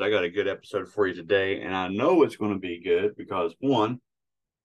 I 0.00 0.10
got 0.10 0.24
a 0.24 0.30
good 0.30 0.48
episode 0.48 0.88
for 0.88 1.06
you 1.06 1.14
today, 1.14 1.60
and 1.62 1.74
I 1.74 1.88
know 1.88 2.22
it's 2.22 2.36
going 2.36 2.52
to 2.52 2.58
be 2.58 2.80
good 2.82 3.16
because 3.16 3.54
one, 3.60 4.00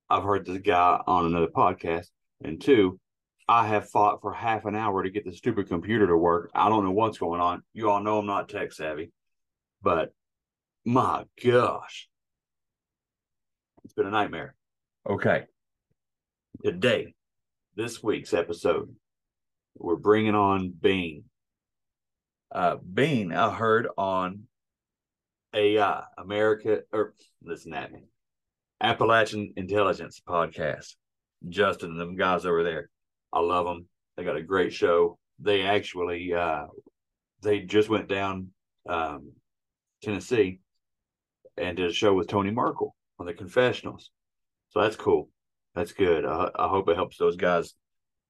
I've 0.09 0.23
heard 0.23 0.45
this 0.45 0.59
guy 0.59 1.01
on 1.07 1.25
another 1.25 1.47
podcast, 1.47 2.07
and 2.43 2.61
two, 2.61 2.99
I 3.47 3.67
have 3.67 3.89
fought 3.89 4.21
for 4.21 4.33
half 4.33 4.65
an 4.65 4.75
hour 4.75 5.03
to 5.03 5.09
get 5.09 5.25
the 5.25 5.33
stupid 5.33 5.67
computer 5.67 6.07
to 6.07 6.17
work. 6.17 6.51
I 6.53 6.69
don't 6.69 6.83
know 6.83 6.91
what's 6.91 7.17
going 7.17 7.41
on. 7.41 7.63
You 7.73 7.89
all 7.89 8.01
know 8.01 8.19
I'm 8.19 8.25
not 8.25 8.49
tech 8.49 8.71
savvy, 8.71 9.11
but 9.81 10.13
my 10.85 11.25
gosh, 11.43 12.09
it's 13.83 13.93
been 13.93 14.07
a 14.07 14.11
nightmare. 14.11 14.55
Okay. 15.09 15.43
Today, 16.63 17.13
this 17.75 18.01
week's 18.03 18.33
episode, 18.33 18.95
we're 19.77 19.95
bringing 19.95 20.35
on 20.35 20.69
Bean. 20.69 21.25
Uh, 22.51 22.75
Bean, 22.77 23.33
I 23.33 23.53
heard 23.53 23.88
on 23.97 24.43
AI, 25.53 26.03
America, 26.17 26.81
or 26.91 27.13
listen 27.44 27.73
at 27.73 27.91
me, 27.91 28.03
Appalachian 28.81 29.53
Intelligence 29.55 30.22
podcast. 30.28 30.95
Justin 31.50 31.91
and 31.91 32.00
them 32.00 32.16
guys 32.16 32.45
over 32.45 32.63
there, 32.63 32.89
I 33.34 33.39
love 33.39 33.66
them. 33.66 33.88
They 34.16 34.23
got 34.23 34.38
a 34.38 34.44
great 34.44 34.73
show. 34.73 35.17
They 35.39 35.63
actually, 35.63 36.34
uh, 36.34 36.66
they 37.41 37.62
just 37.62 37.89
went 37.89 38.07
down 38.07 38.50
um, 38.88 39.31
Tennessee 40.03 40.59
and 41.57 41.78
did 41.78 41.89
a 41.89 41.94
show 41.94 42.13
with 42.13 42.28
Tony 42.28 42.51
Merkel 42.51 42.95
on 43.19 43.25
the 43.25 43.33
confessionals. 43.33 44.12
So 44.69 44.81
that's 44.81 44.95
cool. 44.95 45.29
That's 45.75 45.94
good. 45.94 46.25
I, 46.25 46.50
I 46.56 46.68
hope 46.68 46.89
it 46.89 46.95
helps 46.95 47.18
those 47.18 47.38
guys, 47.38 47.73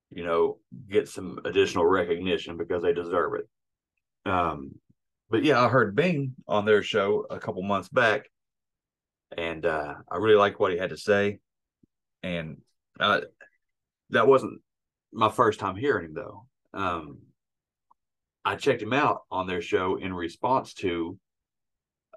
you 0.09 0.23
know, 0.23 0.59
get 0.89 1.07
some 1.07 1.39
additional 1.45 1.85
recognition 1.85 2.57
because 2.57 2.83
they 2.83 2.93
deserve 2.93 3.33
it. 3.35 4.29
Um, 4.29 4.75
but 5.31 5.45
yeah, 5.45 5.63
I 5.63 5.69
heard 5.69 5.95
Bean 5.95 6.35
on 6.45 6.65
their 6.65 6.83
show 6.83 7.25
a 7.29 7.39
couple 7.39 7.63
months 7.63 7.87
back, 7.87 8.29
and 9.37 9.65
uh, 9.65 9.95
I 10.11 10.17
really 10.17 10.35
liked 10.35 10.59
what 10.59 10.73
he 10.73 10.77
had 10.77 10.89
to 10.89 10.97
say. 10.97 11.39
And 12.21 12.57
uh, 12.99 13.21
that 14.09 14.27
wasn't 14.27 14.59
my 15.13 15.29
first 15.29 15.59
time 15.59 15.77
hearing 15.77 16.07
him, 16.07 16.13
though. 16.13 16.45
Um, 16.73 17.19
I 18.43 18.55
checked 18.55 18.81
him 18.81 18.91
out 18.91 19.21
on 19.31 19.47
their 19.47 19.61
show 19.61 19.95
in 19.95 20.13
response 20.13 20.73
to 20.75 21.17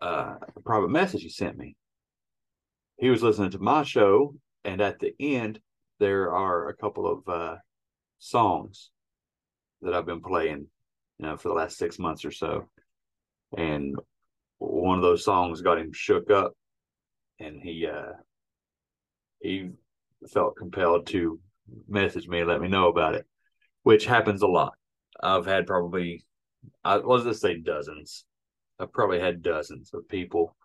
uh, 0.03 0.35
a 0.57 0.61
private 0.61 0.91
message 0.91 1.23
he 1.23 1.29
sent 1.29 1.57
me. 1.57 1.77
He 2.99 3.11
was 3.11 3.23
listening 3.23 3.51
to 3.53 3.59
my 3.61 3.85
show, 3.85 4.35
and 4.65 4.81
at 4.81 4.99
the 4.99 5.15
end, 5.21 5.61
there 6.01 6.33
are 6.33 6.69
a 6.69 6.77
couple 6.77 7.07
of 7.07 7.29
uh, 7.29 7.57
songs 8.19 8.91
that 9.83 9.95
I've 9.95 10.07
been 10.07 10.21
playing 10.21 10.67
you 11.19 11.27
know, 11.27 11.37
for 11.37 11.49
the 11.49 11.55
last 11.55 11.79
six 11.79 11.99
months 11.99 12.25
or 12.25 12.33
so. 12.33 12.69
And 13.57 13.97
one 14.59 14.97
of 14.99 15.03
those 15.03 15.25
songs 15.25 15.61
got 15.61 15.79
him 15.79 15.93
shook 15.93 16.31
up 16.31 16.53
and 17.41 17.61
he 17.61 17.87
uh 17.87 18.13
he 19.41 19.71
felt 20.33 20.57
compelled 20.57 21.07
to 21.09 21.39
message 21.89 22.29
me 22.29 22.41
and 22.41 22.49
let 22.49 22.61
me 22.61 22.69
know 22.69 22.89
about 22.89 23.15
it, 23.15 23.27
which 23.83 24.07
happens 24.07 24.43
a 24.43 24.47
lot. 24.47 24.75
I've 25.23 25.47
had 25.47 25.67
probably 25.67 26.25
I 26.83 26.97
let's 26.97 27.25
just 27.25 27.43
say 27.43 27.59
dozens. 27.61 28.25
I've 28.79 28.93
probably 28.93 29.21
had 29.21 29.43
dozens 29.43 29.93
of 29.95 30.09
people 30.09 30.57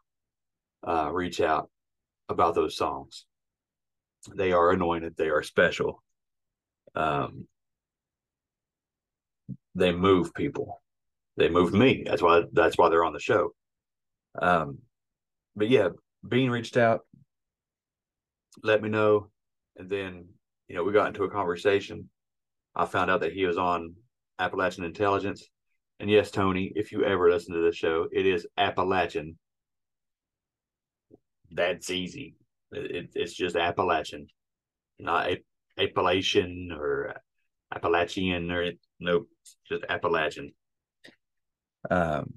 uh 0.88 1.10
reach 1.12 1.42
out 1.42 1.70
about 2.30 2.56
those 2.56 2.78
songs. 2.78 3.26
They 4.36 4.52
are 4.52 4.72
anointed, 4.72 5.16
they 5.18 5.30
are 5.30 5.44
special. 5.44 6.04
Um 6.96 7.48
they 9.76 9.92
move 9.92 10.34
people. 10.34 10.79
They 11.40 11.48
move 11.48 11.74
me. 11.74 12.04
That's 12.06 12.22
why 12.22 12.44
that's 12.52 12.78
why 12.78 12.90
they're 12.90 13.06
on 13.06 13.14
the 13.14 13.20
show. 13.20 13.54
Um, 14.42 14.80
but 15.56 15.70
yeah, 15.70 15.88
Bean 16.28 16.52
reached 16.52 16.76
out, 16.76 17.06
let 18.62 18.82
me 18.84 18.90
know, 18.90 19.30
and 19.78 19.90
then 19.90 20.28
you 20.68 20.76
know 20.76 20.84
we 20.84 20.92
got 20.92 21.08
into 21.08 21.24
a 21.24 21.32
conversation. 21.32 22.10
I 22.76 22.86
found 22.86 23.10
out 23.10 23.22
that 23.22 23.32
he 23.32 23.46
was 23.46 23.58
on 23.58 23.96
Appalachian 24.38 24.84
Intelligence, 24.84 25.48
and 26.02 26.10
yes, 26.10 26.30
Tony, 26.30 26.74
if 26.76 26.92
you 26.92 27.06
ever 27.06 27.32
listen 27.32 27.56
to 27.56 27.62
the 27.62 27.72
show, 27.72 28.10
it 28.12 28.26
is 28.26 28.46
Appalachian. 28.58 29.40
That's 31.52 31.90
easy. 31.90 32.36
It, 32.74 33.12
it's 33.16 33.34
just 33.34 33.56
Appalachian, 33.56 34.28
not 35.00 35.30
Appalachian 35.80 36.74
or 36.78 37.16
Appalachian 37.74 38.52
or 38.52 38.74
nope, 39.00 39.30
just 39.70 39.86
Appalachian. 39.88 40.52
Um, 41.90 42.34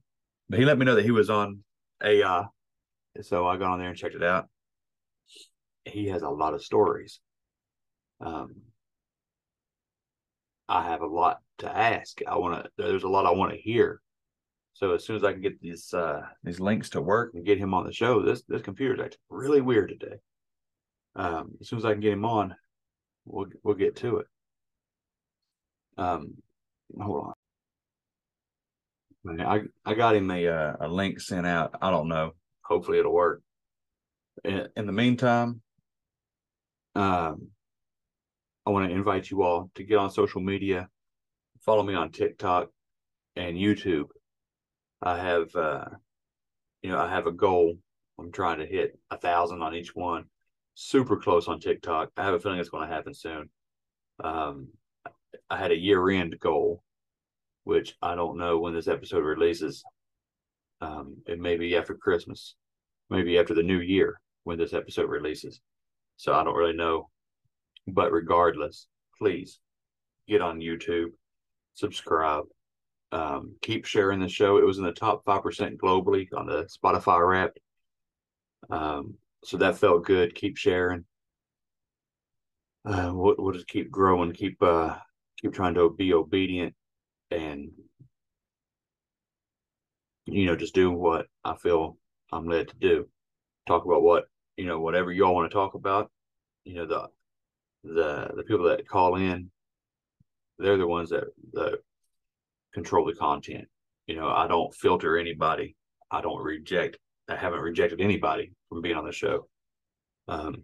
but 0.49 0.59
he 0.59 0.65
let 0.65 0.79
me 0.79 0.85
know 0.85 0.95
that 0.95 1.05
he 1.05 1.11
was 1.11 1.31
on 1.31 1.63
AI, 2.03 2.45
so 3.21 3.47
I 3.47 3.57
got 3.57 3.71
on 3.71 3.79
there 3.79 3.89
and 3.89 3.97
checked 3.97 4.15
it 4.15 4.23
out. 4.23 4.49
He 5.85 6.09
has 6.09 6.23
a 6.23 6.29
lot 6.29 6.55
of 6.55 6.63
stories. 6.63 7.21
Um, 8.21 8.55
I 10.69 10.85
have 10.85 11.03
a 11.03 11.07
lot 11.07 11.39
to 11.59 11.77
ask. 11.77 12.21
I 12.27 12.37
want 12.37 12.65
to. 12.65 12.71
There's 12.77 13.03
a 13.03 13.09
lot 13.09 13.27
I 13.27 13.33
want 13.33 13.53
to 13.53 13.59
hear. 13.59 14.01
So 14.75 14.95
as 14.95 15.05
soon 15.05 15.17
as 15.17 15.25
I 15.25 15.33
can 15.33 15.43
get 15.43 15.61
these 15.61 15.93
uh, 15.93 16.23
these 16.43 16.61
links 16.61 16.91
to 16.91 17.01
work 17.01 17.33
and 17.35 17.45
get 17.45 17.59
him 17.59 17.75
on 17.75 17.85
the 17.85 17.93
show, 17.93 18.23
this 18.23 18.43
this 18.49 18.63
computer's 18.63 19.01
acting 19.01 19.19
really 19.29 19.61
weird 19.61 19.91
today. 19.91 20.17
Um, 21.15 21.53
as 21.61 21.69
soon 21.69 21.79
as 21.79 21.85
I 21.85 21.93
can 21.93 22.01
get 22.01 22.13
him 22.13 22.25
on, 22.25 22.55
we'll 23.25 23.47
we'll 23.63 23.75
get 23.75 23.97
to 23.97 24.19
it. 24.19 24.27
Um, 25.99 26.35
hold 26.99 27.27
on. 27.27 27.33
I 29.29 29.61
I 29.85 29.95
got 29.95 30.17
him 30.17 30.31
a 30.31 30.47
uh, 30.47 30.77
a 30.81 30.89
link 30.89 31.21
sent 31.21 31.47
out. 31.47 31.77
I 31.81 31.91
don't 31.91 32.09
know. 32.09 32.33
Hopefully 32.63 32.99
it'll 32.99 33.13
work. 33.13 33.43
In, 34.45 34.69
in 34.77 34.87
the 34.87 34.93
meantime, 34.93 35.61
um, 36.95 37.49
I 38.67 38.71
want 38.71 38.89
to 38.89 38.95
invite 38.95 39.31
you 39.31 39.43
all 39.43 39.71
to 39.75 39.85
get 39.85 39.99
on 39.99 40.11
social 40.11 40.41
media. 40.41 40.89
Follow 41.61 41.83
me 41.83 41.95
on 41.95 42.11
TikTok 42.11 42.69
and 43.37 43.57
YouTube. 43.57 44.07
I 45.01 45.19
have, 45.19 45.55
uh, 45.55 45.85
you 46.83 46.91
know, 46.91 46.99
I 46.99 47.09
have 47.11 47.27
a 47.27 47.33
goal. 47.33 47.77
I'm 48.19 48.33
trying 48.33 48.59
to 48.59 48.67
hit 48.67 48.99
a 49.11 49.19
thousand 49.19 49.63
on 49.63 49.75
each 49.75 49.95
one. 49.95 50.25
Super 50.75 51.17
close 51.17 51.49
on 51.49 51.61
TikTok. 51.61 52.11
I 52.17 52.25
have 52.25 52.35
a 52.35 52.41
feeling 52.41 52.59
it's 52.59 52.69
going 52.69 52.89
to 52.89 52.95
happen 52.95 53.15
soon. 53.15 53.51
Um, 54.23 54.69
I 55.51 55.57
had 55.57 55.73
a 55.73 55.79
year 55.79 56.09
end 56.11 56.39
goal, 56.39 56.83
which 57.65 57.95
I 58.03 58.15
don't 58.15 58.39
know 58.39 58.59
when 58.59 58.75
this 58.75 58.89
episode 58.89 59.25
releases. 59.25 59.85
Um, 60.81 61.17
it 61.27 61.39
may 61.39 61.57
be 61.57 61.77
after 61.77 61.95
Christmas, 61.95 62.55
maybe 63.09 63.39
after 63.39 63.55
the 63.55 63.63
new 63.63 63.81
year 63.81 64.21
when 64.45 64.59
this 64.59 64.73
episode 64.73 65.09
releases. 65.09 65.61
So 66.17 66.33
I 66.33 66.43
don't 66.43 66.57
really 66.57 66.77
know. 66.77 67.09
But 67.87 68.13
regardless, 68.13 68.87
please 69.19 69.61
get 70.29 70.41
on 70.41 70.61
YouTube, 70.61 71.11
subscribe, 71.75 72.45
Um, 73.13 73.57
keep 73.61 73.85
sharing 73.85 74.21
the 74.21 74.29
show. 74.29 74.57
It 74.57 74.65
was 74.65 74.79
in 74.79 74.85
the 74.85 74.93
top 74.93 75.25
five 75.25 75.43
percent 75.43 75.79
globally 75.79 76.27
on 76.35 76.47
the 76.47 76.65
Spotify 76.65 77.21
Wrapped. 77.27 77.61
Um, 78.71 79.15
so 79.45 79.59
that 79.59 79.77
felt 79.77 80.07
good. 80.07 80.35
Keep 80.35 80.57
sharing. 80.57 81.05
Uh, 82.85 83.11
we'll, 83.13 83.35
we'll 83.39 83.53
just 83.53 83.69
keep 83.69 83.91
growing. 83.91 84.33
Keep 84.33 84.63
uh, 84.63 84.97
keep 85.41 85.53
trying 85.53 85.75
to 85.75 85.91
be 85.91 86.15
obedient, 86.15 86.75
and 87.33 87.71
you 90.27 90.47
know, 90.47 90.57
just 90.57 90.75
do 90.75 90.91
what 90.91 91.27
I 91.45 91.57
feel 91.57 91.97
I'm 92.33 92.47
led 92.47 92.69
to 92.69 92.77
do. 92.77 93.09
Talk 93.67 93.85
about 93.85 94.03
what 94.03 94.25
you 94.57 94.67
know, 94.67 94.81
whatever 94.81 95.13
y'all 95.13 95.35
want 95.35 95.51
to 95.51 95.55
talk 95.55 95.75
about. 95.75 96.11
You 96.65 96.75
know, 96.75 96.87
the 96.87 97.09
the 97.85 98.31
the 98.37 98.43
people 98.45 98.67
that 98.67 98.89
call 98.89 99.17
in, 99.17 99.51
they're 100.59 100.77
the 100.77 100.87
ones 100.87 101.11
that 101.11 101.25
that 101.53 101.79
control 102.73 103.07
the 103.07 103.15
content. 103.15 103.67
You 104.07 104.17
know, 104.17 104.29
I 104.29 104.47
don't 104.47 104.75
filter 104.75 105.19
anybody. 105.19 105.77
I 106.11 106.21
don't 106.21 106.43
reject. 106.43 106.99
I 107.29 107.37
haven't 107.37 107.61
rejected 107.61 108.01
anybody 108.01 108.53
from 108.69 108.83
being 108.83 108.97
on 108.97 109.07
the 109.07 109.13
show. 109.13 109.49
Um, 110.29 110.63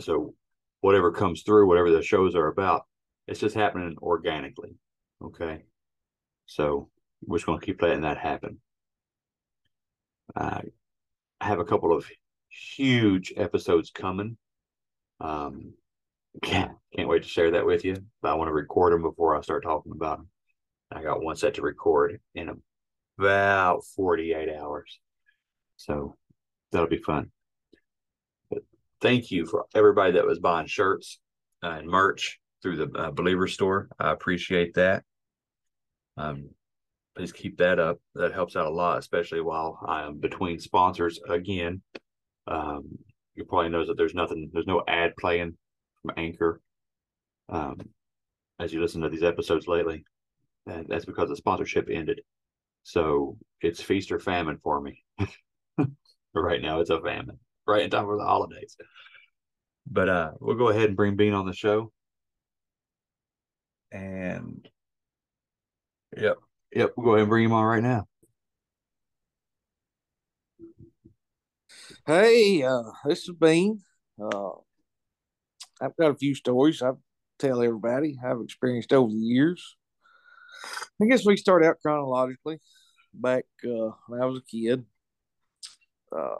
so 0.00 0.34
whatever 0.80 1.12
comes 1.12 1.42
through, 1.42 1.66
whatever 1.66 1.90
the 1.90 2.02
shows 2.02 2.34
are 2.34 2.48
about, 2.48 2.86
it's 3.26 3.40
just 3.40 3.54
happening 3.54 3.96
organically. 4.00 4.74
Okay. 5.22 5.64
So 6.46 6.88
we're 7.24 7.38
just 7.38 7.46
going 7.46 7.60
to 7.60 7.66
keep 7.66 7.82
letting 7.82 8.02
that 8.02 8.18
happen. 8.18 8.58
Uh, 10.34 10.60
I 11.40 11.46
have 11.46 11.58
a 11.58 11.64
couple 11.64 11.94
of 11.94 12.06
huge 12.48 13.32
episodes 13.36 13.90
coming. 13.90 14.36
Um, 15.20 15.74
can't 16.42 16.72
can't 16.94 17.08
wait 17.08 17.22
to 17.22 17.28
share 17.28 17.52
that 17.52 17.66
with 17.66 17.84
you. 17.84 17.96
But 18.20 18.30
I 18.30 18.34
want 18.34 18.48
to 18.48 18.54
record 18.54 18.92
them 18.92 19.02
before 19.02 19.36
I 19.36 19.40
start 19.40 19.62
talking 19.62 19.92
about 19.92 20.18
them. 20.18 20.28
I 20.92 21.02
got 21.02 21.22
one 21.22 21.36
set 21.36 21.54
to 21.54 21.62
record 21.62 22.20
in 22.34 22.60
about 23.18 23.84
48 23.96 24.48
hours. 24.54 25.00
So 25.76 26.16
that'll 26.70 26.88
be 26.88 26.98
fun. 26.98 27.30
But 28.50 28.62
thank 29.00 29.30
you 29.30 29.46
for 29.46 29.66
everybody 29.74 30.12
that 30.12 30.26
was 30.26 30.38
buying 30.38 30.66
shirts 30.66 31.18
and 31.62 31.88
merch 31.88 32.38
through 32.62 32.76
the 32.76 32.98
uh, 32.98 33.10
Believer 33.10 33.46
store. 33.46 33.88
I 33.98 34.12
appreciate 34.12 34.74
that. 34.74 35.04
Um, 36.16 36.50
please 37.16 37.32
keep 37.32 37.58
that 37.58 37.78
up. 37.78 37.98
That 38.14 38.32
helps 38.32 38.56
out 38.56 38.66
a 38.66 38.70
lot, 38.70 38.98
especially 38.98 39.40
while 39.40 39.78
I 39.86 40.04
am 40.04 40.18
between 40.18 40.58
sponsors 40.58 41.20
again. 41.28 41.82
Um, 42.46 42.98
you 43.34 43.44
probably 43.44 43.70
knows 43.70 43.88
that 43.88 43.96
there's 43.96 44.14
nothing, 44.14 44.50
there's 44.52 44.66
no 44.66 44.82
ad 44.86 45.14
playing 45.18 45.56
from 46.02 46.14
Anchor. 46.16 46.60
Um, 47.48 47.76
as 48.58 48.72
you 48.72 48.80
listen 48.80 49.02
to 49.02 49.08
these 49.08 49.22
episodes 49.22 49.68
lately, 49.68 50.04
and 50.66 50.86
that's 50.88 51.04
because 51.04 51.28
the 51.28 51.36
sponsorship 51.36 51.88
ended. 51.90 52.20
So 52.82 53.36
it's 53.60 53.82
feast 53.82 54.10
or 54.10 54.18
famine 54.18 54.58
for 54.62 54.80
me. 54.80 55.04
right 56.34 56.62
now, 56.62 56.80
it's 56.80 56.90
a 56.90 57.00
famine 57.00 57.38
right 57.66 57.82
in 57.82 57.90
time 57.90 58.04
for 58.04 58.16
the 58.16 58.24
holidays. 58.24 58.76
But 59.90 60.08
uh, 60.08 60.30
we'll 60.40 60.56
go 60.56 60.68
ahead 60.68 60.86
and 60.86 60.96
bring 60.96 61.16
Bean 61.16 61.32
on 61.32 61.46
the 61.46 61.52
show. 61.52 61.92
And 63.92 64.68
yep, 66.16 66.36
yep, 66.72 66.92
we'll 66.96 67.04
go 67.04 67.10
ahead 67.12 67.22
and 67.22 67.28
bring 67.28 67.44
him 67.44 67.52
on 67.52 67.64
right 67.64 67.82
now. 67.82 68.06
Hey, 72.06 72.62
uh, 72.62 72.82
this 73.04 73.28
is 73.28 73.34
Bean. 73.34 73.80
Uh, 74.20 74.50
I've 75.80 75.96
got 75.96 76.10
a 76.10 76.16
few 76.16 76.34
stories 76.34 76.82
I 76.82 76.92
tell 77.38 77.62
everybody 77.62 78.18
I've 78.24 78.40
experienced 78.40 78.92
over 78.92 79.12
the 79.12 79.18
years. 79.18 79.76
I 81.00 81.06
guess 81.06 81.26
we 81.26 81.36
start 81.36 81.64
out 81.64 81.80
chronologically. 81.82 82.58
Back 83.12 83.44
uh, 83.64 83.90
when 84.08 84.20
I 84.20 84.26
was 84.26 84.38
a 84.38 84.50
kid, 84.50 84.84
uh, 86.16 86.34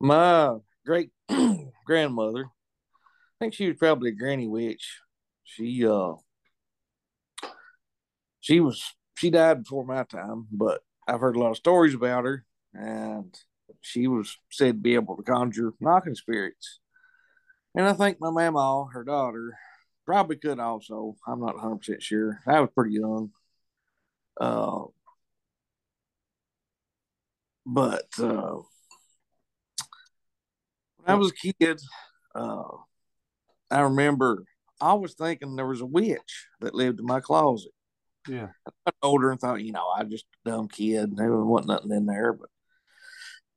my 0.00 0.56
great 0.84 1.10
grandmother, 1.86 2.44
I 2.44 3.34
think 3.38 3.54
she 3.54 3.68
was 3.68 3.76
probably 3.76 4.10
a 4.10 4.14
granny 4.14 4.48
witch. 4.48 5.00
She 5.46 5.86
uh, 5.86 6.14
she 8.40 8.60
was 8.60 8.94
she 9.16 9.30
died 9.30 9.62
before 9.62 9.86
my 9.86 10.02
time, 10.04 10.48
but 10.52 10.82
I've 11.08 11.20
heard 11.20 11.36
a 11.36 11.38
lot 11.38 11.52
of 11.52 11.56
stories 11.56 11.94
about 11.94 12.24
her, 12.24 12.44
and 12.74 13.34
she 13.80 14.08
was 14.08 14.36
said 14.50 14.66
to 14.66 14.74
be 14.74 14.94
able 14.94 15.16
to 15.16 15.22
conjure 15.22 15.72
knocking 15.80 16.16
spirits. 16.16 16.80
And 17.74 17.86
I 17.86 17.92
think 17.92 18.18
my 18.20 18.30
mama, 18.30 18.86
her 18.92 19.04
daughter, 19.04 19.56
probably 20.04 20.36
could 20.36 20.58
also. 20.58 21.16
I'm 21.26 21.40
not 21.40 21.54
100 21.54 21.76
percent 21.76 22.02
sure. 22.02 22.40
I 22.46 22.60
was 22.60 22.70
pretty 22.74 22.94
young. 22.94 23.30
Uh, 24.38 24.84
but 27.64 28.06
uh, 28.18 28.56
when 30.96 31.06
I 31.06 31.14
was 31.14 31.30
a 31.30 31.52
kid, 31.52 31.80
uh, 32.34 32.64
I 33.70 33.80
remember 33.80 34.44
I 34.80 34.94
was 34.94 35.14
thinking 35.14 35.56
there 35.56 35.66
was 35.66 35.80
a 35.80 35.86
witch 35.86 36.46
that 36.60 36.74
lived 36.74 37.00
in 37.00 37.06
my 37.06 37.20
closet. 37.20 37.72
Yeah. 38.28 38.48
I 38.66 38.70
got 38.86 38.94
older 39.02 39.30
and 39.30 39.40
thought, 39.40 39.62
you 39.62 39.72
know, 39.72 39.88
I 39.88 40.04
just 40.04 40.26
a 40.44 40.50
dumb 40.50 40.68
kid. 40.68 41.16
There 41.16 41.34
wasn't 41.36 41.68
nothing 41.68 41.92
in 41.92 42.06
there. 42.06 42.32
But 42.32 42.48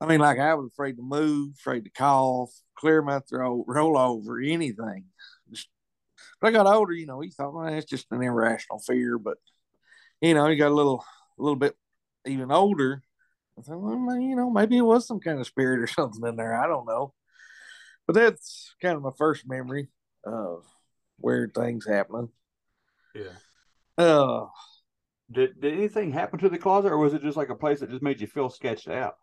I 0.02 0.06
mean, 0.06 0.20
like 0.20 0.40
I 0.40 0.54
was 0.54 0.70
afraid 0.72 0.98
to 0.98 1.04
move, 1.04 1.56
afraid 1.58 1.86
to 1.86 1.92
cough, 1.92 2.52
clear 2.76 3.02
my 3.02 3.20
throat, 3.20 3.66
roll 3.68 3.98
over, 3.98 4.40
anything. 4.40 5.06
Just, 5.52 5.68
but 6.40 6.50
I 6.50 6.52
got 6.52 6.68
older, 6.68 6.94
you 6.94 7.06
know, 7.06 7.22
you 7.22 7.32
thought, 7.32 7.54
well, 7.54 7.68
it's 7.68 7.90
just 7.90 8.08
an 8.12 8.22
irrational 8.22 8.80
fear. 8.80 9.18
But 9.18 9.38
you 10.22 10.34
know, 10.34 10.48
you 10.48 10.58
got 10.58 10.72
a 10.72 10.76
little, 10.76 11.04
a 11.38 11.42
little 11.42 11.58
bit 11.58 11.76
even 12.26 12.52
older. 12.52 13.04
I 13.58 13.62
thought, 13.62 13.80
well, 13.80 14.20
you 14.20 14.36
know, 14.36 14.50
maybe 14.50 14.78
it 14.78 14.82
was 14.82 15.08
some 15.08 15.20
kind 15.20 15.40
of 15.40 15.48
spirit 15.48 15.82
or 15.82 15.88
something 15.88 16.26
in 16.26 16.36
there. 16.36 16.56
I 16.56 16.68
don't 16.68 16.86
know. 16.86 17.14
But 18.08 18.14
that's 18.16 18.74
kind 18.82 18.96
of 18.96 19.04
my 19.04 19.12
first 19.18 19.48
memory 19.48 19.90
of 20.24 20.66
weird 21.22 21.54
things 21.54 21.86
happening. 21.88 22.30
Yeah. 23.14 23.36
Uh, 23.98 24.46
Did 25.32 25.60
did 25.60 25.74
anything 25.74 26.12
happen 26.12 26.40
to 26.40 26.50
the 26.50 26.58
closet, 26.58 26.92
or 26.92 26.98
was 26.98 27.14
it 27.14 27.22
just 27.22 27.38
like 27.38 27.50
a 27.50 27.56
place 27.56 27.80
that 27.80 27.90
just 27.90 28.02
made 28.02 28.22
you 28.22 28.28
feel 28.28 28.50
sketched 28.50 28.88
out? 28.88 29.16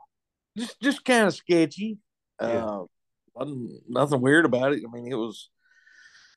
just 0.56 0.80
just 0.80 1.04
kind 1.04 1.26
of 1.26 1.34
sketchy. 1.34 1.98
Yeah. 2.40 2.64
Uh, 2.64 2.84
wasn't 3.34 3.70
nothing 3.88 4.20
weird 4.20 4.44
about 4.44 4.72
it. 4.72 4.82
I 4.86 4.90
mean, 4.90 5.10
it 5.10 5.16
was 5.16 5.50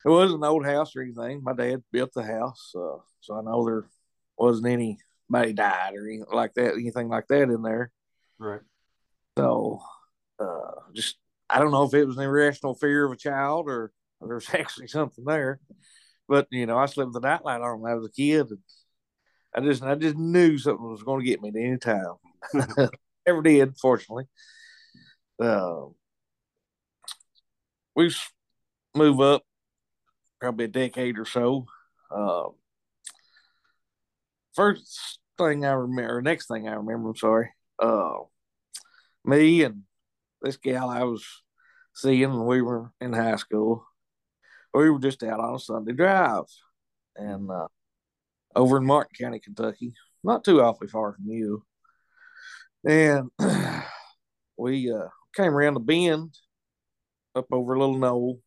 it 0.04 0.08
was 0.08 0.32
an 0.32 0.44
old 0.44 0.64
house 0.64 0.94
or 0.96 1.02
anything. 1.02 1.42
My 1.42 1.52
dad 1.52 1.82
built 1.92 2.12
the 2.14 2.22
house, 2.22 2.72
uh, 2.74 2.98
so 3.20 3.38
I 3.38 3.42
know 3.42 3.64
there 3.64 3.88
wasn't 4.36 4.66
anybody 4.66 5.52
died 5.52 5.94
or 5.94 6.06
anything 6.06 6.26
like 6.32 6.54
that, 6.54 6.74
anything 6.74 7.08
like 7.08 7.26
that 7.28 7.42
in 7.42 7.62
there. 7.62 7.90
Right. 8.38 8.60
So, 9.38 9.80
uh, 10.38 10.92
just 10.94 11.16
I 11.48 11.58
don't 11.58 11.72
know 11.72 11.84
if 11.84 11.94
it 11.94 12.06
was 12.06 12.16
an 12.16 12.24
irrational 12.24 12.74
fear 12.74 13.06
of 13.06 13.12
a 13.12 13.16
child 13.16 13.66
or 13.68 13.92
there's 14.26 14.52
actually 14.54 14.88
something 14.88 15.24
there. 15.24 15.60
But 16.28 16.46
you 16.50 16.66
know, 16.66 16.78
I 16.78 16.86
slept 16.86 17.08
with 17.08 17.22
the 17.22 17.28
nightlight 17.28 17.60
on 17.60 17.80
when 17.80 17.92
I 17.92 17.94
was 17.96 18.06
a 18.06 18.12
kid, 18.12 18.48
and 18.50 18.58
I 19.54 19.60
just 19.60 19.82
I 19.82 19.94
just 19.94 20.16
knew 20.16 20.58
something 20.58 20.88
was 20.88 21.02
going 21.02 21.20
to 21.20 21.26
get 21.26 21.42
me 21.42 21.48
at 21.48 21.56
any 21.56 21.78
time. 21.78 22.14
Never 23.26 23.42
did, 23.42 23.76
fortunately. 23.78 24.24
Uh, 25.42 25.86
we 27.96 28.14
move 28.94 29.20
up 29.20 29.42
probably 30.40 30.66
a 30.66 30.68
decade 30.68 31.18
or 31.18 31.24
so. 31.24 31.66
Uh, 32.10 32.48
first 34.54 35.18
thing 35.38 35.64
I 35.64 35.72
remember, 35.72 36.22
next 36.22 36.46
thing 36.46 36.68
I 36.68 36.74
remember, 36.74 37.10
I'm 37.10 37.16
sorry. 37.16 37.50
Uh, 37.78 38.18
me 39.24 39.62
and 39.64 39.82
this 40.42 40.56
gal 40.56 40.88
I 40.88 41.04
was 41.04 41.24
seeing 41.94 42.30
when 42.30 42.46
we 42.46 42.62
were 42.62 42.92
in 43.00 43.12
high 43.12 43.36
school, 43.36 43.86
we 44.74 44.90
were 44.90 44.98
just 44.98 45.22
out 45.22 45.40
on 45.40 45.54
a 45.54 45.58
Sunday 45.58 45.92
drive, 45.92 46.44
and 47.16 47.50
uh, 47.50 47.68
over 48.54 48.76
in 48.76 48.84
Martin 48.84 49.14
County, 49.18 49.40
Kentucky, 49.40 49.94
not 50.22 50.44
too 50.44 50.62
awfully 50.62 50.88
far 50.88 51.14
from 51.14 51.26
you. 51.26 51.64
And 52.84 53.30
we 54.56 54.92
uh, 54.92 55.08
came 55.34 55.54
around 55.54 55.74
the 55.74 55.80
bend 55.80 56.34
up 57.34 57.46
over 57.52 57.74
a 57.74 57.78
little 57.78 57.98
knoll, 57.98 58.40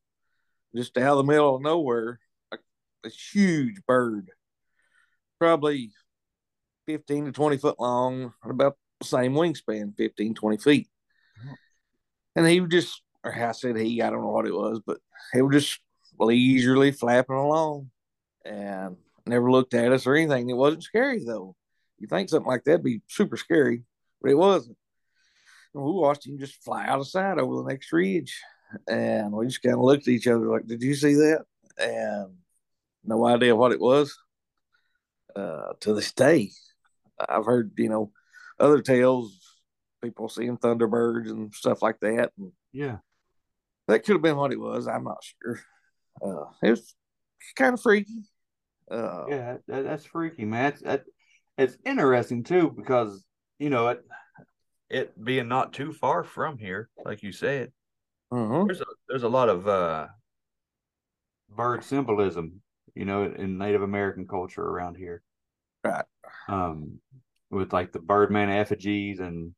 just 0.75 0.97
out 0.97 1.11
of 1.11 1.17
the 1.17 1.31
middle 1.31 1.55
of 1.55 1.61
nowhere, 1.61 2.19
a, 2.51 2.57
a 3.05 3.09
huge 3.09 3.81
bird, 3.87 4.29
probably 5.39 5.91
15 6.87 7.25
to 7.25 7.31
20 7.31 7.57
foot 7.57 7.79
long, 7.79 8.33
about 8.43 8.77
the 8.99 9.05
same 9.05 9.33
wingspan, 9.33 9.95
15, 9.95 10.33
20 10.33 10.57
feet. 10.57 10.87
And 12.35 12.47
he 12.47 12.61
was 12.61 12.69
just, 12.71 13.01
or 13.23 13.33
I 13.33 13.51
said 13.51 13.77
he, 13.77 14.01
I 14.01 14.09
don't 14.09 14.21
know 14.21 14.31
what 14.31 14.47
it 14.47 14.53
was, 14.53 14.81
but 14.85 14.97
he 15.33 15.41
was 15.41 15.63
just 15.63 15.79
leisurely 16.19 16.91
flapping 16.91 17.35
along 17.35 17.89
and 18.45 18.97
never 19.25 19.51
looked 19.51 19.73
at 19.73 19.91
us 19.91 20.05
or 20.07 20.15
anything. 20.15 20.49
It 20.49 20.53
wasn't 20.57 20.83
scary 20.83 21.23
though. 21.25 21.55
You 21.99 22.07
think 22.07 22.29
something 22.29 22.47
like 22.47 22.63
that'd 22.63 22.83
be 22.83 23.01
super 23.07 23.37
scary, 23.37 23.83
but 24.21 24.31
it 24.31 24.35
wasn't. 24.37 24.77
And 25.73 25.83
we 25.83 25.91
watched 25.91 26.27
him 26.27 26.37
just 26.37 26.61
fly 26.63 26.85
out 26.85 26.99
of 26.99 27.07
sight 27.07 27.37
over 27.39 27.55
the 27.57 27.69
next 27.69 27.91
ridge. 27.91 28.39
And 28.87 29.31
we 29.31 29.45
just 29.47 29.61
kind 29.61 29.75
of 29.75 29.81
looked 29.81 30.07
at 30.07 30.13
each 30.13 30.27
other 30.27 30.47
like, 30.47 30.65
Did 30.67 30.81
you 30.83 30.95
see 30.95 31.13
that? 31.13 31.45
And 31.77 32.33
no 33.03 33.25
idea 33.25 33.55
what 33.55 33.71
it 33.71 33.79
was. 33.79 34.17
uh, 35.35 35.73
to 35.79 35.93
this 35.95 36.11
day. 36.11 36.51
I've 37.27 37.45
heard, 37.45 37.71
you 37.77 37.89
know, 37.89 38.11
other 38.59 38.81
tales, 38.81 39.39
people 40.01 40.29
seeing 40.29 40.57
thunderbirds 40.57 41.29
and 41.29 41.53
stuff 41.53 41.81
like 41.81 41.99
that. 42.01 42.31
And 42.37 42.51
Yeah. 42.71 42.97
that 43.87 44.03
could 44.03 44.13
have 44.13 44.21
been 44.21 44.37
what 44.37 44.51
it 44.51 44.59
was. 44.59 44.87
I'm 44.87 45.03
not 45.05 45.23
sure. 45.23 45.59
Uh, 46.21 46.45
it 46.61 46.71
was 46.71 46.95
kind 47.55 47.73
of 47.73 47.81
freaky. 47.81 48.23
Uh, 48.89 49.25
Yeah, 49.27 49.57
that, 49.67 49.83
that's 49.83 50.05
freaky, 50.05 50.45
man. 50.45 50.73
It's, 50.73 50.81
that, 50.81 51.03
it's 51.57 51.77
interesting 51.85 52.43
too 52.43 52.71
because 52.75 53.23
you 53.59 53.69
know 53.69 53.89
it 53.89 54.03
it 54.89 55.23
being 55.23 55.47
not 55.47 55.73
too 55.73 55.93
far 55.93 56.23
from 56.23 56.57
here, 56.57 56.89
like 57.05 57.23
you 57.23 57.31
said. 57.31 57.71
mhm. 58.31 58.67
There's 58.67 58.81
a 58.81 58.85
there's 59.07 59.23
a 59.23 59.29
lot 59.29 59.49
of 59.49 59.67
uh 59.67 60.07
bird 61.49 61.83
symbolism, 61.83 62.61
you 62.95 63.05
know, 63.05 63.23
in 63.25 63.57
Native 63.57 63.81
American 63.81 64.27
culture 64.27 64.63
around 64.63 64.95
here. 64.95 65.21
Right. 65.83 66.05
Um, 66.47 66.99
with 67.49 67.73
like 67.73 67.91
the 67.91 67.99
Birdman 67.99 68.49
effigies 68.49 69.19
and 69.19 69.53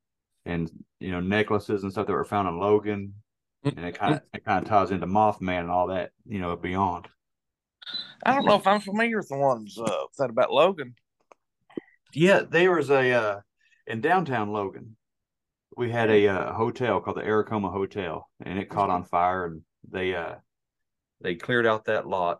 and 0.46 0.70
you 1.00 1.12
know 1.12 1.22
necklaces 1.22 1.84
and 1.84 1.92
stuff 1.92 2.08
that 2.08 2.14
were 2.14 2.26
found 2.26 2.48
in 2.48 2.60
Logan, 2.60 3.14
and 3.65 3.86
it 3.86 3.98
kind 3.98 4.15
of 4.15 4.22
it 4.34 4.45
kind 4.45 4.63
of 4.63 4.69
ties 4.69 4.91
into 4.91 5.07
Mothman 5.07 5.62
and 5.62 5.72
all 5.72 5.88
that, 5.88 6.12
you 6.25 6.39
know, 6.39 6.55
beyond. 6.55 7.07
I 8.24 8.34
don't 8.34 8.45
know 8.45 8.55
if 8.55 8.67
I'm 8.67 8.81
familiar 8.81 9.17
with 9.17 9.29
the 9.29 9.38
ones 9.38 9.77
uh, 9.77 10.05
that 10.17 10.29
about 10.29 10.51
Logan. 10.51 10.95
Yeah, 12.13 12.41
there 12.48 12.72
was 12.72 12.89
a 12.89 13.12
uh, 13.12 13.39
in 13.88 14.01
downtown 14.01 14.51
Logan. 14.51 14.95
We 15.77 15.91
had 15.91 16.10
a 16.10 16.27
uh, 16.27 16.53
hotel 16.53 17.01
called 17.01 17.17
the 17.17 17.25
Aracoma 17.25 17.69
Hotel, 17.69 18.29
and 18.43 18.57
it 18.57 18.69
caught 18.69 18.89
on 18.89 19.03
fire. 19.03 19.45
And 19.45 19.62
they 19.91 20.15
uh, 20.15 20.36
they 21.22 21.36
cleared 21.36 21.65
out 21.67 21.86
that 21.86 22.07
lot, 22.07 22.39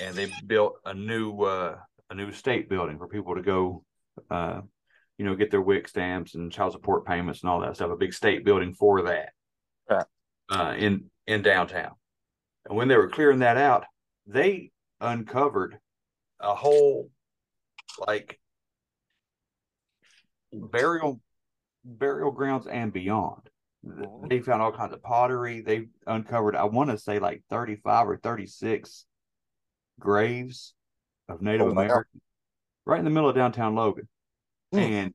and 0.00 0.14
they 0.14 0.32
built 0.46 0.76
a 0.84 0.94
new 0.94 1.42
uh, 1.42 1.76
a 2.08 2.14
new 2.14 2.32
state 2.32 2.68
building 2.68 2.98
for 2.98 3.08
people 3.08 3.34
to 3.34 3.42
go, 3.42 3.84
uh, 4.30 4.62
you 5.18 5.24
know, 5.24 5.34
get 5.34 5.50
their 5.50 5.60
WIC 5.60 5.88
stamps 5.88 6.34
and 6.34 6.50
child 6.50 6.72
support 6.72 7.04
payments 7.04 7.42
and 7.42 7.50
all 7.50 7.60
that 7.60 7.76
stuff. 7.76 7.90
A 7.90 7.96
big 7.96 8.14
state 8.14 8.44
building 8.44 8.74
for 8.74 9.02
that, 9.02 9.30
Right. 9.90 10.06
Uh, 10.50 10.74
in 10.76 11.10
in 11.26 11.42
downtown. 11.42 11.92
And 12.66 12.76
when 12.76 12.88
they 12.88 12.96
were 12.96 13.08
clearing 13.08 13.38
that 13.40 13.56
out, 13.56 13.84
they 14.26 14.70
uncovered 15.00 15.78
a 16.40 16.54
whole 16.54 17.10
like 18.06 18.40
burial 20.52 21.20
burial 21.84 22.30
grounds 22.30 22.66
and 22.66 22.92
beyond. 22.92 23.48
Mhm. 23.84 24.28
They 24.28 24.40
found 24.40 24.60
all 24.60 24.72
kinds 24.72 24.92
of 24.92 25.02
pottery. 25.02 25.62
They 25.62 25.88
uncovered, 26.06 26.54
I 26.54 26.64
want 26.64 26.90
to 26.90 26.98
say, 26.98 27.18
like 27.18 27.42
35 27.48 28.08
or 28.08 28.16
36 28.18 29.06
graves 29.98 30.74
of 31.28 31.40
Native 31.40 31.68
Oh. 31.68 31.70
Americans 31.70 32.22
right 32.84 32.98
in 32.98 33.04
the 33.04 33.10
middle 33.10 33.28
of 33.30 33.36
downtown 33.36 33.74
Logan. 33.74 34.08
Hmm. 34.72 34.78
And 34.78 35.14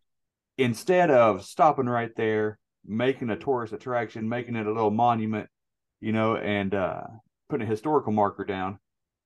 instead 0.58 1.12
of 1.12 1.46
stopping 1.46 1.86
right 1.88 2.14
there, 2.16 2.58
making 2.88 3.30
a 3.30 3.38
tourist 3.38 3.74
attraction, 3.74 4.28
making 4.30 4.56
it 4.56 4.66
a 4.68 4.72
little 4.72 4.92
monument, 4.92 5.50
you 6.02 6.12
know, 6.12 6.36
and 6.36 6.74
uh, 6.74 7.04
putting 7.50 7.68
a 7.68 7.70
historical 7.70 8.12
marker 8.12 8.46
down, 8.46 8.80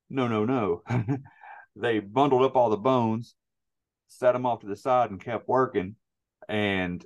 no, 0.08 0.26
no, 0.28 0.44
no. 0.44 0.82
they 1.76 2.00
bundled 2.00 2.42
up 2.42 2.56
all 2.56 2.70
the 2.70 2.76
bones, 2.76 3.34
set 4.08 4.32
them 4.32 4.46
off 4.46 4.60
to 4.60 4.66
the 4.66 4.76
side, 4.76 5.10
and 5.10 5.22
kept 5.22 5.48
working. 5.48 5.96
And 6.48 7.04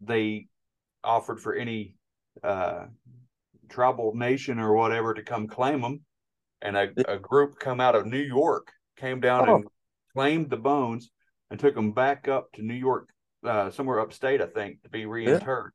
they 0.00 0.46
offered 1.04 1.40
for 1.40 1.54
any 1.54 1.96
uh, 2.42 2.86
tribal 3.68 4.14
nation 4.14 4.58
or 4.58 4.74
whatever 4.74 5.12
to 5.14 5.22
come 5.22 5.46
claim 5.48 5.80
them. 5.82 6.00
And 6.62 6.76
a, 6.76 6.88
a 7.06 7.18
group 7.18 7.58
come 7.58 7.80
out 7.80 7.94
of 7.94 8.06
New 8.06 8.18
York 8.18 8.72
came 8.96 9.20
down 9.20 9.48
Oh. 9.48 9.54
and 9.56 9.64
claimed 10.14 10.50
the 10.50 10.56
bones 10.56 11.10
and 11.50 11.60
took 11.60 11.74
them 11.74 11.92
back 11.92 12.26
up 12.28 12.50
to 12.54 12.62
New 12.62 12.74
York, 12.74 13.08
uh, 13.44 13.70
somewhere 13.70 14.00
upstate, 14.00 14.40
I 14.40 14.46
think, 14.46 14.82
to 14.82 14.88
be 14.88 15.04
reinterred. 15.04 15.70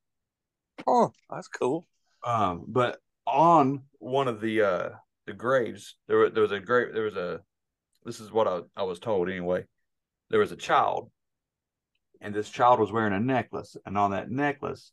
Oh, 0.88 1.12
that's 1.30 1.48
cool. 1.48 1.86
Um, 2.26 2.66
but 2.68 3.00
on 3.26 3.84
one 4.00 4.28
of 4.28 4.42
the 4.42 4.62
uh 4.62 4.90
the 5.26 5.34
graves, 5.34 5.96
there 6.08 6.18
was 6.18 6.34
there 6.34 6.44
was 6.44 6.52
a 6.52 6.60
grave. 6.60 6.94
There 6.94 7.04
was 7.04 7.16
a. 7.16 7.42
This 8.04 8.20
is 8.20 8.32
what 8.32 8.48
I 8.48 8.62
I 8.76 8.84
was 8.84 9.00
told 9.00 9.30
anyway. 9.30 9.66
There 10.30 10.40
was 10.40 10.52
a 10.52 10.58
child, 10.58 11.12
and 12.22 12.34
this 12.34 12.50
child 12.50 12.80
was 12.80 12.92
wearing 12.92 13.14
a 13.14 13.20
necklace, 13.20 13.78
and 13.86 13.98
on 13.98 14.12
that 14.12 14.30
necklace 14.30 14.92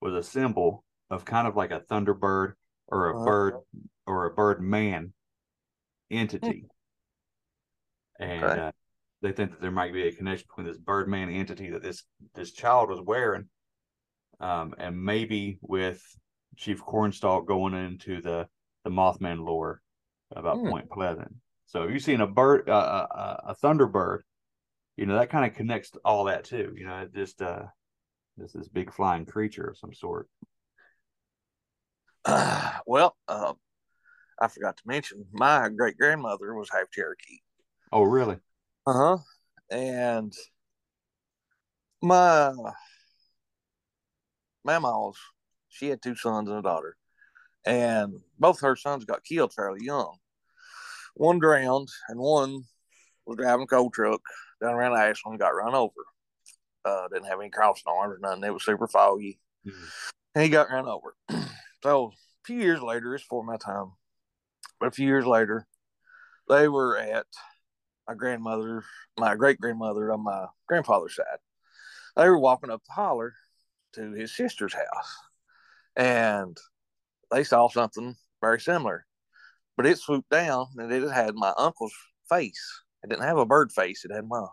was 0.00 0.14
a 0.14 0.22
symbol 0.22 0.84
of 1.10 1.24
kind 1.24 1.48
of 1.48 1.56
like 1.56 1.70
a 1.70 1.80
thunderbird 1.80 2.54
or 2.88 3.08
a 3.08 3.14
Uh-huh. 3.14 3.24
bird 3.24 3.54
or 4.06 4.26
a 4.26 4.34
bird 4.34 4.60
man 4.60 5.12
entity. 6.10 6.66
And 8.20 8.44
Okay. 8.44 8.60
uh, 8.60 8.72
they 9.24 9.32
think 9.32 9.52
that 9.52 9.60
there 9.62 9.70
might 9.70 9.94
be 9.94 10.06
a 10.06 10.12
connection 10.12 10.46
between 10.48 10.66
this 10.66 10.76
birdman 10.76 11.30
entity 11.30 11.70
that 11.70 11.82
this 11.82 12.04
this 12.34 12.52
child 12.52 12.90
was 12.90 13.00
wearing, 13.00 13.48
um, 14.38 14.74
and 14.76 15.02
maybe 15.02 15.58
with 15.62 16.02
Chief 16.58 16.80
Cornstalk 16.84 17.46
going 17.46 17.72
into 17.72 18.20
the 18.20 18.46
the 18.84 18.90
Mothman 18.90 19.42
lore 19.44 19.80
about 20.30 20.58
Hmm. 20.58 20.68
Point 20.68 20.90
Pleasant. 20.90 21.34
So 21.64 21.84
if 21.84 21.92
you've 21.92 22.02
seen 22.02 22.20
a 22.20 22.26
bird, 22.26 22.68
uh, 22.68 23.06
a, 23.10 23.42
a 23.48 23.56
thunderbird, 23.56 24.20
you 24.98 25.06
know 25.06 25.14
that 25.18 25.30
kind 25.30 25.50
of 25.50 25.56
connects 25.56 25.92
all 26.04 26.24
that 26.24 26.44
too. 26.44 26.74
You 26.76 26.86
know, 26.86 26.98
it 26.98 27.14
just 27.14 27.40
uh, 27.40 27.62
this 28.36 28.52
this 28.52 28.68
big 28.68 28.92
flying 28.92 29.24
creature 29.24 29.68
of 29.68 29.78
some 29.78 29.94
sort. 29.94 30.28
well, 32.86 33.16
uh, 33.26 33.54
I 34.38 34.48
forgot 34.48 34.76
to 34.76 34.82
mention 34.84 35.24
my 35.32 35.70
great 35.70 35.96
grandmother 35.96 36.54
was 36.54 36.68
half 36.70 36.90
Cherokee. 36.90 37.38
Oh, 37.90 38.02
really? 38.02 38.36
Uh 38.86 38.92
huh. 38.92 39.18
And 39.70 40.32
my 42.02 42.52
mama's, 44.62 45.16
she 45.68 45.88
had 45.88 46.02
two 46.02 46.14
sons 46.14 46.48
and 46.48 46.58
a 46.58 46.62
daughter, 46.62 46.96
and 47.64 48.20
both 48.38 48.60
her 48.60 48.76
sons 48.76 49.04
got 49.04 49.24
killed 49.24 49.54
fairly 49.54 49.84
young. 49.84 50.18
One 51.14 51.38
drowned, 51.38 51.88
and 52.08 52.20
one 52.20 52.64
was 53.24 53.38
driving 53.38 53.64
a 53.64 53.66
coal 53.66 53.90
truck 53.90 54.20
down 54.62 54.74
around 54.74 54.96
Ashland, 54.98 55.38
got 55.38 55.54
run 55.54 55.74
over. 55.74 55.92
Uh, 56.84 57.08
didn't 57.08 57.28
have 57.28 57.40
any 57.40 57.48
crossing 57.48 57.84
arms 57.86 58.16
or 58.16 58.18
nothing. 58.18 58.44
It 58.44 58.52
was 58.52 58.64
super 58.64 58.86
foggy. 58.86 59.38
And 60.34 60.44
he 60.44 60.50
got 60.50 60.70
run 60.70 60.86
over. 60.86 61.16
so 61.82 62.06
a 62.06 62.44
few 62.44 62.58
years 62.58 62.82
later, 62.82 63.14
it's 63.14 63.24
for 63.24 63.42
my 63.42 63.56
time, 63.56 63.92
but 64.78 64.88
a 64.88 64.92
few 64.92 65.06
years 65.06 65.24
later, 65.24 65.66
they 66.48 66.68
were 66.68 66.98
at 66.98 67.26
my 68.08 68.14
grandmother, 68.14 68.84
my 69.18 69.34
great 69.34 69.60
grandmother 69.60 70.12
on 70.12 70.22
my 70.24 70.46
grandfather's 70.66 71.16
side. 71.16 71.38
They 72.16 72.28
were 72.28 72.38
walking 72.38 72.70
up 72.70 72.82
the 72.86 72.92
holler 72.92 73.34
to 73.94 74.12
his 74.12 74.34
sister's 74.34 74.74
house, 74.74 75.16
and 75.96 76.56
they 77.30 77.44
saw 77.44 77.68
something 77.68 78.14
very 78.40 78.60
similar, 78.60 79.06
but 79.76 79.86
it 79.86 79.98
swooped 79.98 80.30
down 80.30 80.66
and 80.76 80.92
it 80.92 81.08
had 81.10 81.34
my 81.34 81.52
uncle's 81.56 81.94
face. 82.28 82.82
It 83.02 83.10
didn't 83.10 83.24
have 83.24 83.38
a 83.38 83.46
bird 83.46 83.72
face; 83.72 84.04
it 84.04 84.12
had 84.12 84.28
my 84.28 84.46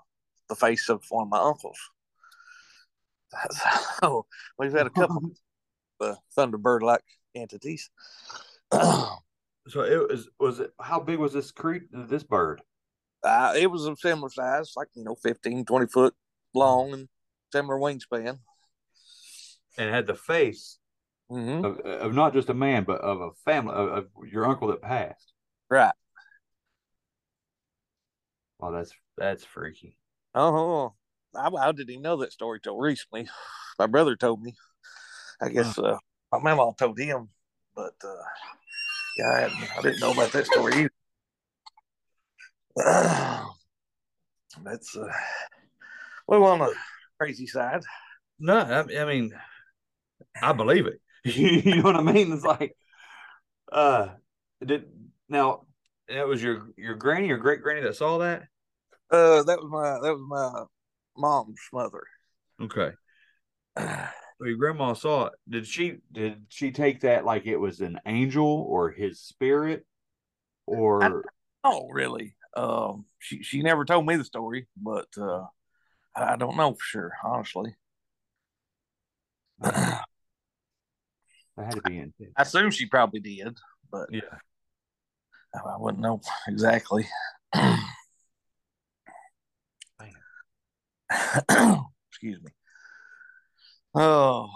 the 0.49 0.55
face 0.55 0.89
of 0.89 1.03
one 1.09 1.23
of 1.23 1.29
my 1.29 1.39
uncles. 1.39 1.79
So 4.01 4.25
we've 4.57 4.73
had 4.73 4.87
a 4.87 4.89
couple 4.89 5.31
of 6.01 6.17
thunderbird-like 6.37 7.03
entities. 7.35 7.89
uh, 8.71 9.15
So 9.67 9.81
it 9.81 10.09
was 10.09 10.27
was 10.39 10.59
it 10.59 10.73
how 10.81 10.99
big 10.99 11.19
was 11.19 11.33
this 11.33 11.51
cre- 11.51 11.87
this 11.93 12.23
bird? 12.23 12.61
It 13.23 13.69
was 13.71 13.85
a 13.85 13.95
similar 13.95 14.29
size, 14.29 14.73
like 14.75 14.87
you 14.93 15.03
know, 15.03 15.15
15, 15.15 15.65
20 15.65 15.87
foot 15.87 16.13
long 16.53 16.93
and 16.93 17.09
similar 17.51 17.77
wingspan. 17.77 18.39
And 19.77 19.89
had 19.93 20.07
the 20.07 20.15
face 20.15 20.77
Mm-hmm. 21.31 21.63
of, 21.63 21.79
of 21.79 22.13
not 22.13 22.33
just 22.33 22.49
a 22.49 22.53
man, 22.53 22.83
but 22.83 22.99
of 22.99 23.21
a 23.21 23.31
family 23.45 23.73
of, 23.73 23.87
of 23.89 24.05
your 24.29 24.45
uncle 24.45 24.67
that 24.67 24.81
passed. 24.81 25.31
Right. 25.69 25.93
Wow, 28.59 28.71
that's 28.71 28.91
that's 29.17 29.45
freaky. 29.45 29.95
Oh, 30.35 30.93
I, 31.33 31.47
I 31.47 31.71
didn't 31.71 31.89
even 31.89 32.01
know 32.01 32.17
that 32.17 32.33
story 32.33 32.59
till 32.61 32.77
recently. 32.77 33.29
My 33.79 33.87
brother 33.87 34.17
told 34.17 34.41
me. 34.43 34.55
I 35.41 35.49
guess 35.49 35.79
uh, 35.79 35.97
my 36.31 36.39
mama 36.39 36.71
told 36.77 36.99
him, 36.99 37.29
but 37.75 37.93
uh, 38.03 38.23
yeah, 39.17 39.49
I, 39.49 39.79
I 39.79 39.81
didn't 39.81 39.99
know 40.01 40.11
about 40.11 40.31
that 40.33 40.45
story 40.45 40.73
either. 40.73 40.91
That's 44.63 44.95
uh, 44.95 45.07
well 46.27 46.43
on 46.45 46.59
the 46.59 46.73
crazy 47.19 47.47
side. 47.47 47.81
No, 48.39 48.57
I, 48.57 49.01
I 49.01 49.05
mean, 49.05 49.31
I 50.41 50.53
believe 50.53 50.87
it. 50.87 51.01
you 51.25 51.75
know 51.75 51.83
what 51.83 51.95
I 51.95 52.01
mean? 52.01 52.31
It's 52.31 52.43
like, 52.43 52.75
uh, 53.71 54.09
did 54.65 54.85
now 55.29 55.65
that 56.07 56.27
was 56.27 56.41
your 56.41 56.69
your 56.77 56.95
granny 56.95 57.29
or 57.31 57.37
great 57.37 57.61
granny 57.61 57.81
that 57.81 57.95
saw 57.95 58.19
that? 58.19 58.43
Uh, 59.09 59.43
that 59.43 59.59
was 59.61 59.69
my 59.69 59.99
that 60.01 60.13
was 60.13 60.23
my 60.27 60.63
mom's 61.17 61.59
mother. 61.73 62.03
Okay. 62.61 62.91
So 64.41 64.47
your 64.47 64.57
grandma 64.57 64.93
saw 64.93 65.27
it. 65.27 65.33
Did 65.47 65.67
she 65.67 65.97
did 66.11 66.47
she 66.49 66.71
take 66.71 67.01
that 67.01 67.25
like 67.25 67.45
it 67.45 67.57
was 67.57 67.79
an 67.79 67.99
angel 68.07 68.65
or 68.67 68.89
his 68.89 69.19
spirit? 69.19 69.85
Or 70.65 71.25
Oh, 71.63 71.87
really? 71.91 72.33
Um, 72.55 73.05
she 73.19 73.43
she 73.43 73.61
never 73.61 73.85
told 73.85 74.05
me 74.05 74.15
the 74.17 74.25
story, 74.25 74.67
but 74.75 75.07
uh, 75.17 75.45
I 76.15 76.35
don't 76.35 76.57
know 76.57 76.73
for 76.73 76.83
sure, 76.83 77.11
honestly. 77.23 77.75
That 81.57 81.65
had 81.65 81.75
to 81.75 81.81
be 81.81 81.99
in. 81.99 82.13
I 82.37 82.43
assume 82.43 82.71
she 82.71 82.85
probably 82.85 83.19
did, 83.19 83.57
but 83.91 84.07
Yeah. 84.11 84.21
I 85.53 85.75
wouldn't 85.77 86.01
know 86.01 86.21
exactly. 86.47 87.05
Excuse 92.09 92.41
me. 92.41 92.51
Oh, 93.93 94.49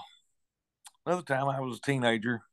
another 1.05 1.21
time 1.21 1.49
I 1.49 1.59
was 1.59 1.77
a 1.77 1.81
teenager, 1.81 2.43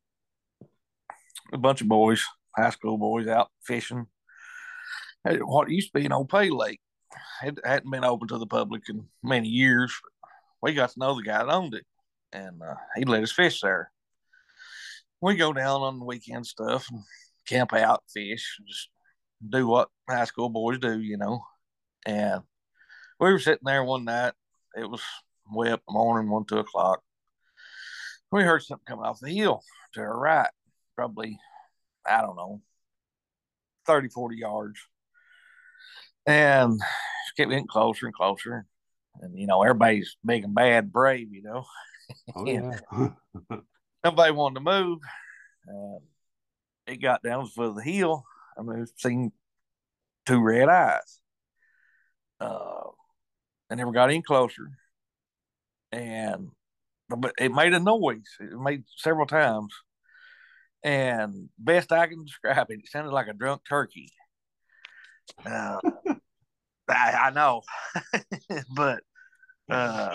a 1.53 1.59
bunch 1.59 1.81
of 1.81 1.89
boys, 1.89 2.25
high 2.57 2.71
school 2.71 2.99
boys, 2.99 3.29
out 3.29 3.51
fishing 3.63 4.09
what 5.25 5.71
used 5.71 5.93
to 5.93 5.99
be 5.99 6.07
an 6.07 6.13
old 6.13 6.29
pay 6.29 6.51
lake. 6.51 6.81
It 7.43 7.59
hadn't 7.65 7.91
been 7.91 8.05
open 8.05 8.29
to 8.29 8.39
the 8.39 8.47
public 8.47 8.83
in 8.89 9.07
many 9.23 9.49
years. 9.49 9.95
We 10.63 10.75
got 10.75 10.91
to 10.91 10.99
know 10.99 11.15
the 11.15 11.23
guy 11.23 11.39
that 11.39 11.53
owned 11.53 11.75
it, 11.75 11.85
and 12.33 12.63
uh, 12.63 12.75
he 12.97 13.05
let 13.05 13.23
us 13.23 13.33
fish 13.33 13.61
there. 13.61 13.91
We 15.21 15.37
go 15.37 15.53
down 15.53 15.83
on 15.83 15.99
the 15.99 16.05
weekend 16.05 16.47
stuff 16.47 16.87
and 16.91 17.03
camp 17.47 17.73
out, 17.75 18.03
fish, 18.13 18.59
just 18.67 18.89
do 19.47 19.67
what 19.67 19.89
high 20.09 20.25
school 20.25 20.49
boys 20.49 20.79
do, 20.79 20.99
you 20.99 21.17
know. 21.17 21.43
And 22.07 22.43
we 23.21 23.31
were 23.31 23.39
sitting 23.39 23.65
there 23.65 23.85
one 23.85 24.05
night. 24.05 24.33
It 24.77 24.89
was 24.89 25.03
way 25.51 25.71
up 25.71 25.81
in 25.89 25.95
the 25.95 25.99
morning, 25.99 26.31
one, 26.31 26.45
two 26.45 26.59
o'clock. 26.59 27.03
We 28.31 28.43
heard 28.43 28.63
something 28.63 28.85
coming 28.87 29.05
off 29.05 29.21
the 29.21 29.31
hill 29.31 29.63
to 29.95 30.01
our 30.01 30.19
right, 30.19 30.51
probably, 30.97 31.39
I 32.07 32.23
don't 32.23 32.37
know, 32.37 32.63
30, 33.87 34.09
40 34.09 34.37
yards. 34.37 34.81
And 36.27 36.75
it 36.75 37.37
kept 37.37 37.51
getting 37.51 37.67
closer 37.67 38.07
and 38.07 38.15
closer. 38.15 38.67
And, 39.21 39.39
you 39.39 39.47
know, 39.47 39.63
everybody's 39.63 40.17
big 40.25 40.45
and 40.45 40.55
bad, 40.55 40.93
brave, 40.93 41.33
you 41.33 41.43
know. 41.43 41.65
Oh, 42.35 42.47
Yeah. 42.47 42.79
Nobody 44.05 44.33
wanted 44.33 44.55
to 44.57 44.61
move. 44.61 44.99
Um, 45.69 45.99
it 46.87 46.97
got 46.97 47.23
down 47.23 47.45
to 47.45 47.47
the 47.47 47.53
foot 47.53 47.69
of 47.69 47.77
the 47.77 47.83
hill. 47.83 48.25
I 48.59 48.63
mean, 48.63 48.87
seen 48.97 49.33
two 50.27 50.41
red 50.41 50.69
eyes. 50.69 51.21
Uh, 52.41 52.89
I 53.71 53.75
never 53.77 53.93
got 53.93 54.11
any 54.11 54.23
closer. 54.23 54.71
And 55.93 56.51
but 57.09 57.35
it 57.39 57.53
made 57.53 57.75
a 57.75 57.81
noise. 57.81 58.25
It 58.41 58.59
made 58.59 58.85
several 58.97 59.27
times. 59.27 59.73
And 60.83 61.49
best 61.59 61.93
I 61.93 62.07
can 62.09 62.25
describe 62.25 62.71
it, 62.71 62.81
it 62.81 62.89
sounded 62.89 63.13
like 63.13 63.29
a 63.29 63.35
drunk 63.35 63.63
turkey. 63.69 64.09
Uh, 65.47 65.79
I, 66.97 67.29
I 67.29 67.31
know, 67.31 67.63
but 68.77 69.03
uh, 69.71 70.15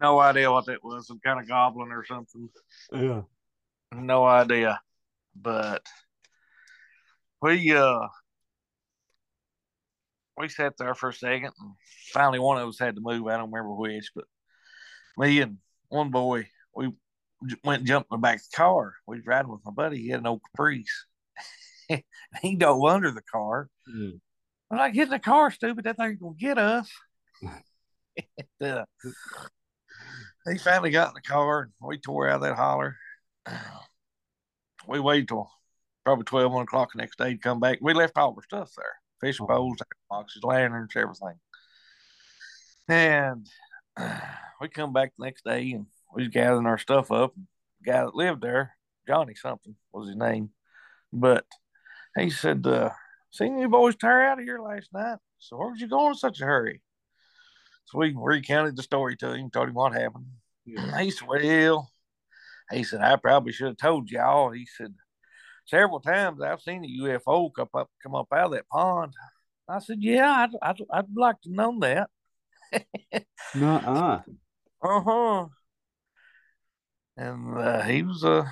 no 0.00 0.18
idea 0.18 0.50
what 0.50 0.66
that 0.66 0.84
was. 0.84 1.06
Some 1.06 1.20
kind 1.24 1.40
of 1.40 1.48
goblin 1.48 1.92
or 1.92 2.04
something. 2.04 2.48
yeah. 2.92 3.22
No 3.92 4.24
idea. 4.24 4.80
But 5.34 5.82
we 7.40 7.72
uh 7.72 8.06
we 10.36 10.48
sat 10.48 10.74
there 10.78 10.94
for 10.94 11.08
a 11.08 11.14
second 11.14 11.52
and 11.58 11.74
finally 12.12 12.38
one 12.38 12.60
of 12.60 12.68
us 12.68 12.78
had 12.78 12.94
to 12.96 13.00
move. 13.00 13.26
I 13.26 13.36
don't 13.36 13.50
remember 13.50 13.74
which, 13.74 14.10
but 14.14 14.24
me 15.16 15.40
and 15.40 15.58
one 15.88 16.10
boy, 16.10 16.48
we 16.74 16.92
went 17.64 17.80
and 17.80 17.86
jumped 17.86 18.12
in 18.12 18.16
the 18.16 18.22
back 18.22 18.36
of 18.36 18.42
the 18.50 18.56
car. 18.56 18.94
We 19.06 19.16
was 19.16 19.26
riding 19.26 19.50
with 19.50 19.64
my 19.64 19.72
buddy. 19.72 19.98
He 19.98 20.08
had 20.08 20.20
an 20.20 20.26
old 20.26 20.42
Caprice. 20.42 21.06
he 22.42 22.56
dove 22.56 22.84
under 22.84 23.10
the 23.10 23.22
car. 23.22 23.68
Mm. 23.88 24.20
I'm 24.70 24.78
like, 24.78 24.94
get 24.94 25.04
in 25.04 25.10
the 25.10 25.18
car, 25.18 25.50
stupid. 25.50 25.84
That 25.84 25.96
thing's 25.96 26.18
gonna 26.18 26.34
get 26.38 26.58
us. 26.58 26.90
And, 28.60 28.78
uh, 28.78 28.84
he 30.44 30.58
finally 30.58 30.90
got 30.90 31.10
in 31.10 31.14
the 31.14 31.20
car 31.20 31.62
and 31.62 31.72
we 31.80 31.98
tore 31.98 32.28
out 32.28 32.36
of 32.36 32.40
that 32.42 32.56
holler. 32.56 32.96
We 34.88 34.98
waited 34.98 35.28
till 35.28 35.48
probably 36.04 36.24
12, 36.24 36.50
1 36.50 36.62
o'clock 36.64 36.90
the 36.92 36.98
next 36.98 37.16
day 37.16 37.34
to 37.34 37.38
come 37.38 37.60
back. 37.60 37.78
We 37.80 37.94
left 37.94 38.18
all 38.18 38.34
our 38.36 38.42
stuff 38.42 38.72
there 38.76 38.96
fishing 39.20 39.46
poles, 39.46 39.78
boxes, 40.08 40.42
lanterns, 40.42 40.92
everything. 40.96 41.38
And 42.88 43.46
we 44.60 44.68
come 44.68 44.92
back 44.92 45.12
the 45.18 45.24
next 45.24 45.44
day 45.44 45.72
and 45.72 45.86
we 46.14 46.22
was 46.22 46.28
gathering 46.28 46.66
our 46.66 46.78
stuff 46.78 47.10
up. 47.10 47.34
The 47.82 47.92
guy 47.92 48.04
that 48.04 48.14
lived 48.14 48.42
there, 48.42 48.76
Johnny 49.06 49.34
something 49.34 49.74
was 49.92 50.08
his 50.08 50.16
name, 50.16 50.50
but 51.12 51.44
he 52.16 52.30
said, 52.30 52.66
uh, 52.66 52.90
Seen 53.30 53.58
you 53.58 53.68
boys 53.68 53.96
tear 53.96 54.26
out 54.26 54.38
of 54.38 54.44
here 54.44 54.60
last 54.60 54.88
night. 54.92 55.18
So 55.38 55.56
where'd 55.56 55.80
you 55.80 55.88
go 55.88 56.08
in 56.08 56.14
such 56.14 56.40
a 56.40 56.44
hurry? 56.44 56.82
So 57.86 57.98
we 57.98 58.14
recounted 58.16 58.76
the 58.76 58.82
story 58.82 59.16
to 59.16 59.32
him, 59.32 59.50
told 59.50 59.68
him 59.68 59.74
what 59.74 59.92
happened. 59.92 60.26
Yeah. 60.64 61.00
He 61.00 61.10
said, 61.10 61.28
Well, 61.28 61.90
he 62.70 62.82
said, 62.82 63.00
I 63.00 63.16
probably 63.16 63.52
should 63.52 63.68
have 63.68 63.76
told 63.76 64.10
y'all. 64.10 64.50
He 64.50 64.66
said, 64.66 64.94
Several 65.64 66.00
times 66.00 66.40
I've 66.42 66.60
seen 66.60 66.84
a 66.84 67.02
UFO 67.04 67.50
come 67.54 67.68
up 67.74 67.90
come 68.02 68.14
up 68.14 68.28
out 68.32 68.46
of 68.46 68.52
that 68.52 68.68
pond. 68.68 69.14
I 69.68 69.78
said, 69.80 69.98
Yeah, 70.00 70.30
I'd, 70.30 70.50
I'd, 70.62 70.82
I'd 70.92 71.16
like 71.16 71.40
to 71.42 71.52
know 71.52 71.78
that. 71.80 72.10
Nuh-uh. 73.54 74.22
Uh 74.82 75.00
huh. 75.00 75.46
And 77.16 77.58
uh, 77.58 77.82
he 77.82 78.02
was 78.02 78.22
a 78.22 78.50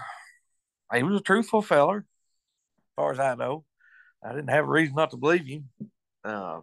he 0.95 1.03
was 1.03 1.21
a 1.21 1.23
truthful 1.23 1.63
feller, 1.63 1.99
as 1.99 2.93
far 2.97 3.13
as 3.13 3.21
I 3.21 3.35
know. 3.35 3.65
I 4.27 4.35
didn't 4.35 4.51
have 4.51 4.65
a 4.65 4.69
reason 4.69 4.97
not 4.97 5.11
to 5.11 5.17
believe 5.17 5.47
you. 5.47 5.63
Uh, 6.25 6.61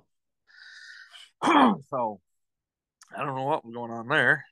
so 1.89 2.19
I 3.15 3.23
don't 3.23 3.35
know 3.35 3.43
what 3.43 3.65
was 3.65 3.73
going 3.73 3.91
on 3.91 4.07
there. 4.07 4.43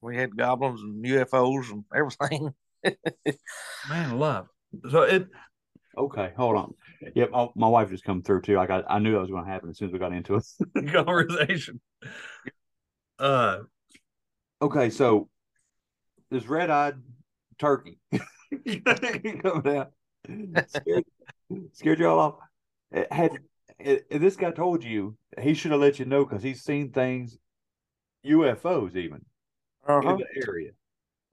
We 0.00 0.16
had 0.16 0.36
goblins 0.36 0.80
and 0.80 1.04
UFOs 1.04 1.70
and 1.70 1.84
everything. 1.94 2.54
Man 3.88 4.18
love. 4.18 4.48
So 4.90 5.02
it 5.02 5.28
okay, 5.96 6.32
hold 6.36 6.56
on. 6.56 6.74
Yep, 7.14 7.30
my, 7.30 7.48
my 7.54 7.68
wife 7.68 7.90
just 7.90 8.04
come 8.04 8.22
through 8.22 8.42
too. 8.42 8.56
Like 8.56 8.70
I, 8.70 8.82
I 8.88 8.98
knew 8.98 9.12
that 9.12 9.20
was 9.20 9.30
gonna 9.30 9.46
happen 9.46 9.70
as 9.70 9.78
soon 9.78 9.88
as 9.88 9.92
we 9.92 9.98
got 9.98 10.12
into 10.12 10.36
it. 10.36 10.44
conversation. 10.92 11.80
Uh 13.18 13.58
okay, 14.62 14.90
so 14.90 15.28
this 16.30 16.46
red 16.46 16.70
eyed 16.70 16.96
turkey 17.58 17.98
coming 19.44 19.76
out 19.76 19.92
scared, 21.50 21.76
scared 21.76 21.98
you 22.00 22.08
all 22.08 22.18
off. 22.18 22.34
It 22.92 23.12
had 23.12 23.38
it, 23.78 24.06
it- 24.10 24.18
this 24.20 24.36
guy 24.36 24.50
told 24.50 24.84
you 24.84 25.16
he 25.40 25.54
should 25.54 25.70
have 25.70 25.80
let 25.80 25.98
you 25.98 26.04
know 26.04 26.24
because 26.24 26.42
he's 26.42 26.62
seen 26.62 26.92
things 26.92 27.38
UFOs 28.26 28.96
even 28.96 29.24
Uh 29.88 30.00
in 30.00 30.18
the 30.18 30.26
area 30.46 30.70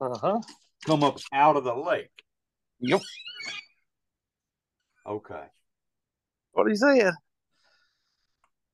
Uh 0.00 0.16
huh. 0.16 0.40
come 0.86 1.04
up 1.04 1.18
out 1.32 1.56
of 1.56 1.64
the 1.64 1.74
lake. 1.74 2.10
Yep. 2.80 3.02
Okay. 5.06 5.44
What 6.52 6.68
he 6.68 6.76
saying? 6.76 7.12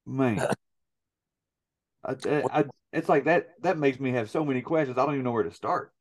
Man. 0.07 0.39
I, 2.05 2.13
I, 2.27 2.43
I- 2.61 2.65
it's 2.93 3.09
like 3.09 3.25
that 3.25 3.49
that 3.63 3.77
makes 3.77 3.99
me 3.99 4.13
have 4.13 4.31
so 4.31 4.45
many 4.45 4.63
questions. 4.63 4.99
I 4.99 5.05
don't 5.05 5.15
even 5.15 5.25
know 5.25 5.33
where 5.33 5.43
to 5.43 5.53
start. 5.53 5.93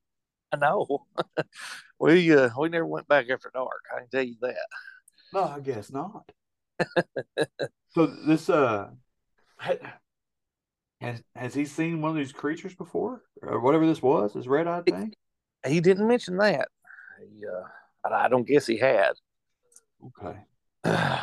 I 0.51 0.57
know. 0.57 1.07
we 1.99 2.31
uh 2.31 2.49
we 2.59 2.69
never 2.69 2.85
went 2.85 3.07
back 3.07 3.31
after 3.31 3.49
dark. 3.51 3.81
I 3.95 4.01
can 4.01 4.09
tell 4.09 4.21
you 4.21 4.35
that. 4.41 4.55
No, 5.33 5.43
I 5.43 5.59
guess 5.59 5.91
not. 5.91 6.31
so 7.89 8.05
this 8.27 8.49
uh 8.49 8.89
has 11.01 11.21
has 11.35 11.53
he 11.53 11.65
seen 11.65 12.01
one 12.01 12.11
of 12.11 12.17
these 12.17 12.31
creatures 12.31 12.75
before? 12.75 13.23
Or 13.41 13.59
whatever 13.59 13.85
this 13.85 14.01
was, 14.01 14.33
this 14.33 14.47
red 14.47 14.67
eyed 14.67 14.85
thing? 14.85 15.13
He 15.65 15.79
didn't 15.79 16.07
mention 16.07 16.37
that. 16.37 16.67
He, 17.19 17.45
uh, 17.45 18.13
I 18.13 18.27
don't 18.27 18.47
guess 18.47 18.67
he 18.67 18.77
had. 18.77 19.13
Okay. 20.21 20.39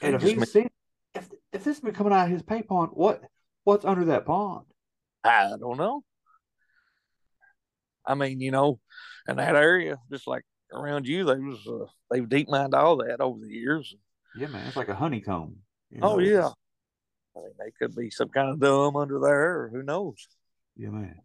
And 0.00 0.14
if 0.14 0.22
he's 0.22 0.52
seen 0.52 0.68
if 1.12 1.28
if 1.52 1.64
this 1.64 1.76
has 1.76 1.80
been 1.80 1.92
coming 1.92 2.12
out 2.12 2.26
of 2.26 2.30
his 2.30 2.42
pay 2.42 2.62
pond, 2.62 2.90
what 2.92 3.20
what's 3.64 3.84
under 3.84 4.04
that 4.04 4.26
pond? 4.26 4.64
I 5.24 5.48
don't 5.58 5.76
know. 5.76 6.04
I 8.06 8.14
mean, 8.14 8.40
you 8.40 8.52
know, 8.52 8.78
in 9.28 9.36
that 9.38 9.56
area, 9.56 9.96
just 10.08 10.28
like 10.28 10.44
around 10.72 11.06
you, 11.06 11.24
they 11.24 11.38
was 11.38 11.66
uh, 11.66 11.86
they've 12.10 12.28
deep 12.28 12.48
mined 12.48 12.74
all 12.74 12.96
that 12.98 13.20
over 13.20 13.40
the 13.40 13.48
years. 13.52 13.94
Yeah, 14.36 14.48
man, 14.48 14.66
it's 14.66 14.76
like 14.76 14.88
a 14.88 14.94
honeycomb. 14.94 15.56
you 15.90 16.00
Oh 16.02 16.18
yeah, 16.18 16.50
I 17.36 17.40
mean, 17.40 17.52
they 17.58 17.70
could 17.78 17.94
be 17.94 18.10
some 18.10 18.28
kind 18.28 18.50
of 18.50 18.60
dumb 18.60 18.96
under 18.96 19.18
there, 19.18 19.62
or 19.62 19.68
who 19.70 19.82
knows? 19.82 20.28
Yeah, 20.76 20.90
man. 20.90 21.16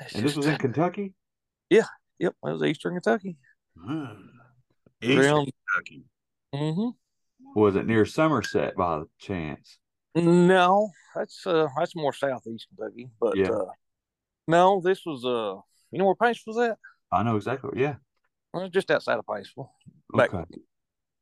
It's 0.00 0.14
And 0.14 0.24
this 0.24 0.36
was 0.36 0.46
in 0.46 0.56
Kentucky? 0.58 1.14
Yeah. 1.70 1.86
Yep, 2.18 2.36
it 2.44 2.50
was 2.52 2.62
Eastern 2.62 2.94
Kentucky. 2.94 3.36
Eastern 5.02 5.46
Kentucky. 5.46 6.04
hmm 6.54 6.90
Was 7.54 7.76
it 7.76 7.86
near 7.86 8.06
Somerset 8.06 8.76
by 8.76 9.02
chance? 9.18 9.78
No, 10.14 10.90
that's 11.14 11.46
uh 11.46 11.68
that's 11.76 11.96
more 11.96 12.12
southeast 12.12 12.66
Kentucky, 12.68 13.10
but 13.20 13.36
Yeah. 13.36 13.50
uh 13.50 13.70
no, 14.46 14.80
this 14.80 15.04
was 15.06 15.24
uh 15.24 15.60
you 15.90 15.98
know 15.98 16.04
where 16.06 16.14
Pace 16.14 16.42
was 16.46 16.58
at? 16.58 16.78
I 17.12 17.22
know 17.22 17.36
exactly. 17.36 17.80
Yeah. 17.80 17.96
Well, 18.52 18.68
just 18.68 18.90
outside 18.90 19.18
of 19.18 19.26
Paintsville. 19.26 19.68
Back- 20.14 20.34
Okay. 20.34 20.44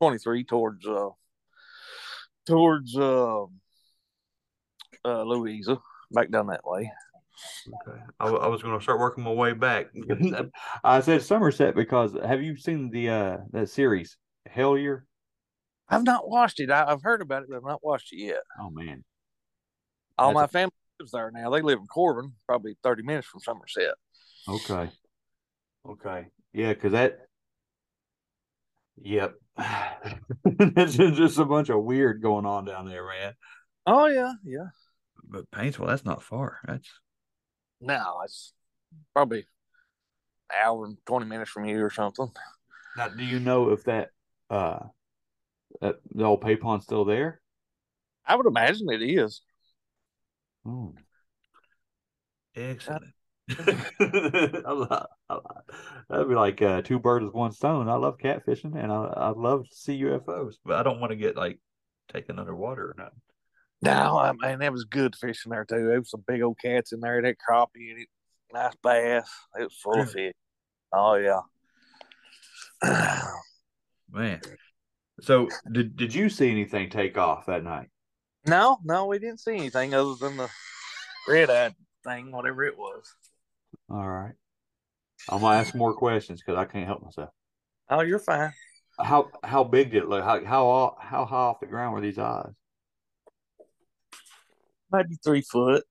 twenty 0.00 0.18
three 0.18 0.44
towards 0.44 0.86
uh 0.86 1.10
towards 2.46 2.96
uh, 2.96 3.44
uh 5.04 5.22
Louisa, 5.22 5.78
back 6.10 6.30
down 6.30 6.46
that 6.48 6.64
way. 6.64 6.90
Okay. 7.88 7.98
I, 8.18 8.28
I 8.28 8.46
was 8.48 8.62
going 8.62 8.76
to 8.76 8.82
start 8.82 9.00
working 9.00 9.24
my 9.24 9.32
way 9.32 9.52
back. 9.52 9.86
I 10.84 11.00
said 11.00 11.22
Somerset 11.22 11.74
because 11.74 12.14
have 12.24 12.42
you 12.42 12.56
seen 12.56 12.90
the 12.90 13.08
uh 13.10 13.36
that 13.52 13.68
series 13.68 14.16
Hellier? 14.48 15.02
I've 15.88 16.04
not 16.04 16.28
watched 16.28 16.60
it. 16.60 16.70
I, 16.70 16.88
have 16.88 17.02
heard 17.02 17.20
about 17.20 17.42
it, 17.42 17.48
but 17.48 17.56
I've 17.56 17.64
not 17.64 17.84
watched 17.84 18.12
it 18.12 18.18
yet. 18.18 18.42
Oh 18.60 18.70
man, 18.70 19.04
all 20.18 20.28
That's 20.28 20.34
my 20.34 20.44
a... 20.44 20.48
family 20.48 20.72
lives 21.00 21.12
there 21.12 21.30
now. 21.32 21.50
They 21.50 21.62
live 21.62 21.78
in 21.80 21.86
Corbin, 21.86 22.32
probably 22.46 22.76
thirty 22.82 23.02
minutes 23.02 23.26
from 23.26 23.40
Somerset. 23.40 23.94
Okay. 24.48 24.90
Okay. 25.88 26.26
Yeah, 26.52 26.72
because 26.72 26.92
that. 26.92 27.26
Yep. 29.02 29.34
It's 30.44 30.96
just 30.96 31.38
a 31.38 31.44
bunch 31.44 31.68
of 31.68 31.84
weird 31.84 32.22
going 32.22 32.46
on 32.46 32.64
down 32.64 32.88
there, 32.88 33.06
man. 33.06 33.34
Oh 33.86 34.06
yeah, 34.06 34.32
yeah. 34.44 34.68
But 35.22 35.50
Paintsville, 35.50 35.86
that's 35.86 36.04
not 36.04 36.22
far. 36.22 36.58
That's 36.66 36.88
no, 37.80 38.20
it's 38.24 38.52
probably 39.14 39.40
an 39.40 39.44
hour 40.64 40.86
and 40.86 40.96
twenty 41.06 41.26
minutes 41.26 41.50
from 41.50 41.66
you 41.66 41.82
or 41.82 41.90
something. 41.90 42.30
Now, 42.96 43.08
do 43.08 43.24
you 43.24 43.38
know 43.40 43.70
if 43.70 43.84
that 43.84 44.10
uh 44.48 44.80
that 45.80 45.96
the 46.14 46.24
old 46.24 46.40
Paypon's 46.40 46.84
still 46.84 47.04
there? 47.04 47.40
I 48.26 48.36
would 48.36 48.46
imagine 48.46 48.88
it 48.90 49.02
is. 49.02 49.42
Oh. 50.66 50.94
Excellent. 52.54 53.14
That'd 56.08 56.28
be 56.28 56.34
like 56.34 56.62
uh, 56.62 56.82
two 56.82 56.98
birds 56.98 57.24
with 57.24 57.34
one 57.34 57.52
stone. 57.52 57.88
I 57.88 57.94
love 57.94 58.18
catfishing 58.18 58.76
and 58.76 58.92
I 58.92 59.04
I 59.04 59.28
love 59.30 59.68
to 59.68 59.74
see 59.74 60.00
UFOs, 60.02 60.54
but 60.64 60.76
I 60.76 60.82
don't 60.82 61.00
want 61.00 61.10
to 61.10 61.16
get 61.16 61.36
like 61.36 61.58
taken 62.12 62.38
underwater 62.38 62.90
or 62.90 62.94
nothing. 62.96 63.20
No, 63.82 64.18
I 64.18 64.32
mean 64.32 64.58
that 64.60 64.72
was 64.72 64.84
good 64.84 65.16
fishing 65.16 65.50
there 65.50 65.64
too. 65.64 65.86
There 65.86 65.98
was 65.98 66.10
some 66.10 66.24
big 66.26 66.42
old 66.42 66.58
cats 66.62 66.92
in 66.92 67.00
there, 67.00 67.22
that 67.22 67.36
crappie 67.38 67.90
and 67.90 68.02
it, 68.02 68.08
nice 68.52 68.74
bass. 68.82 69.28
It 69.58 69.64
was 69.64 69.76
full 69.82 70.00
of 70.00 70.10
fish. 70.10 70.34
Oh 70.92 71.14
yeah. 71.14 71.40
Man. 74.10 74.40
So 75.22 75.48
did 75.70 75.96
did 75.96 76.14
you 76.14 76.28
see 76.28 76.50
anything 76.50 76.90
take 76.90 77.18
off 77.18 77.46
that 77.46 77.64
night? 77.64 77.88
No, 78.46 78.78
no, 78.84 79.06
we 79.06 79.18
didn't 79.18 79.40
see 79.40 79.56
anything 79.56 79.94
other 79.94 80.14
than 80.14 80.36
the 80.36 80.48
red 81.28 81.50
eye 81.50 81.74
thing, 82.04 82.32
whatever 82.32 82.64
it 82.64 82.78
was. 82.78 83.14
All 83.90 84.08
right. 84.08 84.34
I'm 85.28 85.40
gonna 85.40 85.58
ask 85.58 85.74
more 85.74 85.94
questions 85.94 86.40
because 86.40 86.58
I 86.58 86.64
can't 86.64 86.86
help 86.86 87.02
myself. 87.02 87.30
Oh, 87.88 88.00
you're 88.00 88.18
fine. 88.18 88.52
How 88.98 89.30
how 89.42 89.64
big 89.64 89.90
did 89.90 90.04
it 90.04 90.08
look? 90.08 90.22
How 90.22 90.44
how 90.44 90.96
how 91.00 91.24
high 91.24 91.36
off 91.36 91.60
the 91.60 91.66
ground 91.66 91.94
were 91.94 92.00
these 92.00 92.18
eyes? 92.18 92.52
maybe 94.92 95.16
three 95.22 95.42
foot. 95.42 95.84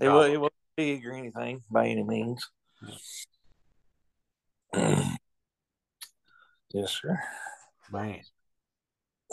It 0.00 0.08
was 0.08 0.30
it 0.30 0.40
wasn't 0.40 0.54
big 0.76 1.06
or 1.06 1.12
anything 1.12 1.62
by 1.70 1.88
any 1.88 2.02
means. 2.02 2.48
yes, 4.74 5.16
sir. 6.74 7.18
Man. 7.90 8.20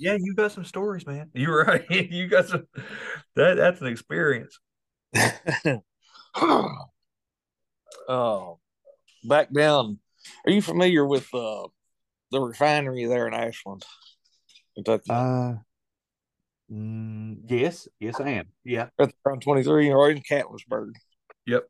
yeah, 0.00 0.16
you 0.18 0.34
got 0.34 0.52
some 0.52 0.64
stories, 0.64 1.06
man. 1.06 1.30
You're 1.34 1.64
right. 1.64 1.84
you 2.10 2.28
got 2.28 2.46
some 2.46 2.66
that 3.36 3.56
that's 3.56 3.80
an 3.80 3.88
experience. 3.88 4.58
Oh, 8.08 8.58
back 9.24 9.52
down. 9.52 9.98
Are 10.46 10.52
you 10.52 10.62
familiar 10.62 11.06
with 11.06 11.32
uh, 11.34 11.66
the 12.30 12.40
refinery 12.40 13.06
there 13.06 13.26
in 13.26 13.34
Ashland, 13.34 13.84
Kentucky? 14.74 15.10
Uh, 15.10 15.54
Mm, 16.70 17.38
yes, 17.48 17.88
yes, 17.98 18.20
I 18.20 18.30
am. 18.30 18.46
Yeah, 18.64 18.88
That's 18.96 19.12
around 19.26 19.42
twenty 19.42 19.64
three, 19.64 19.90
right 19.90 20.16
in 20.16 20.22
Catlettsburg. 20.22 20.94
Yep. 21.46 21.68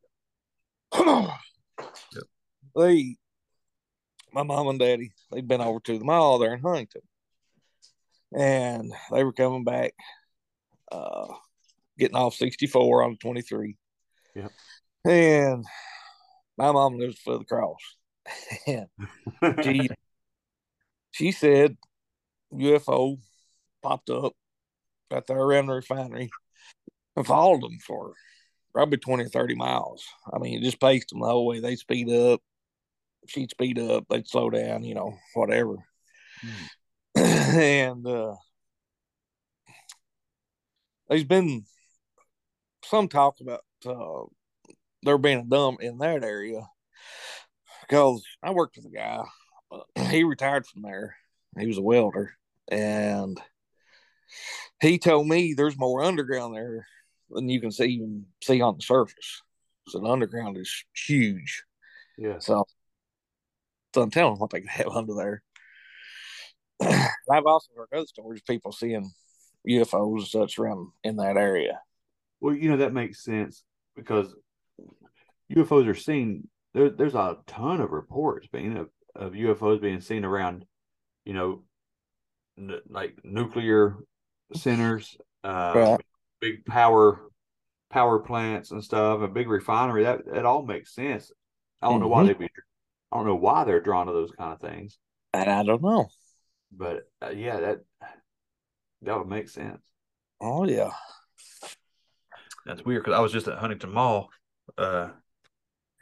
yep. 0.94 2.24
They, 2.76 3.16
my 4.32 4.42
mom 4.42 4.68
and 4.68 4.78
daddy, 4.78 5.12
they'd 5.32 5.48
been 5.48 5.62
over 5.62 5.80
to 5.80 5.98
the 5.98 6.04
mall 6.04 6.38
there 6.38 6.52
in 6.52 6.60
Huntington, 6.60 7.00
and 8.36 8.92
they 9.10 9.24
were 9.24 9.32
coming 9.32 9.64
back, 9.64 9.94
uh, 10.92 11.28
getting 12.00 12.16
off 12.16 12.34
sixty 12.34 12.66
four 12.66 13.02
on 13.02 13.16
twenty 13.16 13.42
three. 13.42 13.76
Yep. 14.34 14.50
And 15.04 15.64
my 16.58 16.72
mom 16.72 16.98
lives 16.98 17.18
for 17.18 17.38
the 17.38 17.44
cross, 17.44 17.78
and 18.66 18.88
she 19.64 19.88
she 21.12 21.32
said 21.32 21.76
UFO 22.52 23.18
popped 23.82 24.10
up 24.10 24.34
right 25.10 25.26
there 25.26 25.38
around 25.38 25.66
the 25.66 25.74
refinery 25.74 26.30
and 27.16 27.26
followed 27.26 27.62
them 27.62 27.78
for 27.84 28.12
probably 28.72 28.98
20 28.98 29.24
or 29.24 29.28
30 29.28 29.54
miles. 29.54 30.04
I 30.32 30.38
mean, 30.38 30.58
it 30.58 30.64
just 30.64 30.80
paced 30.80 31.10
them 31.10 31.20
the 31.20 31.26
whole 31.26 31.46
way. 31.46 31.60
They 31.60 31.76
speed 31.76 32.10
up, 32.10 32.40
she'd 33.26 33.50
speed 33.50 33.78
up, 33.78 34.04
they'd 34.08 34.28
slow 34.28 34.50
down, 34.50 34.84
you 34.84 34.94
know, 34.94 35.16
whatever. 35.34 35.76
Mm. 37.16 37.16
and 37.16 38.06
uh, 38.06 38.34
there's 41.08 41.24
been 41.24 41.64
some 42.90 43.08
talk 43.08 43.36
about 43.40 43.60
uh, 43.86 44.24
there 45.02 45.16
being 45.16 45.38
a 45.38 45.44
dump 45.44 45.80
in 45.80 45.98
that 45.98 46.24
area 46.24 46.66
because 47.82 48.22
I 48.42 48.50
worked 48.50 48.76
with 48.76 48.86
a 48.86 48.90
guy. 48.90 49.24
Uh, 49.70 49.80
he 50.08 50.24
retired 50.24 50.66
from 50.66 50.82
there. 50.82 51.16
He 51.58 51.66
was 51.66 51.78
a 51.78 51.82
welder. 51.82 52.34
And 52.70 53.40
he 54.80 54.98
told 54.98 55.28
me 55.28 55.54
there's 55.54 55.78
more 55.78 56.02
underground 56.02 56.54
there 56.54 56.86
than 57.30 57.48
you 57.48 57.60
can 57.60 57.72
see 57.72 57.84
even 57.84 58.26
see 58.42 58.60
on 58.60 58.76
the 58.76 58.82
surface. 58.82 59.42
So 59.88 60.00
the 60.00 60.06
underground 60.06 60.56
is 60.56 60.84
huge. 60.94 61.62
Yeah. 62.18 62.38
So, 62.38 62.64
so 63.94 64.02
I'm 64.02 64.10
telling 64.10 64.38
what 64.38 64.50
they 64.50 64.62
have 64.68 64.88
under 64.88 65.14
there. 65.14 65.42
I've 67.30 67.46
also 67.46 67.68
heard 67.76 67.88
other 67.92 68.06
stories 68.06 68.40
of 68.40 68.46
people 68.46 68.72
seeing 68.72 69.10
UFOs 69.68 70.18
and 70.18 70.26
such 70.26 70.58
around 70.58 70.88
in 71.02 71.16
that 71.16 71.36
area. 71.36 71.80
Well, 72.40 72.54
you 72.54 72.70
know 72.70 72.78
that 72.78 72.92
makes 72.92 73.22
sense 73.22 73.62
because 73.96 74.34
UFOs 75.52 75.86
are 75.88 75.94
seen. 75.94 76.48
There, 76.74 76.90
there's 76.90 77.14
a 77.14 77.38
ton 77.46 77.80
of 77.80 77.90
reports 77.90 78.46
being 78.52 78.76
of, 78.76 78.88
of 79.14 79.32
UFOs 79.32 79.80
being 79.80 80.00
seen 80.00 80.24
around, 80.24 80.64
you 81.24 81.34
know, 81.34 81.62
n- 82.58 82.80
like 82.88 83.18
nuclear 83.24 83.96
centers, 84.54 85.16
uh, 85.44 85.72
right. 85.74 86.00
big 86.40 86.64
power 86.64 87.30
power 87.90 88.20
plants 88.20 88.70
and 88.70 88.82
stuff, 88.82 89.20
a 89.20 89.28
big 89.28 89.48
refinery. 89.48 90.04
That 90.04 90.20
that 90.32 90.46
all 90.46 90.62
makes 90.62 90.94
sense. 90.94 91.32
I 91.82 91.86
don't 91.86 91.94
mm-hmm. 91.94 92.02
know 92.02 92.08
why 92.08 92.24
they 92.24 92.34
be. 92.34 92.48
I 93.12 93.16
don't 93.16 93.26
know 93.26 93.34
why 93.34 93.64
they're 93.64 93.80
drawn 93.80 94.06
to 94.06 94.12
those 94.12 94.30
kind 94.30 94.52
of 94.52 94.60
things. 94.60 94.98
And 95.32 95.50
I 95.50 95.62
don't 95.64 95.82
know. 95.82 96.08
But 96.72 97.08
uh, 97.22 97.30
yeah, 97.30 97.58
that 97.60 97.78
that 99.02 99.18
would 99.18 99.28
make 99.28 99.48
sense. 99.48 99.82
Oh 100.40 100.64
yeah, 100.64 100.90
that's 102.66 102.84
weird 102.84 103.04
because 103.04 103.16
I 103.16 103.20
was 103.20 103.32
just 103.32 103.48
at 103.48 103.58
Huntington 103.58 103.92
Mall 103.92 104.28
uh, 104.78 105.08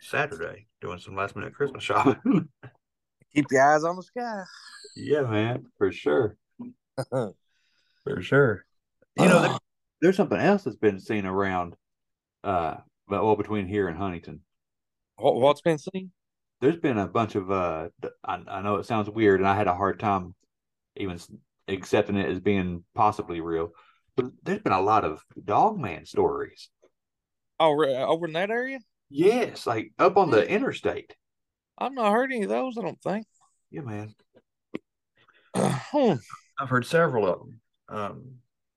Saturday 0.00 0.66
doing 0.80 0.98
some 0.98 1.16
last 1.16 1.36
minute 1.36 1.54
Christmas 1.54 1.82
shopping. 1.82 2.48
Keep 3.34 3.46
your 3.50 3.74
eyes 3.74 3.84
on 3.84 3.96
the 3.96 4.02
sky. 4.02 4.42
Yeah, 4.96 5.22
man, 5.22 5.66
for 5.76 5.92
sure. 5.92 6.36
for 7.10 8.22
sure. 8.22 8.64
You 9.16 9.26
know, 9.26 9.42
there, 9.42 9.58
there's 10.00 10.16
something 10.16 10.38
else 10.38 10.64
that's 10.64 10.76
been 10.76 11.00
seen 11.00 11.26
around, 11.26 11.76
uh, 12.44 12.76
but 13.06 13.24
well, 13.24 13.36
between 13.36 13.66
here 13.66 13.88
and 13.88 13.98
Huntington. 13.98 14.40
What, 15.16 15.36
what's 15.36 15.60
been 15.60 15.78
seen? 15.78 16.12
There's 16.60 16.76
been 16.76 16.98
a 16.98 17.06
bunch 17.06 17.34
of. 17.34 17.50
Uh, 17.50 17.88
I, 18.24 18.40
I 18.48 18.62
know 18.62 18.76
it 18.76 18.86
sounds 18.86 19.10
weird, 19.10 19.40
and 19.40 19.48
I 19.48 19.56
had 19.56 19.68
a 19.68 19.74
hard 19.74 20.00
time 20.00 20.34
even 20.96 21.20
accepting 21.68 22.16
it 22.16 22.28
as 22.28 22.40
being 22.40 22.84
possibly 22.94 23.40
real. 23.40 23.70
But 24.18 24.32
there's 24.42 24.62
been 24.62 24.72
a 24.72 24.80
lot 24.80 25.04
of 25.04 25.24
dogman 25.44 26.04
stories. 26.04 26.70
Oh, 27.60 27.70
over 27.70 28.26
in 28.26 28.32
that 28.32 28.50
area? 28.50 28.80
Yes, 29.08 29.64
like 29.64 29.92
up 29.96 30.16
on 30.16 30.30
the 30.30 30.44
interstate. 30.44 31.14
I've 31.78 31.92
not 31.94 32.10
heard 32.10 32.32
any 32.32 32.42
of 32.42 32.48
those. 32.48 32.76
I 32.76 32.82
don't 32.82 33.00
think. 33.00 33.26
Yeah, 33.70 33.82
man. 33.82 34.14
hmm. 35.56 36.14
I've 36.58 36.68
heard 36.68 36.84
several 36.84 37.28
of 37.28 37.38
them. 37.38 37.60
Um, 37.88 38.24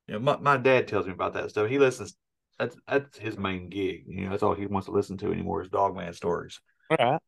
you 0.08 0.13
know, 0.13 0.19
my, 0.19 0.38
my 0.38 0.58
dad 0.58 0.88
tells 0.88 1.08
me 1.08 1.13
about 1.13 1.34
that 1.34 1.49
stuff. 1.49 1.67
He 1.67 1.80
listens. 1.80 2.13
That's 2.60 2.77
that's 2.88 3.17
his 3.17 3.36
main 3.36 3.69
gig. 3.69 4.04
You 4.08 4.25
know, 4.25 4.30
that's 4.30 4.43
all 4.43 4.54
he 4.54 4.67
wants 4.67 4.86
to 4.86 4.91
listen 4.91 5.17
to 5.17 5.32
anymore 5.32 5.63
is 5.63 5.69
Dogman 5.69 6.13
stories. 6.13 6.62
All 6.91 6.97
right. 6.99 7.21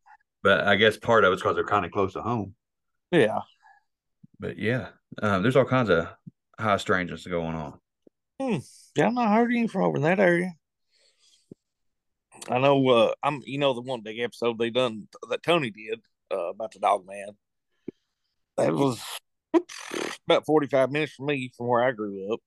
But 0.43 0.67
I 0.67 0.75
guess 0.75 0.97
part 0.97 1.23
of 1.23 1.33
it's 1.33 1.41
because 1.41 1.55
they're 1.55 1.65
kind 1.65 1.83
of 1.83 1.91
close 1.91 2.13
to 2.13 2.21
home. 2.21 2.53
Yeah. 3.09 3.39
But 4.39 4.59
yeah, 4.59 4.89
um, 5.19 5.41
there's 5.41 5.55
all 5.55 5.65
kinds 5.65 5.89
of 5.89 6.09
high 6.59 6.77
strangeness 6.77 7.25
going 7.25 7.55
on. 7.55 7.79
Hmm. 8.43 8.57
Yeah, 8.95 9.07
I'm 9.07 9.13
not 9.13 9.33
heard 9.33 9.51
any 9.51 9.67
from 9.67 9.83
over 9.83 9.95
in 9.95 10.03
that 10.03 10.19
area. 10.19 10.53
I 12.49 12.59
know. 12.59 12.89
Uh, 12.89 13.13
I'm. 13.23 13.41
You 13.45 13.57
know, 13.57 13.73
the 13.73 13.81
one 13.81 14.01
big 14.01 14.19
episode 14.19 14.57
they 14.57 14.69
done 14.69 15.07
that 15.29 15.43
Tony 15.43 15.69
did 15.69 16.01
uh, 16.29 16.49
about 16.49 16.73
the 16.73 16.79
dog 16.79 17.05
man. 17.07 17.29
that 18.57 18.73
was 18.73 19.01
about 20.27 20.45
45 20.45 20.91
minutes 20.91 21.13
from 21.13 21.27
me 21.27 21.53
from 21.55 21.67
where 21.67 21.83
I 21.83 21.91
grew 21.91 22.33
up 22.33 22.41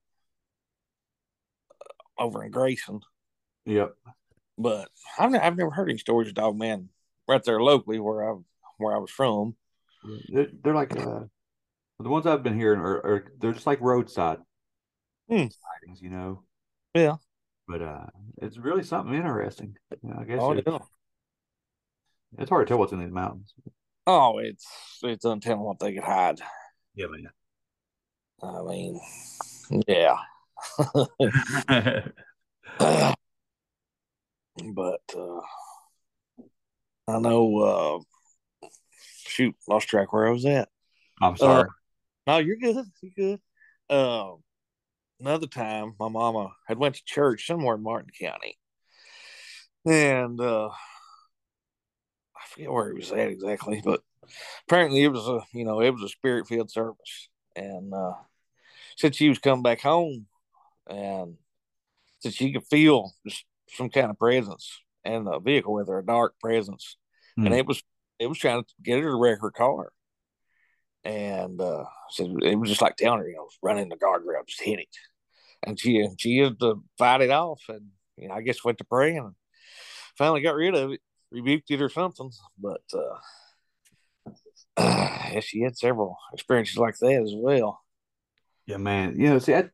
uh, 1.80 2.22
over 2.22 2.44
in 2.44 2.50
Grayson. 2.50 3.00
Yep. 3.64 3.94
But 4.58 4.90
I've, 5.18 5.30
ne- 5.30 5.38
I've 5.38 5.56
never 5.56 5.70
heard 5.70 5.88
any 5.88 5.98
stories 5.98 6.28
of 6.28 6.34
dog 6.34 6.58
man 6.58 6.90
right 7.26 7.42
there 7.42 7.62
locally 7.62 8.00
where 8.00 8.30
I 8.30 8.34
where 8.76 8.94
I 8.94 8.98
was 8.98 9.10
from. 9.10 9.56
They're, 10.28 10.48
they're 10.62 10.74
like 10.74 10.94
uh, 10.94 11.20
the 12.00 12.08
ones 12.10 12.26
I've 12.26 12.42
been 12.42 12.58
hearing 12.58 12.80
are, 12.80 12.98
are 12.98 13.32
they're 13.40 13.52
just 13.52 13.66
like 13.66 13.80
roadside 13.80 14.40
Hmm. 15.28 15.46
sightings, 15.46 16.00
you 16.00 16.10
know. 16.10 16.42
Yeah. 16.94 17.16
But 17.68 17.82
uh, 17.82 18.06
it's 18.40 18.58
really 18.58 18.82
something 18.84 19.14
interesting. 19.14 19.76
You 20.02 20.10
know, 20.10 20.18
I 20.20 20.24
guess 20.24 20.38
Oh, 20.40 20.52
it- 20.52 20.64
yeah. 20.66 20.78
it's 22.38 22.48
hard 22.50 22.66
to 22.66 22.70
tell 22.70 22.78
what's 22.78 22.92
in 22.92 23.00
these 23.00 23.10
mountains. 23.10 23.52
Oh, 24.06 24.38
it's 24.38 24.66
it's 25.02 25.24
untelling 25.24 25.60
what 25.60 25.80
they 25.80 25.92
could 25.94 26.04
hide. 26.04 26.40
Yeah, 26.94 27.06
man. 27.08 27.26
I 28.42 28.62
mean, 28.62 29.00
yeah. 29.88 30.16
but 34.74 35.00
uh, 35.16 35.40
I 37.08 37.18
know. 37.18 37.58
Uh, 37.58 38.68
shoot, 39.26 39.54
lost 39.68 39.88
track 39.88 40.12
where 40.12 40.28
I 40.28 40.30
was 40.30 40.44
at. 40.46 40.68
I'm 41.20 41.36
sorry. 41.36 41.68
No, 42.26 42.38
you're 42.38 42.56
good. 42.56 42.84
You're 43.02 43.12
good. 43.88 43.94
Um, 43.94 44.42
another 45.20 45.46
time, 45.46 45.94
my 45.98 46.08
mama 46.08 46.52
had 46.66 46.78
went 46.78 46.96
to 46.96 47.04
church 47.04 47.46
somewhere 47.46 47.76
in 47.76 47.82
Martin 47.82 48.10
County, 48.20 48.58
and 49.84 50.40
uh, 50.40 50.68
I 50.68 52.46
forget 52.50 52.70
where 52.70 52.88
it 52.88 52.96
was 52.96 53.12
at 53.12 53.28
exactly, 53.28 53.80
but 53.84 54.02
apparently 54.68 55.02
it 55.04 55.08
was 55.08 55.26
a 55.28 55.40
you 55.52 55.64
know 55.64 55.80
it 55.80 55.90
was 55.90 56.02
a 56.02 56.08
spirit 56.08 56.46
filled 56.46 56.70
service, 56.70 57.28
and 57.54 57.92
uh, 57.94 58.14
said 58.96 59.14
she 59.14 59.28
was 59.28 59.38
coming 59.38 59.62
back 59.62 59.80
home, 59.80 60.26
and 60.88 61.36
said 62.20 62.34
she 62.34 62.52
could 62.52 62.66
feel 62.66 63.12
just 63.26 63.44
some 63.70 63.90
kind 63.90 64.10
of 64.10 64.18
presence 64.18 64.80
in 65.04 65.24
the 65.24 65.38
vehicle 65.40 65.72
with 65.72 65.88
her, 65.88 65.98
a 65.98 66.06
dark 66.06 66.34
presence, 66.40 66.96
Hmm. 67.36 67.46
and 67.46 67.54
it 67.54 67.66
was 67.66 67.82
it 68.18 68.26
was 68.28 68.38
trying 68.38 68.62
to 68.64 68.74
get 68.82 69.02
her 69.02 69.10
to 69.10 69.16
wreck 69.16 69.40
her 69.40 69.50
car 69.50 69.92
and 71.06 71.60
uh 71.60 71.84
said 72.10 72.34
it 72.42 72.58
was 72.58 72.68
just 72.68 72.82
like 72.82 72.96
telling 72.96 73.20
her, 73.20 73.28
you 73.28 73.36
know, 73.36 73.48
running 73.62 73.88
the 73.88 73.96
guardrail, 73.96 74.46
just 74.46 74.62
hit 74.62 74.80
it. 74.80 74.88
And 75.62 75.78
she 75.78 76.06
she 76.18 76.38
had 76.38 76.58
to 76.60 76.82
fight 76.98 77.22
it 77.22 77.30
off 77.30 77.62
and 77.68 77.86
you 78.16 78.28
know, 78.28 78.34
I 78.34 78.42
guess 78.42 78.64
went 78.64 78.78
to 78.78 78.84
pray 78.84 79.16
and 79.16 79.34
finally 80.18 80.40
got 80.40 80.56
rid 80.56 80.74
of 80.74 80.92
it, 80.92 81.00
rebuked 81.30 81.70
it 81.70 81.80
or 81.80 81.88
something. 81.88 82.30
But 82.58 82.82
uh 82.92 84.32
yeah, 84.78 85.40
she 85.40 85.60
had 85.60 85.78
several 85.78 86.16
experiences 86.32 86.76
like 86.76 86.96
that 86.98 87.22
as 87.22 87.32
well. 87.34 87.80
Yeah, 88.66 88.78
man. 88.78 89.18
You 89.18 89.30
know, 89.30 89.38
see, 89.38 89.54
I, 89.54 89.70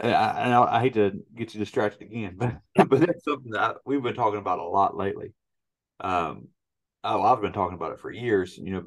I, 0.00 0.10
I, 0.10 0.78
I 0.78 0.80
hate 0.80 0.94
to 0.94 1.12
get 1.36 1.54
you 1.54 1.60
distracted 1.60 2.02
again, 2.02 2.34
but 2.36 2.88
but 2.88 3.00
that's 3.00 3.24
something 3.24 3.52
that 3.52 3.76
we've 3.86 4.02
been 4.02 4.16
talking 4.16 4.40
about 4.40 4.58
a 4.58 4.64
lot 4.64 4.96
lately. 4.96 5.32
Um, 6.00 6.48
oh, 7.04 7.22
I've 7.22 7.40
been 7.40 7.52
talking 7.52 7.76
about 7.76 7.92
it 7.92 8.00
for 8.00 8.10
years. 8.10 8.58
You 8.58 8.72
know, 8.72 8.84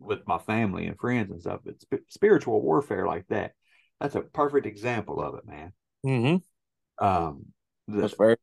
with 0.00 0.26
my 0.26 0.38
family 0.38 0.86
and 0.86 0.98
friends 0.98 1.30
and 1.30 1.40
stuff. 1.40 1.60
But 1.64 1.80
sp- 1.82 2.06
spiritual 2.08 2.60
warfare 2.62 3.06
like 3.06 3.26
that, 3.28 3.52
that's 4.00 4.14
a 4.14 4.20
perfect 4.22 4.66
example 4.66 5.20
of 5.20 5.34
it, 5.36 5.46
man. 5.46 5.72
Mm-hmm. 6.06 7.04
Um, 7.04 7.46
the- 7.86 8.02
That's 8.02 8.14
very 8.14 8.36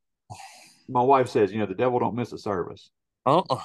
my 0.88 1.02
wife 1.02 1.30
says, 1.30 1.52
you 1.52 1.60
know, 1.60 1.66
the 1.66 1.74
devil 1.74 1.98
don't 2.00 2.16
miss 2.16 2.32
a 2.32 2.38
service. 2.38 2.92
uh-uh. 3.26 3.60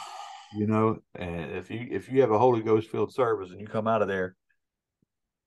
you 0.56 0.66
know 0.66 0.98
and 1.14 1.52
if 1.52 1.70
you 1.70 1.86
if 1.90 2.10
you 2.10 2.22
have 2.22 2.30
a 2.30 2.38
holy 2.38 2.60
ghost 2.62 2.88
filled 2.90 3.12
service 3.12 3.50
and 3.50 3.60
you 3.60 3.66
come 3.66 3.86
out 3.86 4.02
of 4.02 4.08
there 4.08 4.34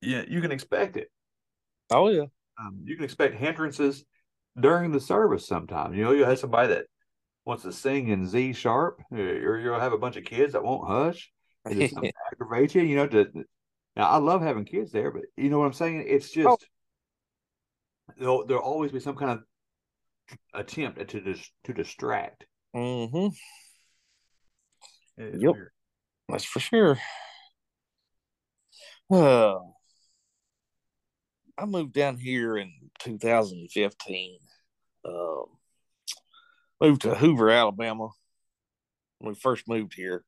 yeah 0.01 0.23
you 0.29 0.39
can 0.39 0.51
expect 0.51 0.95
it 0.97 1.09
Oh 1.91 2.07
yeah. 2.09 2.25
um, 2.59 2.79
you 2.85 2.95
can 2.95 3.03
expect 3.03 3.35
hindrances 3.35 4.05
during 4.59 4.91
the 4.91 4.99
service 5.01 5.45
sometime 5.47 5.93
you 5.93 6.03
know 6.03 6.11
you'll 6.13 6.27
have 6.29 6.39
somebody 6.39 6.69
that 6.69 6.85
wants 7.43 7.63
to 7.63 7.73
sing 7.73 8.07
in 8.09 8.25
z 8.27 8.53
sharp 8.53 9.01
or 9.11 9.57
you'll 9.59 9.79
have 9.79 9.93
a 9.93 9.97
bunch 9.97 10.15
of 10.15 10.23
kids 10.23 10.53
that 10.53 10.63
won't 10.63 10.87
hush 10.87 11.31
and 11.65 11.79
just 11.79 11.93
something 11.93 12.11
aggravate 12.31 12.75
you 12.75 12.81
you 12.81 12.95
know 12.95 13.07
to 13.07 13.27
now 13.95 14.09
i 14.09 14.17
love 14.17 14.41
having 14.41 14.65
kids 14.65 14.91
there 14.91 15.11
but 15.11 15.23
you 15.37 15.49
know 15.49 15.59
what 15.59 15.65
i'm 15.65 15.73
saying 15.73 16.03
it's 16.07 16.29
just 16.29 16.47
Oh. 16.47 16.57
there'll, 18.17 18.45
there'll 18.45 18.63
always 18.63 18.91
be 18.91 18.99
some 18.99 19.15
kind 19.15 19.31
of 19.31 19.43
attempt 20.53 21.07
to 21.09 21.21
dis, 21.21 21.49
to 21.65 21.73
distract 21.73 22.45
mm-hmm. 22.75 23.27
Yep. 25.17 25.41
weird. 25.41 25.71
That's 26.29 26.45
for 26.45 26.59
sure. 26.59 26.99
Uh, 29.11 29.59
I 31.57 31.65
moved 31.65 31.93
down 31.93 32.17
here 32.17 32.57
in 32.57 32.71
2015. 32.99 34.39
Um, 35.05 35.45
moved 36.81 37.01
to 37.03 37.15
Hoover, 37.15 37.49
Alabama. 37.51 38.09
When 39.19 39.33
we 39.33 39.39
first 39.39 39.67
moved 39.67 39.93
here, 39.93 40.23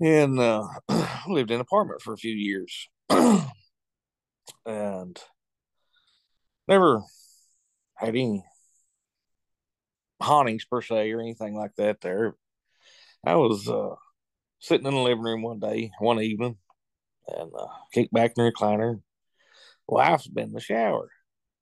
and 0.00 0.38
uh, 0.38 0.66
lived 1.28 1.50
in 1.50 1.56
an 1.56 1.60
apartment 1.60 2.02
for 2.02 2.12
a 2.12 2.18
few 2.18 2.34
years, 2.34 2.88
and 4.66 5.18
never 6.66 7.02
had 7.96 8.10
any 8.10 8.44
hauntings 10.20 10.64
per 10.64 10.82
se 10.82 11.10
or 11.12 11.20
anything 11.20 11.54
like 11.54 11.74
that. 11.76 12.00
There, 12.00 12.34
I 13.24 13.36
was 13.36 13.68
uh, 13.68 13.94
sitting 14.58 14.86
in 14.86 14.94
the 14.94 15.00
living 15.00 15.24
room 15.24 15.42
one 15.42 15.58
day, 15.58 15.90
one 15.98 16.20
evening, 16.20 16.56
and 17.28 17.50
uh, 17.58 17.66
kicked 17.92 18.12
back 18.12 18.32
in 18.36 18.44
the 18.44 18.52
recliner. 18.52 19.00
Wife's 19.86 20.28
been 20.28 20.48
in 20.48 20.52
the 20.52 20.60
shower. 20.60 21.10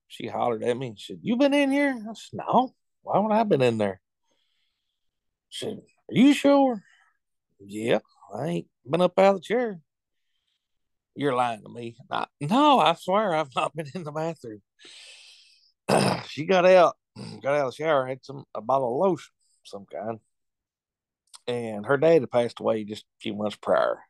She 0.08 0.26
hollered 0.26 0.62
at 0.62 0.76
me 0.76 0.88
and 0.88 0.98
said, 0.98 1.18
You 1.22 1.36
been 1.36 1.54
in 1.54 1.70
here? 1.70 1.90
I 1.90 2.12
said, 2.14 2.38
No. 2.38 2.74
Why 3.02 3.18
would 3.18 3.32
I 3.32 3.44
been 3.44 3.62
in 3.62 3.78
there? 3.78 4.00
She 5.48 5.66
said, 5.66 5.78
Are 5.78 6.14
you 6.14 6.34
sure? 6.34 6.82
Yeah, 7.60 8.00
I 8.34 8.46
ain't 8.46 8.66
been 8.88 9.00
up 9.00 9.18
out 9.18 9.34
of 9.34 9.36
the 9.36 9.40
chair. 9.40 9.80
You're 11.14 11.34
lying 11.34 11.62
to 11.62 11.68
me. 11.68 11.96
"I- 12.10 12.26
no, 12.40 12.78
I 12.78 12.94
swear 12.94 13.34
I've 13.34 13.54
not 13.54 13.74
been 13.74 13.86
in 13.94 14.04
the 14.04 14.12
bathroom. 14.12 14.62
she 16.28 16.44
got 16.44 16.66
out, 16.66 16.96
got 17.40 17.54
out 17.54 17.66
of 17.66 17.72
the 17.72 17.76
shower, 17.76 18.06
had 18.06 18.24
some 18.24 18.44
a 18.54 18.60
bottle 18.60 18.94
of 18.94 19.08
lotion, 19.08 19.32
some 19.64 19.86
kind 19.86 20.20
and 21.48 21.86
her 21.86 21.96
dad 21.96 22.22
had 22.22 22.30
passed 22.30 22.60
away 22.60 22.84
just 22.84 23.04
a 23.04 23.20
few 23.20 23.34
months 23.34 23.56
prior. 23.56 24.00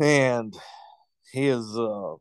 And 0.00 0.56
his 1.32 1.76
uh 1.78 2.14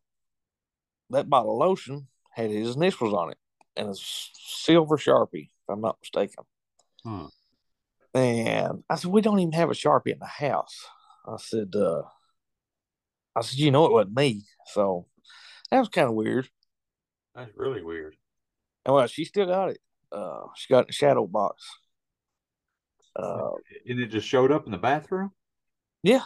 that 1.11 1.29
bottle 1.29 1.53
of 1.61 1.67
lotion 1.67 2.07
had 2.31 2.49
his 2.49 2.75
initials 2.75 3.13
on 3.13 3.31
it 3.31 3.38
and 3.77 3.89
a 3.89 3.95
silver 3.95 4.97
sharpie, 4.97 5.45
if 5.49 5.69
I'm 5.69 5.81
not 5.81 5.97
mistaken. 6.01 6.43
Huh. 7.05 7.27
And 8.15 8.84
I 8.89 8.95
said, 8.95 9.12
We 9.12 9.21
don't 9.21 9.39
even 9.39 9.51
have 9.51 9.69
a 9.69 9.73
sharpie 9.73 10.13
in 10.13 10.19
the 10.19 10.25
house. 10.25 10.75
I 11.28 11.36
said, 11.38 11.75
uh 11.75 12.04
I 13.36 13.41
said, 13.41 13.60
you 13.60 13.69
know 13.71 13.86
it 13.86 13.91
wasn't 13.91 14.15
me. 14.15 14.43
So 14.67 15.08
that 15.69 15.80
was 15.80 15.89
kind 15.89 16.08
of 16.08 16.13
weird. 16.13 16.47
that's 17.36 17.51
really 17.58 17.84
weird 17.84 18.15
And 18.86 18.95
well, 18.95 19.08
she 19.08 19.25
still 19.25 19.45
got 19.45 19.69
it. 19.71 19.80
Uh 20.12 20.43
she 20.56 20.71
got 20.73 20.80
it 20.80 20.82
in 20.82 20.88
the 20.88 20.93
shadow 20.93 21.28
box. 21.28 21.63
Uh 23.15 23.49
and 23.88 23.99
it 23.99 24.08
just 24.08 24.28
showed 24.28 24.51
up 24.51 24.65
in 24.65 24.71
the 24.71 24.78
bathroom 24.78 25.32
Yeah, 26.04 26.23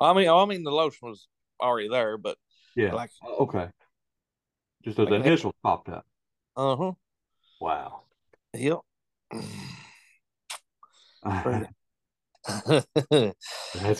I 0.00 0.12
mean 0.14 0.28
I 0.28 0.44
mean 0.46 0.64
the 0.64 0.72
lotion 0.72 1.08
was 1.08 1.28
already 1.60 1.88
there, 1.88 2.18
but 2.18 2.36
Yeah. 2.74 2.94
like 2.94 3.10
okay. 3.40 3.68
Just 4.84 4.96
those 4.96 5.08
Like 5.08 5.20
an- 5.20 5.26
initials 5.26 5.54
popped 5.62 5.88
up. 5.88 6.04
uh-huh. 6.56 6.92
Wow. 7.60 8.02
Yep. 8.54 8.80
That's 11.24 11.68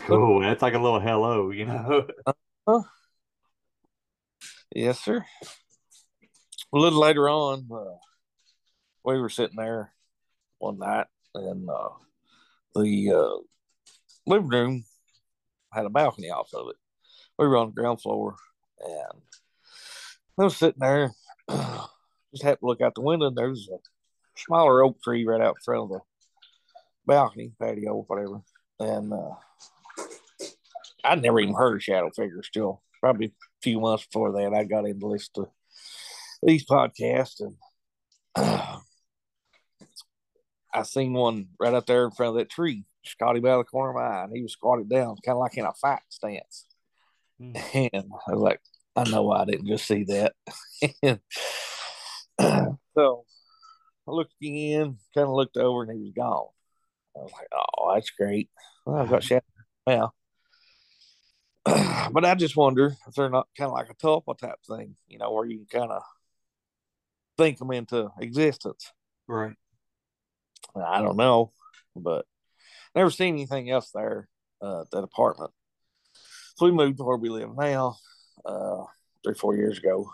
cool. 0.01 0.41
That's 0.41 0.63
like 0.63 0.75
a 0.75 0.79
little 0.79 1.01
hello, 1.01 1.51
you 1.51 1.67
know. 1.67 2.07
yes, 4.75 5.01
sir. 5.01 5.25
A 6.73 6.79
little 6.79 6.99
later 6.99 7.29
on, 7.29 7.69
uh, 7.73 7.99
we 9.05 9.21
were 9.21 9.29
sitting 9.29 9.57
there 9.57 9.93
one 10.59 10.79
night, 10.79 11.07
and 11.35 11.69
uh, 11.69 11.91
the 12.75 13.13
uh, 13.13 13.37
living 14.27 14.49
room 14.49 14.85
had 15.73 15.87
a 15.87 15.91
balcony 15.91 16.31
off 16.31 16.53
of 16.55 16.71
it. 16.71 16.77
We 17.39 17.47
were 17.47 17.57
on 17.57 17.69
the 17.69 17.81
ground 17.81 18.01
floor, 18.01 18.35
and 18.81 19.23
I 20.41 20.45
was 20.45 20.57
sitting 20.57 20.81
there, 20.81 21.13
just 21.49 22.43
happened 22.43 22.61
to 22.61 22.67
look 22.67 22.81
out 22.81 22.97
the 22.97 23.03
window, 23.03 23.27
and 23.27 23.37
was 23.37 23.69
a 23.73 23.79
smaller 24.37 24.83
oak 24.83 25.01
tree 25.03 25.25
right 25.25 25.41
out 25.41 25.57
in 25.57 25.63
front 25.65 25.85
of 25.85 25.89
the 25.91 26.01
balcony, 27.07 27.53
patio, 27.61 28.05
whatever. 28.07 28.41
And 28.81 29.12
uh, 29.12 29.35
I'd 31.05 31.23
never 31.23 31.41
even 31.41 31.55
heard 31.55 31.77
of 31.77 31.83
Shadow 31.83 32.11
Figure 32.15 32.43
still. 32.43 32.83
Probably 33.01 33.27
a 33.27 33.31
few 33.62 33.81
months 33.81 34.07
before 34.07 34.33
that, 34.33 34.55
I 34.55 34.65
got 34.65 34.87
into 34.87 35.07
listen 35.07 35.33
to 35.35 35.49
these 36.43 36.65
podcasts, 36.65 37.41
and 37.41 37.57
I 40.75 40.83
seen 40.85 41.12
one 41.12 41.49
right 41.61 41.75
out 41.75 41.87
there 41.87 42.05
in 42.05 42.12
front 42.12 42.31
of 42.31 42.37
that 42.37 42.51
tree. 42.51 42.85
Just 43.05 43.19
caught 43.19 43.37
him 43.37 43.45
out 43.47 43.59
of 43.59 43.67
the 43.67 43.71
corner 43.71 43.91
of 43.91 43.97
my 43.97 44.03
eye, 44.03 44.25
and 44.25 44.37
he 44.37 44.43
was 44.43 44.53
squatted 44.53 44.88
down, 44.88 45.17
kind 45.25 45.35
of 45.35 45.41
like 45.41 45.57
in 45.57 45.65
a 45.65 45.73
fight 45.73 46.03
stance. 46.09 46.67
Hmm. 47.38 47.53
And 47.93 48.05
I 48.29 48.33
was 48.33 48.41
like, 48.41 48.61
I 48.95 49.09
know 49.09 49.31
I 49.33 49.45
didn't 49.45 49.67
just 49.67 49.87
see 49.87 50.05
that. 50.05 50.35
so 52.95 53.25
I 54.07 54.11
looked 54.11 54.35
again, 54.41 54.99
kind 55.15 55.29
of 55.29 55.35
looked 55.35 55.57
over, 55.57 55.83
and 55.83 55.93
he 55.93 55.99
was 55.99 56.12
gone. 56.15 56.47
I 57.16 57.20
was 57.20 57.33
like, 57.33 57.48
oh, 57.53 57.94
that's 57.94 58.11
great. 58.11 58.48
Well, 58.87 58.96
I've 58.96 59.11
got 59.11 59.22
shot 59.22 59.44
now. 59.87 60.12
but 61.64 62.25
I 62.25 62.35
just 62.35 62.57
wonder 62.57 62.94
if 63.07 63.14
they're 63.14 63.31
not 63.31 63.48
kind 63.57 63.68
of 63.68 63.75
like 63.75 63.90
a 63.90 63.94
tulpa 63.94 64.37
type 64.37 64.59
thing, 64.66 64.96
you 65.09 65.18
know, 65.18 65.33
where 65.33 65.46
you 65.46 65.59
can 65.59 65.81
kind 65.81 65.92
of 65.92 66.03
think 67.37 67.59
them 67.59 67.70
into 67.70 68.11
existence. 68.20 68.90
Right. 69.29 69.55
I 70.75 71.01
don't 71.03 71.16
know, 71.16 71.53
but 71.94 72.25
never 72.94 73.11
seen 73.11 73.35
anything 73.35 73.70
else 73.70 73.90
there 73.94 74.29
uh, 74.62 74.83
at 74.83 74.90
that 74.90 75.05
apartment. 75.05 75.51
So 76.57 76.66
we 76.66 76.72
moved 76.72 76.98
to 76.98 77.05
where 77.05 77.16
we 77.16 77.29
live 77.29 77.57
now, 77.57 77.96
uh, 78.44 78.85
three 79.25 79.35
four 79.35 79.57
years 79.57 79.79
ago, 79.79 80.11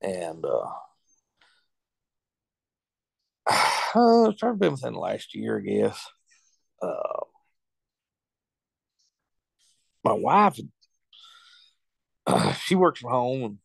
and 0.00 0.44
uh, 0.44 0.70
uh, 3.50 4.30
it's 4.30 4.40
probably 4.40 4.58
been 4.58 4.72
within 4.72 4.94
the 4.94 4.98
last 4.98 5.34
year, 5.34 5.58
I 5.58 5.60
guess. 5.60 6.06
Uh, 6.82 7.24
my 10.04 10.12
wife, 10.12 10.58
uh, 12.26 12.52
she 12.54 12.74
works 12.74 13.00
from 13.00 13.10
home, 13.10 13.42
and 13.44 13.58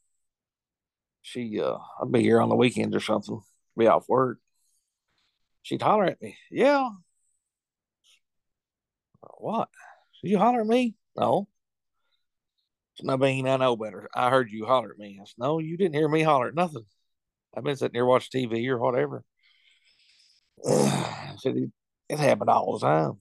she, 1.21 1.59
uh, 1.59 1.77
I'd 2.01 2.11
be 2.11 2.21
here 2.21 2.41
on 2.41 2.49
the 2.49 2.55
weekends 2.55 2.95
or 2.95 2.99
something, 2.99 3.41
be 3.77 3.87
off 3.87 4.07
work. 4.07 4.39
She'd 5.63 5.81
holler 5.81 6.05
at 6.05 6.21
me, 6.21 6.37
"Yeah, 6.49 6.89
what? 9.39 9.69
Did 10.21 10.31
you 10.31 10.37
holler 10.37 10.61
at 10.61 10.67
me? 10.67 10.95
No. 11.15 11.47
I 13.07 13.15
mean, 13.15 13.47
I 13.47 13.57
know 13.57 13.75
better. 13.75 14.09
I 14.13 14.29
heard 14.29 14.49
you 14.49 14.65
holler 14.65 14.91
at 14.91 14.97
me. 14.97 15.19
I 15.21 15.25
said, 15.25 15.35
no, 15.37 15.59
you 15.59 15.77
didn't 15.77 15.95
hear 15.95 16.07
me 16.07 16.23
holler 16.23 16.47
at 16.47 16.55
nothing. 16.55 16.85
I've 17.55 17.63
been 17.63 17.75
sitting 17.75 17.93
here 17.93 18.05
watching 18.05 18.47
TV 18.49 18.67
or 18.69 18.79
whatever. 18.79 19.23
I 20.67 21.35
said, 21.37 21.71
it, 22.09 22.19
happened 22.19 22.49
all 22.49 22.77
the 22.77 22.85
time. 22.85 23.13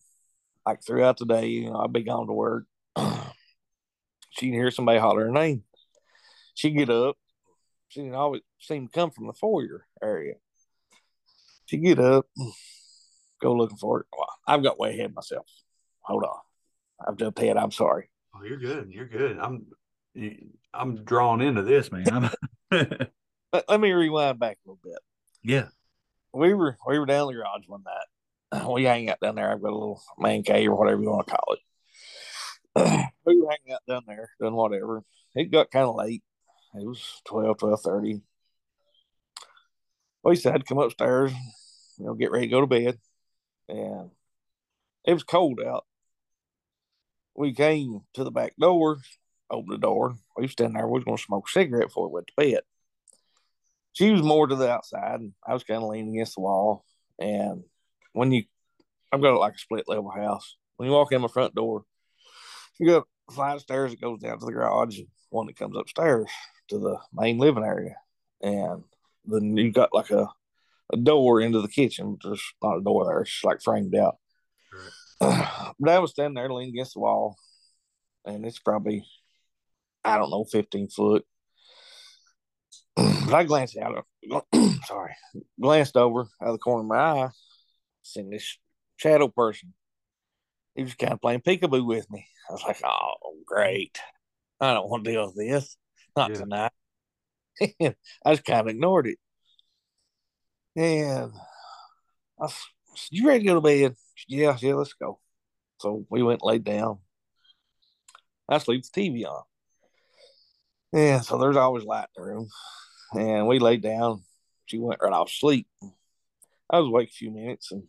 Like 0.64 0.83
throughout 0.85 1.18
the 1.18 1.27
day, 1.27 1.46
you 1.46 1.70
know, 1.70 1.77
I'd 1.81 1.92
be 1.92 2.03
gone 2.03 2.27
to 2.27 2.33
work. 2.33 2.64
She'd 4.31 4.53
hear 4.53 4.70
somebody 4.70 4.99
holler 4.99 5.27
her 5.27 5.33
name. 5.33 5.62
She'd 6.55 6.70
get 6.77 6.90
up. 6.90 7.16
She 7.88 8.01
didn't 8.01 8.14
always 8.16 8.42
seem 8.61 8.88
to 8.88 8.92
come 8.92 9.11
from 9.11 9.27
the 9.27 9.33
foyer 9.33 9.87
area. 10.03 10.35
She'd 11.66 11.83
get 11.83 11.99
up, 11.99 12.27
go 13.40 13.55
looking 13.55 13.77
for 13.79 14.01
it. 14.01 14.07
Well, 14.16 14.29
I've 14.46 14.62
got 14.62 14.79
way 14.79 14.90
ahead 14.90 15.07
of 15.07 15.14
myself. 15.14 15.46
Hold 16.03 16.25
on. 16.25 16.38
I've 17.07 17.16
jumped 17.16 17.38
ahead. 17.38 17.57
I'm 17.57 17.72
sorry. 17.72 18.11
Oh, 18.35 18.44
you're 18.44 18.59
good. 18.59 18.90
You're 18.90 19.07
good. 19.09 19.38
I'm 19.38 19.66
you- 20.14 20.49
I'm 20.75 21.05
drawn 21.05 21.40
into 21.40 21.62
this, 21.62 21.90
man. 21.90 22.31
Let, 22.70 23.64
let 23.68 23.81
me 23.81 23.92
rewind 23.92 24.38
back 24.38 24.59
a 24.66 24.68
little 24.68 24.81
bit. 24.83 24.99
yeah. 25.42 25.68
We 26.35 26.53
were 26.53 26.77
we 26.87 26.99
were 26.99 27.07
down 27.07 27.29
the 27.29 27.33
garage 27.33 27.66
one 27.66 27.83
night. 27.83 27.94
Uh, 28.53 28.71
we 28.73 28.85
hang 28.85 29.11
out 29.11 29.21
down 29.21 29.35
there. 29.35 29.51
I've 29.51 29.63
got 29.63 29.73
a 29.73 29.75
little 29.75 30.03
man 30.19 30.43
cave 30.43 30.71
or 30.71 30.77
whatever 30.77 31.03
you 31.03 31.11
want 31.11 31.27
to 31.27 31.35
call 31.35 31.55
it. 31.55 33.11
we 33.27 33.41
were 33.41 33.51
hanging 33.51 33.75
out 33.75 33.83
down 33.89 34.03
there 34.07 34.31
doing 34.41 34.55
whatever. 34.55 35.03
It 35.35 35.51
got 35.51 35.71
kind 35.71 35.87
of 35.87 35.97
late. 35.97 36.23
It 36.75 36.87
was 36.87 37.23
12, 37.27 37.57
12.30. 37.57 38.23
We 40.23 40.37
to 40.37 40.59
come 40.67 40.79
upstairs, 40.79 41.33
you 41.99 42.07
know, 42.07 42.15
get 42.15 42.31
ready 42.31 42.47
to 42.47 42.51
go 42.51 42.61
to 42.61 42.67
bed. 42.67 42.99
And 43.69 44.11
it 45.05 45.15
was 45.15 45.23
cold 45.23 45.61
out. 45.61 45.85
We 47.35 47.53
came 47.55 48.01
to 48.15 48.25
the 48.25 48.31
back 48.31 48.55
door, 48.59 48.99
opened 49.51 49.73
the 49.73 49.79
door. 49.79 50.17
We 50.37 50.43
was 50.43 50.53
standing 50.53 50.75
there. 50.75 50.89
We 50.89 50.99
was 50.99 51.05
going 51.05 51.17
to 51.17 51.23
smoke 51.23 51.47
a 51.49 51.53
cigarette 51.53 51.89
before 51.89 52.09
we 52.09 52.15
went 52.15 52.27
to 52.29 52.33
bed. 52.37 52.61
She 53.93 54.11
was 54.11 54.23
more 54.23 54.47
to 54.47 54.57
the 54.57 54.71
outside, 54.71 55.21
and 55.21 55.33
I 55.47 55.55
was 55.55 55.65
kind 55.65 55.83
of 55.83 55.89
leaning 55.89 56.15
against 56.15 56.35
the 56.35 56.43
wall. 56.43 56.85
And 57.19 57.63
when 58.17 58.33
you, 58.33 58.45
I've 59.13 59.21
got 59.21 59.39
like 59.39 59.55
a 59.55 59.59
split 59.59 59.85
level 59.87 60.11
house. 60.11 60.57
When 60.77 60.89
you 60.89 60.95
walk 60.95 61.13
in 61.13 61.21
my 61.21 61.29
front 61.29 61.55
door, 61.55 61.85
you 62.79 62.87
got 62.87 63.05
a 63.29 63.33
flight 63.33 63.61
stairs 63.61 63.91
that 63.91 64.01
goes 64.01 64.21
down 64.21 64.39
to 64.39 64.47
the 64.47 64.53
garage, 64.53 64.99
one 65.29 65.47
that 65.47 65.59
comes 65.59 65.77
upstairs 65.77 66.31
to 66.69 66.79
the 66.79 66.97
main 67.13 67.37
living 67.37 67.63
area. 67.63 67.97
And 68.41 68.85
then 69.27 69.55
you 69.57 69.71
got 69.71 69.93
like 69.93 70.11
a, 70.11 70.29
a 70.93 70.97
door 70.97 71.43
into 71.43 71.61
the 71.61 71.69
kitchen. 71.69 72.17
There's 72.25 72.43
not 72.63 72.79
a 72.79 72.83
door 72.83 73.05
there; 73.05 73.21
it's 73.21 73.45
like 73.45 73.61
framed 73.63 73.95
out. 73.95 74.17
but 75.21 75.89
I 75.91 75.99
was 75.99 76.13
standing 76.13 76.35
there 76.35 76.51
leaning 76.51 76.73
against 76.73 76.95
the 76.95 77.01
wall, 77.01 77.37
and 78.25 78.47
it's 78.47 78.59
probably, 78.59 79.05
I 80.05 80.17
don't 80.17 80.31
know, 80.31 80.45
15 80.45 80.89
foot. 80.89 81.25
but 82.97 83.35
I 83.35 83.45
glanced 83.45 83.77
out, 83.77 84.05
of, 84.31 84.45
sorry, 84.87 85.15
glanced 85.61 85.97
over 85.99 86.29
out 86.41 86.49
of 86.49 86.55
the 86.55 86.59
corner 86.59 86.81
of 86.81 86.87
my 86.87 86.97
eye, 86.97 87.31
seen 88.07 88.31
this 88.31 88.59
shadow 88.97 89.29
person. 89.29 89.75
He 90.75 90.83
was 90.83 90.95
kind 90.95 91.12
of 91.12 91.21
playing 91.21 91.40
peekaboo 91.40 91.87
with 91.87 92.11
me. 92.11 92.27
I 92.49 92.53
was 92.53 92.62
like, 92.62 92.81
oh, 92.85 93.35
great. 93.47 93.99
I 94.61 94.75
don't 94.75 94.88
want 94.88 95.05
to 95.05 95.11
deal 95.11 95.27
with 95.27 95.37
this. 95.37 95.77
Not 96.16 96.31
Yeah. 96.31 96.37
tonight. 96.37 96.73
I 97.81 97.95
just 98.31 98.45
kind 98.45 98.61
of 98.61 98.69
ignored 98.69 99.07
it. 99.07 99.19
And 100.77 101.33
I 102.40 102.47
said, 102.49 102.57
You 103.11 103.27
ready 103.29 103.40
to 103.40 103.47
go 103.47 103.55
to 103.55 103.61
bed? 103.61 103.97
Yeah, 104.29 104.57
yeah, 104.61 104.75
let's 104.75 104.92
go. 104.92 105.19
So 105.81 106.07
we 106.11 106.23
went 106.23 106.40
and 106.42 106.49
laid 106.49 106.64
down. 106.64 106.99
I 108.49 108.59
sleep 108.59 108.85
the 108.85 109.01
TV 109.01 109.25
on. 109.27 109.42
Yeah, 110.92 111.21
so 111.21 111.38
there's 111.38 111.57
always 111.57 111.85
light 111.85 112.09
in 112.16 112.23
the 112.23 112.29
room. 112.31 112.49
And 113.14 113.47
we 113.47 113.59
laid 113.59 113.83
down. 113.83 114.23
She 114.66 114.79
went 114.79 115.01
right 115.03 115.12
off 115.12 115.31
sleep. 115.31 115.66
I 116.71 116.79
was 116.79 116.88
awake 116.88 117.11
a 117.11 117.12
few 117.12 117.31
minutes 117.31 117.73
and 117.73 117.85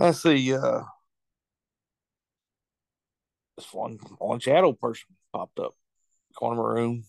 I 0.00 0.10
see 0.10 0.54
uh 0.54 0.82
this 3.56 3.72
one 3.72 3.98
one 4.18 4.40
shadow 4.40 4.72
person 4.72 5.06
popped 5.32 5.58
up 5.58 5.72
corner 6.34 6.60
of 6.60 6.66
my 6.66 6.80
room. 6.80 7.04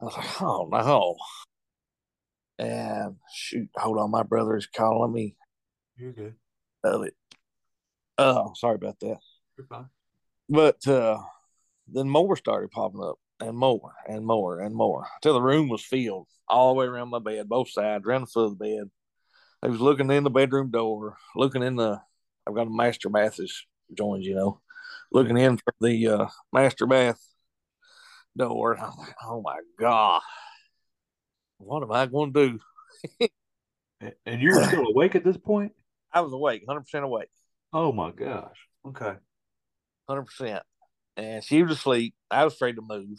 I 0.00 0.04
was 0.04 0.16
like, 0.16 0.42
oh 0.42 0.68
no. 0.70 1.16
And 2.58 3.16
shoot, 3.32 3.68
hold 3.74 3.98
on, 3.98 4.10
my 4.10 4.22
brother 4.22 4.56
is 4.56 4.66
calling 4.66 5.12
me 5.12 5.34
You're 5.96 6.12
good. 6.12 6.34
of 6.84 7.04
it. 7.04 7.14
Oh, 8.18 8.52
sorry 8.54 8.74
about 8.74 9.00
that. 9.00 9.16
You're 9.56 9.66
fine. 9.66 9.88
But 10.48 10.86
uh, 10.86 11.18
then 11.88 12.10
more 12.10 12.36
started 12.36 12.70
popping 12.70 13.02
up, 13.02 13.18
and 13.40 13.56
more, 13.56 13.94
and 14.06 14.26
more, 14.26 14.60
and 14.60 14.74
more, 14.74 15.06
till 15.22 15.34
the 15.34 15.40
room 15.40 15.68
was 15.68 15.82
filled 15.82 16.28
all 16.48 16.74
the 16.74 16.80
way 16.80 16.86
around 16.86 17.08
my 17.08 17.18
bed, 17.18 17.48
both 17.48 17.70
sides, 17.70 18.04
around 18.04 18.22
the 18.22 18.26
foot 18.26 18.44
of 18.46 18.58
the 18.58 18.64
bed. 18.64 18.90
I 19.62 19.68
was 19.68 19.80
looking 19.80 20.10
in 20.10 20.24
the 20.24 20.30
bedroom 20.30 20.70
door, 20.70 21.16
looking 21.36 21.62
in 21.62 21.76
the. 21.76 22.00
I've 22.46 22.54
got 22.54 22.66
a 22.66 22.70
master 22.70 23.08
bath 23.10 23.36
that 23.36 23.50
joins, 23.96 24.26
you 24.26 24.34
know, 24.34 24.60
looking 25.12 25.36
in 25.36 25.58
for 25.58 25.74
the 25.80 26.08
uh, 26.08 26.26
master 26.52 26.86
bath 26.86 27.20
door. 28.36 28.72
And 28.72 28.82
I'm 28.82 28.96
like, 28.96 29.14
oh 29.24 29.42
my 29.42 29.58
god, 29.78 30.22
what 31.58 31.82
am 31.82 31.92
I 31.92 32.06
going 32.06 32.32
to 32.32 32.48
do? 32.48 33.28
And 34.24 34.40
you're 34.40 34.64
still 34.64 34.86
awake 34.86 35.14
at 35.14 35.24
this 35.24 35.36
point? 35.36 35.72
I 36.10 36.22
was 36.22 36.32
awake, 36.32 36.64
hundred 36.66 36.82
percent 36.82 37.04
awake. 37.04 37.28
Oh 37.72 37.92
my 37.92 38.10
gosh. 38.10 38.56
Okay. 38.86 39.12
hundred 40.08 40.22
percent. 40.22 40.62
And 41.18 41.44
she 41.44 41.62
was 41.62 41.72
asleep. 41.72 42.14
I 42.30 42.44
was 42.44 42.54
afraid 42.54 42.76
to 42.76 42.82
move. 42.82 43.18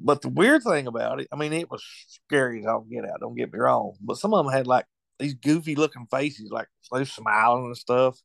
But 0.00 0.20
the 0.22 0.30
weird 0.30 0.64
thing 0.64 0.88
about 0.88 1.20
it, 1.20 1.28
I 1.32 1.36
mean, 1.36 1.52
it 1.52 1.70
was 1.70 1.84
scary 2.08 2.60
as 2.60 2.66
all 2.66 2.80
get 2.80 3.04
out. 3.04 3.20
Don't 3.20 3.36
get 3.36 3.52
me 3.52 3.58
wrong, 3.60 3.94
but 4.00 4.16
some 4.16 4.34
of 4.34 4.44
them 4.44 4.52
had 4.52 4.66
like 4.66 4.86
these 5.22 5.34
goofy 5.34 5.74
looking 5.76 6.06
faces, 6.10 6.50
like 6.50 6.68
they 6.92 6.98
were 6.98 7.04
smiling 7.04 7.66
and 7.66 7.76
stuff. 7.76 8.20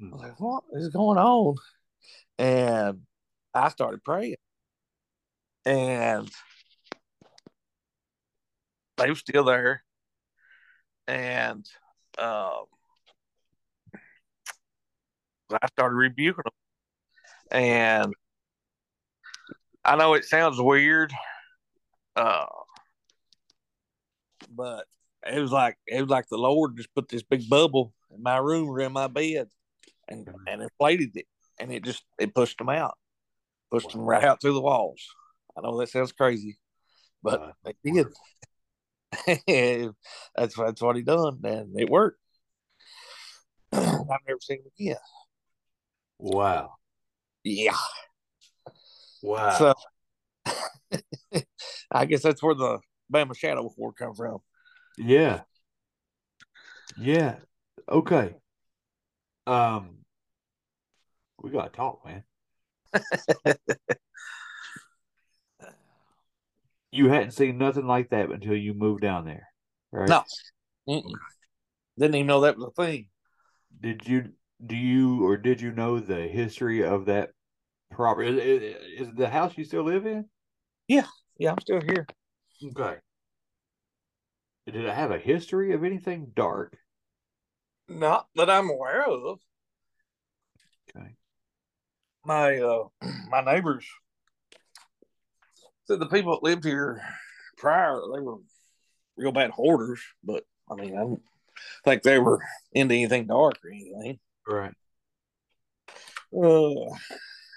I 0.00 0.06
was 0.12 0.22
like, 0.22 0.40
"What 0.40 0.64
is 0.72 0.88
going 0.88 1.18
on?" 1.18 1.56
And 2.38 3.02
I 3.52 3.68
started 3.68 4.02
praying, 4.04 4.36
and 5.66 6.30
they 8.96 9.08
were 9.08 9.16
still 9.16 9.44
there. 9.44 9.82
And 11.06 11.66
um, 12.18 12.66
I 15.50 15.66
started 15.66 15.96
rebuking 15.96 16.44
them. 16.44 16.52
And 17.50 18.14
I 19.84 19.96
know 19.96 20.14
it 20.14 20.24
sounds 20.24 20.60
weird, 20.60 21.12
uh, 22.14 22.46
but 24.48 24.86
it 25.26 25.40
was 25.40 25.52
like 25.52 25.76
it 25.86 26.00
was 26.00 26.10
like 26.10 26.28
the 26.28 26.38
Lord 26.38 26.76
just 26.76 26.94
put 26.94 27.08
this 27.08 27.22
big 27.22 27.48
bubble 27.48 27.94
in 28.14 28.22
my 28.22 28.38
room 28.38 28.68
or 28.68 28.80
in 28.80 28.92
my 28.92 29.06
bed, 29.06 29.48
and 30.08 30.28
and 30.46 30.62
inflated 30.62 31.16
it, 31.16 31.26
and 31.58 31.72
it 31.72 31.84
just 31.84 32.04
it 32.18 32.34
pushed 32.34 32.58
them 32.58 32.68
out, 32.68 32.96
pushed 33.70 33.92
them 33.92 34.02
right 34.02 34.24
out 34.24 34.40
through 34.40 34.54
the 34.54 34.60
walls. 34.60 35.02
I 35.56 35.62
know 35.62 35.78
that 35.78 35.88
sounds 35.88 36.12
crazy, 36.12 36.58
but 37.22 37.40
Uh, 37.40 37.52
it 37.64 37.76
did. 37.84 38.06
that's 40.36 40.54
that's 40.56 40.82
what 40.82 40.96
he 40.96 41.02
done, 41.02 41.40
and 41.44 41.78
it 41.78 41.90
worked. 41.90 42.20
I've 43.72 44.06
never 44.26 44.40
seen 44.40 44.58
him 44.58 44.70
again. 44.78 44.96
Wow. 46.18 46.74
Yeah, 47.42 47.76
Wow. 49.22 49.58
So 49.58 49.74
I 51.90 52.06
guess 52.06 52.22
that's 52.22 52.42
where 52.42 52.54
the 52.54 52.80
Bama 53.12 53.36
Shadow 53.36 53.72
War 53.76 53.92
come 53.92 54.14
from. 54.14 54.38
Yeah. 54.96 55.42
Yeah. 56.96 57.36
Okay. 57.88 58.34
Um 59.46 59.98
we 61.42 61.50
gotta 61.50 61.70
talk, 61.70 62.04
man. 62.04 62.24
you 66.90 67.08
hadn't 67.08 67.32
seen 67.32 67.58
nothing 67.58 67.86
like 67.86 68.10
that 68.10 68.30
until 68.30 68.54
you 68.54 68.74
moved 68.74 69.02
down 69.02 69.24
there, 69.24 69.48
right? 69.92 70.08
No. 70.08 70.22
Mm-mm. 70.88 71.14
Didn't 71.98 72.14
even 72.14 72.26
know 72.26 72.40
that 72.40 72.56
was 72.56 72.72
a 72.76 72.82
thing. 72.82 73.08
Did 73.80 74.06
you 74.06 74.32
do 74.64 74.76
you 74.76 75.26
or 75.26 75.36
did 75.36 75.60
you 75.60 75.72
know 75.72 76.00
the 76.00 76.28
history 76.28 76.84
of 76.84 77.06
that 77.06 77.30
property? 77.90 78.28
Is, 78.28 78.62
is, 78.62 79.08
is 79.08 79.14
the 79.14 79.28
house 79.28 79.56
you 79.56 79.64
still 79.64 79.84
live 79.84 80.06
in? 80.06 80.26
Yeah, 80.88 81.06
yeah, 81.38 81.52
I'm 81.52 81.60
still 81.60 81.80
here. 81.80 82.06
Okay. 82.64 82.98
Did 84.66 84.76
it 84.76 84.92
have 84.92 85.10
a 85.10 85.18
history 85.18 85.72
of 85.72 85.84
anything 85.84 86.32
dark? 86.34 86.76
Not 87.88 88.28
that 88.36 88.50
I'm 88.50 88.70
aware 88.70 89.04
of. 89.04 89.40
Okay. 90.96 91.16
My 92.24 92.58
uh 92.58 92.84
my 93.28 93.40
neighbors 93.40 93.86
said 95.86 95.98
the 95.98 96.06
people 96.06 96.32
that 96.32 96.42
lived 96.42 96.64
here 96.64 97.02
prior 97.56 98.00
they 98.14 98.20
were 98.20 98.38
real 99.16 99.32
bad 99.32 99.50
hoarders, 99.50 100.00
but 100.22 100.44
I 100.70 100.74
mean 100.74 100.94
I 100.94 101.00
don't 101.00 101.22
think 101.84 102.02
they 102.02 102.18
were 102.18 102.40
into 102.72 102.94
anything 102.94 103.26
dark 103.26 103.56
or 103.64 103.70
anything. 103.70 104.18
Right. 104.46 104.72
Uh, 106.32 106.94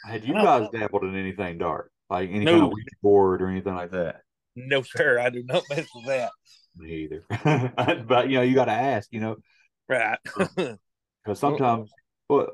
Had 0.10 0.26
you 0.26 0.34
guys 0.34 0.68
dabbled 0.74 1.04
in 1.04 1.16
anything 1.16 1.60
dark? 1.60 1.92
Like 2.10 2.30
any 2.30 2.46
kind 2.46 2.64
of 2.64 2.72
Ouija 2.72 2.90
board 3.02 3.42
or 3.42 3.48
anything 3.48 3.76
like 3.76 3.92
that? 3.92 4.22
no, 4.56 4.82
sir, 4.84 5.20
I 5.20 5.30
do 5.30 5.44
not 5.44 5.64
mess 5.70 5.88
with 5.96 6.06
that. 6.08 6.32
Me 6.76 7.08
either. 7.10 7.24
but 8.08 8.30
you 8.30 8.38
know, 8.38 8.42
you 8.42 8.56
gotta 8.56 8.72
ask, 8.72 9.10
you 9.12 9.20
know, 9.20 9.36
Right. 9.88 10.18
because 10.56 10.80
sometimes 11.40 11.92
well 12.30 12.48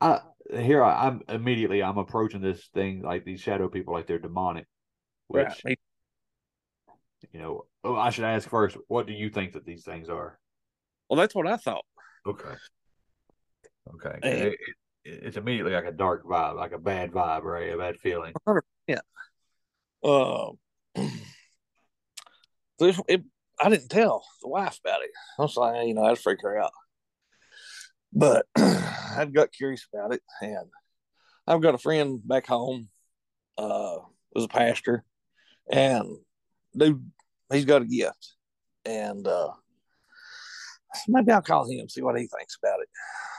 I 0.00 0.20
here 0.52 0.84
I, 0.84 1.06
I'm 1.06 1.22
immediately 1.28 1.82
I'm 1.82 1.98
approaching 1.98 2.40
this 2.40 2.68
thing 2.74 3.02
like 3.02 3.24
these 3.24 3.40
shadow 3.40 3.68
people 3.68 3.94
like 3.94 4.06
they're 4.06 4.18
demonic. 4.18 4.66
Which 5.28 5.48
right. 5.64 5.78
You 7.32 7.40
know, 7.40 7.66
oh, 7.82 7.96
I 7.96 8.10
should 8.10 8.24
ask 8.24 8.48
first, 8.48 8.76
what 8.88 9.06
do 9.06 9.12
you 9.12 9.30
think 9.30 9.54
that 9.54 9.64
these 9.64 9.84
things 9.84 10.08
are? 10.08 10.38
Well, 11.08 11.18
that's 11.18 11.34
what 11.34 11.46
I 11.46 11.56
thought. 11.56 11.84
Okay. 12.26 12.54
Okay. 13.94 14.18
And- 14.22 14.38
It- 14.42 14.52
it- 14.52 14.76
it's 15.04 15.36
immediately 15.36 15.72
like 15.72 15.84
a 15.84 15.92
dark 15.92 16.24
vibe, 16.24 16.56
like 16.56 16.72
a 16.72 16.78
bad 16.78 17.12
vibe, 17.12 17.42
right? 17.42 17.72
A 17.72 17.78
bad 17.78 17.96
feeling. 17.98 18.34
Yeah. 18.86 19.00
Um. 20.04 20.58
Uh, 22.78 22.84
this, 22.84 23.00
it, 23.08 23.22
I 23.58 23.68
didn't 23.70 23.88
tell 23.88 24.24
the 24.42 24.48
wife 24.48 24.78
about 24.84 25.02
it. 25.02 25.10
I 25.38 25.42
was 25.42 25.56
like, 25.56 25.86
you 25.86 25.94
know, 25.94 26.04
I'd 26.04 26.18
freak 26.18 26.42
her 26.42 26.58
out. 26.58 26.72
But 28.12 28.46
I've 28.56 29.32
got 29.32 29.52
curious 29.52 29.86
about 29.92 30.12
it, 30.12 30.22
and 30.40 30.68
I've 31.46 31.62
got 31.62 31.74
a 31.74 31.78
friend 31.78 32.20
back 32.26 32.46
home, 32.46 32.88
uh, 33.58 33.98
was 34.34 34.44
a 34.44 34.48
pastor, 34.48 35.04
and 35.70 36.18
dude, 36.76 37.10
he's 37.50 37.64
got 37.64 37.82
a 37.82 37.86
gift, 37.86 38.34
and 38.84 39.26
uh, 39.26 39.52
maybe 41.08 41.32
I'll 41.32 41.42
call 41.42 41.68
him 41.68 41.88
see 41.88 42.02
what 42.02 42.18
he 42.18 42.26
thinks 42.26 42.56
about 42.62 42.80
it. 42.80 42.88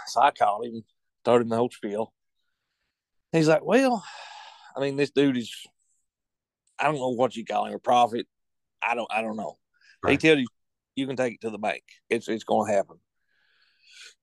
So 0.07 0.21
I 0.21 0.31
called 0.31 0.65
him, 0.65 0.83
told 1.23 1.41
him 1.41 1.49
the 1.49 1.57
whole 1.57 1.69
spiel. 1.69 2.13
He's 3.31 3.47
like, 3.47 3.63
well, 3.63 4.03
I 4.75 4.79
mean, 4.79 4.95
this 4.95 5.11
dude 5.11 5.37
is 5.37 5.53
I 6.79 6.85
don't 6.85 6.95
know 6.95 7.09
what 7.09 7.35
you 7.35 7.45
call 7.45 7.65
him, 7.65 7.73
a 7.73 7.79
prophet. 7.79 8.27
I 8.81 8.95
don't 8.95 9.11
I 9.11 9.21
don't 9.21 9.37
know. 9.37 9.57
He 10.07 10.13
Right. 10.13 10.19
tells 10.19 10.39
you 10.39 10.47
you 10.95 11.07
can 11.07 11.15
take 11.15 11.35
it 11.35 11.41
to 11.41 11.49
the 11.49 11.57
bank. 11.57 11.83
It's 12.09 12.27
it's 12.27 12.43
gonna 12.43 12.71
happen. 12.71 12.97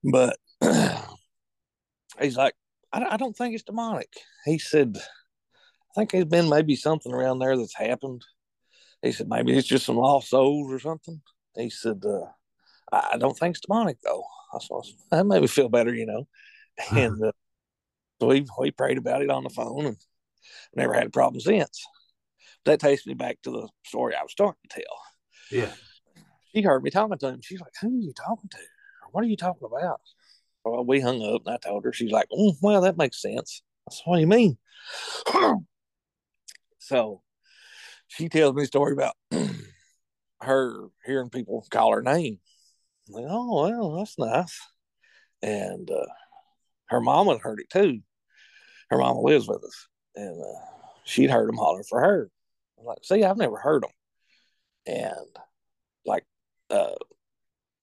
But 0.02 0.36
he's 2.20 2.36
like, 2.36 2.54
I, 2.92 3.00
don't- 3.00 3.12
I 3.12 3.16
don't 3.16 3.36
think 3.36 3.54
it's 3.54 3.64
demonic. 3.64 4.12
He 4.44 4.58
said, 4.58 4.96
I 4.96 5.94
think 5.96 6.10
there's 6.10 6.24
been 6.24 6.48
maybe 6.48 6.76
something 6.76 7.12
around 7.12 7.38
there 7.38 7.56
that's 7.56 7.76
happened. 7.76 8.24
He 9.02 9.12
said 9.12 9.28
maybe 9.28 9.56
it's 9.56 9.68
just 9.68 9.86
some 9.86 9.96
lost 9.96 10.30
souls 10.30 10.72
or 10.72 10.78
something. 10.78 11.20
He 11.56 11.70
said, 11.70 12.02
uh, 12.04 12.26
I, 12.92 13.16
don't 13.18 13.36
think 13.38 13.56
it's 13.56 13.66
demonic 13.66 13.98
though. 14.02 14.24
I 14.52 14.58
said, 14.58 14.94
that 15.10 15.26
made 15.26 15.42
me 15.42 15.46
feel 15.46 15.68
better, 15.68 15.94
you 15.94 16.06
know. 16.06 16.26
And 16.90 17.22
uh, 17.22 17.32
so 18.20 18.28
we 18.28 18.46
we 18.58 18.70
prayed 18.70 18.98
about 18.98 19.22
it 19.22 19.30
on 19.30 19.44
the 19.44 19.50
phone 19.50 19.86
and 19.86 19.96
never 20.74 20.94
had 20.94 21.06
a 21.06 21.10
problem 21.10 21.40
since. 21.40 21.84
That 22.64 22.80
takes 22.80 23.06
me 23.06 23.14
back 23.14 23.38
to 23.42 23.50
the 23.50 23.68
story 23.84 24.14
I 24.14 24.22
was 24.22 24.32
starting 24.32 24.58
to 24.68 24.80
tell. 24.80 25.13
Yeah. 25.50 25.72
She 26.54 26.62
heard 26.62 26.82
me 26.82 26.90
talking 26.90 27.18
to 27.18 27.28
him. 27.28 27.40
She's 27.42 27.60
like, 27.60 27.72
"Who 27.80 27.88
are 27.88 28.00
you 28.00 28.12
talking 28.12 28.48
to? 28.50 28.58
What 29.10 29.24
are 29.24 29.28
you 29.28 29.36
talking 29.36 29.66
about?" 29.66 30.00
Well, 30.64 30.84
we 30.84 31.00
hung 31.00 31.22
up, 31.22 31.42
and 31.46 31.54
I 31.54 31.58
told 31.58 31.84
her. 31.84 31.92
She's 31.92 32.12
like, 32.12 32.28
mm, 32.30 32.54
"Well, 32.62 32.80
that 32.82 32.96
makes 32.96 33.20
sense." 33.20 33.62
Said, 33.90 34.02
"What 34.04 34.16
do 34.16 34.20
you 34.20 34.26
mean?" 34.26 34.58
so 36.78 37.22
she 38.08 38.28
tells 38.28 38.54
me 38.54 38.62
a 38.62 38.66
story 38.66 38.92
about 38.92 39.16
her 40.40 40.88
hearing 41.04 41.30
people 41.30 41.66
call 41.70 41.92
her 41.92 42.02
name. 42.02 42.38
Like, 43.08 43.26
oh 43.28 43.62
well, 43.62 43.96
that's 43.96 44.18
nice. 44.18 44.58
And 45.42 45.90
uh, 45.90 46.06
her 46.86 47.00
mama 47.00 47.38
heard 47.38 47.60
it 47.60 47.70
too. 47.70 48.00
Her 48.90 48.98
mama 48.98 49.20
lives 49.20 49.48
with 49.48 49.62
us, 49.64 49.88
and 50.14 50.40
uh, 50.40 50.60
she'd 51.04 51.30
heard 51.30 51.48
them 51.48 51.56
hollering 51.56 51.84
for 51.88 52.00
her. 52.00 52.30
I'm 52.78 52.86
like, 52.86 52.98
see, 53.02 53.24
I've 53.24 53.36
never 53.36 53.56
heard 53.56 53.82
them. 53.82 53.90
And 54.86 55.36
like 56.04 56.24
uh, 56.70 56.94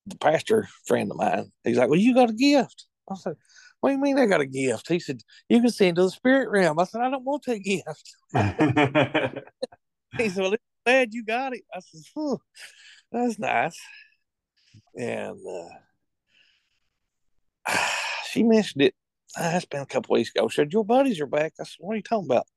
the 0.05 0.17
pastor 0.17 0.67
friend 0.85 1.11
of 1.11 1.17
mine, 1.17 1.51
he's 1.63 1.77
like, 1.77 1.89
well, 1.89 1.99
you 1.99 2.13
got 2.13 2.29
a 2.29 2.33
gift. 2.33 2.85
I 3.09 3.15
said, 3.15 3.35
what 3.79 3.89
do 3.89 3.95
you 3.95 4.01
mean 4.01 4.19
I 4.19 4.27
got 4.27 4.41
a 4.41 4.45
gift? 4.45 4.87
He 4.87 4.99
said, 4.99 5.21
you 5.49 5.59
can 5.59 5.69
see 5.71 5.87
into 5.87 6.03
the 6.03 6.11
spirit 6.11 6.49
realm. 6.49 6.79
I 6.79 6.83
said, 6.83 7.01
I 7.01 7.09
don't 7.09 7.25
want 7.25 7.43
that 7.45 7.59
gift. 7.59 8.15
He 10.17 10.27
said, 10.29 10.41
well, 10.41 10.53
glad 10.85 11.13
you 11.13 11.23
got 11.23 11.53
it. 11.53 11.63
I 11.73 11.79
said, 11.79 12.01
that's 13.11 13.39
nice. 13.39 13.79
And 14.97 15.39
uh, 17.67 17.73
she 18.29 18.43
mentioned 18.43 18.83
it. 18.83 18.95
Ah, 19.37 19.55
it's 19.55 19.65
been 19.65 19.81
a 19.81 19.85
couple 19.85 20.13
weeks 20.13 20.31
ago. 20.35 20.47
She 20.49 20.55
said, 20.55 20.73
Your 20.73 20.83
buddies 20.83 21.21
are 21.21 21.25
back. 21.25 21.53
I 21.59 21.63
said, 21.63 21.77
What 21.79 21.93
are 21.93 21.97
you 21.97 22.03
talking 22.03 22.27
about? 22.29 22.47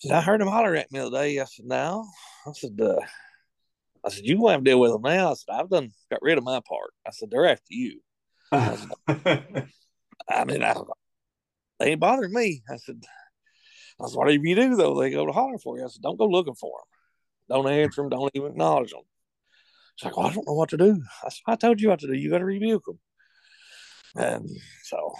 Said, 0.00 0.12
I 0.12 0.20
heard 0.20 0.40
them 0.40 0.48
holler 0.48 0.76
at 0.76 0.92
me 0.92 1.00
the 1.00 1.06
other 1.06 1.18
day. 1.18 1.40
I 1.40 1.44
said, 1.44 1.66
No. 1.66 2.06
I 2.46 2.52
said, 2.52 2.78
uh, 2.80 3.00
I 4.04 4.10
said, 4.10 4.24
You 4.24 4.36
gonna 4.36 4.52
have 4.52 4.60
to 4.60 4.70
deal 4.70 4.80
with 4.80 4.92
them 4.92 5.02
now. 5.02 5.32
I 5.32 5.34
said, 5.34 5.52
I've 5.52 5.70
done 5.70 5.90
got 6.10 6.22
rid 6.22 6.38
of 6.38 6.44
my 6.44 6.60
part. 6.68 6.92
I 7.06 7.10
said, 7.10 7.30
They're 7.30 7.46
after 7.46 7.66
you. 7.70 8.00
I 8.52 8.76
mean, 10.46 10.62
I 10.62 10.74
don't 10.74 10.88
they 11.78 11.90
ain't 11.92 12.00
bothering 12.00 12.32
me. 12.32 12.62
I 12.70 12.76
said, 12.76 13.02
I 14.00 14.06
said, 14.06 14.16
whatever 14.16 14.44
you 14.44 14.54
do 14.54 14.76
though, 14.76 14.98
they 14.98 15.10
go 15.10 15.26
to 15.26 15.32
holler 15.32 15.58
for 15.58 15.78
you. 15.78 15.84
I 15.84 15.88
said, 15.88 16.02
don't 16.02 16.18
go 16.18 16.26
looking 16.26 16.54
for 16.54 16.80
them. 16.80 17.62
Don't 17.62 17.72
answer 17.72 18.02
them. 18.02 18.10
Don't 18.10 18.30
even 18.34 18.52
acknowledge 18.52 18.90
them. 18.90 19.02
She's 19.96 20.06
like, 20.06 20.16
well, 20.16 20.26
I 20.26 20.32
don't 20.32 20.46
know 20.46 20.54
what 20.54 20.68
to 20.70 20.76
do. 20.76 21.02
I 21.24 21.28
said, 21.28 21.42
I 21.46 21.56
told 21.56 21.80
you 21.80 21.88
what 21.88 22.00
to 22.00 22.06
do. 22.06 22.14
You 22.14 22.30
got 22.30 22.38
to 22.38 22.44
rebuke 22.44 22.84
them. 22.84 22.98
And 24.16 24.48
so 24.84 25.14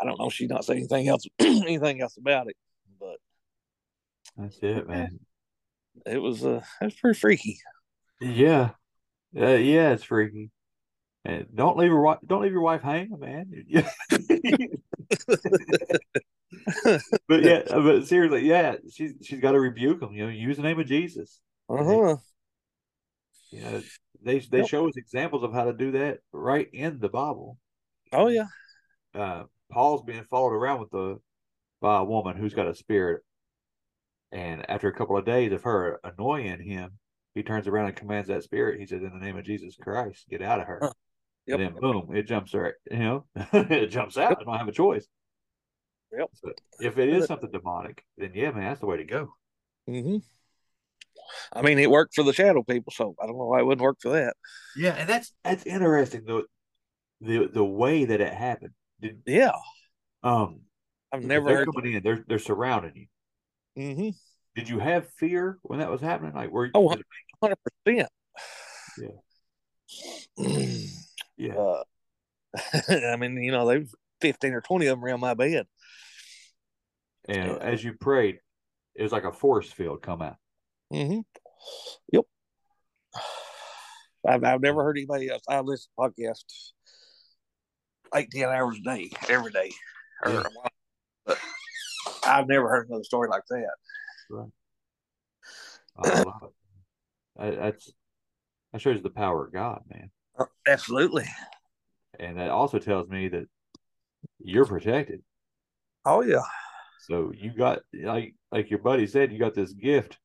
I 0.00 0.04
don't 0.04 0.18
know. 0.18 0.30
She's 0.30 0.50
not 0.50 0.64
saying 0.64 0.80
anything 0.80 1.08
else, 1.08 1.26
anything 1.38 2.00
else 2.00 2.16
about 2.16 2.48
it, 2.48 2.56
That's 4.38 4.58
it, 4.62 4.88
man. 4.88 5.18
it 6.06 6.18
was, 6.18 6.44
uh, 6.44 6.62
it 6.80 6.84
was 6.86 6.94
pretty 6.94 7.18
freaky. 7.18 7.58
Yeah. 8.20 8.70
Uh, 9.36 9.46
yeah, 9.54 9.90
it's 9.92 10.04
freaky. 10.04 10.50
And 11.24 11.46
don't 11.54 11.76
leave 11.76 11.90
your 11.90 12.00
wife 12.00 12.18
don't 12.26 12.42
leave 12.42 12.52
your 12.52 12.62
wife 12.62 12.80
hanging, 12.82 13.18
man. 13.18 13.52
but 17.28 17.42
yeah, 17.42 17.62
but 17.68 18.06
seriously, 18.06 18.46
yeah, 18.46 18.76
she's 18.90 19.14
she's 19.22 19.40
got 19.40 19.52
to 19.52 19.60
rebuke 19.60 20.00
them. 20.00 20.12
You 20.12 20.24
know, 20.24 20.30
use 20.30 20.56
the 20.56 20.62
name 20.62 20.80
of 20.80 20.86
Jesus. 20.86 21.40
Uh-huh. 21.68 22.16
You 23.50 23.60
know, 23.62 23.82
they 24.22 24.38
they 24.40 24.58
Yep. 24.58 24.68
show 24.68 24.88
us 24.88 24.96
examples 24.96 25.42
of 25.42 25.52
how 25.52 25.64
to 25.64 25.72
do 25.72 25.92
that 25.92 26.20
right 26.32 26.68
in 26.72 26.98
the 27.00 27.08
Bible. 27.08 27.58
Oh 28.12 28.28
yeah. 28.28 28.46
Uh, 29.14 29.44
Paul's 29.70 30.02
being 30.04 30.24
followed 30.30 30.52
around 30.54 30.80
with 30.80 30.90
the 30.90 31.18
by 31.80 31.98
a 32.00 32.04
woman 32.04 32.36
who's 32.36 32.54
got 32.54 32.68
a 32.68 32.74
spirit, 32.74 33.22
and 34.32 34.68
after 34.68 34.88
a 34.88 34.94
couple 34.94 35.16
of 35.16 35.24
days 35.24 35.52
of 35.52 35.62
her 35.62 36.00
annoying 36.04 36.60
him, 36.62 36.98
he 37.34 37.42
turns 37.42 37.66
around 37.68 37.86
and 37.86 37.96
commands 37.96 38.28
that 38.28 38.42
spirit. 38.42 38.80
He 38.80 38.86
says, 38.86 39.02
"In 39.02 39.10
the 39.10 39.24
name 39.24 39.36
of 39.36 39.44
Jesus 39.44 39.76
Christ, 39.80 40.26
get 40.28 40.42
out 40.42 40.60
of 40.60 40.66
her." 40.66 40.78
Huh. 40.82 40.92
Yep. 41.46 41.60
And 41.60 41.74
then 41.74 41.80
boom, 41.80 42.14
it 42.14 42.24
jumps 42.24 42.52
right. 42.54 42.74
You 42.90 42.98
know, 42.98 43.24
it 43.52 43.86
jumps 43.86 44.18
out. 44.18 44.38
I 44.40 44.44
don't 44.44 44.58
have 44.58 44.68
a 44.68 44.72
choice. 44.72 45.06
Yep. 46.16 46.30
If 46.80 46.98
it 46.98 47.08
is 47.08 47.26
something 47.26 47.50
demonic, 47.50 48.04
then 48.16 48.32
yeah, 48.34 48.50
man, 48.50 48.64
that's 48.64 48.80
the 48.80 48.86
way 48.86 48.98
to 48.98 49.04
go. 49.04 49.34
hmm 49.86 50.16
I 51.52 51.62
mean, 51.62 51.78
it 51.78 51.90
worked 51.90 52.14
for 52.14 52.24
the 52.24 52.32
shadow 52.32 52.62
people, 52.62 52.92
so 52.94 53.14
I 53.20 53.26
don't 53.26 53.36
know 53.38 53.46
why 53.46 53.60
it 53.60 53.66
wouldn't 53.66 53.82
work 53.82 53.98
for 54.00 54.12
that. 54.12 54.34
Yeah, 54.76 54.94
and 54.94 55.08
that's 55.08 55.32
that's 55.44 55.64
interesting 55.66 56.24
though. 56.26 56.44
The 57.20 57.48
the 57.52 57.64
way 57.64 58.04
that 58.04 58.20
it 58.20 58.32
happened. 58.32 58.72
Did, 59.00 59.22
Yeah. 59.26 59.52
um, 60.22 60.60
I've 61.12 61.22
never 61.22 61.46
they're 61.46 61.56
heard. 61.58 61.68
coming 61.74 61.94
in. 61.94 62.02
They're 62.02 62.24
they're 62.26 62.38
surrounding 62.38 62.92
you. 62.94 63.06
Mm-hmm. 63.78 64.10
Did 64.56 64.68
you 64.68 64.80
have 64.80 65.08
fear 65.14 65.58
when 65.62 65.78
that 65.78 65.90
was 65.90 66.00
happening? 66.00 66.34
Like, 66.34 66.50
were 66.50 66.66
you? 66.66 66.72
Oh, 66.74 66.88
hundred 67.40 67.58
percent. 67.86 68.08
Yeah. 70.36 70.78
yeah. 71.36 71.54
Uh, 71.54 71.82
I 73.12 73.16
mean, 73.16 73.40
you 73.42 73.52
know, 73.52 73.66
there 73.68 73.78
was 73.80 73.94
fifteen 74.20 74.52
or 74.54 74.60
twenty 74.60 74.86
of 74.86 74.98
them 74.98 75.04
around 75.04 75.20
my 75.20 75.34
bed. 75.34 75.66
and 77.28 77.62
as 77.62 77.84
you 77.84 77.92
prayed, 77.92 78.40
it 78.96 79.02
was 79.04 79.12
like 79.12 79.24
a 79.24 79.32
force 79.32 79.70
field 79.70 80.02
come 80.02 80.22
out. 80.22 80.36
Mm-hmm. 80.92 81.20
Yep. 82.12 82.24
I've, 84.26 84.42
I've 84.44 84.60
never 84.60 84.82
heard 84.82 84.98
anybody 84.98 85.30
else. 85.30 85.42
I 85.48 85.60
listen 85.60 85.88
to 85.96 86.10
podcasts 86.10 86.72
eight, 88.14 88.30
ten 88.32 88.48
hours 88.48 88.78
a 88.78 88.80
day, 88.80 89.10
every 89.28 89.52
day. 89.52 89.70
Or, 90.24 90.32
Yeah. 91.28 91.34
I've 92.28 92.48
never 92.48 92.68
heard 92.68 92.88
another 92.88 93.04
story 93.04 93.28
like 93.28 93.42
that. 93.48 94.48
I 95.96 96.22
love 96.22 96.42
it. 96.42 96.50
That- 97.36 97.56
That's 97.56 97.92
that 98.72 98.80
shows 98.80 99.02
the 99.02 99.10
power 99.10 99.46
of 99.46 99.52
God, 99.52 99.82
man. 99.88 100.10
Uh, 100.38 100.44
Absolutely. 100.66 101.24
And 102.20 102.38
that 102.38 102.50
also 102.50 102.78
tells 102.78 103.08
me 103.08 103.28
that 103.28 103.46
you're 104.38 104.66
protected. 104.66 105.22
Oh 106.04 106.20
yeah. 106.22 106.42
So 107.06 107.32
you 107.34 107.52
got 107.52 107.80
like 107.94 108.34
like 108.52 108.70
your 108.70 108.80
buddy 108.80 109.06
said, 109.06 109.32
you 109.32 109.38
got 109.38 109.54
this 109.54 109.72
gift, 109.72 110.18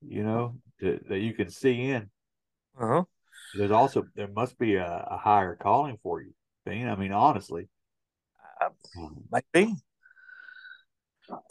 you 0.00 0.22
know, 0.22 0.56
to, 0.80 1.00
that 1.08 1.18
you 1.18 1.34
can 1.34 1.50
see 1.50 1.90
in. 1.90 2.10
Uh 2.78 2.86
huh. 2.86 3.04
There's 3.54 3.70
also 3.72 4.06
there 4.14 4.28
must 4.28 4.58
be 4.58 4.76
a, 4.76 5.06
a 5.10 5.16
higher 5.16 5.56
calling 5.56 5.98
for 6.02 6.22
you, 6.22 6.32
Bean. 6.64 6.86
I 6.88 6.94
mean, 6.94 7.12
honestly. 7.12 7.68
Um, 8.96 9.24
Maybe. 9.54 9.74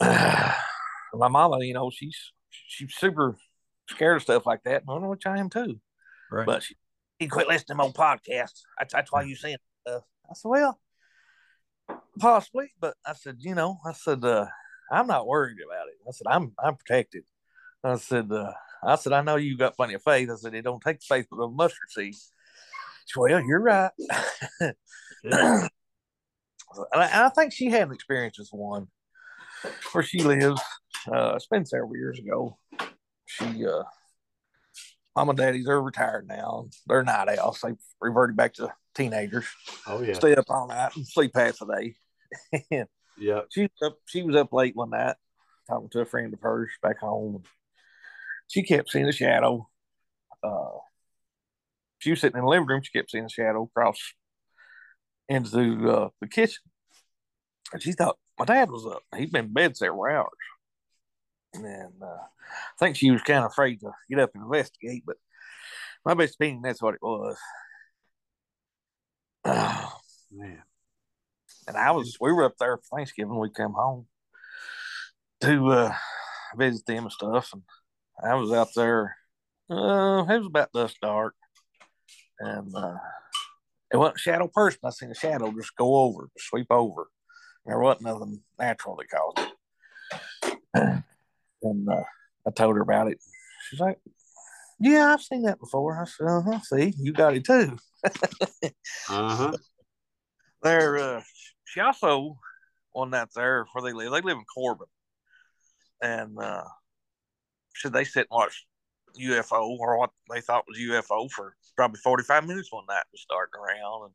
My 0.00 1.28
mama, 1.28 1.58
you 1.64 1.74
know, 1.74 1.90
she's 1.90 2.32
she's 2.50 2.94
super 2.94 3.36
scared 3.88 4.16
of 4.16 4.22
stuff 4.22 4.46
like 4.46 4.62
that. 4.64 4.82
I 4.88 4.98
know 4.98 5.08
which 5.08 5.26
I 5.26 5.38
am 5.38 5.50
too. 5.50 5.80
Right. 6.30 6.46
But 6.46 6.62
she, 6.62 6.76
you 7.18 7.28
quit 7.28 7.48
listening 7.48 7.76
to 7.78 7.84
my 7.84 7.88
podcasts. 7.88 8.62
That's, 8.78 8.92
that's 8.92 9.12
why 9.12 9.22
you 9.22 9.36
saying 9.36 9.58
stuff. 9.86 10.04
I 10.30 10.34
said, 10.34 10.48
well, 10.48 10.80
possibly, 12.18 12.70
but 12.80 12.94
I 13.04 13.14
said, 13.14 13.36
you 13.40 13.54
know, 13.54 13.78
I 13.84 13.92
said, 13.92 14.24
uh, 14.24 14.46
I'm 14.92 15.06
not 15.06 15.26
worried 15.26 15.58
about 15.66 15.88
it. 15.88 15.94
I 16.06 16.12
said, 16.12 16.26
I'm 16.28 16.52
I'm 16.62 16.76
protected. 16.76 17.24
I 17.82 17.96
said, 17.96 18.30
uh, 18.30 18.52
I 18.84 18.96
said, 18.96 19.12
I 19.12 19.22
know 19.22 19.36
you 19.36 19.56
got 19.56 19.76
plenty 19.76 19.94
of 19.94 20.02
faith. 20.02 20.30
I 20.30 20.36
said, 20.36 20.54
it 20.54 20.62
don't 20.62 20.82
take 20.82 21.02
faith 21.02 21.26
with 21.30 21.40
a 21.40 21.48
mustard 21.48 21.90
seed. 21.90 22.14
Said, 22.14 23.20
well, 23.20 23.40
you're 23.40 23.60
right. 23.60 23.90
yeah. 25.24 25.68
And 26.92 27.02
I, 27.02 27.06
and 27.06 27.24
I 27.24 27.28
think 27.30 27.52
she 27.52 27.66
had 27.66 27.88
an 27.88 27.92
experience 27.92 28.38
with 28.38 28.48
one 28.52 28.86
where 29.92 30.04
she 30.04 30.22
lives. 30.22 30.60
Uh, 31.10 31.32
it's 31.36 31.46
been 31.46 31.64
several 31.64 31.96
years 31.96 32.18
ago. 32.18 32.58
She, 33.26 33.66
uh, 33.66 33.82
mom 35.16 35.30
and 35.30 35.38
daddy's 35.38 35.68
are 35.68 35.82
retired 35.82 36.28
now. 36.28 36.68
They're 36.86 37.02
night 37.02 37.38
owls. 37.38 37.60
They 37.62 37.74
reverted 38.00 38.36
back 38.36 38.54
to 38.54 38.72
teenagers. 38.94 39.46
Oh 39.86 40.02
yeah. 40.02 40.14
Stay 40.14 40.34
up 40.34 40.46
all 40.48 40.68
night 40.68 40.96
and 40.96 41.06
sleep 41.06 41.32
half 41.34 41.58
the 41.58 41.66
day. 41.66 42.86
Yeah. 43.20 43.42
she 43.50 43.62
was 43.62 43.70
up. 43.84 43.98
She 44.06 44.22
was 44.22 44.34
up 44.34 44.50
late 44.50 44.74
one 44.74 44.90
night 44.90 45.16
talking 45.68 45.90
to 45.90 46.00
a 46.00 46.06
friend 46.06 46.32
of 46.32 46.40
hers 46.40 46.70
back 46.82 47.00
home. 47.00 47.42
She 48.48 48.62
kept 48.62 48.90
seeing 48.90 49.08
a 49.08 49.12
shadow. 49.12 49.68
Uh, 50.42 50.78
she 51.98 52.10
was 52.10 52.20
sitting 52.20 52.38
in 52.38 52.44
the 52.44 52.50
living 52.50 52.66
room. 52.66 52.80
She 52.82 52.96
kept 52.96 53.10
seeing 53.10 53.26
a 53.26 53.28
shadow 53.28 53.70
cross 53.74 53.98
into 55.28 55.90
uh, 55.90 56.08
the 56.20 56.28
kitchen, 56.28 56.62
and 57.74 57.82
she 57.82 57.92
thought 57.92 58.16
my 58.40 58.46
dad 58.46 58.70
was 58.70 58.86
up. 58.86 59.02
He'd 59.14 59.30
been 59.30 59.44
in 59.44 59.52
bed 59.52 59.76
several 59.76 60.04
hours, 60.04 60.30
and 61.52 61.92
uh, 62.02 62.06
I 62.06 62.78
think 62.78 62.96
she 62.96 63.10
was 63.10 63.20
kind 63.20 63.44
of 63.44 63.50
afraid 63.50 63.80
to 63.80 63.92
get 64.08 64.18
up 64.18 64.30
and 64.34 64.44
investigate. 64.44 65.02
But 65.06 65.16
my 66.06 66.14
best 66.14 66.36
opinion, 66.36 66.62
that's 66.62 66.80
what 66.80 66.94
it 66.94 67.02
was. 67.02 67.36
Man. 70.32 70.62
and 71.68 71.76
I 71.76 71.90
was 71.90 72.16
we 72.18 72.32
were 72.32 72.44
up 72.44 72.54
there 72.58 72.78
for 72.78 72.96
Thanksgiving. 72.96 73.38
We 73.38 73.50
come 73.50 73.74
home 73.74 74.06
to 75.42 75.66
uh, 75.68 75.94
visit 76.56 76.86
them 76.86 77.04
and 77.04 77.12
stuff, 77.12 77.52
and 77.52 77.62
I 78.24 78.36
was 78.36 78.52
out 78.52 78.68
there. 78.74 79.16
Uh, 79.68 80.24
it 80.30 80.38
was 80.38 80.46
about 80.46 80.72
dusk 80.72 80.96
dark, 81.02 81.34
and 82.38 82.74
uh, 82.74 82.96
it 83.92 83.98
wasn't 83.98 84.16
a 84.16 84.20
shadow 84.20 84.48
person. 84.48 84.80
I 84.82 84.90
seen 84.90 85.10
a 85.10 85.14
shadow 85.14 85.52
just 85.52 85.76
go 85.76 85.96
over, 85.96 86.30
sweep 86.38 86.68
over. 86.70 87.08
There 87.70 87.78
wasn't 87.78 88.06
nothing 88.06 88.40
natural 88.58 88.96
that 88.96 89.08
caused 89.08 89.48
it. 90.74 91.04
And 91.62 91.86
uh, 91.90 92.04
I 92.46 92.50
told 92.52 92.76
her 92.76 92.80
about 92.80 93.08
it. 93.08 93.18
She's 93.68 93.80
like, 93.80 93.98
"Yeah, 94.80 95.12
I've 95.12 95.20
seen 95.20 95.42
that 95.42 95.60
before." 95.60 96.00
I 96.00 96.06
said, 96.06 96.26
"Uh 96.26 96.40
huh. 96.40 96.60
See, 96.60 96.94
you 96.98 97.12
got 97.12 97.34
it 97.34 97.44
too." 97.44 97.76
Uh-huh. 99.10 99.52
There, 100.62 100.96
uh, 100.96 101.22
she 101.66 101.80
also 101.80 102.38
one 102.92 103.10
night 103.10 103.28
there 103.36 103.66
where 103.72 103.82
they 103.82 103.92
live. 103.92 104.10
They 104.10 104.22
live 104.22 104.38
in 104.38 104.44
Corbin, 104.44 104.86
and 106.00 106.38
uh, 106.38 106.64
should 107.74 107.92
they 107.92 108.04
sit 108.04 108.26
and 108.30 108.38
watch 108.38 108.66
UFO 109.20 109.76
or 109.78 109.98
what 109.98 110.10
they 110.32 110.40
thought 110.40 110.64
was 110.66 110.78
UFO 110.78 111.30
for 111.30 111.56
probably 111.76 112.00
forty 112.02 112.24
five 112.24 112.46
minutes 112.46 112.72
one 112.72 112.86
night, 112.88 113.04
just 113.12 113.24
starting 113.24 113.60
around, 113.60 114.04
and 114.04 114.14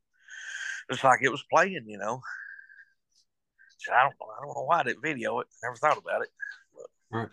it's 0.89 1.03
like 1.03 1.19
it 1.21 1.29
was 1.29 1.45
playing, 1.51 1.85
you 1.85 1.99
know. 1.99 2.21
I 3.93 4.03
don't, 4.03 4.13
I 4.13 4.41
don't 4.45 4.55
know 4.55 4.63
why 4.65 4.79
I 4.79 4.83
didn't 4.83 5.01
video 5.01 5.39
it. 5.39 5.47
Never 5.63 5.75
thought 5.75 5.97
about 5.97 6.21
it. 6.21 6.29
Right. 7.11 7.29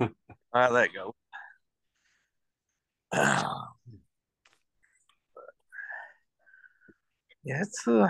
How 0.52 0.72
that 0.72 0.90
go? 0.94 1.14
yeah, 7.44 7.62
it's 7.62 7.86
uh, 7.86 8.08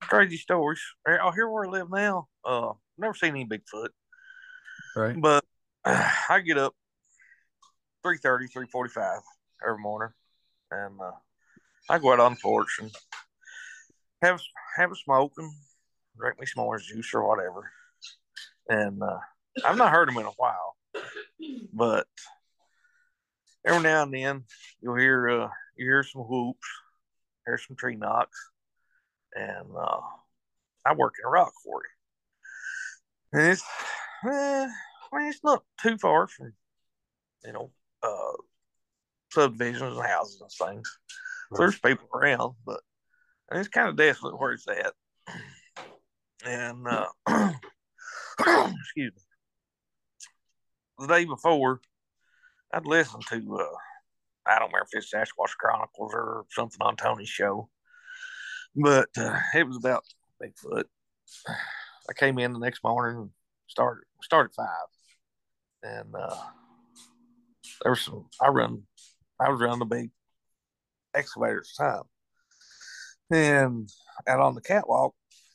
crazy 0.00 0.36
stories. 0.36 0.80
Out 1.06 1.34
here 1.34 1.48
where 1.48 1.66
I 1.66 1.68
live 1.68 1.90
now, 1.90 2.28
uh, 2.44 2.72
never 2.98 3.14
seen 3.14 3.30
any 3.30 3.44
Bigfoot, 3.44 3.88
right. 4.94 5.20
but 5.20 5.44
uh, 5.84 6.10
I 6.28 6.40
get 6.40 6.58
up 6.58 6.74
3.30, 8.04 8.52
3.45 8.72 9.20
every 9.66 9.80
morning, 9.80 10.12
and 10.70 11.00
uh, 11.00 11.12
I 11.90 11.98
go 11.98 12.12
out 12.12 12.20
on 12.20 12.34
the 12.34 12.40
porch 12.40 12.78
and 12.80 12.90
have 14.22 14.40
have 14.76 14.92
a 14.92 14.96
smoke 14.96 15.32
and 15.38 15.50
drink 16.18 16.38
me 16.38 16.46
some 16.46 16.64
orange 16.64 16.86
juice 16.86 17.12
or 17.14 17.26
whatever. 17.26 17.70
And 18.68 19.02
uh, 19.02 19.18
I've 19.64 19.76
not 19.76 19.92
heard 19.92 20.08
them 20.08 20.18
in 20.18 20.26
a 20.26 20.30
while, 20.36 20.76
but 21.72 22.06
every 23.64 23.82
now 23.82 24.02
and 24.02 24.14
then 24.14 24.44
you'll 24.80 24.96
hear 24.96 25.28
uh, 25.28 25.48
you 25.76 25.86
hear 25.86 26.02
some 26.02 26.22
whoops, 26.22 26.68
hear 27.46 27.58
some 27.58 27.76
tree 27.76 27.96
knocks, 27.96 28.50
and 29.34 29.68
uh, 29.76 30.00
I 30.84 30.94
work 30.94 31.14
in 31.18 31.26
a 31.26 31.30
rock 31.30 31.52
quarry. 31.64 31.88
And 33.32 33.52
it's, 33.52 33.62
eh, 34.24 34.68
I 35.12 35.18
mean, 35.18 35.28
it's 35.28 35.44
not 35.44 35.62
too 35.82 35.98
far 35.98 36.26
from, 36.26 36.52
you 37.44 37.52
know, 37.52 37.70
uh, 38.02 38.36
subdivisions 39.30 39.96
and 39.96 40.06
houses 40.06 40.40
and 40.40 40.70
things. 40.70 40.98
So 41.52 41.58
there's 41.58 41.78
people 41.78 42.08
around, 42.14 42.54
but 42.64 42.80
it's 43.52 43.68
kind 43.68 43.88
of 43.88 43.96
desolate 43.96 44.38
where 44.38 44.52
it's 44.52 44.66
at. 44.68 44.92
And 46.44 46.86
uh, 46.86 47.06
excuse 48.38 49.12
me, 49.14 49.22
the 50.98 51.06
day 51.06 51.24
before, 51.24 51.80
I'd 52.72 52.86
listened 52.86 53.24
to 53.28 53.58
uh, 53.58 53.76
I 54.46 54.58
don't 54.58 54.72
remember 54.72 54.86
if 54.92 54.98
it's 54.98 55.12
Sasquatch 55.12 55.56
Chronicles 55.58 56.12
or 56.14 56.44
something 56.50 56.80
on 56.80 56.96
Tony's 56.96 57.28
show, 57.28 57.68
but 58.74 59.08
uh, 59.18 59.38
it 59.54 59.66
was 59.66 59.76
about 59.76 60.04
Bigfoot. 60.42 60.84
I 62.08 62.12
came 62.16 62.38
in 62.38 62.52
the 62.52 62.58
next 62.58 62.84
morning 62.84 63.30
started 63.66 64.04
started 64.22 64.54
five, 64.54 64.66
and 65.82 66.14
uh, 66.14 66.36
there 67.82 67.92
was 67.92 68.02
some. 68.02 68.26
I 68.40 68.48
run, 68.48 68.82
I 69.40 69.50
was 69.50 69.60
running 69.60 69.80
the 69.80 69.84
big 69.84 70.10
excavator 71.14 71.58
at 71.58 71.64
the 71.64 71.84
time, 71.84 72.02
and 73.30 73.88
out 74.28 74.40
on 74.40 74.54
the 74.54 74.60
catwalk, 74.60 75.14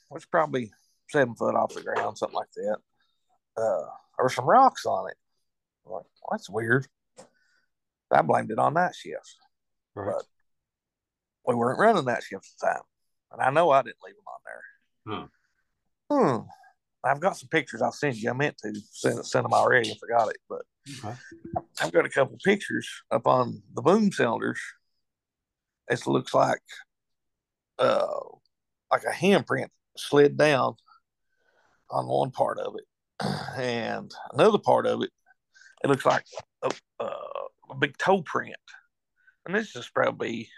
which 0.09 0.29
probably 0.29 0.71
seven 1.09 1.35
foot 1.35 1.55
off 1.55 1.73
the 1.73 1.81
ground, 1.81 2.17
something 2.17 2.35
like 2.35 2.51
that. 2.55 2.77
Uh, 3.57 3.85
there 4.17 4.23
were 4.23 4.29
some 4.29 4.45
rocks 4.45 4.85
on 4.85 5.09
it. 5.09 5.17
I'm 5.85 5.93
like, 5.93 6.03
well, 6.03 6.29
that's 6.31 6.49
weird. 6.49 6.87
I 8.11 8.21
blamed 8.21 8.51
it 8.51 8.59
on 8.59 8.73
night 8.73 8.93
shifts. 8.95 9.37
Right. 9.95 10.13
But 10.13 10.25
we 11.45 11.55
weren't 11.55 11.79
running 11.79 12.05
night 12.05 12.23
shifts 12.23 12.53
at 12.55 12.59
the 12.67 12.73
time. 12.73 12.83
And 13.31 13.41
I 13.41 13.49
know 13.51 13.69
I 13.71 13.81
didn't 13.81 13.97
leave 14.05 14.15
them 14.15 14.25
on 14.27 15.27
there. 15.27 15.29
Hmm. 16.11 16.37
I've 17.03 17.19
got 17.21 17.37
some 17.37 17.47
pictures 17.49 17.81
I'll 17.81 17.91
send 17.93 18.15
you. 18.17 18.29
I 18.29 18.33
meant 18.33 18.57
to 18.59 18.73
send, 18.91 19.25
send 19.25 19.45
them 19.45 19.53
already 19.53 19.89
and 19.89 19.99
forgot 19.99 20.29
it. 20.29 20.37
But 20.49 20.61
Okay. 21.03 21.15
I've 21.79 21.91
got 21.91 22.05
a 22.05 22.09
couple 22.09 22.37
pictures 22.43 22.89
up 23.11 23.27
on 23.27 23.61
the 23.75 23.81
boom 23.83 24.11
cylinders. 24.11 24.59
It 25.89 26.05
looks 26.07 26.33
like 26.33 26.59
uh 27.81 28.07
like 28.91 29.03
a 29.03 29.11
handprint 29.11 29.67
slid 29.97 30.37
down 30.37 30.75
on 31.89 32.07
one 32.07 32.31
part 32.31 32.59
of 32.59 32.75
it. 32.75 32.85
and 33.57 34.11
another 34.33 34.57
part 34.57 34.85
of 34.85 35.01
it, 35.01 35.09
it 35.83 35.87
looks 35.89 36.05
like 36.05 36.25
a, 36.63 36.71
a, 36.99 37.05
a 37.71 37.75
big 37.79 37.97
toe 37.97 38.21
print, 38.21 38.55
and 39.45 39.55
this 39.55 39.75
is 39.75 39.89
probably, 39.89 40.49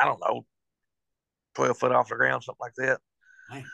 I 0.00 0.04
don't 0.04 0.20
know, 0.20 0.46
twelve 1.54 1.78
foot 1.78 1.92
off 1.92 2.08
the 2.08 2.16
ground, 2.16 2.42
something 2.44 2.58
like 2.60 2.74
that. 2.76 3.00
Man. 3.50 3.64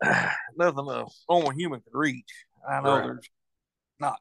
Nothing 0.56 0.88
a 0.88 1.04
normal 1.28 1.50
human 1.50 1.80
could 1.80 1.98
reach. 1.98 2.30
I 2.68 2.80
know 2.80 2.96
Right. 2.96 3.04
there's 3.04 3.28
not 4.00 4.18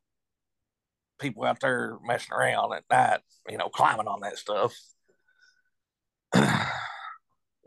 people 1.20 1.44
out 1.44 1.60
there 1.60 1.98
messing 2.04 2.34
around 2.34 2.74
at 2.74 2.84
night, 2.90 3.20
you 3.50 3.58
know, 3.58 3.70
climbing 3.70 4.08
on 4.08 4.22
that 4.22 4.38
stuff 4.38 4.74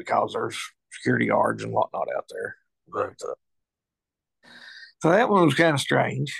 because 0.00 0.32
there's 0.32 0.58
security 0.90 1.26
guards 1.26 1.62
and 1.62 1.72
whatnot 1.72 2.08
out 2.16 2.24
there. 2.30 2.56
Right. 2.88 3.12
But, 3.20 3.28
uh, 3.28 3.34
so 5.02 5.10
that 5.10 5.28
one 5.28 5.44
was 5.44 5.54
kind 5.54 5.74
of 5.74 5.80
strange, 5.80 6.34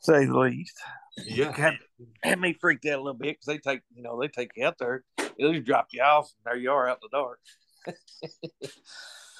say 0.00 0.24
the 0.24 0.38
least. 0.38 0.80
Yeah. 1.26 1.52
Had, 1.52 1.78
had 2.22 2.40
me 2.40 2.56
freaked 2.60 2.86
out 2.86 2.98
a 3.00 3.02
little 3.02 3.18
bit 3.18 3.36
because 3.40 3.46
they 3.46 3.58
take, 3.58 3.82
you 3.94 4.02
know, 4.02 4.20
they 4.20 4.28
take 4.28 4.52
you 4.56 4.64
out 4.66 4.78
there, 4.78 5.04
they 5.18 5.52
just 5.52 5.64
drop 5.64 5.88
you 5.92 6.02
off, 6.02 6.30
and 6.36 6.52
there 6.52 6.60
you 6.60 6.70
are 6.70 6.88
out 6.88 6.98
in 7.02 7.08
the 7.10 7.16
dark. 7.16 7.40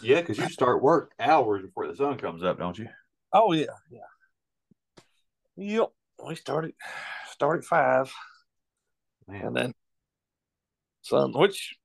Yeah, 0.02 0.20
because 0.20 0.38
you 0.38 0.48
start 0.48 0.82
work 0.82 1.12
hours 1.20 1.62
before 1.62 1.86
the 1.86 1.94
sun 1.94 2.18
comes 2.18 2.42
up, 2.42 2.58
don't 2.58 2.76
you? 2.76 2.88
Oh 3.32 3.52
yeah, 3.52 3.66
yeah. 3.88 4.00
Yep. 5.56 5.90
We 6.26 6.34
started 6.34 6.74
started 7.30 7.64
five, 7.64 8.12
Man. 9.26 9.46
and 9.46 9.56
then 9.56 9.74
sun, 11.02 11.32
which 11.32 11.76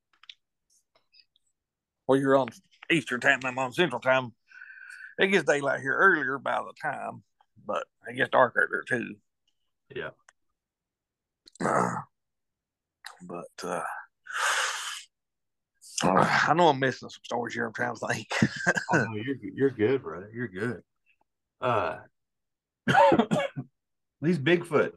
well, 2.07 2.20
you're 2.20 2.38
on 2.38 2.47
Eastern 2.89 3.20
time, 3.20 3.39
I'm 3.43 3.59
on 3.59 3.74
Central 3.74 3.99
time. 3.99 4.34
It 5.20 5.28
gets 5.28 5.45
daylight 5.45 5.82
here 5.82 5.95
earlier 5.95 6.38
by 6.38 6.57
the 6.57 6.74
time, 6.82 7.24
but 7.65 7.86
it 8.07 8.15
gets 8.15 8.30
dark 8.30 8.55
earlier 8.55 8.84
too. 8.88 9.15
Yeah. 9.93 10.11
but 13.22 13.45
uh, 13.63 13.82
I 16.03 16.53
know 16.53 16.68
I'm 16.70 16.80
missing 16.80 17.09
some 17.09 17.24
stories 17.24 17.55
here. 17.55 17.65
I'm 17.65 17.74
trying 17.74 17.95
to 17.95 18.07
think. 18.07 18.28
Oh, 18.93 19.03
no, 19.03 19.15
you're 19.15 19.36
you're 19.41 19.72
good, 19.72 20.03
brother. 20.03 20.30
You're 20.34 20.47
good. 20.47 20.82
Uh, 21.59 21.97
these 24.22 24.38
Bigfoot 24.38 24.91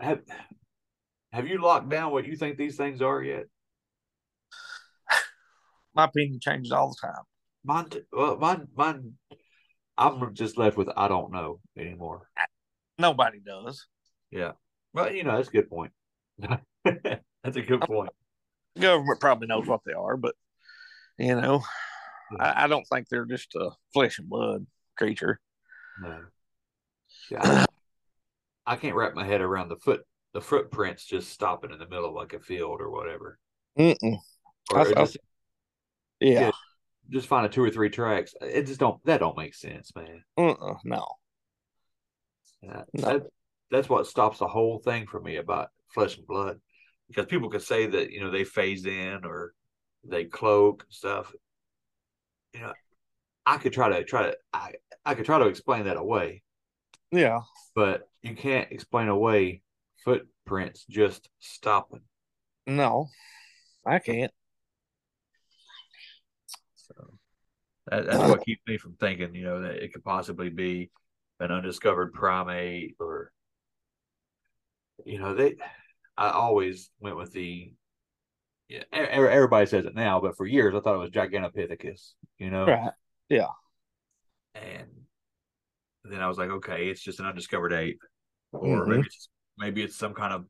have 0.00 0.20
have 1.32 1.46
you 1.46 1.60
locked 1.62 1.88
down 1.88 2.12
what 2.12 2.26
you 2.26 2.36
think 2.36 2.56
these 2.56 2.76
things 2.76 3.00
are 3.00 3.22
yet? 3.22 3.46
My 5.94 6.04
opinion 6.04 6.40
changes 6.40 6.72
all 6.72 6.88
the 6.88 7.06
time. 7.06 7.22
Mine, 7.64 7.86
well, 8.12 8.38
mine, 8.38 8.68
mine. 8.74 9.14
I'm 9.98 10.34
just 10.34 10.56
left 10.56 10.78
with 10.78 10.88
I 10.96 11.08
don't 11.08 11.30
know 11.30 11.60
anymore. 11.76 12.26
Nobody 12.98 13.40
does. 13.40 13.86
Yeah, 14.30 14.52
well, 14.94 15.12
you 15.12 15.24
know 15.24 15.36
that's 15.36 15.48
a 15.48 15.52
good 15.52 15.68
point. 15.68 15.92
that's 16.84 17.56
a 17.56 17.62
good 17.62 17.82
point. 17.82 18.10
The 18.76 18.80
government 18.80 19.20
probably 19.20 19.48
knows 19.48 19.66
what 19.66 19.80
they 19.84 19.92
are, 19.92 20.16
but 20.16 20.34
you 21.18 21.38
know, 21.38 21.62
I, 22.38 22.64
I 22.64 22.66
don't 22.66 22.86
think 22.90 23.08
they're 23.08 23.26
just 23.26 23.54
a 23.56 23.72
flesh 23.92 24.18
and 24.18 24.28
blood 24.28 24.66
creature. 24.96 25.38
No. 26.00 26.18
Yeah, 27.30 27.66
I, 28.66 28.72
I 28.72 28.76
can't 28.76 28.96
wrap 28.96 29.14
my 29.14 29.26
head 29.26 29.42
around 29.42 29.68
the 29.68 29.76
foot 29.76 30.02
the 30.32 30.40
footprints 30.40 31.04
just 31.04 31.30
stopping 31.30 31.70
in 31.72 31.78
the 31.78 31.88
middle 31.88 32.06
of 32.08 32.14
like 32.14 32.32
a 32.34 32.40
field 32.40 32.80
or 32.80 32.90
whatever. 32.90 33.38
Mm-mm. 33.78 34.18
Or 34.72 34.78
I- 34.78 34.82
I- 34.82 34.92
just, 34.94 35.18
Yeah. 36.20 36.40
Yeah. 36.40 36.50
just 37.08 37.26
find 37.28 37.46
a 37.46 37.48
two 37.48 37.62
or 37.64 37.70
three 37.70 37.90
tracks. 37.90 38.34
It 38.40 38.66
just 38.66 38.80
don't 38.80 39.02
that 39.04 39.20
don't 39.20 39.36
make 39.36 39.54
sense, 39.54 39.92
man. 39.96 40.22
Uh-uh. 40.36 40.74
No. 40.84 41.06
Yeah, 42.62 42.82
No. 42.92 43.00
that, 43.18 43.22
that's 43.70 43.88
what 43.88 44.06
stops 44.06 44.38
the 44.38 44.46
whole 44.48 44.78
thing 44.78 45.06
for 45.06 45.20
me 45.20 45.36
about 45.36 45.70
flesh 45.88 46.16
and 46.16 46.26
blood. 46.26 46.60
Because 47.08 47.26
people 47.26 47.50
could 47.50 47.62
say 47.62 47.86
that, 47.86 48.10
you 48.10 48.20
know, 48.20 48.30
they 48.30 48.44
phase 48.44 48.84
in 48.86 49.24
or 49.24 49.52
they 50.04 50.24
cloak 50.26 50.84
and 50.84 50.92
stuff. 50.92 51.32
You 52.52 52.60
know, 52.60 52.72
I 53.46 53.56
could 53.56 53.72
try 53.72 53.88
to 53.88 54.04
try 54.04 54.22
to 54.30 54.36
I, 54.52 54.72
I 55.04 55.14
could 55.14 55.24
try 55.24 55.38
to 55.38 55.46
explain 55.46 55.84
that 55.84 55.96
away, 55.96 56.42
Yeah. 57.10 57.40
but 57.74 58.08
you 58.22 58.34
can't 58.36 58.70
explain 58.70 59.08
away 59.08 59.62
footprints 60.04 60.84
just 60.88 61.28
stopping. 61.38 62.02
No. 62.66 63.08
I 63.86 63.98
can't. 63.98 64.32
So 66.74 67.18
that, 67.86 68.06
that's 68.06 68.22
what 68.22 68.44
keeps 68.44 68.62
me 68.66 68.78
from 68.78 68.94
thinking, 68.94 69.34
you 69.34 69.44
know, 69.44 69.62
that 69.62 69.82
it 69.82 69.92
could 69.92 70.04
possibly 70.04 70.50
be 70.50 70.90
an 71.38 71.50
undiscovered 71.50 72.12
primate 72.12 72.96
or, 72.98 73.32
you 75.04 75.18
know, 75.18 75.34
they. 75.34 75.56
I 76.16 76.30
always 76.30 76.90
went 77.00 77.16
with 77.16 77.32
the. 77.32 77.72
Yeah, 78.68 78.82
everybody 78.92 79.66
says 79.66 79.86
it 79.86 79.94
now, 79.94 80.20
but 80.20 80.36
for 80.36 80.46
years 80.46 80.74
I 80.74 80.80
thought 80.80 80.94
it 80.94 80.98
was 80.98 81.10
Gigantopithecus. 81.10 82.12
You 82.38 82.50
know, 82.50 82.66
Right. 82.66 82.92
Yeah. 83.28 83.48
And 84.54 84.88
then 86.04 86.20
I 86.20 86.28
was 86.28 86.38
like, 86.38 86.50
okay, 86.50 86.88
it's 86.88 87.02
just 87.02 87.20
an 87.20 87.26
undiscovered 87.26 87.72
ape, 87.72 88.02
or 88.52 88.84
Mhm. 88.84 88.88
maybe 88.88 89.06
it's 89.06 89.28
maybe 89.60 89.82
it's 89.82 89.96
some 89.96 90.14
kind 90.14 90.32
of 90.32 90.46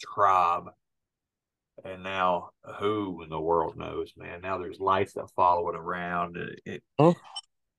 tribe. 0.00 0.70
And 1.84 2.02
now, 2.02 2.50
who 2.78 3.22
in 3.22 3.28
the 3.28 3.40
world 3.40 3.76
knows, 3.76 4.10
man? 4.16 4.40
Now 4.40 4.56
there's 4.56 4.80
lights 4.80 5.12
that 5.14 5.30
follow 5.36 5.68
it 5.68 5.76
around. 5.76 6.36
It 6.38 6.60
it, 6.64 6.82
Oh. 6.98 7.14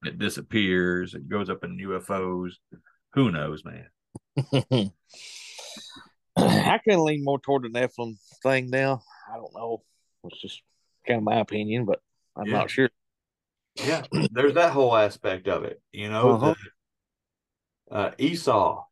it 0.06 0.20
disappears. 0.20 1.16
It 1.16 1.28
goes 1.28 1.50
up 1.50 1.64
in 1.64 1.80
UFOs. 1.80 2.52
Who 3.14 3.32
knows, 3.32 3.64
man? 3.66 3.90
I 6.38 6.78
can 6.78 7.04
lean 7.04 7.24
more 7.24 7.40
toward 7.40 7.64
the 7.64 7.70
Nephilim 7.70 8.18
thing 8.44 8.70
now. 8.70 9.02
I 9.32 9.38
don't 9.38 9.54
know. 9.56 9.82
It's 10.26 10.40
just 10.42 10.62
kind 11.08 11.18
of 11.18 11.24
my 11.24 11.40
opinion, 11.40 11.86
but 11.86 12.00
I'm 12.36 12.46
Yeah. 12.46 12.58
not 12.58 12.70
sure. 12.70 12.90
Yeah, 13.76 14.06
there's 14.32 14.54
that 14.56 14.74
whole 14.74 14.96
aspect 14.96 15.48
of 15.48 15.64
it. 15.64 15.82
You 15.92 16.10
know, 16.10 16.32
Uh-huh. 16.32 16.54
the, 17.90 17.96
uh, 17.96 18.12
Esau, 18.20 18.86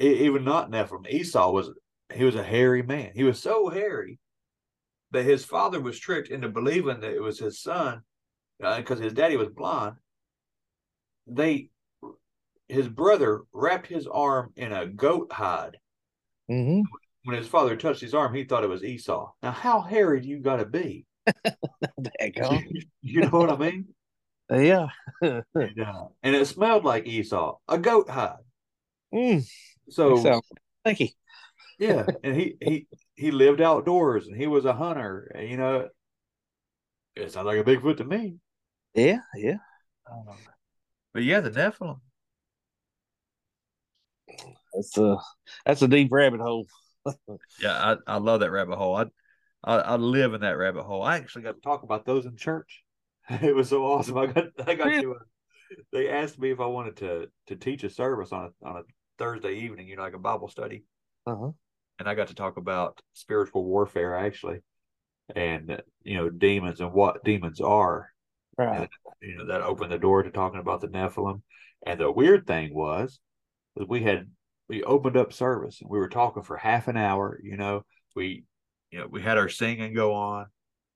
even 0.00 0.44
not 0.44 0.70
Nephilim, 0.70 1.08
Esau 1.08 1.50
was 1.50 1.70
he 2.12 2.24
was 2.24 2.34
a 2.34 2.42
hairy 2.42 2.82
man. 2.82 3.12
He 3.14 3.24
was 3.24 3.40
so 3.40 3.68
hairy 3.68 4.18
that 5.12 5.24
his 5.24 5.44
father 5.44 5.80
was 5.80 5.98
tricked 5.98 6.28
into 6.28 6.48
believing 6.48 7.00
that 7.00 7.12
it 7.12 7.22
was 7.22 7.38
his 7.38 7.60
son 7.60 8.02
because 8.58 8.98
his 8.98 9.12
daddy 9.12 9.36
was 9.36 9.48
blonde. 9.48 9.96
They, 11.26 11.70
his 12.68 12.88
brother 12.88 13.42
wrapped 13.52 13.86
his 13.86 14.06
arm 14.06 14.52
in 14.56 14.72
a 14.72 14.86
goat 14.86 15.32
hide. 15.32 15.78
Mm-hmm. 16.50 16.82
When 17.24 17.36
his 17.36 17.46
father 17.46 17.76
touched 17.76 18.00
his 18.00 18.14
arm, 18.14 18.34
he 18.34 18.44
thought 18.44 18.64
it 18.64 18.68
was 18.70 18.84
Esau. 18.84 19.30
Now, 19.42 19.52
how 19.52 19.80
hairy 19.80 20.20
do 20.20 20.28
you 20.28 20.38
got 20.38 20.56
to 20.56 20.64
be? 20.64 21.06
you 23.02 23.20
know 23.20 23.28
what 23.28 23.50
I 23.50 23.56
mean? 23.56 23.86
Yeah. 24.50 24.88
And, 25.22 25.80
uh, 25.80 26.06
and 26.22 26.34
it 26.34 26.46
smelled 26.46 26.84
like 26.84 27.06
Esau, 27.06 27.58
a 27.68 27.78
goat 27.78 28.08
hide. 28.08 28.36
Mm. 29.12 29.46
So, 29.90 30.16
So, 30.16 30.40
thank 30.84 31.00
you. 31.00 31.08
yeah, 31.78 32.10
and 32.22 32.36
he 32.36 32.56
he 32.60 32.86
he 33.16 33.30
lived 33.30 33.60
outdoors 33.60 34.26
and 34.26 34.36
he 34.36 34.46
was 34.46 34.64
a 34.64 34.72
hunter. 34.74 35.30
and, 35.34 35.48
You 35.48 35.56
know, 35.56 35.88
it 37.14 37.30
sounds 37.32 37.46
like 37.46 37.58
a 37.58 37.64
Bigfoot 37.64 37.98
to 37.98 38.04
me. 38.04 38.38
Yeah. 38.94 39.20
Yeah. 39.34 39.58
Um, 40.10 40.36
but 41.12 41.22
yeah, 41.22 41.40
the 41.40 41.50
Nephilim. 41.50 42.00
That's 44.74 44.96
a 44.98 45.16
that's 45.66 45.82
a 45.82 45.88
deep 45.88 46.08
rabbit 46.12 46.40
hole. 46.40 46.66
Yeah, 47.60 47.96
I, 48.06 48.14
I 48.14 48.16
love 48.18 48.40
that 48.40 48.50
rabbit 48.50 48.76
hole. 48.76 48.96
I, 48.96 49.04
I 49.64 49.76
I 49.78 49.96
live 49.96 50.34
in 50.34 50.40
that 50.42 50.56
rabbit 50.56 50.82
hole. 50.84 51.02
I 51.02 51.16
actually 51.16 51.42
got 51.42 51.54
to 51.56 51.60
talk 51.60 51.82
about 51.82 52.04
those 52.06 52.26
in 52.26 52.36
church. 52.36 52.82
It 53.30 53.54
was 53.54 53.68
so 53.68 53.84
awesome. 53.84 54.16
I 54.18 54.26
got 54.26 54.44
I 54.66 54.74
got 54.74 54.86
Really? 54.86 55.02
to. 55.02 55.14
Uh, 55.14 55.18
they 55.92 56.08
asked 56.08 56.38
me 56.38 56.50
if 56.50 56.60
I 56.60 56.66
wanted 56.66 56.96
to 56.98 57.28
to 57.48 57.56
teach 57.56 57.84
a 57.84 57.90
service 57.90 58.32
on 58.32 58.46
a 58.62 58.66
on 58.68 58.76
a 58.78 58.82
Thursday 59.20 59.52
evening, 59.60 59.86
you 59.86 59.96
know, 59.96 60.02
like 60.02 60.14
a 60.14 60.18
Bible 60.18 60.48
study. 60.48 60.82
Uh-huh. 61.26 61.50
and 61.98 62.08
I 62.08 62.14
got 62.14 62.28
to 62.28 62.34
talk 62.34 62.56
about 62.56 63.00
spiritual 63.12 63.64
warfare 63.64 64.16
actually, 64.16 64.60
and 65.36 65.82
you 66.02 66.16
know 66.16 66.30
demons 66.30 66.80
and 66.80 66.92
what 66.92 67.22
demons 67.22 67.60
are. 67.60 68.10
Right. 68.56 68.88
You 69.20 69.36
know 69.36 69.46
that 69.46 69.60
opened 69.60 69.92
the 69.92 69.98
door 69.98 70.22
to 70.22 70.30
talking 70.30 70.58
about 70.58 70.80
the 70.80 70.88
Nephilim. 70.88 71.42
And 71.86 72.00
the 72.00 72.10
weird 72.10 72.46
thing 72.46 72.74
was, 72.74 73.20
was 73.76 73.86
we 73.86 74.02
had 74.02 74.30
we 74.68 74.82
opened 74.82 75.18
up 75.18 75.32
service 75.32 75.80
and 75.82 75.90
we 75.90 75.98
were 75.98 76.08
talking 76.08 76.42
for 76.42 76.56
half 76.56 76.88
an 76.88 76.96
hour. 76.96 77.38
You 77.42 77.58
know, 77.58 77.84
we 78.16 78.44
you 78.90 78.98
know 78.98 79.06
we 79.06 79.20
had 79.20 79.36
our 79.36 79.50
singing 79.50 79.92
go 79.92 80.14
on, 80.14 80.46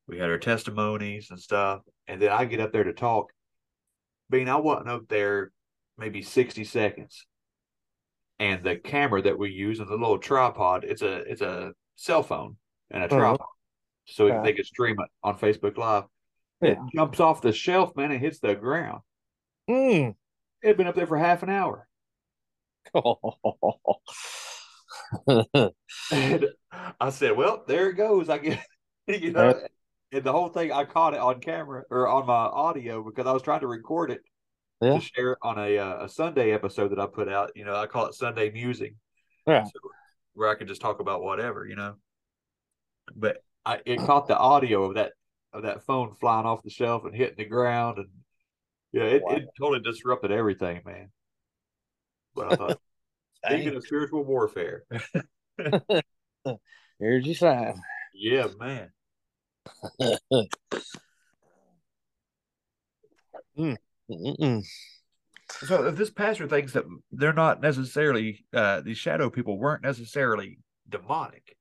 we 0.08 0.18
had 0.18 0.30
our 0.30 0.38
testimonies 0.38 1.28
and 1.30 1.38
stuff, 1.38 1.82
and 2.08 2.20
then 2.20 2.30
I 2.30 2.46
get 2.46 2.60
up 2.60 2.72
there 2.72 2.84
to 2.84 2.94
talk. 2.94 3.30
Being 4.30 4.48
I 4.48 4.56
wasn't 4.56 4.88
up 4.88 5.06
there 5.08 5.52
maybe 5.98 6.22
sixty 6.22 6.64
seconds 6.64 7.26
and 8.38 8.62
the 8.64 8.76
camera 8.76 9.22
that 9.22 9.38
we 9.38 9.50
use 9.50 9.80
and 9.80 9.88
the 9.88 9.96
little 9.96 10.18
tripod 10.18 10.84
it's 10.84 11.02
a 11.02 11.16
it's 11.30 11.40
a 11.42 11.72
cell 11.96 12.22
phone 12.22 12.56
and 12.90 13.02
a 13.02 13.06
Uh-huh. 13.06 13.16
tripod 13.16 13.46
so 14.06 14.28
Right. 14.28 14.44
they 14.44 14.52
could 14.52 14.66
stream 14.66 14.96
it 15.00 15.08
on 15.22 15.38
facebook 15.38 15.76
live 15.78 16.04
It 16.60 16.78
jumps 16.94 17.20
off 17.20 17.40
the 17.42 17.52
shelf, 17.52 17.94
man, 17.96 18.10
and 18.10 18.20
hits 18.20 18.38
the 18.40 18.54
ground. 18.54 19.00
Mm. 19.68 20.14
It 20.62 20.66
had 20.68 20.76
been 20.76 20.86
up 20.86 20.94
there 20.94 21.06
for 21.06 21.18
half 21.18 21.42
an 21.42 21.50
hour. 21.50 21.88
And 26.10 26.46
I 27.00 27.10
said, 27.10 27.36
"Well, 27.36 27.64
there 27.66 27.90
it 27.90 27.94
goes." 27.94 28.28
I 28.28 28.38
get, 28.38 28.60
you 29.06 29.32
know, 29.32 29.54
and 30.12 30.24
the 30.24 30.32
whole 30.32 30.48
thing. 30.48 30.72
I 30.72 30.84
caught 30.84 31.14
it 31.14 31.20
on 31.20 31.40
camera 31.40 31.84
or 31.90 32.08
on 32.08 32.26
my 32.26 32.34
audio 32.34 33.02
because 33.02 33.26
I 33.26 33.32
was 33.32 33.42
trying 33.42 33.60
to 33.60 33.66
record 33.66 34.10
it 34.10 34.20
Yeah. 34.84 34.94
to 34.94 35.00
share 35.00 35.36
on 35.42 35.58
a 35.58 35.78
uh, 35.78 36.04
a 36.04 36.08
Sunday 36.08 36.52
episode 36.52 36.88
that 36.88 36.98
I 37.00 37.06
put 37.06 37.28
out. 37.28 37.52
You 37.54 37.64
know, 37.64 37.74
I 37.76 37.86
call 37.86 38.06
it 38.06 38.14
Sunday 38.14 38.50
Musing, 38.50 38.96
Yeah. 39.46 39.64
so, 39.64 39.72
where 40.34 40.48
I 40.50 40.54
can 40.56 40.66
just 40.68 40.80
talk 40.80 41.00
about 41.00 41.22
whatever, 41.22 41.66
you 41.66 41.76
know. 41.76 41.94
But 43.14 43.38
I 43.64 43.80
it 43.86 43.98
caught 44.00 44.28
the 44.28 44.36
audio 44.36 44.84
of 44.84 44.94
that 44.94 45.12
of 45.52 45.62
that 45.62 45.84
phone 45.84 46.14
flying 46.20 46.46
off 46.46 46.62
the 46.62 46.70
shelf 46.70 47.04
and 47.04 47.14
hitting 47.14 47.36
the 47.36 47.44
ground, 47.44 47.98
and 47.98 48.08
yeah, 48.92 49.04
it, 49.04 49.22
it 49.30 49.48
totally 49.58 49.80
disrupted 49.80 50.30
everything, 50.30 50.82
man. 50.84 51.10
But 52.34 52.52
I 52.52 52.56
thought, 52.56 52.80
speaking 53.46 53.76
of 53.76 53.84
spiritual 53.84 54.24
warfare, 54.24 54.84
Here's 56.98 57.26
your 57.26 57.34
sign. 57.34 57.80
yeah, 58.14 58.46
man. 58.58 58.90
Mm-mm. 64.10 64.62
So 65.50 65.86
if 65.86 65.96
this 65.96 66.10
pastor 66.10 66.46
thinks 66.48 66.72
that 66.72 66.84
they're 67.12 67.32
not 67.32 67.60
necessarily 67.60 68.44
uh 68.54 68.80
these 68.80 68.98
shadow 68.98 69.30
people 69.30 69.58
weren't 69.58 69.82
necessarily 69.82 70.58
demonic, 70.88 71.56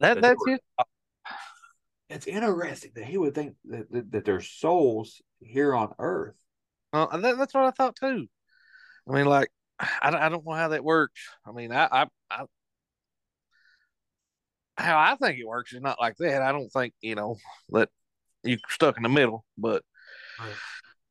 That 0.00 0.14
That 0.14 0.22
that's 0.22 0.40
were- 0.46 0.54
it. 0.54 0.60
it's 2.10 2.26
interesting 2.26 2.92
that 2.94 3.04
he 3.04 3.18
would 3.18 3.34
think 3.34 3.54
that 3.66 3.90
that, 3.90 4.12
that 4.12 4.24
their 4.24 4.40
souls 4.40 5.20
here 5.40 5.74
on 5.74 5.92
earth. 5.98 6.36
Uh, 6.92 7.06
and 7.12 7.24
that, 7.24 7.36
that's 7.38 7.52
what 7.54 7.64
I 7.64 7.70
thought 7.72 7.96
too. 7.96 8.26
I 9.08 9.12
mean, 9.12 9.26
like, 9.26 9.50
I, 10.02 10.10
don't- 10.10 10.20
I 10.22 10.28
don't 10.28 10.46
know 10.46 10.52
how 10.52 10.68
that 10.68 10.84
works. 10.84 11.20
I 11.46 11.52
mean, 11.52 11.72
I, 11.72 11.88
I, 11.90 12.06
I, 12.30 12.44
how 14.76 14.98
I 14.98 15.16
think 15.16 15.38
it 15.38 15.46
works 15.46 15.72
is 15.72 15.80
not 15.80 16.00
like 16.00 16.16
that. 16.18 16.42
I 16.42 16.52
don't 16.52 16.68
think 16.70 16.94
you 17.00 17.14
know 17.14 17.36
that 17.70 17.88
you're 18.42 18.58
stuck 18.68 18.96
in 18.96 19.02
the 19.02 19.08
middle, 19.08 19.44
but 19.58 19.82
Right. 20.40 20.52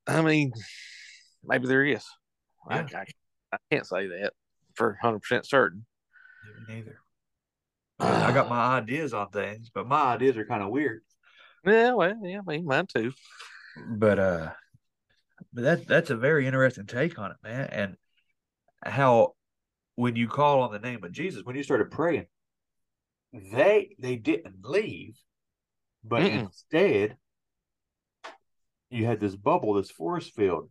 I 0.08 0.22
mean, 0.22 0.52
maybe 1.44 1.68
there 1.68 1.86
is. 1.86 2.06
I, 2.70 2.78
Yeah. 2.78 2.88
I, 2.94 3.06
I 3.54 3.58
can't 3.72 3.86
say 3.86 4.08
that 4.08 4.34
for 4.76 4.98
hundred 5.02 5.22
percent 5.22 5.46
certain. 5.46 5.86
Me 6.44 6.64
neither. 6.68 7.00
I 8.00 8.32
got 8.32 8.50
my 8.50 8.60
ideas 8.78 9.14
on 9.14 9.30
things, 9.30 9.70
but 9.74 9.88
my 9.88 10.02
ideas 10.14 10.38
are 10.38 10.46
kind 10.46 10.64
of 10.64 10.70
weird. 10.70 11.04
Yeah, 11.66 11.94
well, 11.94 12.14
yeah, 12.24 12.40
I 12.40 12.42
mean, 12.46 12.66
mine 12.66 12.88
too. 12.88 13.14
But 13.76 14.20
uh, 14.20 14.52
but 15.54 15.64
that 15.64 15.88
that's 15.88 16.10
a 16.10 16.16
very 16.18 16.46
interesting 16.46 16.86
take 16.86 17.18
on 17.20 17.32
it, 17.32 17.38
man. 17.44 17.68
And 17.72 17.98
how 18.84 19.36
when 19.96 20.16
you 20.16 20.28
call 20.28 20.62
on 20.62 20.72
the 20.72 20.80
name 20.80 21.04
of 21.04 21.12
Jesus, 21.12 21.44
when 21.44 21.56
you 21.56 21.64
started 21.64 21.92
praying, 21.92 22.28
they 23.34 23.96
they 24.00 24.16
didn't 24.16 24.64
leave, 24.64 25.18
but 26.04 26.24
Mm-mm. 26.24 26.36
instead 26.46 27.18
you 28.94 29.06
had 29.06 29.20
this 29.20 29.36
bubble, 29.36 29.74
this 29.74 29.92
force 29.92 30.30
field, 30.30 30.70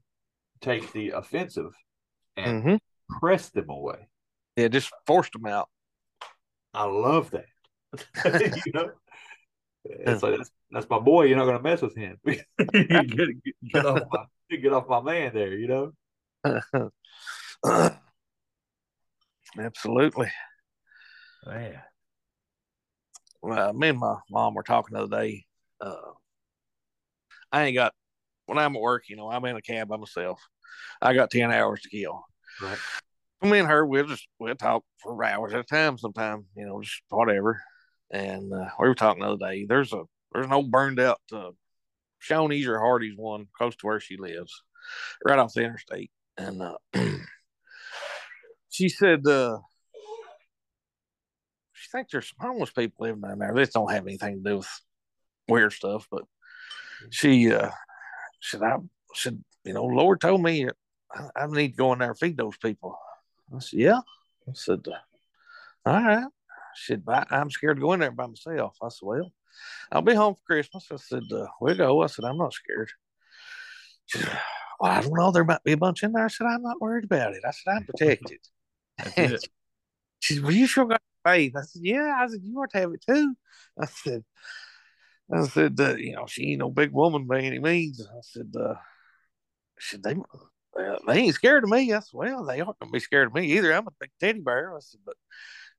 take 0.60 0.92
the 0.92 1.10
offensive 1.10 1.74
and 2.36 2.62
hmm 2.62 2.76
press 3.20 3.50
them 3.50 3.68
away. 3.68 4.08
Yeah, 4.56 4.68
just 4.68 4.90
forced 5.06 5.32
them 5.32 5.46
out. 5.46 5.68
I 6.72 6.84
love 6.84 7.30
that. 7.32 7.46
you 8.66 8.72
know, 8.72 8.90
it's 9.84 10.22
like 10.22 10.36
that's, 10.36 10.50
that's 10.70 10.88
my 10.88 10.98
boy. 10.98 11.24
You're 11.24 11.36
not 11.36 11.44
going 11.44 11.56
to 11.56 11.62
mess 11.62 11.82
with 11.82 11.96
him. 11.96 12.18
get, 12.24 12.46
get, 13.72 13.84
off 13.84 14.02
my 14.10 14.56
get 14.56 14.72
off 14.72 14.88
my 14.88 15.00
man 15.00 15.32
there. 15.34 15.54
You 15.54 15.68
know. 15.68 16.90
Absolutely. 19.58 20.30
Man. 21.46 21.82
Well, 23.42 23.72
me 23.72 23.88
and 23.88 23.98
my 23.98 24.16
mom 24.30 24.54
were 24.54 24.62
talking 24.62 24.94
the 24.94 25.02
other 25.02 25.22
day. 25.22 25.44
Uh, 25.80 26.12
I 27.50 27.64
ain't 27.64 27.74
got 27.74 27.92
when 28.52 28.62
I'm 28.62 28.76
at 28.76 28.82
work, 28.82 29.04
you 29.08 29.16
know, 29.16 29.30
I'm 29.30 29.44
in 29.46 29.56
a 29.56 29.62
cab 29.62 29.88
by 29.88 29.96
myself. 29.96 30.40
I 31.00 31.14
got 31.14 31.30
ten 31.30 31.50
hours 31.50 31.80
to 31.82 31.88
kill. 31.88 32.22
Right. 32.60 32.78
Me 33.42 33.58
and 33.58 33.68
her, 33.68 33.84
we'll 33.84 34.06
just 34.06 34.28
we'll 34.38 34.54
talk 34.54 34.84
for 35.02 35.24
hours 35.24 35.54
at 35.54 35.60
a 35.60 35.64
time. 35.64 35.96
Sometimes, 35.96 36.44
you 36.54 36.66
know, 36.66 36.82
just 36.82 37.00
whatever. 37.08 37.62
And 38.10 38.52
uh, 38.52 38.68
we 38.78 38.88
were 38.88 38.94
talking 38.94 39.22
the 39.22 39.30
other 39.30 39.38
day. 39.38 39.64
There's 39.66 39.92
a 39.94 40.02
there's 40.32 40.46
an 40.46 40.52
old 40.52 40.70
burned 40.70 41.00
out 41.00 41.20
uh, 41.32 41.50
Shoney's 42.22 42.66
or 42.66 42.78
Hardee's 42.78 43.16
one 43.16 43.46
close 43.56 43.74
to 43.76 43.86
where 43.86 44.00
she 44.00 44.18
lives, 44.18 44.62
right 45.24 45.38
off 45.38 45.54
the 45.54 45.62
interstate. 45.62 46.10
And 46.36 46.62
uh, 46.62 46.76
she 48.68 48.90
said 48.90 49.26
uh, 49.26 49.58
she 51.72 51.88
thinks 51.90 52.12
there's 52.12 52.28
some 52.28 52.46
homeless 52.48 52.70
people 52.70 53.06
living 53.06 53.22
down 53.22 53.38
there. 53.38 53.54
This 53.54 53.70
don't 53.70 53.90
have 53.90 54.06
anything 54.06 54.44
to 54.44 54.50
do 54.50 54.56
with 54.58 54.80
weird 55.48 55.72
stuff, 55.72 56.06
but 56.10 56.24
she 57.10 57.50
uh 57.50 57.70
said 58.42 58.62
I 58.62 58.76
said, 59.14 59.42
you 59.64 59.72
know, 59.72 59.84
Lord 59.84 60.20
told 60.20 60.42
me 60.42 60.68
I, 61.14 61.28
I 61.36 61.46
need 61.46 61.70
to 61.70 61.76
go 61.76 61.92
in 61.92 62.00
there 62.00 62.10
and 62.10 62.18
feed 62.18 62.36
those 62.36 62.56
people. 62.56 62.98
I 63.54 63.58
said, 63.60 63.78
Yeah. 63.78 64.00
I 64.48 64.52
said, 64.54 64.80
uh, 64.88 65.88
all 65.88 66.02
right. 66.02 66.26
She 66.74 66.92
said, 66.92 67.04
"But 67.04 67.30
I'm 67.30 67.50
scared 67.50 67.76
to 67.76 67.82
go 67.82 67.92
in 67.92 68.00
there 68.00 68.10
by 68.10 68.26
myself. 68.26 68.76
I 68.82 68.88
said, 68.88 69.06
Well, 69.06 69.32
I'll 69.90 70.02
be 70.02 70.14
home 70.14 70.34
for 70.34 70.54
Christmas. 70.54 70.86
I 70.90 70.96
said, 70.96 71.24
uh, 71.32 71.46
we'll 71.60 71.76
go. 71.76 72.02
I 72.02 72.06
said, 72.06 72.24
I'm 72.24 72.38
not 72.38 72.54
scared. 72.54 72.90
She 74.06 74.18
said, 74.18 74.38
Well, 74.80 74.90
I 74.90 75.00
don't 75.02 75.14
know. 75.14 75.30
There 75.30 75.44
might 75.44 75.62
be 75.64 75.72
a 75.72 75.76
bunch 75.76 76.02
in 76.02 76.12
there. 76.12 76.24
I 76.24 76.28
said, 76.28 76.46
I'm 76.46 76.62
not 76.62 76.80
worried 76.80 77.04
about 77.04 77.34
it. 77.34 77.42
I 77.46 77.50
said, 77.50 77.74
I'm 77.76 77.84
protected. 77.84 78.38
It. 79.16 79.48
She 80.20 80.34
said, 80.34 80.42
Well, 80.44 80.52
you 80.52 80.66
sure 80.66 80.86
got 80.86 81.02
faith. 81.24 81.54
I 81.56 81.62
said, 81.62 81.82
Yeah. 81.84 82.16
I 82.18 82.26
said, 82.26 82.40
You 82.42 82.58
ought 82.58 82.70
to 82.70 82.78
have 82.78 82.92
it 82.92 83.04
too. 83.06 83.34
I 83.78 83.86
said, 83.86 84.24
I 85.32 85.46
said, 85.46 85.76
uh, 85.80 85.94
you 85.96 86.12
know, 86.12 86.26
she 86.26 86.50
ain't 86.50 86.58
no 86.58 86.70
big 86.70 86.92
woman 86.92 87.26
by 87.26 87.40
any 87.40 87.58
means. 87.58 88.06
I 88.06 88.20
said, 88.22 88.52
uh, 88.58 88.74
said, 89.78 90.02
they, 90.02 90.16
well, 90.74 90.98
they 91.06 91.18
ain't 91.18 91.34
scared 91.34 91.64
of 91.64 91.70
me. 91.70 91.92
I 91.92 92.00
said, 92.00 92.10
Well, 92.12 92.44
they 92.44 92.60
aren't 92.60 92.78
gonna 92.78 92.92
be 92.92 93.00
scared 93.00 93.28
of 93.28 93.34
me 93.34 93.46
either. 93.52 93.72
I'm 93.72 93.86
a 93.86 93.92
big 93.98 94.10
teddy 94.20 94.40
bear. 94.40 94.74
I 94.74 94.80
said, 94.80 95.00
but 95.04 95.16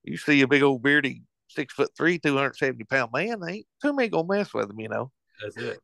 you 0.03 0.17
see 0.17 0.41
a 0.41 0.47
big 0.47 0.63
old 0.63 0.83
beardy 0.83 1.23
six 1.49 1.73
foot 1.73 1.91
three, 1.95 2.19
two 2.19 2.35
hundred 2.35 2.55
seventy 2.55 2.83
pound 2.83 3.11
man, 3.13 3.39
they 3.39 3.53
ain't 3.53 3.67
too 3.81 3.93
many 3.93 4.09
gonna 4.09 4.27
mess 4.27 4.53
with 4.53 4.69
him, 4.69 4.79
you 4.79 4.89
know. 4.89 5.11
That's 5.41 5.57
it. 5.57 5.79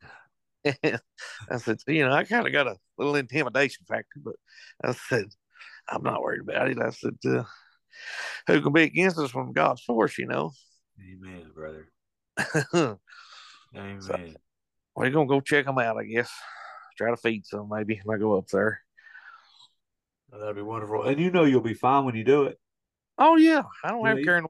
I 1.49 1.57
said, 1.57 1.77
you 1.87 2.05
know, 2.05 2.11
I 2.11 2.23
kind 2.23 2.45
of 2.45 2.53
got 2.53 2.67
a 2.67 2.77
little 2.97 3.15
intimidation 3.15 3.85
factor, 3.87 4.19
but 4.23 4.35
I 4.83 4.93
said, 4.93 5.25
I'm 5.87 6.03
not 6.03 6.21
worried 6.21 6.41
about 6.41 6.69
it. 6.69 6.79
I 6.79 6.89
said, 6.89 7.17
uh, 7.25 7.43
who 8.47 8.61
can 8.61 8.73
be 8.73 8.83
against 8.83 9.17
us 9.17 9.31
from 9.31 9.53
God's 9.53 9.81
force, 9.81 10.17
you 10.17 10.27
know? 10.27 10.51
Amen, 10.99 11.51
brother. 11.53 11.89
We're 13.73 15.09
going 15.09 15.27
to 15.27 15.31
go 15.33 15.41
check 15.41 15.65
them 15.65 15.77
out, 15.77 15.97
I 15.97 16.03
guess. 16.05 16.31
Try 16.97 17.11
to 17.11 17.17
feed 17.17 17.45
some, 17.45 17.69
maybe, 17.71 18.01
when 18.03 18.17
I 18.17 18.19
go 18.19 18.37
up 18.37 18.47
there. 18.47 18.81
That'd 20.31 20.55
be 20.55 20.61
wonderful. 20.61 21.03
And 21.03 21.19
you 21.19 21.31
know 21.31 21.43
you'll 21.43 21.61
be 21.61 21.73
fine 21.73 22.05
when 22.05 22.15
you 22.15 22.23
do 22.23 22.43
it. 22.43 22.59
Oh, 23.17 23.35
yeah. 23.35 23.63
I 23.83 23.89
don't 23.91 24.01
Yeah, 24.03 24.09
have 24.09 24.19
you- 24.19 24.25
to 24.25 24.47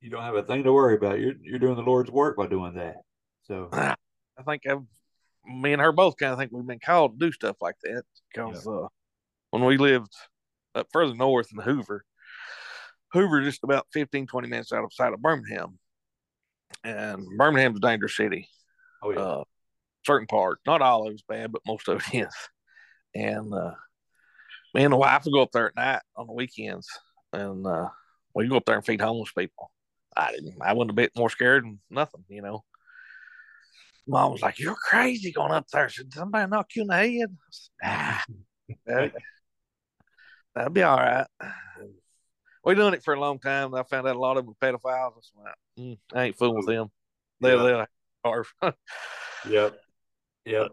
You 0.00 0.10
don't 0.10 0.22
have 0.22 0.34
a 0.34 0.42
thing 0.42 0.64
to 0.64 0.72
worry 0.72 0.96
about. 0.96 1.20
You're 1.20 1.34
you're 1.42 1.58
doing 1.58 1.76
the 1.76 1.82
Lord's 1.82 2.10
work 2.10 2.36
by 2.36 2.46
doing 2.46 2.74
that. 2.74 2.96
So 3.44 3.68
I 3.72 3.94
think 4.46 4.62
I've, 4.68 4.82
me 5.44 5.72
and 5.72 5.82
her 5.82 5.92
both 5.92 6.16
kind 6.16 6.32
of 6.32 6.38
think 6.38 6.52
we've 6.52 6.66
been 6.66 6.78
called 6.78 7.18
to 7.18 7.26
do 7.26 7.32
stuff 7.32 7.56
like 7.60 7.76
that 7.82 8.02
because 8.32 8.66
uh, 8.66 8.86
when 9.50 9.64
we 9.64 9.76
lived 9.76 10.12
up 10.74 10.86
further 10.92 11.14
north 11.14 11.48
in 11.52 11.58
Hoover, 11.62 12.04
Hoover 13.12 13.42
just 13.42 13.62
about 13.64 13.86
15, 13.92 14.26
20 14.26 14.48
minutes 14.48 14.72
outside 14.72 15.12
of 15.12 15.20
Birmingham. 15.22 15.78
And 16.84 17.26
Birmingham's 17.38 17.78
a 17.78 17.80
dangerous 17.80 18.16
city. 18.16 18.48
oh 19.02 19.10
yeah. 19.10 19.18
Uh, 19.18 19.44
certain 20.04 20.26
part, 20.26 20.58
not 20.66 20.82
all 20.82 21.06
of 21.06 21.12
it's 21.12 21.22
bad, 21.22 21.52
but 21.52 21.62
most 21.66 21.88
of 21.88 22.02
it 22.12 22.26
is. 22.26 22.34
And 23.14 23.52
uh, 23.52 23.74
me 24.74 24.84
and 24.84 24.92
the 24.92 24.96
wife 24.96 25.24
would 25.24 25.32
go 25.32 25.42
up 25.42 25.52
there 25.52 25.68
at 25.68 25.76
night 25.76 26.02
on 26.16 26.26
the 26.26 26.32
weekends, 26.32 26.88
and 27.32 27.66
uh, 27.66 27.88
we 28.34 28.48
go 28.48 28.56
up 28.56 28.64
there 28.64 28.76
and 28.76 28.84
feed 28.84 29.00
homeless 29.00 29.32
people. 29.32 29.70
I 30.16 30.32
didn't. 30.32 30.56
I 30.60 30.72
wasn't 30.72 30.90
a 30.92 30.94
bit 30.94 31.12
more 31.16 31.30
scared 31.30 31.64
than 31.64 31.80
nothing, 31.90 32.24
you 32.28 32.42
know. 32.42 32.64
Mom 34.06 34.32
was 34.32 34.42
like, 34.42 34.58
"You're 34.58 34.74
crazy 34.74 35.32
going 35.32 35.52
up 35.52 35.66
there." 35.68 35.88
Should 35.88 36.12
somebody 36.12 36.50
knock 36.50 36.70
you 36.74 36.82
in 36.82 36.88
the 36.88 36.96
head? 36.96 37.36
Said, 37.50 37.70
nah, 37.82 38.18
that, 38.86 39.12
that'll 40.54 40.72
be 40.72 40.82
all 40.82 40.96
right. 40.96 41.26
We 42.64 42.74
done 42.74 42.94
it 42.94 43.02
for 43.02 43.14
a 43.14 43.20
long 43.20 43.38
time. 43.38 43.74
I 43.74 43.82
found 43.82 44.06
out 44.06 44.16
a 44.16 44.18
lot 44.18 44.36
of 44.36 44.44
them 44.46 44.54
were 44.60 44.66
pedophiles. 44.72 45.12
I 45.16 45.20
said, 45.20 45.54
mm, 45.84 45.98
I 46.14 46.22
ain't 46.24 46.36
fooling 46.36 46.56
with 46.56 46.66
them. 46.66 46.90
They'll, 47.40 47.58
Yeah. 47.58 47.64
they'll 47.64 47.86
carve. 48.24 48.52
Yep. 49.48 49.74
Yep. 50.44 50.68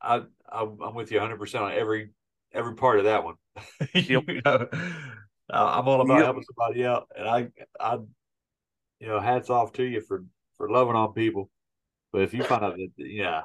I, 0.00 0.22
I 0.50 0.62
I'm 0.62 0.94
with 0.94 1.10
you 1.12 1.18
100 1.18 1.38
percent 1.38 1.64
on 1.64 1.72
every 1.72 2.10
every 2.52 2.74
part 2.74 2.98
of 2.98 3.04
that 3.04 3.22
one. 3.24 3.34
you 3.94 4.22
know, 4.44 4.68
I- 5.50 5.78
I'm 5.78 5.88
all 5.88 6.00
about 6.00 6.16
Yep. 6.16 6.24
helping 6.24 6.44
somebody 6.44 6.86
out, 6.86 7.08
and 7.16 7.28
I 7.28 7.48
I 7.78 7.98
you 9.00 9.08
know 9.08 9.20
hats 9.20 9.50
off 9.50 9.72
to 9.74 9.82
you 9.84 10.00
for 10.00 10.24
for 10.56 10.70
loving 10.70 10.96
on 10.96 11.12
people. 11.12 11.50
But 12.12 12.22
if 12.22 12.32
you 12.32 12.44
find 12.44 12.64
out 12.64 12.76
that 12.76 12.90
yeah, 12.96 13.42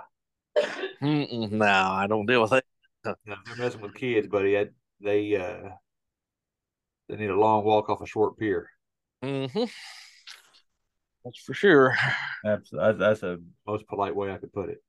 Mm-mm, 1.02 1.52
no, 1.52 1.66
I 1.66 2.08
don't 2.08 2.26
deal 2.26 2.42
with 2.42 2.54
it. 2.54 2.64
You 3.06 3.16
know, 3.26 3.36
they're 3.46 3.56
messing 3.66 3.82
with 3.82 3.96
kids, 3.96 4.28
buddy, 4.28 4.54
that- 4.54 4.72
they 5.02 5.36
uh 5.36 5.70
they 7.10 7.18
need 7.18 7.30
a 7.30 7.40
long 7.40 7.66
walk 7.66 7.90
off 7.90 8.02
a 8.02 8.06
short 8.06 8.38
pier. 8.38 8.70
Mm-hmm. 9.24 9.66
That's 11.26 11.40
for 11.44 11.54
sure. 11.54 11.96
That's 12.44 12.70
that's 12.72 13.20
the 13.20 13.44
most 13.68 13.86
polite 13.88 14.16
way 14.16 14.32
I 14.32 14.38
could 14.38 14.54
put 14.54 14.70
it. 14.70 14.82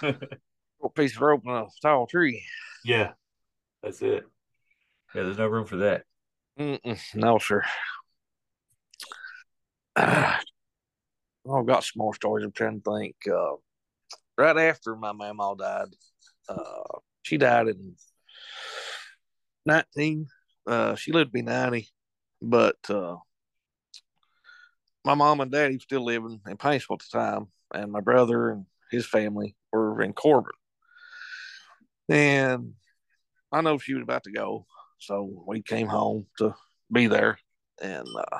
Short 0.80 0.94
piece 0.94 1.16
of 1.16 1.22
rope 1.22 1.42
and 1.44 1.56
a 1.56 1.66
tall 1.82 2.06
tree. 2.06 2.44
Yeah, 2.84 3.12
that's 3.82 4.00
it. 4.02 4.24
Yeah, 5.14 5.24
there's 5.24 5.38
no 5.38 5.48
room 5.48 5.66
for 5.66 5.76
that. 5.76 6.04
Mm-mm, 6.58 6.98
no, 7.14 7.38
sir. 7.38 7.62
I've 9.96 11.66
got 11.66 11.84
some 11.84 11.98
more 11.98 12.14
stories. 12.14 12.44
I'm 12.44 12.52
trying 12.52 12.80
to 12.80 12.98
think. 12.98 13.16
Uh, 13.30 13.56
right 14.38 14.56
after 14.56 14.96
my 14.96 15.12
mama 15.12 15.54
died, 15.58 15.88
uh, 16.48 16.98
she 17.22 17.36
died 17.36 17.68
in 17.68 17.94
19. 19.64 20.26
Uh, 20.66 20.94
she 20.96 21.12
lived 21.12 21.28
to 21.28 21.32
be 21.32 21.42
90, 21.42 21.88
but 22.42 22.76
uh, 22.88 23.16
my 25.04 25.14
mom 25.14 25.40
and 25.40 25.52
daddy 25.52 25.76
were 25.76 25.80
still 25.80 26.04
living 26.04 26.40
in 26.48 26.56
Paintsville 26.56 26.96
at 26.96 27.06
the 27.10 27.18
time, 27.18 27.46
and 27.72 27.92
my 27.92 28.00
brother 28.00 28.50
and 28.50 28.66
his 28.90 29.06
family 29.06 29.54
were 29.72 30.02
in 30.02 30.12
Corbin. 30.12 30.52
And 32.08 32.74
I 33.52 33.60
know 33.60 33.78
she 33.78 33.94
was 33.94 34.02
about 34.02 34.24
to 34.24 34.32
go, 34.32 34.66
so 34.98 35.44
we 35.46 35.62
came 35.62 35.86
home 35.86 36.26
to 36.38 36.54
be 36.92 37.06
there. 37.06 37.38
And 37.80 38.06
uh, 38.18 38.38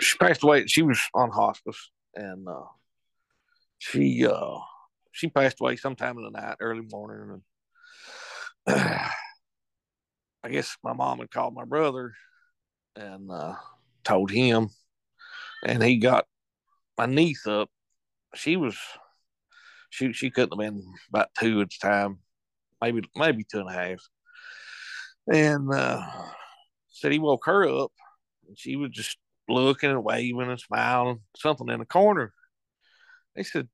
she 0.00 0.18
passed 0.18 0.42
away. 0.42 0.66
She 0.66 0.82
was 0.82 1.00
on 1.14 1.30
hospice, 1.30 1.90
and 2.14 2.46
uh, 2.48 2.66
she 3.78 4.26
uh, 4.26 4.58
she 5.12 5.28
passed 5.28 5.60
away 5.60 5.76
sometime 5.76 6.18
in 6.18 6.24
the 6.24 6.30
night, 6.30 6.56
early 6.60 6.86
morning. 6.90 7.42
And 8.66 9.00
I 10.42 10.48
guess 10.48 10.76
my 10.82 10.92
mom 10.92 11.18
had 11.18 11.30
called 11.30 11.54
my 11.54 11.64
brother 11.64 12.14
and 12.96 13.30
uh, 13.30 13.54
told 14.04 14.30
him, 14.30 14.70
and 15.66 15.82
he 15.82 15.98
got 15.98 16.26
my 16.96 17.06
niece 17.06 17.46
up. 17.46 17.68
She 18.34 18.56
was 18.56 18.76
she 19.90 20.12
she 20.12 20.30
couldn't 20.30 20.52
have 20.52 20.74
been 20.74 20.82
about 21.08 21.30
two 21.38 21.60
at 21.60 21.70
the 21.70 21.76
time, 21.86 22.20
maybe 22.80 23.02
maybe 23.16 23.44
two 23.44 23.60
and 23.60 23.68
a 23.68 23.72
half. 23.72 24.00
And 25.32 25.72
uh, 25.72 26.02
said 26.88 27.12
he 27.12 27.18
woke 27.18 27.44
her 27.46 27.68
up, 27.68 27.92
and 28.48 28.58
she 28.58 28.76
was 28.76 28.90
just 28.90 29.18
looking 29.48 29.90
and 29.90 30.04
waving 30.04 30.40
and 30.50 30.60
smiling, 30.60 31.20
something 31.36 31.68
in 31.68 31.80
the 31.80 31.86
corner. 31.86 32.32
He 33.36 33.42
said, 33.44 33.68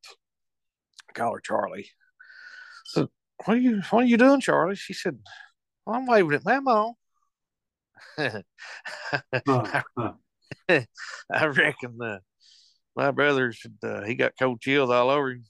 "Call 1.14 1.35
her 1.35 1.41
Charlie." 1.41 1.89
So 2.87 3.09
what 3.45 3.57
are 3.57 3.61
you 3.61 3.83
what 3.91 4.05
are 4.05 4.07
you 4.07 4.17
doing, 4.17 4.41
Charlie? 4.41 4.77
She 4.77 4.95
said, 4.95 5.19
well, 5.87 5.97
"I'm 5.97 6.07
waving 6.07 6.32
at 6.34 6.45
Mama." 6.45 6.93
Huh, 8.18 8.41
huh. 9.97 10.12
I 10.68 11.47
reckon 11.47 11.99
uh, 12.03 12.18
my 12.95 13.11
brother 13.11 13.53
said 13.53 13.74
uh, 13.82 14.03
he 14.03 14.14
got 14.14 14.32
cold 14.39 14.61
chills 14.61 14.91
all 14.91 15.11
over 15.11 15.30
him. 15.30 15.45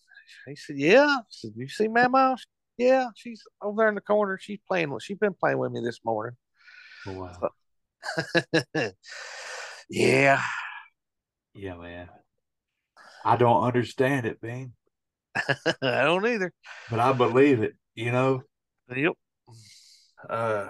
He 0.47 0.57
said, 0.57 0.76
"Yeah." 0.78 1.07
I 1.07 1.22
said, 1.28 1.53
"You 1.57 1.68
see 1.68 1.89
Mama?" 1.89 2.37
Yeah, 2.78 3.09
she's 3.16 3.43
over 3.62 3.76
there 3.82 3.89
in 3.89 3.95
the 3.95 4.01
corner. 4.01 4.39
She's 4.41 4.59
playing 4.68 4.91
with. 4.91 5.03
She's 5.03 5.18
been 5.18 5.34
playing 5.34 5.59
with 5.59 5.72
me 5.72 5.80
this 5.82 6.01
morning. 6.05 6.37
Wow. 7.07 7.51
yeah, 9.89 10.43
Yeah, 11.55 11.74
man. 11.76 12.09
I 13.24 13.37
don't 13.37 13.62
understand 13.64 14.26
it, 14.26 14.41
man, 14.43 14.72
I 15.82 16.03
don't 16.03 16.26
either. 16.26 16.53
but 16.91 17.01
I 17.01 17.12
believe 17.12 17.62
it. 17.62 17.74
You 17.95 18.12
know, 18.12 18.43
Yep. 18.95 19.14
uh, 20.31 20.67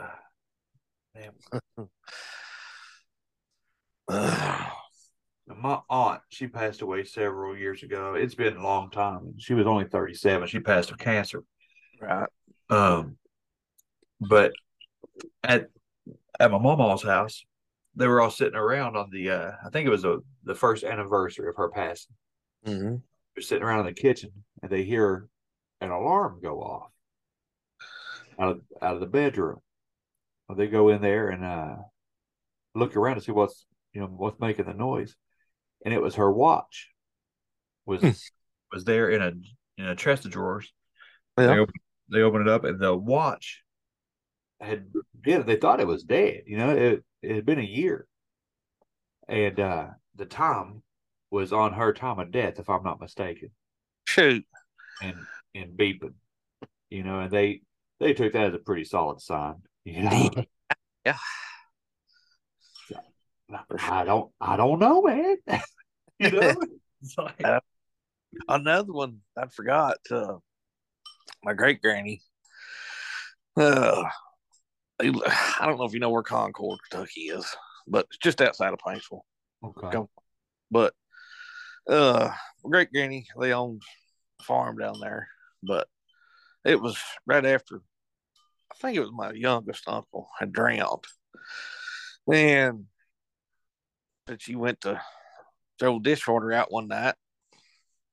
my 5.49 5.79
aunt, 5.89 6.21
she 6.29 6.47
passed 6.47 6.83
away 6.83 7.05
several 7.05 7.57
years 7.57 7.83
ago. 7.83 8.15
It's 8.15 8.35
been 8.35 8.57
a 8.57 8.63
long 8.63 8.91
time. 8.91 9.35
She 9.39 9.55
was 9.55 9.67
only 9.67 9.85
37. 9.85 10.49
She 10.49 10.61
passed 10.61 10.91
of 10.91 10.99
cancer. 10.99 11.43
right. 12.01 12.29
Um, 12.69 13.17
but 14.21 14.53
at 15.45 15.69
at 16.41 16.51
my 16.51 16.59
mama's 16.59 17.03
house, 17.03 17.45
they 17.95 18.07
were 18.07 18.21
all 18.21 18.31
sitting 18.31 18.57
around 18.57 18.97
on 18.97 19.09
the 19.11 19.31
uh, 19.31 19.53
I 19.65 19.71
think 19.71 19.87
it 19.87 19.91
was 19.91 20.05
a, 20.05 20.19
the 20.45 20.55
first 20.55 20.85
anniversary 20.85 21.49
of 21.49 21.57
her 21.57 21.71
passing. 21.71 22.15
Mm-hmm. 22.67 22.97
They're 23.35 23.43
sitting 23.43 23.63
around 23.63 23.81
in 23.81 23.87
the 23.87 23.93
kitchen 23.93 24.31
and 24.63 24.71
they 24.71 24.83
hear 24.83 25.29
an 25.81 25.91
alarm 25.91 26.41
go 26.43 26.61
off 26.61 26.91
out 28.39 28.49
of 28.51 28.61
out 28.83 28.95
of 28.95 29.01
the 29.01 29.07
bedroom. 29.07 29.61
Well, 30.49 30.57
they 30.57 30.67
go 30.69 30.89
in 30.91 31.03
there 31.03 31.29
and 31.29 31.45
uh, 31.45 31.77
look 32.75 32.97
around 32.97 33.17
to 33.17 33.21
see 33.23 33.33
what's 33.33 33.67
you 33.93 34.01
know 34.01 34.07
what's 34.09 34.41
making 34.41 34.67
the 34.67 34.75
noise, 34.75 35.17
and 35.85 35.93
it 35.95 36.03
was 36.03 36.17
her 36.17 36.31
watch 36.33 36.91
was 37.87 38.01
Hmm. 38.01 38.11
was 38.73 38.85
there 38.85 39.09
in 39.11 39.23
a 39.23 39.33
in 39.81 39.87
a 39.89 39.97
chest 39.97 40.25
of 40.25 40.31
drawers. 40.33 40.73
They, 41.37 41.59
open, 41.59 41.75
they 42.11 42.23
open 42.23 42.43
it 42.43 42.49
up 42.49 42.65
and 42.65 42.81
the 42.81 42.95
watch 42.97 43.63
had 44.61 44.87
yeah 45.25 45.39
they 45.41 45.57
thought 45.57 45.81
it 45.81 45.87
was 45.87 46.05
dead. 46.05 46.43
You 46.47 46.59
know 46.59 46.71
it 46.71 47.05
it 47.23 47.35
had 47.37 47.47
been 47.47 47.59
a 47.59 47.63
year, 47.63 48.07
and 49.29 49.59
uh, 49.61 49.87
the 50.15 50.27
time 50.27 50.83
was 51.31 51.53
on 51.53 51.73
her 51.73 51.93
time 51.93 52.19
of 52.19 52.31
death, 52.31 52.59
if 52.59 52.71
I'm 52.71 52.83
not 52.85 53.01
mistaken 53.01 53.51
Shoot. 54.07 54.45
and 55.03 55.27
and 55.55 55.77
beeping, 55.77 56.15
you 56.91 57.03
know, 57.03 57.21
and 57.21 57.31
they 57.31 57.63
they 58.01 58.13
took 58.15 58.33
that 58.33 58.47
as 58.47 58.55
a 58.55 58.59
pretty 58.59 58.85
solid 58.85 59.21
sign, 59.21 59.57
you 59.85 60.03
know. 60.03 60.31
Yeah. 61.05 61.19
I 63.79 64.05
don't 64.05 64.33
I 64.41 64.57
don't 64.57 64.81
know, 64.81 65.03
man. 65.03 65.37
you 66.19 66.31
know, 66.33 66.55
like, 67.19 67.45
Uh, 67.45 67.61
Another 68.49 68.93
one 68.93 69.21
I 69.37 69.47
forgot. 69.47 69.99
Uh, 70.11 70.35
my 71.45 71.55
great 71.55 71.81
granny. 71.81 72.23
Uh, 73.57 74.03
I 75.01 75.05
don't 75.63 75.79
know 75.79 75.85
if 75.85 75.95
you 75.95 76.01
know 76.01 76.11
where 76.11 76.23
Concord, 76.23 76.79
Kentucky 76.91 77.23
is, 77.29 77.47
but 77.87 78.07
it's 78.11 78.19
just 78.19 78.41
outside 78.43 78.73
of 78.73 78.79
Paintsville. 78.87 79.21
okay. 79.65 80.03
But 80.71 80.93
uh, 81.89 82.31
great 82.63 82.93
granny, 82.93 83.27
they 83.41 83.53
owned 83.53 83.83
a 84.41 84.45
farm 84.45 84.79
down 84.79 84.99
there, 85.01 85.29
but 85.63 85.87
it 86.67 86.81
was 86.81 86.99
right 87.27 87.45
after. 87.45 87.81
I 88.71 88.75
think 88.77 88.97
it 88.97 89.01
was 89.01 89.13
my 89.13 89.33
youngest 89.33 89.85
uncle 89.87 90.29
had 90.39 90.53
drowned, 90.53 91.05
and 92.31 92.87
that 94.27 94.43
she 94.43 94.57
went 94.57 94.81
to 94.83 95.01
throw 95.79 95.99
dishwater 95.99 96.53
out 96.53 96.73
one 96.73 96.89
night. 96.89 97.15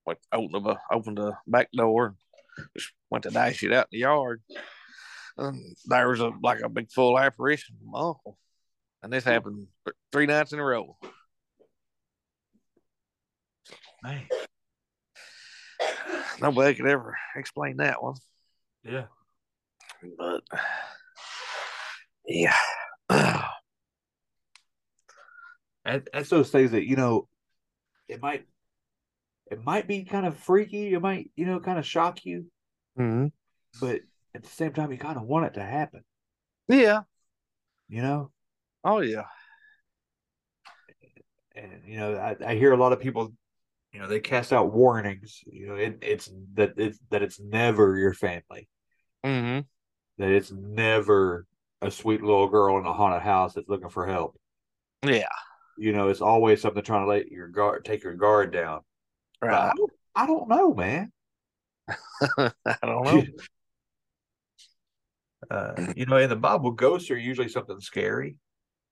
Like 0.06 0.20
opened 0.32 0.66
the 0.66 0.78
opened 0.92 1.18
the 1.18 1.34
back 1.48 1.70
door, 1.76 2.16
and 2.58 2.68
just 2.78 2.92
went 3.10 3.24
to 3.24 3.32
dash 3.32 3.64
it 3.64 3.74
out 3.74 3.88
in 3.92 3.98
the 3.98 4.00
yard. 4.00 4.42
And 5.38 5.76
there 5.86 6.10
was 6.10 6.20
a 6.20 6.32
like 6.42 6.62
a 6.62 6.70
big 6.70 6.92
full 6.92 7.18
apparition 7.18 7.76
from 7.80 7.92
my 7.92 8.00
uncle, 8.00 8.38
and 9.02 9.12
this 9.12 9.24
happened 9.24 9.68
three 10.12 10.28
nights 10.28 10.54
in 10.54 10.60
a 10.60 10.64
row. 10.64 10.98
Man, 14.04 14.28
Nobody 16.42 16.76
could 16.76 16.88
ever 16.88 17.18
explain 17.36 17.78
that 17.78 18.02
one, 18.02 18.16
yeah. 18.84 19.06
but 20.18 20.44
yeah, 22.26 22.56
And 25.86 26.08
that's 26.14 26.30
those 26.30 26.50
things 26.50 26.72
that, 26.72 26.88
you 26.88 26.96
know, 26.96 27.28
it 28.08 28.22
might 28.22 28.46
it 29.52 29.64
might 29.64 29.88
be 29.88 30.04
kind 30.04 30.26
of 30.26 30.38
freaky, 30.38 30.94
it 30.94 31.02
might, 31.02 31.30
you 31.36 31.46
know, 31.46 31.60
kind 31.60 31.78
of 31.78 31.86
shock 31.86 32.26
you, 32.26 32.46
mm-hmm. 32.98 33.28
but 33.80 34.02
at 34.34 34.44
the 34.44 34.50
same 34.50 34.74
time 34.74 34.92
you 34.92 34.98
kind 34.98 35.18
of 35.18 35.24
want 35.24 35.46
it 35.46 35.54
to 35.56 35.64
happen, 35.64 36.02
yeah, 36.68 37.02
you 37.90 38.02
know? 38.02 38.32
oh 38.86 39.00
yeah, 39.00 39.24
and 41.56 41.82
you 41.86 41.98
know 41.98 42.16
I, 42.16 42.36
I 42.46 42.56
hear 42.56 42.74
a 42.74 42.78
lot 42.78 42.94
of 42.94 43.00
people 43.00 43.34
you 43.92 44.00
know 44.00 44.08
they 44.08 44.20
cast 44.20 44.52
out 44.52 44.74
warnings 44.74 45.42
you 45.46 45.68
know 45.68 45.76
it, 45.76 46.00
it's 46.02 46.30
that 46.56 46.74
it's 46.78 47.00
that 47.12 47.22
it's 47.22 47.40
never 47.40 47.98
your 47.98 48.14
family 48.14 48.68
mm-hmm. 49.26 49.60
that 50.18 50.32
it's 50.32 50.52
never 50.52 51.46
a 51.82 51.92
sweet 51.92 52.22
little 52.22 52.48
girl 52.48 52.78
in 52.78 52.86
a 52.86 52.94
haunted 52.94 53.22
house 53.22 53.54
that's 53.54 53.70
looking 53.70 53.90
for 53.90 54.08
help 54.08 54.38
yeah, 55.06 55.28
you 55.78 55.92
know 55.92 56.08
it's 56.10 56.22
always 56.22 56.62
something 56.62 56.84
trying 56.84 57.04
to 57.04 57.10
let 57.10 57.30
your 57.30 57.48
guard 57.48 57.84
take 57.84 58.04
your 58.04 58.16
guard 58.16 58.54
down 58.54 58.82
But 59.42 59.50
I, 59.50 59.68
right. 59.68 59.74
don't, 59.76 59.92
I 60.16 60.26
don't 60.28 60.50
know 60.50 60.74
man 60.74 61.12
I 62.38 62.52
don't 62.82 63.04
know. 63.04 63.24
uh, 65.52 65.94
you 65.96 66.06
know 66.06 66.18
in 66.18 66.30
the 66.30 66.36
bible 66.36 66.72
ghosts 66.72 67.12
are 67.12 67.18
usually 67.18 67.50
something 67.50 67.80
scary 67.82 68.38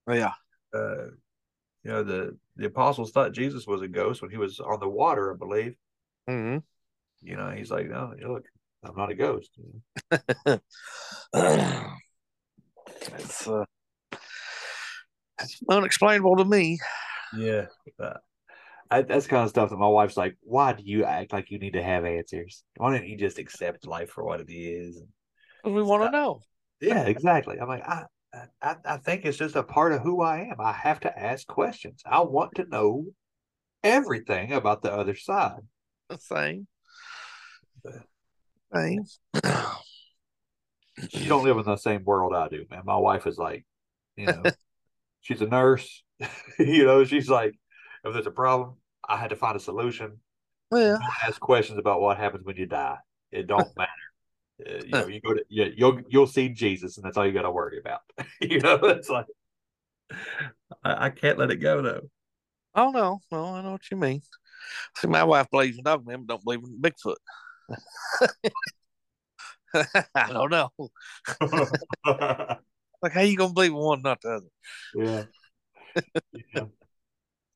Yeah, 0.10 0.34
uh, 0.74 1.06
you 1.84 1.92
know 1.92 2.04
the 2.04 2.38
the 2.58 2.66
apostles 2.66 3.12
thought 3.12 3.32
jesus 3.32 3.66
was 3.66 3.82
a 3.82 3.88
ghost 3.88 4.22
when 4.22 4.32
he 4.32 4.38
was 4.38 4.60
on 4.60 4.80
the 4.82 4.90
water 4.90 5.34
i 5.34 5.38
believe 5.38 5.76
mm-hmm. 6.30 6.58
You 7.22 7.36
know, 7.38 7.52
he's 7.52 7.72
like, 7.72 7.88
no, 7.88 8.14
look, 8.28 8.46
I'm 8.84 8.96
not 8.96 9.12
a 9.12 9.16
ghost. 9.16 9.52
it's, 10.12 10.62
uh, 13.48 13.66
it's 15.40 15.62
unexplainable 15.70 16.38
to 16.38 16.46
me. 16.46 16.80
Yeah. 17.38 17.66
I, 18.90 19.04
that's 19.04 19.28
kind 19.28 19.44
of 19.44 19.50
stuff 19.50 19.70
that 19.70 19.78
my 19.78 19.88
wife's 19.88 20.18
like, 20.18 20.36
why 20.42 20.74
do 20.74 20.84
you 20.84 21.06
act 21.06 21.32
like 21.32 21.50
you 21.50 21.60
need 21.60 21.74
to 21.74 21.84
have 21.84 22.04
answers? 22.04 22.64
Why 22.76 22.92
don't 22.92 23.08
you 23.08 23.18
just 23.18 23.40
accept 23.40 23.88
life 23.88 24.10
for 24.10 24.24
what 24.24 24.42
it 24.42 24.52
is? 24.52 25.02
We 25.64 25.84
want 25.84 26.04
to 26.04 26.12
know. 26.12 26.42
Yeah, 26.82 27.04
exactly. 27.04 27.58
I'm 27.60 27.70
like, 27.70 27.88
I, 27.88 28.06
I, 28.62 28.76
I 28.84 28.98
think 28.98 29.24
it's 29.24 29.38
just 29.38 29.56
a 29.56 29.64
part 29.64 29.94
of 29.94 30.02
who 30.02 30.22
I 30.22 30.50
am. 30.52 30.60
I 30.60 30.74
have 30.74 31.00
to 31.02 31.20
ask 31.20 31.48
questions. 31.48 32.02
I 32.06 32.22
want 32.22 32.56
to 32.56 32.68
know 32.68 33.06
everything 33.84 34.54
about 34.54 34.82
the 34.82 34.92
other 34.92 35.16
side. 35.16 35.62
The 36.10 36.18
same. 36.18 36.68
Same. 38.74 39.06
you 41.12 41.28
don't 41.28 41.44
live 41.44 41.58
in 41.58 41.66
the 41.66 41.76
same 41.78 42.04
world 42.04 42.34
I 42.34 42.48
do, 42.48 42.66
man. 42.70 42.84
My 42.86 42.98
wife 42.98 43.28
is 43.28 43.38
like, 43.38 43.66
you 44.16 44.28
know, 44.28 44.44
she's 45.22 45.42
a 45.42 45.48
nurse. 45.48 46.04
you 46.60 46.86
know, 46.86 47.04
she's 47.04 47.30
like, 47.30 47.56
if 48.04 48.14
there's 48.14 48.28
a 48.28 48.32
problem, 48.32 48.76
I 49.08 49.18
had 49.18 49.30
to 49.32 49.36
find 49.36 49.56
a 49.56 49.60
solution. 49.60 50.20
Yeah. 50.72 50.98
ask 51.26 51.40
questions 51.40 51.78
about 51.80 52.02
what 52.02 52.18
happens 52.18 52.46
when 52.46 52.56
you 52.56 52.66
die. 52.66 52.98
It 53.32 53.48
don't 53.48 53.68
matter. 53.78 53.92
Uh, 54.66 54.84
you 54.86 54.92
know, 54.92 55.08
you 55.08 55.22
go 55.22 55.34
to 55.34 55.44
you, 55.50 55.74
you'll 55.76 56.02
you'll 56.08 56.28
see 56.28 56.50
Jesus, 56.50 56.98
and 56.98 57.06
that's 57.06 57.18
all 57.18 57.26
you 57.26 57.34
got 57.34 57.44
to 57.44 57.52
worry 57.52 57.80
about. 57.80 58.02
you 58.40 58.60
know, 58.60 58.76
it's 58.76 59.10
like 59.10 59.26
I, 60.84 61.06
I, 61.06 61.10
can't 61.10 61.40
let 61.40 61.50
it 61.50 61.58
go 61.58 61.82
though. 61.82 62.02
Oh 62.76 62.92
no, 62.92 63.22
no, 63.32 63.56
I 63.56 63.62
know 63.64 63.72
what 63.72 63.90
you 63.90 63.98
mean. 63.98 64.22
See, 64.98 65.08
my 65.08 65.24
wife 65.24 65.50
believes 65.50 65.78
in 65.78 65.84
dog 65.84 66.06
men, 66.06 66.26
don't 66.28 66.44
believe 66.44 66.62
in 66.64 66.80
Bigfoot. 66.80 67.16
I 70.16 70.32
don't 70.32 70.52
know. 70.52 70.70
like, 73.02 73.14
how 73.14 73.22
you 73.22 73.38
gonna 73.38 73.54
believe 73.54 73.74
one, 73.74 74.02
not 74.02 74.22
the 74.22 74.30
other? 74.30 74.48
Yeah. 74.96 75.24
yeah. 76.54 76.66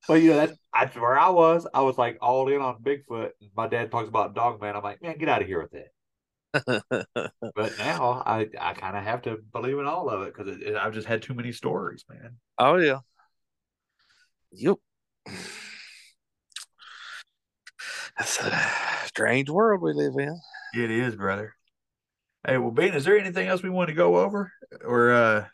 Well, 0.08 0.18
you 0.18 0.32
know, 0.32 0.38
that's, 0.38 0.58
that's 0.74 0.96
where 0.96 1.18
I 1.18 1.30
was. 1.30 1.68
I 1.74 1.82
was 1.82 1.98
like 1.98 2.18
all 2.22 2.48
in 2.50 2.62
on 2.62 2.82
Bigfoot. 2.82 3.32
My 3.56 3.68
dad 3.68 3.92
talks 3.92 4.08
about 4.08 4.36
dog 4.36 4.62
man. 4.62 4.76
I'm 4.76 4.84
like, 4.84 5.02
man, 5.02 5.18
get 5.18 5.30
out 5.30 5.42
of 5.42 5.48
here 5.48 5.62
with 5.62 5.72
that. 5.72 5.88
but 7.56 7.78
now 7.78 8.24
I 8.26 8.48
I 8.60 8.74
kind 8.74 8.96
of 8.96 9.04
have 9.04 9.24
to 9.24 9.40
believe 9.52 9.78
in 9.78 9.86
all 9.86 10.10
of 10.10 10.22
it 10.22 10.34
because 10.34 10.58
I've 10.76 10.94
just 10.94 11.08
had 11.08 11.22
too 11.22 11.34
many 11.34 11.52
stories, 11.52 12.06
man. 12.10 12.38
Oh 12.58 12.78
yeah. 12.78 13.00
Yep. 14.52 14.78
That's 18.18 18.40
a 18.40 18.50
strange 19.16 19.50
world 19.50 19.82
we 19.82 19.94
live 19.94 20.16
in. 20.18 20.38
It 20.74 20.92
is, 20.92 21.16
brother. 21.16 21.56
Hey, 22.46 22.58
well, 22.58 22.72
Bean, 22.72 22.94
is 22.94 23.06
there 23.06 23.18
anything 23.18 23.48
else 23.48 23.64
we 23.64 23.70
want 23.70 23.88
to 23.88 23.96
go 23.96 24.18
over, 24.18 24.52
or 24.84 25.14
uh, 25.14 25.46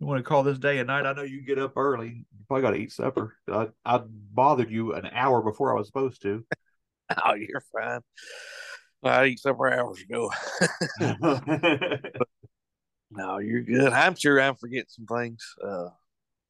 you 0.00 0.06
want 0.06 0.18
to 0.18 0.26
call 0.26 0.42
this 0.42 0.58
day 0.58 0.78
a 0.78 0.84
night? 0.84 1.04
I 1.04 1.12
know 1.12 1.22
you 1.22 1.42
get 1.42 1.58
up 1.58 1.76
early. 1.76 2.08
You 2.08 2.44
probably 2.48 2.62
got 2.62 2.70
to 2.70 2.78
eat 2.78 2.92
supper. 2.92 3.36
I, 3.52 3.68
I 3.84 4.00
bothered 4.06 4.70
you 4.70 4.94
an 4.94 5.10
hour 5.12 5.42
before 5.42 5.74
I 5.74 5.78
was 5.78 5.88
supposed 5.88 6.22
to. 6.22 6.42
oh, 7.24 7.34
you're 7.34 7.62
fine. 7.70 8.00
I 9.04 9.26
eat 9.26 9.40
supper 9.40 9.70
hours 9.70 10.00
ago. 10.00 10.32
no, 13.10 13.38
you're 13.38 13.60
good. 13.60 13.92
I'm 13.92 14.14
sure 14.14 14.40
I'm 14.40 14.56
forgetting 14.56 14.86
some 14.88 15.04
things. 15.04 15.44
Uh, 15.62 15.88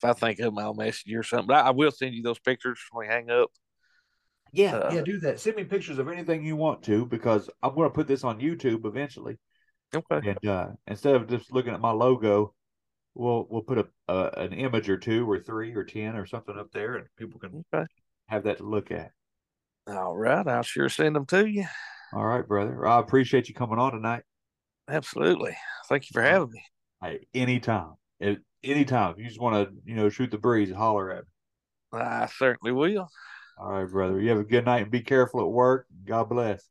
if 0.00 0.04
I 0.04 0.12
think 0.12 0.38
of 0.38 0.54
them, 0.54 0.58
I'll 0.58 0.74
message 0.74 1.06
you 1.06 1.18
or 1.18 1.24
something. 1.24 1.48
But 1.48 1.56
I, 1.56 1.68
I 1.68 1.70
will 1.70 1.90
send 1.90 2.14
you 2.14 2.22
those 2.22 2.38
pictures 2.38 2.78
when 2.92 3.08
we 3.08 3.12
hang 3.12 3.30
up. 3.30 3.50
Yeah, 4.56 4.76
uh, 4.76 4.94
yeah, 4.94 5.02
do 5.02 5.20
that. 5.20 5.38
Send 5.38 5.56
me 5.56 5.64
pictures 5.64 5.98
of 5.98 6.08
anything 6.08 6.44
you 6.44 6.56
want 6.56 6.82
to 6.84 7.04
because 7.04 7.50
I'm 7.62 7.74
going 7.74 7.90
to 7.90 7.94
put 7.94 8.08
this 8.08 8.24
on 8.24 8.40
YouTube 8.40 8.86
eventually. 8.86 9.36
Okay. 9.94 10.30
And 10.30 10.50
uh, 10.50 10.68
instead 10.86 11.14
of 11.14 11.28
just 11.28 11.52
looking 11.52 11.74
at 11.74 11.80
my 11.80 11.90
logo, 11.90 12.54
we'll 13.14 13.46
we'll 13.50 13.62
put 13.62 13.78
a 13.78 13.86
uh, 14.08 14.30
an 14.36 14.54
image 14.54 14.88
or 14.88 14.96
two 14.96 15.30
or 15.30 15.38
three 15.38 15.74
or 15.74 15.84
ten 15.84 16.16
or 16.16 16.24
something 16.24 16.56
up 16.56 16.72
there, 16.72 16.96
and 16.96 17.06
people 17.18 17.38
can 17.38 17.64
okay. 17.74 17.86
have 18.28 18.44
that 18.44 18.58
to 18.58 18.64
look 18.64 18.90
at. 18.90 19.12
All 19.86 20.16
right, 20.16 20.46
I'll 20.46 20.62
sure 20.62 20.88
send 20.88 21.16
them 21.16 21.26
to 21.26 21.46
you. 21.46 21.66
All 22.14 22.24
right, 22.24 22.46
brother. 22.46 22.86
I 22.86 22.98
appreciate 22.98 23.48
you 23.48 23.54
coming 23.54 23.78
on 23.78 23.92
tonight. 23.92 24.22
Absolutely. 24.88 25.56
Thank 25.88 26.04
you 26.04 26.14
for 26.14 26.22
having 26.22 26.50
me. 26.50 26.62
Hey, 27.02 27.26
anytime. 27.34 27.94
Anytime. 28.64 29.12
If 29.12 29.18
you 29.18 29.26
just 29.26 29.40
want 29.40 29.68
to, 29.68 29.74
you 29.84 29.96
know, 29.96 30.08
shoot 30.08 30.30
the 30.30 30.38
breeze, 30.38 30.72
holler 30.72 31.10
at 31.10 31.24
me. 31.92 32.00
I 32.00 32.26
certainly 32.26 32.72
will. 32.72 33.08
All 33.58 33.70
right, 33.70 33.90
brother. 33.90 34.20
You 34.20 34.30
have 34.30 34.38
a 34.38 34.44
good 34.44 34.64
night 34.64 34.82
and 34.82 34.90
be 34.90 35.00
careful 35.00 35.40
at 35.40 35.48
work. 35.48 35.86
God 36.04 36.28
bless. 36.28 36.62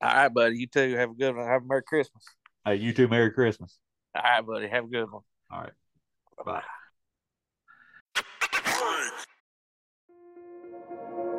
All 0.00 0.12
right, 0.12 0.32
buddy. 0.32 0.58
You 0.58 0.66
too. 0.66 0.94
Have 0.96 1.10
a 1.10 1.14
good 1.14 1.34
one. 1.34 1.46
Have 1.46 1.62
a 1.62 1.66
Merry 1.66 1.82
Christmas. 1.82 2.24
Hey, 2.64 2.76
you 2.76 2.92
too. 2.92 3.08
Merry 3.08 3.30
Christmas. 3.32 3.76
All 4.14 4.22
right, 4.22 4.46
buddy. 4.46 4.68
Have 4.68 4.84
a 4.84 4.88
good 4.88 5.10
one. 5.10 5.22
All 5.50 5.60
right. 5.60 5.72
Bye. 6.44 6.52
Bye. 6.52 6.62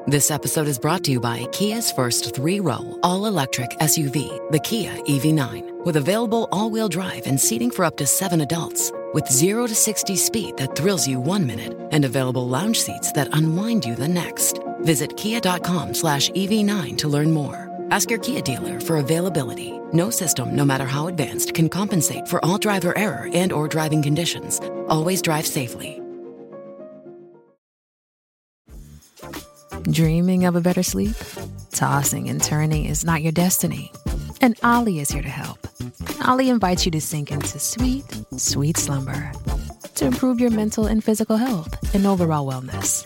This 0.08 0.32
episode 0.32 0.68
is 0.68 0.80
brought 0.80 1.04
to 1.04 1.12
you 1.12 1.20
by 1.20 1.46
Kia's 1.52 1.92
first 1.92 2.36
three 2.36 2.60
row, 2.60 3.00
all 3.04 3.28
electric 3.28 3.70
SUV, 3.80 4.52
the 4.52 4.60
Kia 4.60 4.92
EV9, 5.04 5.86
with 5.86 5.98
available 5.98 6.50
all 6.52 6.72
wheel 6.72 6.90
drive 6.90 7.28
and 7.28 7.40
seating 7.40 7.70
for 7.70 7.86
up 7.86 7.96
to 7.98 8.08
seven 8.08 8.42
adults. 8.42 8.92
With 9.14 9.28
0 9.28 9.68
to 9.68 9.76
60 9.76 10.16
speed 10.16 10.58
that 10.58 10.76
thrills 10.76 11.08
you 11.08 11.20
one 11.20 11.46
minute 11.46 11.78
and 11.92 12.06
available 12.06 12.48
lounge 12.48 12.80
seats 12.80 13.12
that 13.14 13.30
unwind 13.34 13.86
you 13.86 13.96
the 13.96 14.08
next. 14.08 14.60
Visit 14.82 15.16
kia.com 15.18 15.94
slash 15.94 16.30
EV9 16.32 16.98
to 16.98 17.08
learn 17.08 17.32
more. 17.32 17.70
Ask 17.92 18.10
your 18.10 18.20
Kia 18.20 18.42
dealer 18.42 18.80
for 18.80 18.98
availability. 18.98 19.80
No 19.94 20.10
system, 20.10 20.56
no 20.56 20.64
matter 20.64 20.86
how 20.86 21.08
advanced, 21.08 21.54
can 21.54 21.70
compensate 21.70 22.28
for 22.28 22.44
all 22.46 22.58
driver 22.58 22.98
error 22.98 23.30
and 23.34 23.52
or 23.52 23.68
driving 23.68 24.04
conditions. 24.04 24.60
Always 24.88 25.22
drive 25.22 25.48
safely. 25.48 26.02
Dreaming 29.84 30.46
of 30.46 30.56
a 30.56 30.62
better 30.62 30.84
sleep? 30.84 31.16
Tossing 31.72 32.30
and 32.30 32.44
turning 32.44 32.86
is 32.86 33.06
not 33.06 33.24
your 33.24 33.32
destiny. 33.32 33.92
And 34.42 34.58
OLLY 34.64 35.00
is 35.00 35.10
here 35.10 35.24
to 35.24 35.30
help. 35.30 35.68
OLLY 36.28 36.50
invites 36.50 36.86
you 36.86 36.92
to 36.92 37.02
sink 37.02 37.32
into 37.32 37.60
sweet, 37.60 38.06
sweet 38.38 38.78
slumber 38.78 39.32
to 39.96 40.06
improve 40.06 40.40
your 40.40 40.52
mental 40.52 40.86
and 40.86 41.04
physical 41.04 41.38
health 41.38 41.94
and 41.94 42.06
overall 42.06 42.50
wellness. 42.50 43.06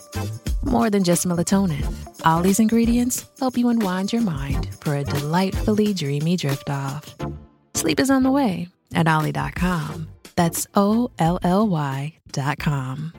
More 0.66 0.88
than 0.88 1.04
just 1.04 1.26
melatonin, 1.26 1.84
OLLY's 2.24 2.58
ingredients 2.58 3.26
help 3.38 3.58
you 3.58 3.68
unwind 3.68 4.12
your 4.12 4.22
mind 4.22 4.74
for 4.80 4.96
a 4.96 5.04
delightfully 5.04 5.92
dreamy 5.92 6.36
drift 6.36 6.70
off. 6.70 7.14
Sleep 7.74 8.00
is 8.00 8.10
on 8.10 8.22
the 8.22 8.30
way 8.30 8.68
at 8.94 9.06
OLLY.com. 9.06 10.08
That's 10.36 10.66
O 10.74 11.10
L 11.18 11.38
L 11.42 11.68
Y.com. 11.68 13.12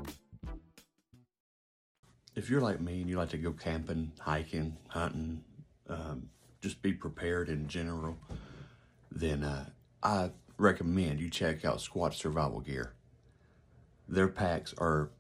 If 2.36 2.50
you're 2.50 2.62
like 2.62 2.82
me 2.82 3.02
and 3.02 3.10
you 3.10 3.18
like 3.18 3.30
to 3.30 3.38
go 3.38 3.52
camping, 3.52 4.12
hiking, 4.20 4.76
hunting, 4.88 5.44
um, 5.88 6.30
just 6.62 6.82
be 6.82 6.94
prepared 6.94 7.50
in 7.50 7.68
general, 7.68 8.18
then 9.12 9.44
uh, 9.44 9.66
I 10.02 10.32
recommend 10.58 11.20
you 11.20 11.30
check 11.30 11.64
out 11.64 11.78
Squatch 11.78 12.16
Survival 12.16 12.60
Gear. 12.60 12.94
Their 14.10 14.28
packs 14.28 14.74
are 14.80 15.12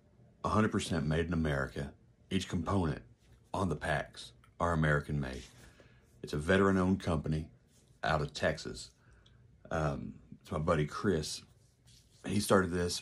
100% 0.43 1.05
made 1.05 1.28
in 1.28 1.34
America 1.34 1.91
each 2.36 2.49
component 2.49 3.01
on 3.53 3.69
the 3.69 3.75
packs 3.75 4.33
are 4.59 4.73
American 4.73 5.19
made. 5.19 5.43
It's 6.21 6.33
a 6.33 6.38
veteran 6.38 6.77
owned 6.77 7.01
company 7.01 7.47
out 8.03 8.21
of 8.21 8.33
Texas. 8.33 8.89
Um, 9.71 10.13
it's 10.41 10.51
my 10.51 10.59
buddy 10.59 10.86
Chris. 10.86 11.41
He 12.25 12.39
started 12.39 12.71
this 12.71 13.01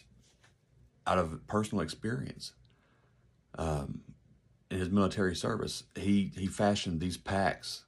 out 1.08 1.18
of 1.18 1.46
personal 1.48 1.82
experience. 1.84 2.54
Um, 3.58 4.02
in 4.70 4.80
his 4.80 4.90
military 4.90 5.36
service, 5.36 5.84
he, 5.96 6.32
he 6.36 6.48
fashioned 6.48 7.00
these 7.00 7.18
packs, 7.18 7.86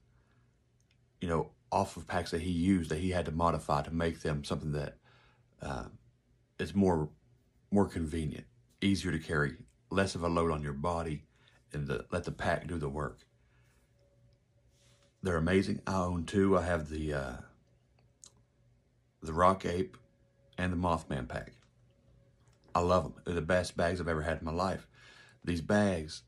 you 1.21 1.27
know, 1.27 1.51
off 1.71 1.97
of 1.97 2.07
packs 2.07 2.31
that 2.31 2.41
he 2.41 2.51
used 2.51 2.89
that 2.89 2.99
he 2.99 3.09
had 3.11 3.25
to 3.25 3.31
modify 3.31 3.81
to 3.81 3.91
make 3.91 4.21
them 4.21 4.43
something 4.43 4.71
that 4.71 4.97
uh, 5.61 5.85
is 6.59 6.73
more 6.73 7.09
more 7.71 7.87
convenient, 7.87 8.45
easier 8.79 9.11
to 9.11 9.19
carry, 9.19 9.55
less 9.89 10.15
of 10.15 10.23
a 10.23 10.29
load 10.29 10.51
on 10.51 10.61
your 10.61 10.71
body, 10.71 11.24
and 11.75 11.87
the, 11.87 12.05
let 12.11 12.23
the 12.23 12.31
pack 12.31 12.67
do 12.67 12.79
the 12.79 12.89
work. 12.89 13.19
They're 15.21 15.37
amazing. 15.37 15.81
I 15.85 15.97
own 15.97 16.23
two. 16.23 16.57
I 16.57 16.63
have 16.63 16.89
the 16.89 17.13
uh, 17.13 17.33
the 19.21 19.33
Rock 19.33 19.65
Ape 19.65 19.97
and 20.57 20.71
the 20.71 20.77
Mothman 20.77 21.27
pack. 21.27 21.53
I 22.73 22.79
love 22.79 23.03
them. 23.03 23.13
They're 23.25 23.35
the 23.35 23.41
best 23.41 23.75
bags 23.75 23.99
I've 23.99 24.07
ever 24.07 24.21
had 24.21 24.39
in 24.39 24.45
my 24.45 24.51
life. 24.51 24.87
These 25.43 25.61
bags 25.61 26.23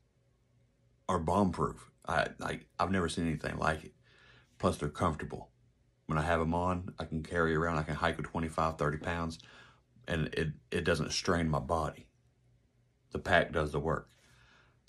are 1.08 1.18
bomb 1.18 1.52
proof. 1.52 1.90
I 2.06 2.28
like 2.38 2.66
I've 2.78 2.90
never 2.90 3.08
seen 3.08 3.26
anything 3.26 3.58
like 3.58 3.84
it. 3.84 3.92
Plus 4.58 4.76
they're 4.76 4.88
comfortable. 4.88 5.50
When 6.06 6.18
I 6.18 6.22
have 6.22 6.40
them 6.40 6.54
on, 6.54 6.94
I 6.98 7.04
can 7.04 7.22
carry 7.22 7.54
around. 7.54 7.78
I 7.78 7.82
can 7.82 7.94
hike 7.94 8.16
with 8.16 8.26
25, 8.26 8.78
30 8.78 8.98
pounds, 8.98 9.38
and 10.06 10.28
it 10.34 10.48
it 10.70 10.84
doesn't 10.84 11.12
strain 11.12 11.48
my 11.48 11.60
body. 11.60 12.08
The 13.12 13.18
pack 13.18 13.52
does 13.52 13.72
the 13.72 13.80
work. 13.80 14.10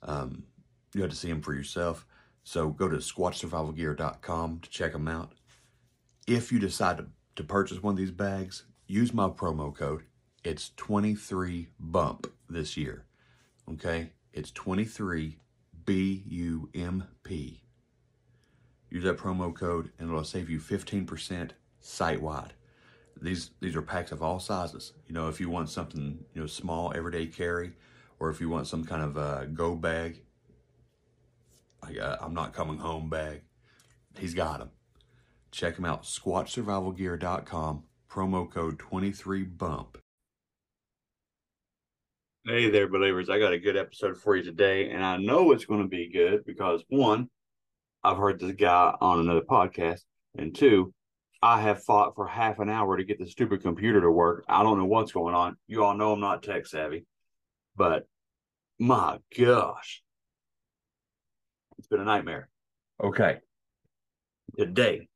Um, 0.01 0.45
you 0.93 1.01
have 1.01 1.11
to 1.11 1.15
see 1.15 1.29
them 1.29 1.41
for 1.41 1.53
yourself. 1.53 2.05
So 2.43 2.69
go 2.69 2.87
to 2.87 2.97
squatchsurvivalgear.com 2.97 4.59
to 4.59 4.69
check 4.69 4.93
them 4.93 5.07
out. 5.07 5.33
If 6.27 6.51
you 6.51 6.59
decide 6.59 6.97
to, 6.97 7.07
to 7.35 7.43
purchase 7.43 7.81
one 7.81 7.93
of 7.93 7.97
these 7.97 8.11
bags, 8.11 8.65
use 8.87 9.13
my 9.13 9.29
promo 9.29 9.75
code. 9.75 10.03
It's 10.43 10.71
23 10.77 11.69
bump 11.79 12.31
this 12.49 12.77
year. 12.77 13.05
Okay? 13.71 14.11
It's 14.33 14.51
23 14.51 15.37
B 15.85 16.23
U 16.27 16.69
M 16.75 17.05
P. 17.23 17.63
Use 18.89 19.03
that 19.03 19.17
promo 19.17 19.53
code 19.53 19.91
and 19.99 20.09
it'll 20.09 20.23
save 20.23 20.49
you 20.49 20.59
15% 20.59 21.51
site 21.79 22.21
wide. 22.21 22.53
These 23.21 23.51
these 23.59 23.75
are 23.75 23.81
packs 23.81 24.11
of 24.11 24.23
all 24.23 24.39
sizes. 24.39 24.93
You 25.07 25.13
know, 25.13 25.27
if 25.27 25.39
you 25.39 25.49
want 25.49 25.69
something, 25.69 26.19
you 26.33 26.41
know, 26.41 26.47
small 26.47 26.93
everyday 26.95 27.27
carry, 27.27 27.73
or 28.19 28.29
if 28.29 28.39
you 28.39 28.49
want 28.49 28.67
some 28.67 28.85
kind 28.85 29.01
of 29.01 29.17
uh, 29.17 29.45
go 29.45 29.75
bag, 29.75 30.21
like 31.81 31.99
uh, 31.99 32.17
I, 32.21 32.25
am 32.25 32.33
not 32.33 32.53
coming 32.53 32.77
home 32.77 33.09
bag, 33.09 33.41
he's 34.17 34.33
got 34.33 34.59
them. 34.59 34.71
Check 35.51 35.77
him 35.77 35.85
out, 35.85 36.03
squatchsurvivalgear.com, 36.03 37.83
promo 38.09 38.51
code 38.51 38.77
23BUMP. 38.77 39.95
Hey 42.45 42.69
there, 42.69 42.87
believers. 42.87 43.29
I 43.29 43.37
got 43.37 43.53
a 43.53 43.59
good 43.59 43.77
episode 43.77 44.17
for 44.17 44.35
you 44.35 44.43
today, 44.43 44.89
and 44.89 45.03
I 45.03 45.17
know 45.17 45.51
it's 45.51 45.65
going 45.65 45.81
to 45.81 45.87
be 45.87 46.09
good 46.11 46.45
because 46.45 46.83
one, 46.89 47.29
I've 48.03 48.17
heard 48.17 48.39
this 48.39 48.53
guy 48.53 48.95
on 49.01 49.19
another 49.19 49.41
podcast, 49.41 50.01
and 50.37 50.55
two, 50.55 50.93
I 51.41 51.61
have 51.61 51.83
fought 51.83 52.15
for 52.15 52.27
half 52.27 52.59
an 52.59 52.69
hour 52.69 52.97
to 52.97 53.03
get 53.03 53.19
the 53.19 53.27
stupid 53.27 53.61
computer 53.61 54.01
to 54.01 54.11
work. 54.11 54.45
I 54.47 54.63
don't 54.63 54.77
know 54.77 54.85
what's 54.85 55.11
going 55.11 55.35
on. 55.35 55.57
You 55.67 55.83
all 55.83 55.95
know 55.95 56.13
I'm 56.13 56.19
not 56.19 56.43
tech 56.43 56.65
savvy, 56.65 57.05
but 57.75 58.07
my 58.79 59.19
gosh, 59.37 60.01
it's 61.79 61.87
been 61.87 62.01
a 62.01 62.05
nightmare. 62.05 62.49
Okay. 63.01 63.37
Today, 64.57 65.07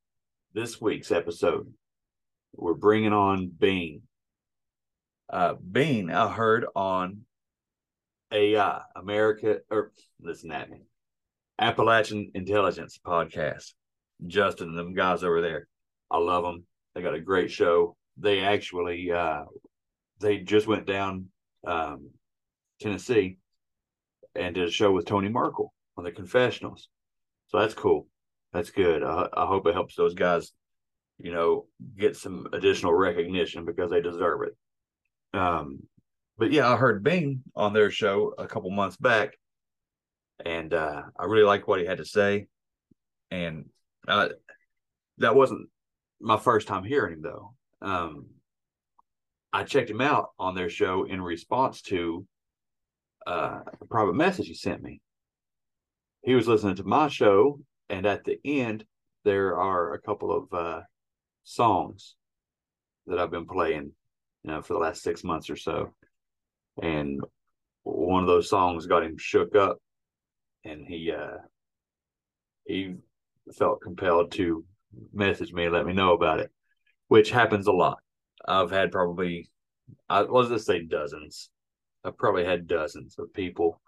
this 0.54 0.80
week's 0.80 1.12
episode, 1.12 1.72
we're 2.56 2.74
bringing 2.74 3.12
on 3.12 3.50
Bean. 3.50 4.04
Uh, 5.30 5.56
Bean, 5.56 6.10
I 6.10 6.32
heard 6.32 6.66
on 6.74 7.26
AI, 8.32 8.82
America, 8.96 9.58
or 9.70 9.92
listen 10.22 10.52
at 10.52 10.70
me, 10.70 10.84
Appalachian 11.60 12.32
Intelligence 12.34 12.98
podcast. 13.06 13.74
Justin 14.26 14.70
and 14.70 14.78
them 14.78 14.94
guys 14.94 15.22
over 15.22 15.42
there. 15.42 15.68
I 16.10 16.18
love 16.18 16.46
them. 16.46 16.64
They 16.96 17.02
got 17.02 17.14
a 17.14 17.20
great 17.20 17.52
show. 17.52 17.98
They 18.16 18.40
actually, 18.40 19.12
uh, 19.12 19.44
they 20.22 20.38
just 20.38 20.66
went 20.66 20.88
down 20.88 21.26
um, 21.68 22.12
Tennessee 22.80 23.38
and 24.34 24.56
did 24.56 24.70
a 24.70 24.72
show 24.72 24.94
with 24.94 25.06
Tony 25.06 25.28
Merkel 25.28 25.74
on 25.98 26.04
the 26.04 26.12
confessionals. 26.12 26.90
So 27.48 27.60
that's 27.60 27.74
cool. 27.74 28.08
That's 28.52 28.72
good. 28.72 29.04
I, 29.04 29.28
I 29.34 29.46
hope 29.46 29.68
it 29.68 29.74
helps 29.74 29.96
those 29.96 30.14
guys, 30.14 30.52
you 31.20 31.32
know, 31.32 31.66
get 31.98 32.16
some 32.16 32.48
additional 32.54 32.94
recognition 32.94 33.66
because 33.66 33.92
they 33.92 34.02
deserve 34.02 34.42
it. 34.44 35.38
Um, 35.38 35.80
but 36.38 36.52
yeah, 36.52 36.70
I 36.70 36.76
heard 36.76 37.04
Bean 37.04 37.44
on 37.56 37.74
their 37.74 37.92
show 37.92 38.34
a 38.38 38.48
couple 38.48 38.70
months 38.72 38.98
back, 38.98 39.38
and 40.44 40.74
uh, 40.74 41.04
I 41.18 41.26
really 41.26 41.44
liked 41.44 41.68
what 41.68 41.80
he 41.80 41.86
had 41.86 42.00
to 42.00 42.06
say. 42.06 42.48
And 43.32 43.66
uh, 44.08 44.30
that 45.20 45.36
wasn't 45.36 45.70
my 46.20 46.38
first 46.38 46.68
time 46.68 46.84
hearing 46.84 47.14
him 47.14 47.22
though. 47.22 47.54
Um, 47.82 48.28
I 49.52 49.64
checked 49.64 49.90
him 49.90 50.02
out 50.02 50.30
on 50.40 50.56
their 50.56 50.70
show 50.70 51.04
in 51.04 51.22
response 51.22 51.82
to 51.84 52.26
uh, 53.28 53.60
a 53.82 53.86
private 53.86 54.16
message 54.16 54.48
he 54.48 54.56
sent 54.56 54.82
me. 54.82 55.02
He 56.24 56.36
was 56.36 56.48
listening 56.48 56.76
to 56.78 56.86
my 56.86 57.10
show, 57.10 57.60
and 57.90 58.06
at 58.06 58.24
the 58.24 58.40
end, 58.46 58.86
there 59.26 59.58
are 59.58 59.94
a 59.94 60.02
couple 60.02 60.32
of 60.32 60.54
uh, 60.54 60.82
songs 61.44 62.16
that 63.08 63.20
I've 63.20 63.32
been 63.32 63.46
playing, 63.46 63.92
you 64.44 64.52
know, 64.52 64.62
for 64.62 64.74
the 64.74 64.80
last 64.80 65.04
six 65.04 65.26
months 65.26 65.50
or 65.50 65.58
so. 65.58 65.94
And 66.82 67.20
one 67.84 68.24
of 68.24 68.28
those 68.28 68.50
songs 68.50 68.86
got 68.86 69.04
him 69.04 69.18
shook 69.18 69.54
up, 69.56 69.80
and 70.64 70.86
he 70.88 71.12
uh, 71.12 71.40
he 72.66 72.96
felt 73.54 73.82
compelled 73.82 74.32
to 74.34 74.64
message 75.14 75.52
me 75.52 75.66
and 75.66 75.74
let 75.74 75.86
me 75.86 75.92
know 75.92 76.14
about 76.14 76.40
it, 76.40 76.50
which 77.10 77.32
happens 77.32 77.68
a 77.68 77.74
lot. 77.74 77.98
I've 78.48 78.72
had 78.72 78.94
probably, 78.94 79.50
I 80.08 80.22
was 80.22 80.48
just 80.48 80.68
say 80.68 80.86
dozens. 80.86 81.50
I've 82.06 82.18
probably 82.18 82.46
had 82.46 82.68
dozens 82.68 83.16
of 83.20 83.34
people 83.34 83.82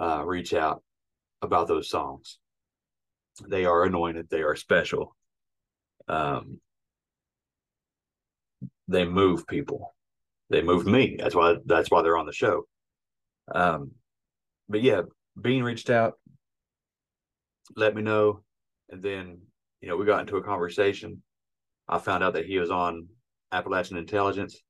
uh, 0.00 0.24
reach 0.24 0.52
out 0.52 0.82
about 1.42 1.68
those 1.68 1.88
songs. 1.88 2.38
They 3.48 3.64
are 3.64 3.84
anointed. 3.84 4.28
They 4.30 4.42
are 4.42 4.56
special. 4.56 5.14
Um, 6.08 6.60
they 8.88 9.04
move 9.04 9.46
people. 9.46 9.94
They 10.48 10.62
move 10.62 10.86
me. 10.86 11.16
That's 11.18 11.34
why. 11.34 11.56
That's 11.66 11.90
why 11.90 12.02
they're 12.02 12.16
on 12.16 12.26
the 12.26 12.32
show. 12.32 12.66
Um, 13.52 13.92
but 14.68 14.82
yeah, 14.82 15.02
Bean 15.40 15.62
reached 15.62 15.90
out, 15.90 16.14
let 17.76 17.94
me 17.94 18.02
know, 18.02 18.42
and 18.90 19.02
then 19.02 19.38
you 19.80 19.88
know, 19.88 19.96
we 19.96 20.06
got 20.06 20.20
into 20.20 20.36
a 20.36 20.42
conversation. 20.42 21.22
I 21.88 21.98
found 21.98 22.24
out 22.24 22.32
that 22.34 22.46
he 22.46 22.58
was 22.58 22.70
on 22.70 23.06
Appalachian 23.52 23.96
Intelligence. 23.96 24.60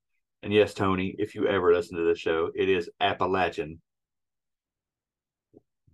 And 0.42 0.52
yes, 0.52 0.74
Tony, 0.74 1.14
if 1.18 1.34
you 1.34 1.46
ever 1.46 1.72
listen 1.72 1.96
to 1.96 2.04
the 2.04 2.14
show, 2.14 2.50
it 2.54 2.68
is 2.68 2.90
Appalachian. 3.00 3.80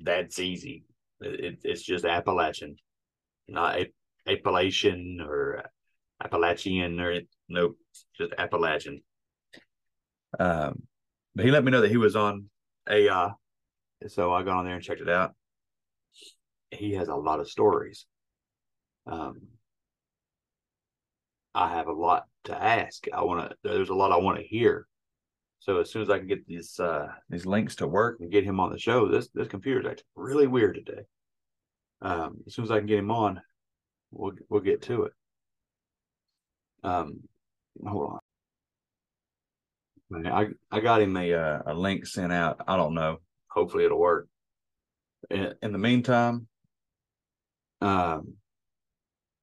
That's 0.02 0.38
easy. 0.38 0.84
It, 1.20 1.60
it's 1.62 1.82
just 1.82 2.04
Appalachian, 2.04 2.76
not 3.48 3.78
Appalachian 4.26 5.20
or 5.20 5.64
Appalachian 6.22 7.00
or 7.00 7.20
nope, 7.48 7.76
just 8.16 8.32
Appalachian. 8.36 9.02
Um, 10.38 10.82
but 11.34 11.44
he 11.44 11.50
let 11.50 11.64
me 11.64 11.70
know 11.70 11.82
that 11.82 11.90
he 11.90 11.96
was 11.96 12.16
on 12.16 12.48
AI, 12.88 13.30
so 14.08 14.32
I 14.32 14.42
got 14.42 14.56
on 14.56 14.64
there 14.64 14.74
and 14.74 14.82
checked 14.82 15.00
it 15.00 15.08
out. 15.08 15.34
He 16.70 16.94
has 16.94 17.08
a 17.08 17.14
lot 17.14 17.40
of 17.40 17.48
stories 17.48 18.06
um, 19.06 19.40
I 21.54 21.68
have 21.74 21.86
a 21.86 21.92
lot 21.92 22.24
to 22.44 22.60
ask. 22.60 23.06
I 23.12 23.22
want 23.22 23.50
to. 23.50 23.56
There's 23.62 23.90
a 23.90 23.94
lot 23.94 24.12
I 24.12 24.16
want 24.16 24.38
to 24.38 24.44
hear. 24.44 24.86
So 25.62 25.78
as 25.78 25.92
soon 25.92 26.02
as 26.02 26.10
I 26.10 26.18
can 26.18 26.26
get 26.26 26.44
these 26.44 26.80
uh, 26.80 27.06
these 27.30 27.46
links 27.46 27.76
to 27.76 27.86
work 27.86 28.18
and 28.18 28.32
get 28.32 28.42
him 28.42 28.58
on 28.58 28.72
the 28.72 28.78
show, 28.80 29.06
this 29.06 29.28
this 29.28 29.46
computer's 29.46 29.86
acting 29.86 30.04
really 30.16 30.48
weird 30.48 30.74
today. 30.74 31.02
Um, 32.00 32.38
as 32.48 32.54
soon 32.56 32.64
as 32.64 32.72
I 32.72 32.78
can 32.78 32.88
get 32.88 32.98
him 32.98 33.12
on, 33.12 33.40
we'll 34.10 34.32
we'll 34.48 34.60
get 34.60 34.82
to 34.82 35.04
it. 35.04 35.12
Um, 36.82 37.20
hold 37.86 38.18
on. 40.12 40.26
I 40.26 40.48
I 40.72 40.80
got 40.80 41.00
him 41.00 41.16
a 41.16 41.32
uh, 41.32 41.62
a 41.66 41.74
link 41.74 42.06
sent 42.06 42.32
out. 42.32 42.60
I 42.66 42.76
don't 42.76 42.94
know. 42.94 43.20
Hopefully 43.48 43.84
it'll 43.84 44.00
work. 44.00 44.26
In, 45.30 45.54
in 45.62 45.70
the 45.70 45.78
meantime, 45.78 46.48
um, 47.80 48.34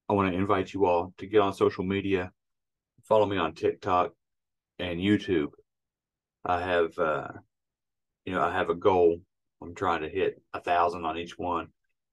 I 0.10 0.14
want 0.14 0.34
to 0.34 0.38
invite 0.38 0.74
you 0.74 0.86
all 0.86 1.14
to 1.20 1.26
get 1.28 1.40
on 1.40 1.54
social 1.54 1.86
media, 1.86 2.34
follow 3.04 3.26
me 3.26 3.38
on 3.38 3.54
TikTok 3.54 4.12
and 4.80 5.00
YouTube. 5.00 5.52
I 6.46 6.62
have, 6.62 6.98
uh, 6.98 7.28
you 8.26 8.34
know, 8.34 8.42
I 8.42 8.52
have 8.52 8.70
a 8.70 8.76
goal. 8.76 9.20
I'm 9.62 9.76
trying 9.76 10.02
to 10.02 10.10
hit 10.10 10.42
a 10.54 10.62
thousand 10.62 11.06
on 11.06 11.18
each 11.18 11.38
one. 11.38 11.68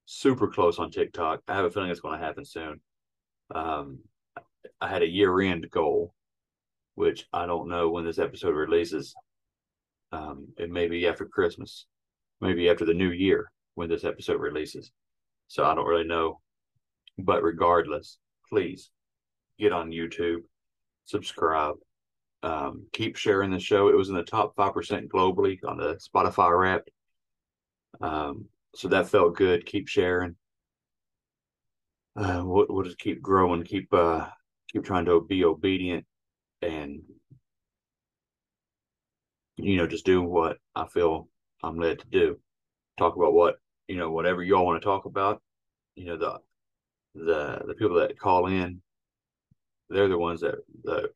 Super 0.05 0.47
close 0.47 0.79
on 0.79 0.91
TikTok. 0.91 1.41
I 1.47 1.55
have 1.55 1.65
a 1.65 1.71
feeling 1.71 1.89
it's 1.89 1.99
going 1.99 2.19
to 2.19 2.25
happen 2.25 2.45
soon. 2.45 2.79
Um, 3.53 3.99
I 4.81 4.87
had 4.87 5.01
a 5.01 5.07
year 5.07 5.39
end 5.41 5.69
goal, 5.71 6.13
which 6.95 7.25
I 7.31 7.45
don't 7.45 7.69
know 7.69 7.89
when 7.89 8.05
this 8.05 8.19
episode 8.19 8.55
releases. 8.55 9.15
Um, 10.11 10.49
it 10.57 10.69
may 10.69 10.87
be 10.87 11.07
after 11.07 11.25
Christmas, 11.25 11.85
maybe 12.41 12.69
after 12.69 12.85
the 12.85 12.93
new 12.93 13.11
year 13.11 13.51
when 13.75 13.89
this 13.89 14.03
episode 14.03 14.39
releases. 14.39 14.91
So 15.47 15.63
I 15.63 15.75
don't 15.75 15.87
really 15.87 16.07
know 16.07 16.39
but 17.17 17.43
regardless, 17.43 18.19
please 18.49 18.91
get 19.59 19.71
on 19.71 19.91
YouTube, 19.91 20.41
subscribe, 21.05 21.75
um, 22.43 22.85
keep 22.93 23.15
sharing 23.15 23.51
the 23.51 23.59
show. 23.59 23.89
It 23.89 23.97
was 23.97 24.09
in 24.09 24.15
the 24.15 24.23
top 24.23 24.55
5% 24.55 25.07
globally 25.07 25.59
on 25.67 25.77
the 25.77 25.95
Spotify 25.95 26.57
rap. 26.57 26.87
Um, 28.01 28.45
so 28.75 28.87
that 28.89 29.09
felt 29.09 29.35
good. 29.35 29.65
Keep 29.65 29.87
sharing. 29.87 30.35
Uh, 32.15 32.41
we'll, 32.45 32.65
we'll 32.69 32.83
just 32.83 32.99
keep 32.99 33.21
growing, 33.21 33.63
keep, 33.63 33.93
uh, 33.93 34.25
keep 34.71 34.83
trying 34.83 35.05
to 35.05 35.21
be 35.21 35.43
obedient 35.43 36.05
and, 36.61 37.01
you 39.57 39.77
know, 39.77 39.87
just 39.87 40.05
do 40.05 40.21
what 40.21 40.57
I 40.75 40.87
feel 40.87 41.27
I'm 41.63 41.77
led 41.79 41.99
to 41.99 42.07
do. 42.07 42.39
Talk 42.97 43.15
about 43.15 43.33
what, 43.33 43.57
you 43.87 43.97
know, 43.97 44.11
whatever 44.11 44.43
y'all 44.43 44.65
want 44.65 44.81
to 44.81 44.85
talk 44.85 45.05
about. 45.05 45.41
You 45.95 46.05
know, 46.05 46.17
the 46.17 46.39
the 47.15 47.61
the 47.67 47.73
people 47.73 47.95
that 47.97 48.19
call 48.19 48.47
in, 48.47 48.81
they're 49.89 50.07
the 50.07 50.17
ones 50.17 50.41
that 50.41 50.55
that 50.83 51.09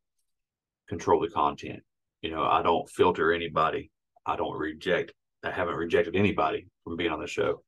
control 0.91 1.22
the 1.22 1.30
content. 1.30 1.81
You 2.22 2.31
know, 2.31 2.43
I 2.43 2.61
don't 2.61 2.89
filter 2.89 3.31
anybody. 3.31 3.89
I 4.26 4.35
don't 4.35 4.57
reject. 4.57 5.13
I 5.41 5.49
haven't 5.49 5.76
rejected 5.76 6.18
anybody 6.18 6.68
from 6.84 6.97
being 6.97 7.11
on 7.11 7.22
the 7.22 7.27
show. 7.27 7.63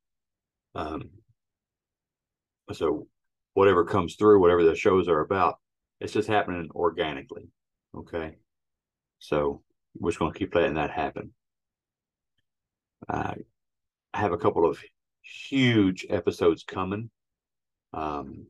Um, 0.75 1.09
so 2.73 3.07
whatever 3.53 3.85
comes 3.85 4.15
through, 4.15 4.41
whatever 4.41 4.65
the 4.65 4.75
shows 4.75 5.07
are 5.07 5.21
about, 5.21 5.55
it's 6.01 6.11
just 6.11 6.27
happening 6.27 6.69
organically. 6.75 7.47
Okay. 7.97 8.35
So 9.19 9.63
we're 9.97 10.11
just 10.11 10.19
going 10.19 10.33
to 10.33 10.37
keep 10.37 10.53
letting 10.53 10.73
that 10.73 10.91
happen. 10.91 11.31
I 13.07 13.35
have 14.13 14.33
a 14.33 14.37
couple 14.37 14.69
of 14.69 14.79
huge 15.21 16.05
episodes 16.09 16.63
coming. 16.63 17.09
Um, 17.93 18.47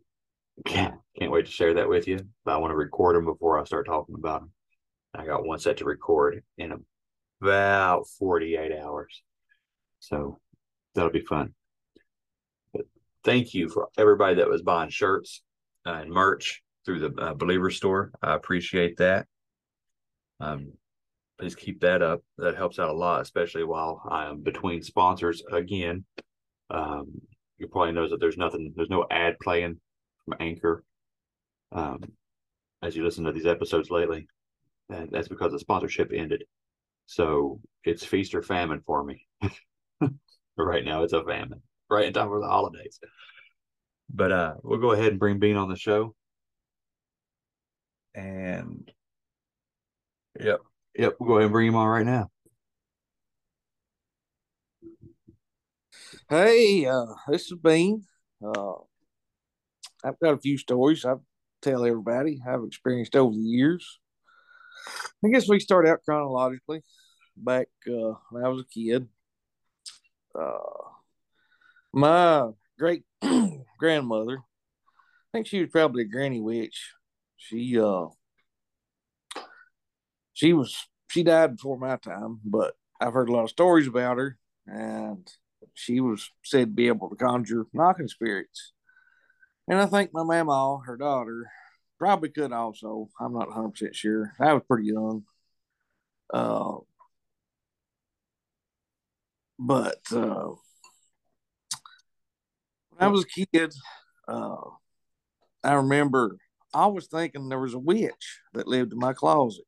can't 0.65 0.95
can't 1.19 1.31
wait 1.31 1.45
to 1.45 1.51
share 1.51 1.75
that 1.75 1.89
with 1.89 2.07
you. 2.07 2.17
But 2.43 2.55
I 2.55 2.57
want 2.57 2.71
to 2.71 2.75
record 2.75 3.15
them 3.15 3.25
before 3.25 3.59
I 3.59 3.65
start 3.65 3.85
talking 3.85 4.15
about 4.15 4.41
them. 4.41 4.51
I 5.15 5.25
got 5.25 5.45
one 5.45 5.59
set 5.59 5.77
to 5.77 5.85
record 5.85 6.43
in 6.57 6.83
about 7.41 8.07
48 8.19 8.71
hours. 8.71 9.21
So 9.99 10.39
that'll 10.95 11.11
be 11.11 11.21
fun. 11.21 11.53
But 12.73 12.85
thank 13.23 13.53
you 13.53 13.69
for 13.69 13.89
everybody 13.97 14.35
that 14.35 14.49
was 14.49 14.61
buying 14.61 14.89
shirts 14.89 15.43
uh, 15.85 15.91
and 16.01 16.11
merch 16.11 16.63
through 16.85 16.99
the 16.99 17.21
uh, 17.21 17.33
Believer 17.33 17.69
store. 17.69 18.11
I 18.21 18.33
appreciate 18.33 18.97
that. 18.97 19.27
Um, 20.39 20.73
please 21.39 21.55
keep 21.55 21.81
that 21.81 22.01
up. 22.01 22.21
That 22.37 22.55
helps 22.55 22.79
out 22.79 22.89
a 22.89 22.93
lot, 22.93 23.21
especially 23.21 23.63
while 23.63 24.01
I 24.09 24.25
am 24.25 24.41
between 24.41 24.81
sponsors 24.81 25.43
again. 25.51 26.05
Um, 26.69 27.21
you 27.57 27.67
probably 27.67 27.93
knows 27.93 28.09
that 28.09 28.19
there's 28.19 28.37
nothing, 28.37 28.73
there's 28.75 28.89
no 28.89 29.05
ad 29.09 29.37
playing 29.41 29.79
from 30.25 30.35
Anchor. 30.39 30.83
Um, 31.71 32.01
as 32.81 32.95
you 32.95 33.03
listen 33.03 33.23
to 33.25 33.31
these 33.31 33.45
episodes 33.45 33.89
lately, 33.89 34.27
and 34.89 35.09
that's 35.11 35.27
because 35.27 35.51
the 35.51 35.59
sponsorship 35.59 36.11
ended. 36.13 36.43
So 37.05 37.59
it's 37.83 38.05
feast 38.05 38.33
or 38.33 38.41
famine 38.41 38.81
for 38.85 39.03
me. 39.03 39.25
right 40.57 40.85
now, 40.85 41.03
it's 41.03 41.13
a 41.13 41.23
famine. 41.23 41.61
Right 41.89 42.05
in 42.05 42.13
time 42.13 42.29
for 42.29 42.39
the 42.39 42.47
holidays. 42.47 42.99
But 44.13 44.31
uh, 44.31 44.53
we'll 44.63 44.79
go 44.79 44.91
ahead 44.91 45.11
and 45.11 45.19
bring 45.19 45.39
Bean 45.39 45.57
on 45.57 45.69
the 45.69 45.75
show. 45.75 46.15
And 48.15 48.91
yep, 50.39 50.59
yep, 50.95 51.15
we'll 51.19 51.27
go 51.27 51.33
ahead 51.35 51.45
and 51.45 51.51
bring 51.51 51.67
him 51.67 51.75
on 51.75 51.87
right 51.87 52.05
now. 52.05 52.29
Hey, 56.29 56.85
uh, 56.85 57.05
this 57.27 57.51
is 57.51 57.57
Bean. 57.57 58.05
Uh, 58.43 58.73
I've 60.03 60.19
got 60.19 60.33
a 60.33 60.37
few 60.37 60.57
stories 60.57 61.05
I 61.05 61.15
tell 61.61 61.85
everybody 61.85 62.41
I've 62.47 62.63
experienced 62.63 63.15
over 63.15 63.33
the 63.33 63.41
years. 63.41 63.99
I 65.23 65.29
guess 65.29 65.47
we 65.47 65.59
start 65.59 65.87
out 65.87 66.03
chronologically 66.03 66.81
back 67.37 67.67
uh, 67.87 68.13
when 68.29 68.45
I 68.45 68.49
was 68.49 68.61
a 68.61 68.73
kid. 68.73 69.07
Uh, 70.37 70.57
my 71.93 72.49
great 72.77 73.03
grandmother, 73.79 74.39
I 74.39 75.31
think 75.31 75.47
she 75.47 75.61
was 75.61 75.69
probably 75.69 76.03
a 76.03 76.07
granny 76.07 76.41
witch. 76.41 76.93
She 77.37 77.79
uh, 77.79 78.07
she 80.33 80.53
was 80.53 80.75
she 81.09 81.23
died 81.23 81.57
before 81.57 81.77
my 81.77 81.97
time, 81.97 82.39
but 82.43 82.73
I've 82.99 83.13
heard 83.13 83.29
a 83.29 83.31
lot 83.31 83.43
of 83.43 83.49
stories 83.49 83.87
about 83.87 84.17
her, 84.17 84.37
and 84.65 85.31
she 85.73 85.99
was 85.99 86.29
said 86.43 86.69
to 86.69 86.73
be 86.73 86.87
able 86.87 87.09
to 87.09 87.15
conjure 87.15 87.65
knocking 87.73 88.07
spirits. 88.07 88.73
And 89.67 89.79
I 89.79 89.85
think 89.85 90.11
my 90.13 90.23
mama, 90.23 90.79
her 90.85 90.97
daughter, 90.97 91.49
probably 92.03 92.27
could 92.27 92.51
also. 92.51 93.07
I'm 93.17 93.31
not 93.31 93.47
100 93.47 93.69
percent 93.69 93.95
sure. 93.95 94.33
I 94.37 94.51
was 94.51 94.63
pretty 94.67 94.87
young. 94.87 95.23
Uh, 96.33 96.79
but 99.57 100.01
uh, 100.11 100.49
when 102.89 102.99
I 102.99 103.07
was 103.07 103.23
a 103.23 103.45
kid, 103.45 103.73
uh, 104.27 104.55
I 105.63 105.73
remember 105.75 106.35
I 106.73 106.87
was 106.87 107.07
thinking 107.07 107.47
there 107.47 107.59
was 107.61 107.73
a 107.73 107.79
witch 107.79 108.41
that 108.53 108.67
lived 108.67 108.91
in 108.91 108.99
my 108.99 109.13
closet. 109.13 109.63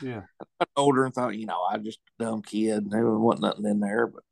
Yeah. 0.00 0.22
I 0.40 0.44
got 0.60 0.68
older 0.76 1.04
and 1.04 1.12
thought, 1.12 1.36
you 1.36 1.44
know, 1.44 1.60
I 1.70 1.76
just 1.76 1.98
a 2.18 2.24
dumb 2.24 2.40
kid. 2.40 2.90
There 2.90 3.10
wasn't 3.10 3.42
nothing 3.42 3.66
in 3.66 3.80
there. 3.80 4.06
But 4.06 4.22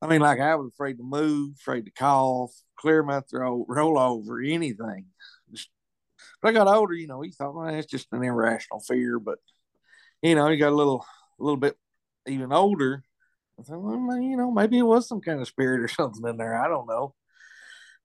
I 0.00 0.06
mean, 0.06 0.20
like 0.20 0.38
I 0.38 0.54
was 0.54 0.70
afraid 0.72 0.98
to 0.98 1.02
move, 1.02 1.56
afraid 1.58 1.86
to 1.86 1.90
cough, 1.90 2.52
clear 2.76 3.02
my 3.02 3.22
throat, 3.22 3.66
roll 3.68 3.98
over, 3.98 4.40
anything. 4.40 5.06
But 6.44 6.50
I 6.50 6.52
got 6.58 6.68
older, 6.68 6.92
you 6.92 7.06
know, 7.06 7.22
he 7.22 7.30
thought, 7.30 7.54
well, 7.54 7.68
it's 7.68 7.86
just 7.86 8.08
an 8.12 8.22
irrational 8.22 8.80
fear. 8.80 9.18
But, 9.18 9.38
you 10.20 10.34
know, 10.34 10.46
he 10.50 10.58
got 10.58 10.72
a 10.72 10.76
little, 10.76 11.06
a 11.40 11.42
little 11.42 11.56
bit 11.56 11.74
even 12.28 12.52
older. 12.52 13.02
I 13.58 13.62
thought, 13.62 13.80
well, 13.80 14.20
you 14.20 14.36
know, 14.36 14.50
maybe 14.50 14.76
it 14.76 14.82
was 14.82 15.08
some 15.08 15.22
kind 15.22 15.40
of 15.40 15.48
spirit 15.48 15.80
or 15.80 15.88
something 15.88 16.28
in 16.28 16.36
there. 16.36 16.54
I 16.54 16.68
don't 16.68 16.86
know. 16.86 17.14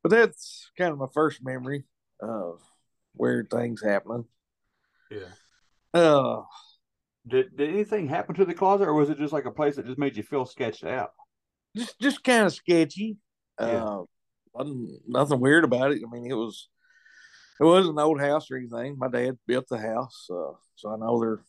But 0.02 0.11
that's 0.11 0.72
kind 0.78 0.94
of 0.94 0.99
my 0.99 1.07
first 1.14 1.44
memory 1.44 1.84
of 2.22 2.61
weird 3.14 3.49
things 3.49 3.84
happening. 3.84 4.24
Yeah. 5.11 5.34
Uh, 5.94 6.44
did 7.28 7.57
did 7.57 7.72
anything 7.72 8.07
happen 8.07 8.36
to 8.36 8.45
the 8.45 8.53
closet, 8.53 8.88
or 8.88 8.94
was 8.94 9.10
it 9.10 9.18
just 9.18 9.34
like 9.34 9.45
a 9.45 9.52
place 9.52 9.76
that 9.76 9.86
just 9.86 9.99
made 9.99 10.16
you 10.16 10.24
feel 10.24 10.45
sketched 10.45 10.86
out? 10.86 11.11
Just 11.76 11.99
just 11.99 12.24
kind 12.24 12.45
of 12.45 12.53
sketchy. 12.53 13.18
Yeah. 13.60 13.98
Uh, 14.56 14.64
nothing 15.06 15.41
weird 15.41 15.66
about 15.66 15.91
it. 15.91 16.02
I 16.06 16.10
mean, 16.10 16.32
it 16.32 16.36
was 16.36 16.70
it 17.60 17.64
wasn't 17.64 17.98
an 17.98 18.03
old 18.03 18.22
house 18.22 18.49
or 18.49 18.57
anything. 18.57 18.98
My 18.98 19.10
dad 19.10 19.38
built 19.45 19.68
the 19.68 19.77
house, 19.77 20.27
uh, 20.31 20.53
so 20.76 20.94
I 20.94 20.98
know 20.98 21.19
there 21.19 21.41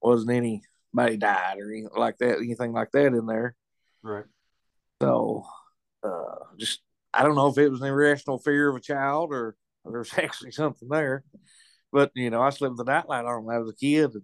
wasn't 0.00 0.30
anybody 0.30 1.16
died 1.18 1.58
or 1.58 1.70
anything 1.70 1.90
like 1.96 2.18
that, 2.18 2.38
anything 2.38 2.72
like 2.72 2.90
that 2.92 3.06
in 3.06 3.26
there. 3.26 3.54
Right. 4.02 4.24
So, 5.02 5.44
uh, 6.02 6.36
just 6.56 6.80
I 7.12 7.22
don't 7.22 7.36
know 7.36 7.48
if 7.48 7.58
it 7.58 7.68
was 7.70 7.82
an 7.82 7.88
irrational 7.88 8.38
fear 8.38 8.70
of 8.70 8.76
a 8.76 8.80
child 8.80 9.30
or, 9.30 9.56
or 9.84 9.92
there's 9.92 10.12
actually 10.18 10.52
something 10.52 10.88
there. 10.88 11.24
But 11.92 12.12
you 12.14 12.30
know, 12.30 12.40
I 12.40 12.50
slept 12.50 12.76
with 12.76 12.86
the 12.86 12.92
nightlight 12.92 13.24
on 13.24 13.44
when 13.44 13.56
I 13.56 13.58
was 13.58 13.70
a 13.70 13.76
kid, 13.76 14.12
and 14.14 14.22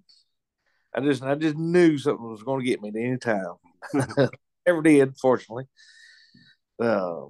I 0.94 1.00
just 1.00 1.22
I 1.22 1.34
just 1.34 1.56
knew 1.56 1.98
something 1.98 2.30
was 2.30 2.42
going 2.42 2.60
to 2.60 2.66
get 2.66 2.80
me 2.80 2.88
at 2.88 2.96
any 2.96 3.18
time. 3.18 3.54
Never 4.66 4.82
did, 4.82 5.16
fortunately. 5.18 5.64
Uh, 6.80 7.26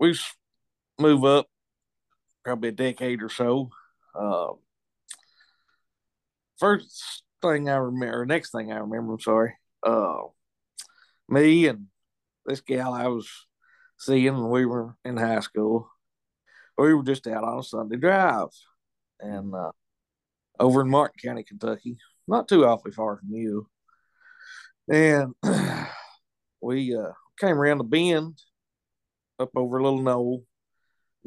we 0.00 0.16
move 0.98 1.24
up 1.24 1.46
probably 2.48 2.70
a 2.70 2.72
decade 2.72 3.22
or 3.22 3.28
so. 3.28 3.68
Uh, 4.18 4.52
first 6.58 7.22
thing 7.42 7.68
I 7.68 7.76
remember, 7.76 8.24
next 8.24 8.52
thing 8.52 8.72
I 8.72 8.78
remember, 8.78 9.12
I'm 9.12 9.20
sorry. 9.20 9.52
Uh, 9.82 10.22
me 11.28 11.66
and 11.66 11.88
this 12.46 12.62
gal 12.62 12.94
I 12.94 13.08
was 13.08 13.28
seeing 13.98 14.32
when 14.32 14.48
we 14.48 14.64
were 14.64 14.96
in 15.04 15.18
high 15.18 15.40
school, 15.40 15.90
we 16.78 16.94
were 16.94 17.02
just 17.02 17.26
out 17.26 17.44
on 17.44 17.58
a 17.58 17.62
Sunday 17.62 17.98
drive, 17.98 18.48
and 19.20 19.54
uh, 19.54 19.72
over 20.58 20.80
in 20.80 20.88
Martin 20.88 21.20
County, 21.22 21.42
Kentucky, 21.42 21.98
not 22.26 22.48
too 22.48 22.64
awfully 22.64 22.92
far 22.92 23.18
from 23.18 23.28
you. 23.30 23.68
And 24.90 25.34
we 26.62 26.96
uh, 26.96 27.12
came 27.38 27.58
around 27.58 27.76
the 27.76 27.84
bend 27.84 28.38
up 29.38 29.50
over 29.54 29.76
a 29.76 29.82
little 29.82 30.00
knoll, 30.00 30.44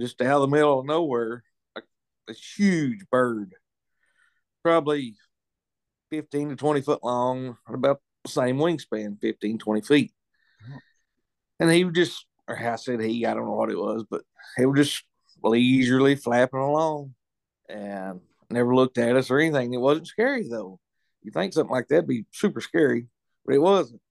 just 0.01 0.21
out 0.21 0.35
of 0.35 0.41
the 0.41 0.55
middle 0.55 0.79
of 0.79 0.85
nowhere, 0.85 1.43
like 1.75 1.85
a 2.27 2.33
huge 2.33 3.05
bird, 3.09 3.53
probably 4.63 5.15
15 6.09 6.49
to 6.49 6.55
20 6.55 6.81
foot 6.81 7.03
long, 7.03 7.57
about 7.67 8.01
the 8.23 8.29
same 8.29 8.57
wingspan, 8.57 9.19
15, 9.21 9.57
20 9.59 9.81
feet. 9.81 10.11
And 11.59 11.71
he 11.71 11.85
was 11.85 11.93
just, 11.93 12.25
or 12.47 12.57
I 12.57 12.75
said 12.75 12.99
he, 13.01 13.25
I 13.25 13.33
don't 13.33 13.45
know 13.45 13.53
what 13.53 13.71
it 13.71 13.77
was, 13.77 14.03
but 14.09 14.23
he 14.57 14.65
was 14.65 14.87
just 14.87 15.03
leisurely 15.43 16.15
flapping 16.15 16.59
along 16.59 17.13
and 17.69 18.19
never 18.49 18.75
looked 18.75 18.97
at 18.97 19.15
us 19.15 19.31
or 19.31 19.39
anything. 19.39 19.73
It 19.73 19.77
wasn't 19.77 20.07
scary 20.07 20.47
though. 20.49 20.79
You 21.21 21.31
think 21.31 21.53
something 21.53 21.71
like 21.71 21.87
that'd 21.87 22.07
be 22.07 22.25
super 22.31 22.61
scary, 22.61 23.07
but 23.45 23.55
it 23.55 23.61
wasn't. 23.61 24.01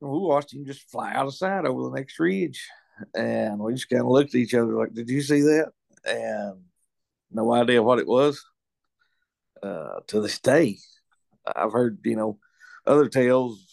And 0.00 0.10
we 0.10 0.18
watched 0.18 0.54
him 0.54 0.66
just 0.66 0.90
fly 0.90 1.12
out 1.12 1.26
of 1.26 1.34
sight 1.34 1.66
over 1.66 1.84
the 1.84 1.96
next 1.96 2.18
ridge. 2.18 2.66
And 3.14 3.58
we 3.58 3.74
just 3.74 3.88
kind 3.88 4.02
of 4.02 4.08
looked 4.08 4.34
at 4.34 4.40
each 4.40 4.54
other 4.54 4.74
like, 4.74 4.92
Did 4.94 5.08
you 5.08 5.20
see 5.22 5.40
that? 5.40 5.72
And 6.04 6.62
no 7.30 7.52
idea 7.52 7.82
what 7.82 7.98
it 7.98 8.06
was. 8.06 8.44
Uh, 9.62 10.00
to 10.08 10.20
this 10.20 10.38
day, 10.40 10.78
I've 11.56 11.72
heard, 11.72 11.98
you 12.04 12.16
know, 12.16 12.38
other 12.86 13.08
tales, 13.08 13.66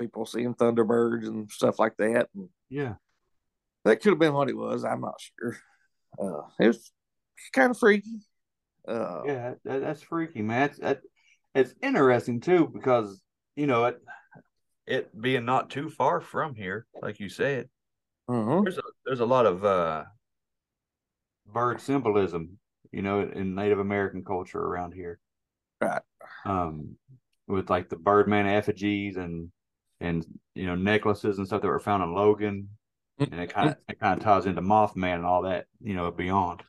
people 0.00 0.26
seeing 0.26 0.54
thunderbirds 0.54 1.26
and 1.26 1.50
stuff 1.50 1.78
like 1.78 1.96
that. 1.98 2.28
And 2.34 2.48
Yeah. 2.68 2.94
that 3.84 4.00
could 4.00 4.10
have 4.10 4.18
been 4.18 4.34
what 4.34 4.48
it 4.48 4.56
was. 4.56 4.84
I'm 4.84 5.00
not 5.00 5.20
sure. 5.20 5.58
Uh, 6.16 6.42
it 6.60 6.68
was 6.68 6.92
kind 7.52 7.70
of 7.72 7.78
freaky. 7.78 8.20
Uh, 8.86 9.22
Yeah, 9.26 9.54
that, 9.64 9.80
that's 9.80 10.02
freaky, 10.02 10.42
man. 10.42 10.70
It's, 10.70 10.78
that, 10.78 11.00
it's 11.54 11.74
interesting 11.82 12.40
too 12.40 12.70
because 12.72 13.20
you 13.56 13.66
know 13.66 13.86
it, 13.86 14.00
it 14.86 15.20
being 15.20 15.44
not 15.44 15.70
too 15.70 15.90
far 15.90 16.20
from 16.20 16.54
here, 16.54 16.86
like 17.02 17.18
you 17.20 17.28
said. 17.28 17.68
Mhm. 18.28 18.64
There's 18.64 18.78
a 18.78 18.82
there's 19.04 19.20
a 19.20 19.26
lot 19.26 19.46
of 19.46 19.64
uh, 19.64 20.04
bird 21.46 21.80
symbolism, 21.80 22.58
you 22.92 23.02
know, 23.02 23.20
in 23.20 23.54
Native 23.54 23.78
American 23.78 24.24
culture 24.24 24.60
around 24.60 24.92
here. 24.92 25.18
Right. 25.80 26.02
Um, 26.44 26.96
with 27.46 27.68
like 27.70 27.88
the 27.88 27.96
Birdman 27.96 28.46
effigies 28.46 29.16
and 29.16 29.50
and 30.00 30.24
you 30.54 30.66
know 30.66 30.74
necklaces 30.74 31.38
and 31.38 31.46
stuff 31.46 31.62
that 31.62 31.68
were 31.68 31.80
found 31.80 32.02
in 32.02 32.14
Logan. 32.14 32.68
and 33.18 33.40
it 33.40 33.52
kind 33.52 33.70
of 33.70 33.76
it 33.88 34.00
kind 34.00 34.18
of 34.18 34.24
ties 34.24 34.46
into 34.46 34.62
Mothman 34.62 35.16
and 35.16 35.26
all 35.26 35.42
that, 35.42 35.66
you 35.80 35.94
know, 35.94 36.10
beyond. 36.10 36.62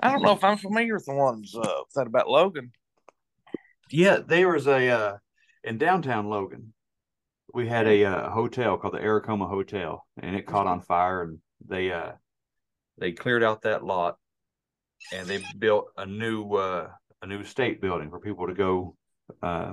I 0.00 0.10
don't 0.10 0.22
know 0.22 0.32
if 0.32 0.44
I'm 0.44 0.56
familiar 0.56 0.94
with 0.94 1.06
the 1.06 1.14
ones 1.14 1.54
uh, 1.54 1.80
that 1.94 2.06
about 2.06 2.28
Logan. 2.28 2.70
Yeah, 3.90 4.18
there 4.26 4.48
was 4.48 4.66
a 4.66 4.88
uh, 4.88 5.16
in 5.64 5.78
downtown 5.78 6.28
Logan. 6.28 6.72
We 7.56 7.66
had 7.66 7.86
a 7.88 8.04
uh, 8.04 8.28
hotel 8.28 8.76
called 8.76 8.92
the 8.92 9.00
Aracoma 9.02 9.46
Hotel, 9.46 10.06
and 10.22 10.36
it 10.36 10.44
caught 10.44 10.66
on 10.66 10.82
fire, 10.82 11.22
and 11.22 11.38
they 11.66 11.90
uh 11.90 12.12
they 12.98 13.12
cleared 13.12 13.42
out 13.42 13.62
that 13.62 13.82
lot, 13.82 14.18
and 15.10 15.26
they 15.26 15.42
built 15.58 15.86
a 15.96 16.04
new 16.04 16.52
uh 16.52 16.90
a 17.22 17.26
new 17.26 17.44
state 17.44 17.80
building 17.80 18.10
for 18.10 18.20
people 18.20 18.46
to 18.46 18.52
go, 18.52 18.94
uh, 19.42 19.72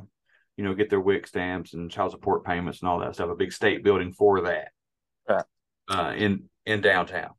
you 0.56 0.64
know, 0.64 0.74
get 0.74 0.90
their 0.90 1.02
WIC 1.02 1.28
stamps 1.28 1.74
and 1.74 1.92
child 1.92 2.12
support 2.12 2.46
payments 2.46 2.82
and 2.82 2.88
all 2.88 3.00
that 3.00 3.16
stuff. 3.16 3.30
A 3.30 3.36
big 3.36 3.52
state 3.52 3.84
building 3.84 4.14
for 4.14 4.40
that, 4.44 4.70
Right. 5.28 5.44
uh, 5.90 6.14
in 6.16 6.50
in 6.66 6.80
downtown. 6.80 7.32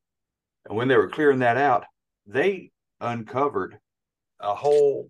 And 0.66 0.77
when 0.77 0.89
they 0.89 0.99
were 0.99 1.09
clearing 1.09 1.39
that 1.39 1.57
out, 1.57 1.87
they 2.27 2.71
uncovered 3.01 3.79
a 4.41 4.55
whole 4.55 5.09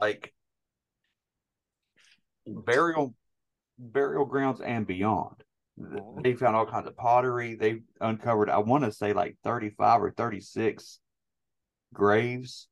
like 0.00 0.32
burial 2.46 3.16
burial 3.78 4.24
grounds 4.24 4.60
and 4.60 4.86
beyond. 4.86 5.36
They 6.22 6.34
found 6.34 6.56
all 6.56 6.66
kinds 6.66 6.88
of 6.88 6.96
pottery. 6.96 7.54
They 7.54 7.82
uncovered, 8.00 8.50
I 8.50 8.58
want 8.58 8.84
to 8.84 8.92
say, 8.92 9.12
like 9.12 9.36
35 9.44 10.02
or 10.02 10.10
36 10.10 10.98
graves 11.94 12.68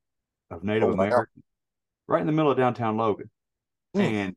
of 0.50 0.64
Native 0.64 0.88
Oh. 0.88 0.92
Americans 0.92 1.44
right 2.08 2.20
in 2.20 2.26
the 2.26 2.32
middle 2.32 2.50
of 2.50 2.58
downtown 2.58 2.96
Logan. 2.96 3.30
Hmm. 3.94 4.00
And 4.00 4.36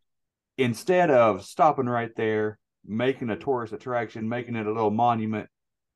instead 0.58 1.12
of 1.12 1.46
stopping 1.46 1.88
right 1.88 2.12
there, 2.16 2.60
making 2.86 3.30
a 3.30 3.36
tourist 3.36 3.74
attraction, 3.74 4.30
making 4.30 4.56
it 4.56 4.66
a 4.66 4.72
little 4.72 4.92
monument, 4.92 5.50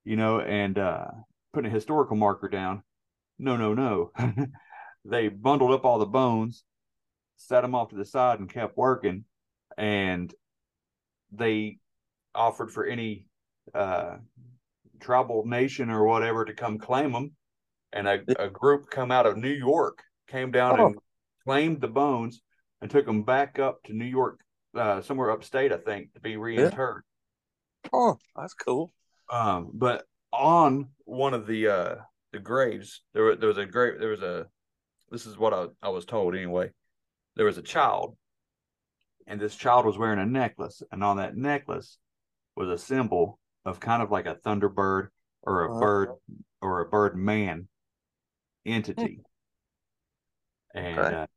you 0.04 0.16
know, 0.16 0.40
and 0.40 0.78
uh, 0.78 1.08
putting 1.54 1.72
a 1.72 1.74
historical 1.74 2.16
marker 2.16 2.50
down, 2.50 2.84
no, 3.40 3.58
no, 3.58 3.74
no. 3.74 4.12
they 5.06 5.28
bundled 5.28 5.72
up 5.72 5.86
all 5.86 6.00
the 6.00 6.06
bones, 6.06 6.64
set 7.38 7.62
them 7.62 7.76
off 7.76 7.90
to 7.90 7.95
the 7.95 8.06
side, 8.06 8.40
and 8.40 8.52
kept 8.52 8.78
working. 8.78 9.26
And 9.78 10.34
they 11.36 11.78
offered 12.36 12.72
for 12.72 12.86
any 12.86 13.26
uh, 13.74 14.18
tribal 15.00 15.46
nation 15.46 15.90
or 15.90 16.06
whatever 16.06 16.46
to 16.46 16.54
come 16.54 16.78
claim 16.78 17.12
them. 17.12 17.32
And 17.92 18.08
a, 18.08 18.20
a 18.40 18.50
group 18.50 18.90
come 18.90 19.12
out 19.12 19.26
of 19.28 19.38
New 19.38 19.52
York 19.52 20.00
came 20.28 20.52
down 20.52 20.80
Oh. 20.80 20.88
and 20.88 20.96
claimed 21.46 21.80
the 21.82 21.88
bones 21.88 22.42
and 22.82 22.90
took 22.90 23.06
them 23.06 23.24
back 23.24 23.60
up 23.60 23.84
to 23.84 23.94
New 23.94 24.06
York, 24.06 24.40
uh, 24.76 25.02
somewhere 25.02 25.30
upstate, 25.32 25.72
I 25.72 25.78
think, 25.78 26.14
to 26.14 26.20
be 26.20 26.36
reinterred. 26.36 27.02
Oh, 27.92 28.18
that's 28.36 28.54
cool. 28.56 28.92
Um, 29.32 29.70
but 29.74 30.06
on 30.32 30.90
one 31.06 31.34
of 31.34 31.46
the 31.46 31.68
uh 31.68 31.96
the 32.32 32.40
graves, 32.40 33.02
there 33.14 33.24
was 33.24 33.38
there 33.40 33.50
was 33.50 33.58
a 33.58 33.66
grave. 33.66 34.00
There 34.00 34.10
was 34.10 34.22
a. 34.24 34.48
This 35.12 35.26
is 35.28 35.38
what 35.38 35.54
I 35.54 35.68
I 35.84 35.90
was 35.90 36.06
told 36.06 36.34
anyway. 36.34 36.72
There 37.36 37.46
was 37.46 37.58
a 37.60 37.62
child, 37.62 38.18
and 39.28 39.40
this 39.40 39.56
child 39.56 39.86
was 39.86 39.98
wearing 39.98 40.20
a 40.20 40.26
necklace, 40.26 40.82
and 40.91 41.04
on 41.04 41.18
that 41.18 41.36
necklace 41.36 41.98
was 42.56 42.70
a 42.70 42.78
symbol 42.78 43.40
of 43.66 43.80
kind 43.80 44.04
of 44.04 44.12
like 44.12 44.26
a 44.26 44.36
thunderbird 44.36 45.10
or 45.41 45.66
a 45.66 45.70
Uh-huh. 45.70 45.80
bird 45.80 46.10
or 46.62 46.82
a 46.82 46.90
bird 46.90 47.16
man 47.16 47.68
entity. 48.66 49.22
And 50.74 50.98
Okay. 51.00 51.16
uh, 51.16 51.28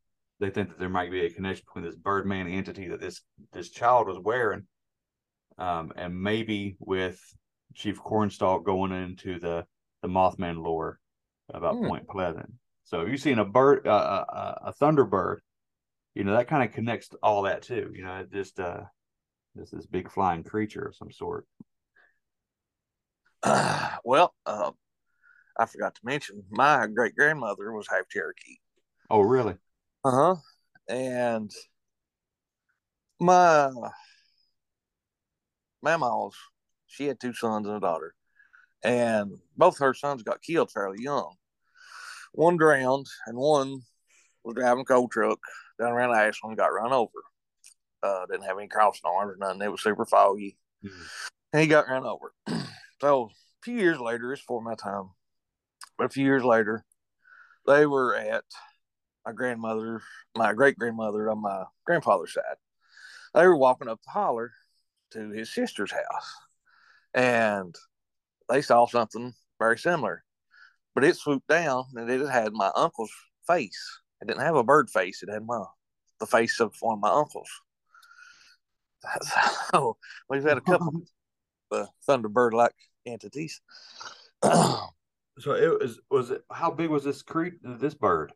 they 0.41 0.51
think 0.51 0.69
that 0.69 0.79
there 0.79 0.89
might 0.89 1.11
be 1.11 1.25
a 1.27 1.31
connection 1.31 1.65
between 1.67 1.85
this 1.85 1.97
birdman 1.97 2.49
entity 2.49 2.89
that 2.89 3.01
this 3.01 3.23
this 3.53 3.71
child 3.71 4.07
was 4.07 4.19
wearing, 4.19 4.67
um, 5.59 5.93
and 5.97 6.21
maybe 6.21 6.77
with 6.79 7.21
Chief 7.75 7.99
Cornstalk 7.99 8.65
going 8.65 8.93
into 8.93 9.39
the 9.39 9.67
the 10.03 10.09
Mothman 10.09 10.63
lore 10.63 10.99
about 11.49 11.77
Hmm. 11.77 11.87
Point 11.87 12.09
Pleasant. 12.09 12.53
So 12.85 13.01
if 13.01 13.11
you've 13.11 13.21
seen 13.21 13.39
a 13.39 13.45
bird, 13.45 13.87
uh, 13.87 14.25
a, 14.29 14.69
a 14.69 14.75
thunderbird, 14.81 15.39
you 16.17 16.25
know 16.25 16.35
that 16.35 16.49
kind 16.49 16.67
of 16.67 16.75
connects 16.75 17.09
to 17.09 17.19
all 17.23 17.43
that 17.43 17.61
too. 17.61 17.93
You 17.95 18.03
know, 18.03 18.17
it 18.17 18.33
just 18.33 18.59
uh, 18.59 18.81
this 19.55 19.71
this 19.71 19.87
big 19.87 20.11
flying 20.11 20.43
creature 20.43 20.87
of 20.87 20.97
some 20.97 21.13
sort. 21.13 21.47
well, 24.03 24.35
uh, 24.47 24.71
I 25.59 25.67
forgot 25.67 25.95
to 25.95 26.01
mention 26.05 26.43
my 26.51 26.87
great 26.87 27.15
grandmother 27.15 27.71
was 27.71 27.87
half 27.91 28.09
Cherokee. 28.09 28.57
Oh, 29.11 29.21
really? 29.21 29.57
Uh 30.07 30.11
huh. 30.11 30.37
And 30.89 31.51
my 33.21 33.71
mama's, 35.83 36.35
she 36.87 37.09
had 37.09 37.21
two 37.21 37.35
sons 37.35 37.67
and 37.67 37.77
a 37.77 37.81
daughter, 37.81 38.15
and 38.83 39.33
both 39.55 39.79
her 39.81 39.93
sons 39.93 40.23
got 40.23 40.41
killed 40.41 40.71
fairly 40.71 41.03
young. 41.03 41.35
One 42.33 42.57
drowned, 42.57 43.07
and 43.27 43.37
one 43.37 43.83
was 44.45 44.55
driving 44.55 44.81
a 44.81 44.85
coal 44.87 45.09
truck 45.09 45.41
down 45.79 45.93
around 45.93 46.11
the 46.11 46.19
Ashland, 46.19 46.57
got 46.57 46.73
run 46.73 46.93
over. 46.93 47.11
Uh, 48.03 48.27
didn't 48.27 48.47
have 48.47 48.59
any 48.59 48.69
crossing 48.69 49.03
arms, 49.05 49.35
or 49.35 49.37
nothing. 49.39 49.63
It 49.63 49.71
was 49.71 49.83
super 49.83 50.05
foggy, 50.05 50.59
and 51.53 51.63
he 51.63 51.67
got 51.67 51.89
run 51.89 52.05
over. 52.05 52.33
so 53.01 53.25
a 53.25 53.29
few 53.63 53.75
years 53.75 53.99
later, 53.99 54.33
it's 54.33 54.43
for 54.43 54.63
my 54.63 54.75
time, 54.75 55.11
but 55.99 56.05
a 56.05 56.11
few 56.11 56.25
years 56.25 56.45
later, 56.45 56.85
they 57.67 57.87
were 57.87 58.15
at 58.15 58.45
my 59.25 59.33
grandmother, 59.33 60.03
my 60.37 60.53
great 60.53 60.79
grandmother 60.79 61.31
on 61.31 61.43
my 61.43 61.65
grandfather's 61.85 62.35
side. 62.35 62.57
They 63.35 63.47
were 63.47 63.57
walking 63.57 63.89
up 63.89 64.01
the 64.05 64.11
holler 64.11 64.53
to 65.13 65.31
his 65.31 65.53
sister's 65.53 65.93
house, 65.93 66.35
and 67.13 67.75
they 68.49 68.63
saw 68.63 68.87
something 68.87 69.35
very 69.59 69.79
similar, 69.79 70.25
but 70.95 71.05
it 71.05 71.17
swooped 71.17 71.49
down 71.49 71.85
and 71.95 72.09
it 72.09 72.27
had 72.29 72.53
my 72.53 72.71
uncle's 72.77 73.13
face. 73.47 74.01
It 74.21 74.29
didn't 74.29 74.43
have 74.43 74.57
a 74.57 74.65
bird 74.65 74.91
face; 74.91 75.23
it 75.23 75.31
had 75.31 75.45
my 75.45 75.63
the 76.21 76.27
face 76.27 76.61
of 76.61 76.75
one 76.81 76.95
of 76.95 77.01
my 77.01 77.11
uncles. 77.11 77.49
So 79.71 79.97
we've 80.29 80.43
had 80.43 80.59
a 80.59 80.63
couple 80.63 81.03
of 81.71 81.89
Thunderbird-like 82.09 82.75
entities. 83.07 83.61
So 85.39 85.53
it 85.53 85.81
was 85.81 86.01
was 86.11 86.31
it 86.31 86.45
how 86.51 86.71
big 86.71 86.89
was 86.89 87.05
this 87.05 87.21
cre 87.21 87.49
this 87.63 87.93
bird? 87.93 88.33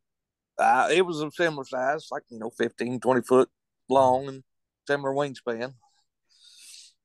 Uh, 0.58 0.88
it 0.92 1.00
was 1.00 1.22
a 1.22 1.30
similar 1.30 1.64
size, 1.64 2.08
like, 2.10 2.24
you 2.28 2.38
know, 2.38 2.50
15, 2.50 3.00
20 3.00 3.22
foot 3.22 3.48
long 3.88 4.28
and 4.28 4.44
similar 4.86 5.14
wingspan. 5.14 5.72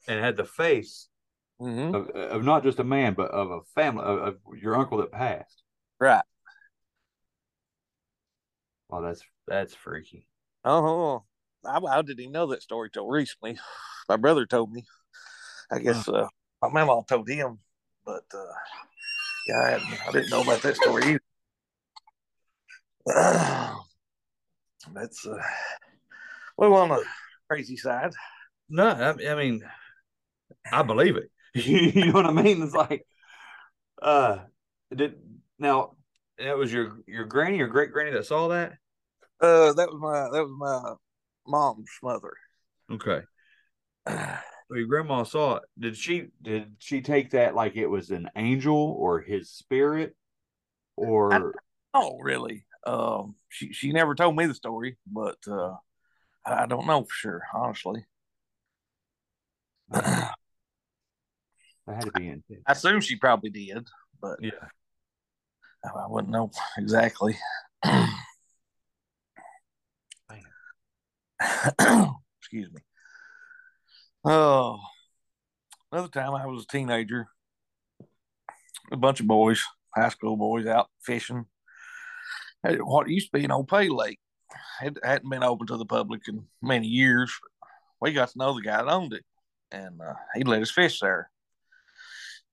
And 0.08 0.20
had 0.20 0.36
the 0.36 0.44
face 0.44 1.08
Mm-hmm. 1.62 1.96
of, 1.96 2.10
of 2.10 2.44
not 2.44 2.64
just 2.64 2.80
a 2.80 2.84
man, 2.84 3.14
but 3.14 3.32
of 3.32 3.50
a 3.50 3.62
family 3.74 4.04
of, 4.04 4.20
of 4.20 4.36
your 4.62 4.76
uncle 4.76 4.98
that 4.98 5.14
passed. 5.14 5.64
Right. 5.98 6.26
Oh, 8.96 9.02
that's 9.02 9.22
that's 9.46 9.76
freaky. 9.76 10.26
Oh, 10.64 11.24
I, 11.66 11.80
I 11.80 12.02
didn't 12.02 12.22
even 12.22 12.32
know 12.32 12.48
that 12.48 12.64
story 12.64 12.90
till 12.90 13.08
recently. 13.08 13.60
My 14.08 14.16
brother 14.16 14.46
told 14.46 14.72
me. 14.72 14.86
I 15.70 15.80
guess 15.80 16.08
uh, 16.08 16.28
my 16.62 16.70
mama 16.70 17.02
told 17.08 17.28
him, 17.28 17.60
but 18.06 18.24
uh, 18.34 18.54
yeah, 19.48 19.58
I, 19.58 20.08
I 20.08 20.12
didn't 20.12 20.30
know 20.30 20.44
about 20.44 20.62
that 20.62 20.78
story 20.78 21.04
either. 21.04 21.20
That's 24.94 25.28
uh, 25.28 25.38
well 26.56 26.76
on 26.76 26.90
the 26.90 27.04
crazy 27.50 27.76
side. 27.76 28.14
No, 28.70 28.88
I, 28.88 29.32
I 29.32 29.36
mean, 29.36 29.62
I 30.72 30.84
believe 30.84 31.18
it. 31.18 31.32
you 31.56 32.06
know 32.06 32.14
what 32.14 32.26
I 32.28 32.32
mean? 32.32 32.62
It's 32.62 32.74
like, 32.74 33.06
uh, 34.02 34.38
did 34.96 35.16
now 35.60 35.96
that 36.38 36.58
was 36.58 36.72
your 36.72 37.00
your 37.08 37.26
granny 37.26 37.60
or 37.62 37.68
great 37.68 37.92
granny 37.92 38.12
that 38.12 38.26
saw 38.26 38.50
that? 38.50 38.78
Uh, 39.42 39.74
that 39.74 39.90
was 39.92 40.00
my 40.00 40.30
that 40.32 40.44
was 40.44 40.56
my 40.58 40.94
mom's 41.48 41.90
mother. 42.02 42.34
Okay. 42.92 43.22
Well, 44.68 44.80
your 44.80 44.88
grandma 44.88 45.22
saw 45.22 45.58
it. 45.58 45.64
Did 45.78 45.96
she 45.96 46.30
did 46.42 46.76
she 46.80 47.02
take 47.02 47.30
that 47.32 47.54
like 47.54 47.76
it 47.76 47.86
was 47.86 48.10
an 48.10 48.32
angel 48.36 48.96
or 48.98 49.22
his 49.22 49.52
spirit 49.52 50.16
or 50.96 51.54
Oh, 51.94 52.18
really? 52.20 52.66
Um, 52.88 53.36
she 53.50 53.72
she 53.74 53.94
never 53.94 54.16
told 54.16 54.36
me 54.36 54.48
the 54.48 54.56
story, 54.56 54.98
but 55.06 55.38
uh, 55.48 55.76
I 56.46 56.66
don't 56.66 56.88
know 56.88 57.04
for 57.04 57.14
sure, 57.14 57.44
honestly. 57.54 58.06
that 59.90 60.34
had 61.88 62.06
to 62.06 62.12
be 62.12 62.28
in 62.28 62.44
I 62.68 62.72
assume 62.72 63.02
she 63.02 63.18
probably 63.18 63.52
did, 63.52 63.88
but 64.20 64.40
yeah. 64.42 64.52
I 65.84 66.08
wouldn't 66.08 66.34
know 66.34 66.50
exactly. 66.78 67.38
Excuse 72.40 72.72
me. 72.72 72.82
Oh, 74.24 74.80
another 75.92 76.08
time 76.08 76.34
I 76.34 76.46
was 76.46 76.64
a 76.64 76.68
teenager. 76.68 77.28
A 78.92 78.98
bunch 78.98 79.20
of 79.20 79.28
boys, 79.28 79.64
high 79.96 80.10
school 80.10 80.38
boys, 80.38 80.68
out 80.68 80.90
fishing 81.04 81.46
at 82.64 82.86
what 82.86 83.10
used 83.10 83.32
to 83.32 83.38
be 83.38 83.46
an 83.46 83.52
old 83.52 83.68
pay 83.68 83.90
lake. 83.90 84.20
It 84.82 84.98
hadn't 85.04 85.30
been 85.30 85.44
open 85.44 85.68
to 85.68 85.78
the 85.78 85.86
public 85.86 86.22
in 86.28 86.46
many 86.62 86.88
years. 86.88 87.34
We 88.02 88.14
got 88.14 88.30
to 88.30 88.38
know 88.38 88.54
the 88.54 88.62
guy 88.62 88.78
that 88.78 88.92
owned 88.92 89.14
it, 89.14 89.24
and 89.72 90.00
uh, 90.02 90.14
he 90.36 90.44
let 90.44 90.62
us 90.62 90.72
fish 90.72 91.00
there. 91.00 91.30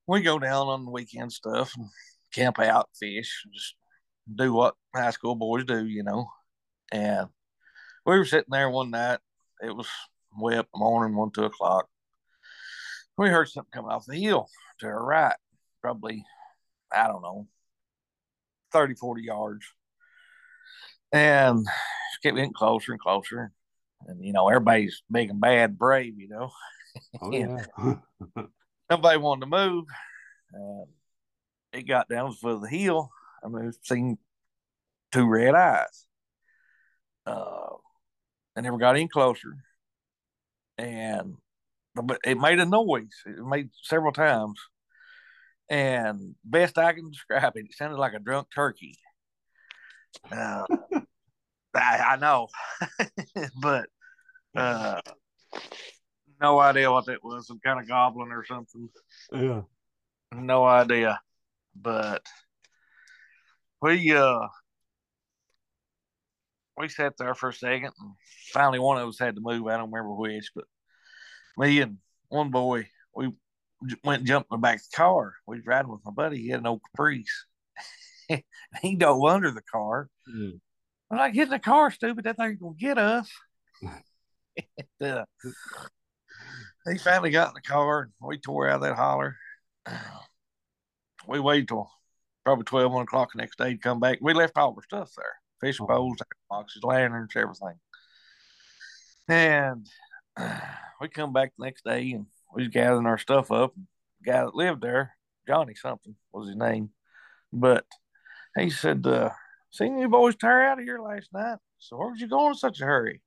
we 0.07 0.23
go 0.23 0.39
down 0.39 0.69
on 0.69 0.85
the 0.85 0.91
weekend 0.91 1.33
stuff 1.33 1.73
and 1.77 1.89
camp 2.33 2.59
out, 2.59 2.89
fish, 2.99 3.45
just 3.53 3.75
do 4.35 4.53
what 4.53 4.75
high 4.95 5.11
school 5.11 5.35
boys 5.35 5.65
do, 5.65 5.85
you 5.85 6.03
know. 6.03 6.29
And 6.91 7.29
we 8.05 8.19
were 8.19 8.25
sitting 8.25 8.51
there 8.51 8.71
one 8.71 8.91
night. 8.91 9.21
It 9.63 9.75
was 9.75 9.87
way 10.37 10.57
up 10.57 10.67
in 10.75 10.81
the 10.81 10.85
morning, 10.85 11.17
one, 11.17 11.31
two 11.31 11.45
o'clock. 11.45 11.89
We 13.17 13.29
heard 13.29 13.49
something 13.49 13.71
coming 13.73 13.91
off 13.91 14.07
the 14.07 14.17
hill 14.17 14.49
to 14.81 14.87
our 14.87 15.05
right, 15.05 15.37
probably, 15.81 16.25
I 16.91 17.07
don't 17.07 17.23
know, 17.23 17.47
30, 18.73 18.95
40 18.95 19.23
yards. 19.23 19.67
And 21.13 21.67
kept 22.23 22.37
getting 22.37 22.53
closer 22.53 22.93
and 22.93 23.01
closer. 23.01 23.53
And, 24.07 24.25
you 24.25 24.33
know, 24.33 24.49
everybody's 24.49 25.03
big 25.11 25.31
and 25.31 25.41
bad, 25.41 25.79
brave, 25.79 26.19
you 26.19 26.29
know. 26.29 26.51
Oh, 27.21 27.31
yeah. 27.33 27.65
Nobody 28.91 29.19
wanted 29.19 29.41
to 29.41 29.47
move. 29.47 29.85
Um, 30.55 30.85
it 31.73 31.83
got 31.83 32.09
down 32.09 32.27
to 32.27 32.33
the 32.33 32.39
foot 32.39 32.55
of 32.57 32.63
the 32.63 32.69
hill. 32.69 33.11
I 33.45 33.49
mean, 33.49 33.65
we've 33.65 33.75
seen 33.83 34.19
two 35.11 35.27
red 35.27 35.55
eyes. 35.55 36.07
Uh, 37.27 37.77
I 38.57 38.61
never 38.61 38.79
got 38.79 38.97
any 38.97 39.09
closer. 39.09 39.57
And 40.79 41.37
but 41.95 42.19
it 42.25 42.39
made 42.39 42.59
a 42.59 42.67
noise. 42.67 43.13
It 43.27 43.45
made 43.45 43.71
several 43.83 44.13
times. 44.13 44.61
And 45.69 46.35
best 46.45 46.79
I 46.79 46.93
can 46.93 47.11
describe 47.11 47.57
it, 47.57 47.67
it 47.67 47.75
sounded 47.75 47.99
like 47.99 48.15
a 48.15 48.19
drunk 48.19 48.49
turkey. 48.55 48.99
Uh, 50.31 50.65
I, 51.75 51.99
I 52.11 52.17
know, 52.17 52.49
but 53.63 53.89
uh, 54.55 55.01
no 56.41 56.59
idea 56.59 56.91
what 56.91 57.07
that 57.07 57.25
was. 57.25 57.47
Some 57.47 57.61
kind 57.65 57.81
of 57.81 57.89
goblin 57.89 58.33
or 58.33 58.45
something. 58.45 58.91
Yeah. 59.33 59.63
No 60.35 60.65
idea. 60.65 61.21
But 61.75 62.27
we 63.81 64.13
uh 64.13 64.49
we 66.83 66.89
sat 66.89 67.17
there 67.17 67.35
for 67.35 67.51
a 67.51 67.55
second 67.55 67.93
and 67.99 68.13
finally 68.53 68.81
one 68.81 69.01
of 69.01 69.09
us 69.09 69.19
had 69.19 69.37
to 69.37 69.41
move. 69.41 69.67
I 69.69 69.77
don't 69.77 69.91
remember 69.91 70.15
which, 70.15 70.51
but 70.55 70.65
me 71.57 71.81
and 71.81 71.99
one 72.29 72.51
boy, 72.51 72.89
we 73.15 73.33
went 74.05 74.21
and 74.21 74.27
jumped 74.27 74.51
in 74.51 74.57
the 74.57 74.61
back 74.61 74.77
of 74.77 74.83
the 74.83 74.97
car. 74.97 75.35
We 75.47 75.57
was 75.57 75.67
riding 75.67 75.91
with 75.91 76.05
my 76.05 76.11
buddy. 76.11 76.39
He 76.43 76.49
had 76.49 76.61
an 76.61 76.67
old 76.67 76.81
Caprice. 76.91 77.47
he 78.83 78.97
dove 78.97 79.25
under 79.25 79.53
the 79.53 79.63
car. 79.63 80.09
Mm. 80.29 80.61
I'm 81.11 81.19
like, 81.19 81.35
get 81.35 81.45
in 81.45 81.51
the 81.51 81.59
car, 81.61 81.91
stupid. 81.93 82.25
That 82.25 82.37
thing's 82.37 82.59
gonna 82.61 82.75
get 82.79 82.99
us. 82.99 83.31
And, 85.01 85.19
uh, 85.19 85.25
he 86.87 86.99
finally 86.99 87.31
got 87.31 87.49
in 87.49 87.55
the 87.55 87.63
car 87.63 88.03
and 88.03 88.13
we 88.21 88.37
tore 88.37 88.69
out 88.69 88.77
of 88.77 88.81
that 88.83 88.97
holler. 88.97 89.35
We 91.27 91.41
waited 91.41 91.69
till 91.69 91.91
probably 92.45 92.65
12, 92.65 92.93
1 92.93 93.03
o'clock 93.05 93.31
the 93.33 93.39
next 93.39 93.57
day 93.57 93.73
to 93.73 93.79
come 93.79 93.99
back. 93.99 94.19
We 94.21 94.35
left 94.35 94.59
all 94.59 94.75
our 94.77 94.83
stuff 94.83 95.11
there 95.17 95.42
fishing 95.63 95.87
bowls, 95.87 96.19
boxes, 96.51 96.83
lanterns, 96.83 97.33
everything. 97.37 97.79
And 99.29 99.87
we 101.01 101.09
come 101.09 101.33
back 101.33 101.53
the 101.57 101.65
next 101.65 101.85
day 101.85 102.13
and 102.13 102.27
we 102.55 102.65
was 102.65 102.69
gathering 102.69 103.07
our 103.07 103.19
stuff 103.19 103.51
up. 103.51 103.75
The 104.21 104.33
guy 104.33 104.41
that 104.41 104.55
lived 104.55 104.83
there, 104.83 105.17
Johnny 105.47 105.75
something 105.75 106.17
was 106.33 106.49
his 106.49 106.57
name. 106.57 106.91
But 107.53 107.87
he 108.59 108.71
said, 108.71 109.07
uh, 109.07 109.31
Seen 109.71 109.99
you 109.99 110.09
boys 110.09 110.37
tear 110.37 110.67
out 110.67 110.79
of 110.79 110.85
here 110.85 111.01
last 111.01 111.33
night. 111.33 111.57
So 111.79 111.97
where 111.97 112.11
was 112.11 112.21
you 112.21 112.29
going 112.29 112.51
in 112.51 112.55
such 112.57 112.81
a 112.83 112.85
hurry? 112.85 113.23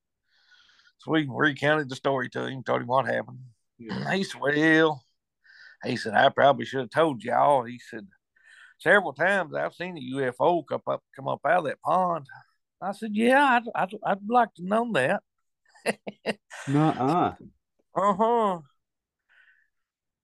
So 0.99 1.11
we 1.11 1.27
recounted 1.27 1.89
the 1.89 1.95
story 1.95 2.29
to 2.29 2.45
him, 2.45 2.63
told 2.63 2.81
him 2.81 2.87
what 2.87 3.07
happened. 3.07 3.39
He 4.13 4.23
said, 4.23 4.41
Well, 4.41 5.03
he 5.83 5.97
said, 5.97 6.13
I 6.13 6.29
probably 6.29 6.65
should 6.65 6.81
have 6.81 6.89
told 6.91 7.23
y'all. 7.23 7.63
He 7.63 7.79
said, 7.79 8.07
Several 8.79 9.13
times 9.13 9.53
I've 9.53 9.73
seen 9.73 9.97
a 9.97 10.17
UFO 10.17 10.63
come 10.67 10.81
up 10.87 11.03
come 11.15 11.27
up 11.27 11.41
out 11.45 11.59
of 11.59 11.65
that 11.65 11.81
pond. 11.81 12.27
I 12.81 12.91
said, 12.91 13.11
Yeah, 13.13 13.43
I'd 13.43 13.63
I'd, 13.73 13.95
I'd 14.05 14.29
like 14.29 14.53
to 14.55 14.65
know 14.65 14.91
that. 14.93 15.23
Nuh-uh. 16.67 17.35
Uh-huh. 17.95 18.59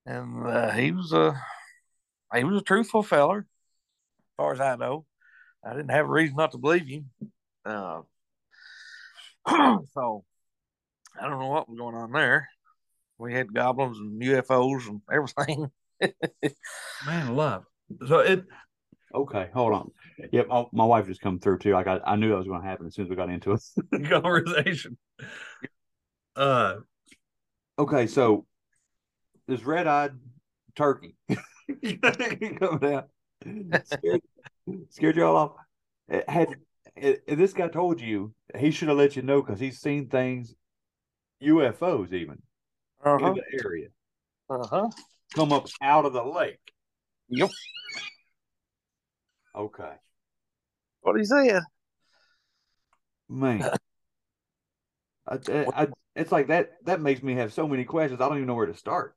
And 0.06 0.48
uh, 0.48 0.72
he 0.72 0.92
was 0.92 1.14
a 1.14 1.40
he 2.36 2.44
was 2.44 2.62
a 2.62 2.64
truthful 2.64 3.04
feller, 3.04 3.40
as 3.40 4.34
far 4.38 4.54
as 4.54 4.60
I 4.60 4.76
know. 4.76 5.06
I 5.64 5.72
didn't 5.72 5.92
have 5.92 6.06
a 6.06 6.10
reason 6.10 6.36
not 6.36 6.52
to 6.52 6.58
believe 6.58 6.88
him. 6.88 7.12
Uh, 7.66 8.02
so 9.94 10.24
I 11.20 11.28
don't 11.28 11.40
know 11.40 11.48
what 11.48 11.70
was 11.70 11.78
going 11.78 11.96
on 11.96 12.12
there. 12.12 12.50
We 13.18 13.34
had 13.34 13.54
goblins 13.54 14.00
and 14.00 14.22
UFOs 14.22 14.88
and 14.88 15.02
everything. 15.12 15.72
Man 17.06 17.28
alive. 17.28 17.62
So 18.08 18.20
it 18.20 18.46
okay, 19.14 19.50
hold 19.54 19.74
on. 19.74 19.92
Yep, 20.32 20.48
my, 20.48 20.66
my 20.72 20.86
wife 20.86 21.08
just 21.08 21.22
come 21.22 21.40
through 21.40 21.60
too. 21.60 21.74
Like 21.74 21.88
I, 21.88 22.00
I 22.06 22.16
knew 22.16 22.30
that 22.30 22.38
was 22.38 22.48
going 22.48 22.62
to 22.62 22.68
happen 22.68 22.86
as 22.88 22.96
soon 22.96 23.06
as 23.06 23.10
we 23.10 23.16
got 23.16 23.30
into 23.30 23.54
it. 23.54 23.62
conversation. 24.10 24.98
Uh 26.36 26.76
okay, 27.78 28.08
so 28.08 28.46
this 29.48 29.64
red 29.64 29.88
eyed 29.88 30.14
turkey 30.76 31.16
coming 31.30 32.94
out 32.94 33.10
scared, 33.86 34.22
scared 34.90 35.16
y'all 35.18 35.36
off. 35.36 35.52
It 36.08 36.30
had 36.30 36.56
it, 36.96 37.24
it- 37.28 37.36
this 37.36 37.54
guy 37.54 37.68
told 37.68 38.00
you 38.00 38.34
he 38.58 38.72
should 38.72 38.88
have 38.88 38.98
let 38.98 39.16
you 39.16 39.22
know 39.22 39.42
because 39.42 39.60
he's 39.60 39.80
seen 39.80 40.08
things, 40.08 40.54
UFOs 41.44 42.14
even 42.14 42.42
Uh-huh. 43.04 43.26
in 43.28 43.34
the 43.36 43.44
area 43.66 43.88
Uh-huh. 44.50 44.90
come 45.36 45.52
up 45.54 45.68
out 45.82 46.06
of 46.06 46.14
the 46.14 46.24
lake. 46.24 46.60
Yep. 47.32 47.50
Okay, 49.56 49.94
What 51.02 51.18
he 51.18 51.26
said. 51.26 51.64
man. 53.30 53.70
I, 55.28 55.36
I, 55.48 55.66
I, 55.84 55.88
it's 56.16 56.32
like 56.32 56.48
that. 56.48 56.74
That 56.86 57.00
makes 57.02 57.24
me 57.24 57.36
have 57.36 57.54
so 57.54 57.68
many 57.68 57.86
questions. 57.86 58.22
I 58.22 58.28
don't 58.28 58.38
even 58.38 58.48
know 58.48 58.56
where 58.56 58.66
to 58.66 58.76
start. 58.76 59.16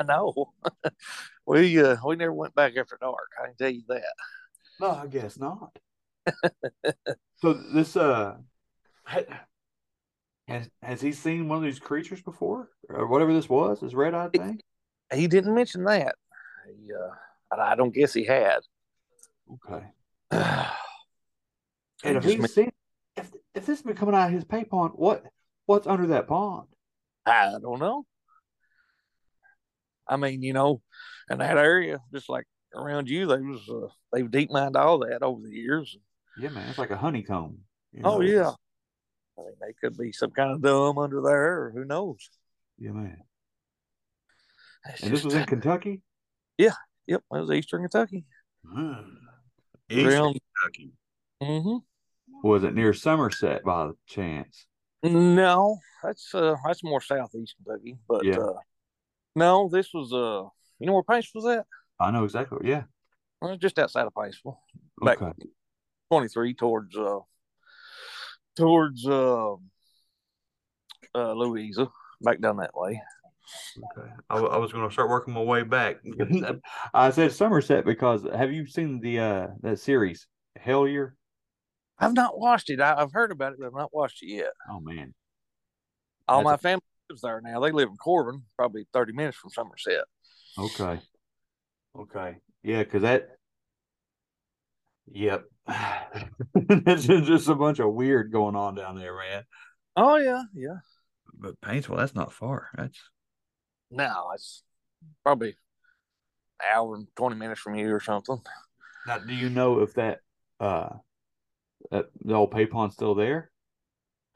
I 0.00 0.04
know. 0.04 0.52
we 1.46 1.80
uh 1.80 1.96
we 2.04 2.16
never 2.16 2.32
went 2.32 2.54
back 2.54 2.72
after 2.76 2.98
dark. 3.00 3.30
I 3.40 3.46
can 3.46 3.56
tell 3.56 3.70
you 3.70 3.82
that. 3.88 4.02
No, 4.80 4.90
I 4.90 5.06
guess 5.06 5.38
not. 5.38 5.78
so 7.36 7.52
this 7.52 7.96
uh, 7.96 8.36
has 10.48 10.68
has 10.82 11.00
he 11.00 11.12
seen 11.12 11.48
one 11.48 11.58
of 11.58 11.64
these 11.64 11.78
creatures 11.78 12.22
before, 12.22 12.70
or 12.88 13.06
whatever 13.06 13.32
this 13.32 13.48
was? 13.48 13.80
This 13.80 13.94
red 13.94 14.14
eyed 14.14 14.32
thing? 14.32 14.60
He 15.12 15.28
didn't 15.28 15.54
mention 15.54 15.84
that. 15.84 16.16
He, 16.66 16.92
uh, 16.92 17.14
I 17.58 17.72
I 17.72 17.74
don't 17.74 17.94
guess 17.94 18.12
he 18.12 18.24
had. 18.24 18.60
Okay. 19.54 19.84
And 22.04 22.18
if 22.18 22.24
he's 22.24 22.38
men- 22.38 22.48
seen, 22.48 22.72
if 23.16 23.32
if 23.54 23.64
this 23.64 23.78
has 23.78 23.82
been 23.82 23.96
coming 23.96 24.14
out 24.14 24.26
of 24.26 24.34
his 24.34 24.44
pay 24.44 24.64
pond, 24.64 24.92
what 24.94 25.24
what's 25.64 25.86
under 25.86 26.08
that 26.08 26.28
pond? 26.28 26.68
I 27.24 27.54
don't 27.60 27.78
know. 27.78 28.04
I 30.06 30.16
mean, 30.16 30.42
you 30.42 30.52
know, 30.52 30.82
in 31.30 31.38
that 31.38 31.56
area, 31.56 32.00
just 32.12 32.28
like 32.28 32.44
around 32.74 33.08
you, 33.08 33.26
they 33.26 33.40
was 33.40 33.66
uh, 33.70 33.88
they've 34.12 34.30
deep 34.30 34.50
mined 34.50 34.76
all 34.76 34.98
that 34.98 35.22
over 35.22 35.40
the 35.40 35.54
years. 35.54 35.96
Yeah, 36.36 36.50
man, 36.50 36.68
it's 36.68 36.78
like 36.78 36.90
a 36.90 36.96
honeycomb. 36.96 37.58
you 37.92 38.02
Oh 38.04 38.20
yeah. 38.20 38.50
I 39.38 39.42
mean, 39.42 39.54
they 39.60 39.72
could 39.80 39.96
be 39.96 40.12
some 40.12 40.30
kind 40.30 40.52
of 40.52 40.60
dumb 40.60 40.98
under 40.98 41.22
there, 41.22 41.62
or 41.62 41.72
who 41.74 41.84
knows? 41.84 42.28
yeah, 42.78 42.90
man. 42.90 43.18
It's 44.90 45.02
And 45.02 45.12
this 45.12 45.24
was 45.24 45.34
in 45.34 45.46
Kentucky. 45.46 46.02
Yep, 47.06 47.22
it 47.32 47.40
was 47.40 47.50
Eastern 47.50 47.82
Kentucky. 47.82 48.24
Eastern 49.90 50.06
Around- 50.06 50.40
Kentucky. 50.62 50.92
hmm 51.42 51.76
Was 52.42 52.64
it 52.64 52.74
near 52.74 52.92
Somerset 52.92 53.62
by 53.64 53.90
chance? 54.06 54.66
No, 55.02 55.78
that's 56.02 56.34
uh 56.34 56.56
that's 56.66 56.82
more 56.82 57.00
southeast 57.02 57.56
Kentucky. 57.56 57.98
But 58.08 58.24
Yeah. 58.24 58.38
uh 58.38 58.54
no, 59.36 59.68
this 59.68 59.92
was 59.92 60.12
uh 60.12 60.48
you 60.78 60.86
know 60.86 60.94
where 60.94 61.02
Paintsville's 61.02 61.46
at? 61.46 61.66
I 62.00 62.10
know 62.10 62.24
exactly. 62.24 62.66
Yeah. 62.68 62.84
Well, 63.40 63.56
just 63.56 63.78
outside 63.78 64.06
of 64.06 64.14
Paintsville. 64.14 64.56
Back 65.04 65.20
Okay. 65.20 65.32
twenty 66.10 66.28
three 66.28 66.54
towards 66.54 66.96
uh 66.96 67.18
towards 68.56 69.06
uh 69.06 69.52
uh 71.14 71.32
Louisa, 71.34 71.90
back 72.22 72.40
down 72.40 72.56
that 72.56 72.74
way. 72.74 73.02
Okay. 73.76 74.08
I, 74.30 74.38
I 74.38 74.56
was 74.58 74.72
going 74.72 74.86
to 74.86 74.92
start 74.92 75.08
working 75.08 75.34
my 75.34 75.42
way 75.42 75.62
back. 75.62 75.96
I 76.94 77.10
said 77.10 77.32
Somerset 77.32 77.84
because 77.84 78.26
have 78.34 78.52
you 78.52 78.66
seen 78.66 79.00
the 79.00 79.18
uh 79.18 79.46
that 79.62 79.78
series 79.78 80.26
Hellier? 80.58 81.12
I've 81.98 82.14
not 82.14 82.38
watched 82.38 82.70
it. 82.70 82.80
I, 82.80 82.94
I've 82.94 83.12
heard 83.12 83.32
about 83.32 83.52
it, 83.52 83.58
but 83.58 83.66
I've 83.66 83.74
not 83.74 83.94
watched 83.94 84.22
it 84.22 84.28
yet. 84.28 84.52
Oh 84.70 84.80
man. 84.80 85.14
All 86.26 86.38
That's 86.38 86.44
my 86.44 86.54
a- 86.54 86.58
family 86.58 86.82
lives 87.10 87.22
there 87.22 87.40
now. 87.40 87.60
They 87.60 87.72
live 87.72 87.88
in 87.88 87.96
Corbin, 87.96 88.42
probably 88.56 88.86
thirty 88.92 89.12
minutes 89.12 89.36
from 89.36 89.50
Somerset. 89.50 90.04
Okay. 90.58 91.00
Okay. 91.98 92.36
Yeah, 92.62 92.82
because 92.82 93.02
that. 93.02 93.28
Yep. 95.12 95.44
That's 96.54 97.06
just 97.06 97.48
a 97.48 97.54
bunch 97.54 97.78
of 97.78 97.92
weird 97.92 98.32
going 98.32 98.56
on 98.56 98.74
down 98.74 98.98
there, 98.98 99.16
man. 99.16 99.44
Oh 99.96 100.16
yeah, 100.16 100.42
yeah. 100.54 100.78
But 101.34 101.60
Paintsville, 101.60 101.96
that's 101.96 102.14
not 102.14 102.32
far. 102.32 102.68
That's 102.76 102.98
No, 103.94 104.30
it's 104.34 104.62
probably 105.22 105.50
an 105.50 105.56
hour 106.74 106.96
and 106.96 107.06
twenty 107.16 107.36
minutes 107.36 107.60
from 107.60 107.74
you 107.74 107.92
or 107.92 108.00
something. 108.00 108.40
Now, 109.06 109.18
do 109.18 109.34
you 109.34 109.50
know 109.50 109.80
if 109.80 109.94
that 109.94 110.20
uh 110.60 110.88
that 111.90 112.06
the 112.24 112.34
old 112.34 112.50
pay 112.50 112.66
pond's 112.66 112.94
still 112.94 113.14
there? 113.14 113.50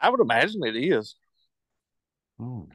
I 0.00 0.10
would 0.10 0.20
imagine 0.20 0.64
it 0.64 0.76
is. 0.76 1.16
Oh, 2.40 2.68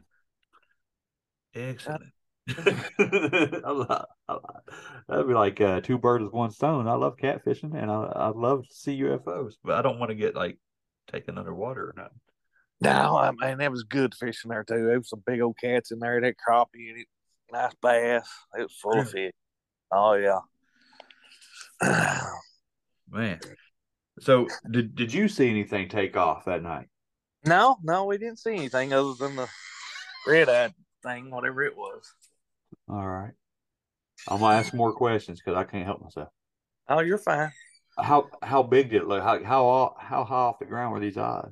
excellent. 1.55 2.03
I 2.49 3.71
love, 3.71 4.05
I 4.27 4.33
love- 4.33 4.63
that'd 5.07 5.27
be 5.27 5.33
like 5.33 5.61
uh, 5.61 5.79
two 5.81 5.97
birds 5.97 6.23
with 6.23 6.33
one 6.33 6.51
stone. 6.51 6.87
I 6.87 6.93
love 6.95 7.15
catfishing 7.17 7.73
and 7.75 7.89
I 7.89 8.03
I 8.03 8.27
love 8.29 8.67
to 8.67 8.73
see 8.73 8.99
UFOs, 8.99 9.53
but 9.63 9.75
I 9.75 9.81
don't 9.81 9.99
want 9.99 10.09
to 10.09 10.15
get 10.15 10.35
like 10.35 10.57
taken 11.07 11.37
underwater 11.37 11.89
or 11.89 11.93
nothing. 11.95 12.19
No, 12.83 13.17
I 13.17 13.31
mean 13.31 13.59
that 13.59 13.71
was 13.71 13.83
good 13.83 14.13
fishing 14.13 14.49
there 14.49 14.63
too. 14.63 14.85
There 14.85 14.97
was 14.97 15.09
some 15.09 15.23
big 15.25 15.41
old 15.41 15.57
cats 15.57 15.91
in 15.91 15.99
there, 15.99 16.19
that 16.19 16.35
crappie 16.37 16.89
and 16.89 16.99
it, 16.99 17.07
nice 17.51 17.71
bass. 17.81 18.27
It 18.57 18.63
was 18.63 18.73
full 18.73 18.99
of 18.99 19.09
fish. 19.09 19.31
Oh 19.91 20.13
yeah. 20.13 20.39
Man, 23.09 23.39
so 24.19 24.47
did 24.69 24.95
did 24.95 25.13
you 25.13 25.27
see 25.27 25.49
anything 25.49 25.87
take 25.87 26.17
off 26.17 26.45
that 26.45 26.63
night? 26.63 26.87
no, 27.45 27.77
no, 27.83 28.05
we 28.05 28.17
didn't 28.17 28.39
see 28.39 28.55
anything 28.55 28.93
other 28.93 29.13
than 29.13 29.35
the 29.35 29.47
red 30.27 30.49
eyed 30.49 30.73
thing, 31.03 31.29
whatever 31.29 31.63
it 31.63 31.75
was. 31.77 32.13
All 32.89 33.07
right, 33.07 33.33
I'm 34.27 34.39
gonna 34.39 34.57
ask 34.57 34.73
more 34.73 34.93
questions 34.93 35.39
because 35.39 35.57
I 35.57 35.63
can't 35.63 35.85
help 35.85 36.01
myself. 36.01 36.29
Oh, 36.89 36.99
you're 36.99 37.17
fine. 37.17 37.51
How 37.97 38.29
how 38.41 38.63
big 38.63 38.89
did 38.89 39.03
it 39.03 39.07
look? 39.07 39.21
How 39.21 39.43
how 39.43 39.95
how 39.99 40.23
high 40.23 40.35
off 40.35 40.59
the 40.59 40.65
ground 40.65 40.93
were 40.93 40.99
these 40.99 41.17
eyes? 41.17 41.51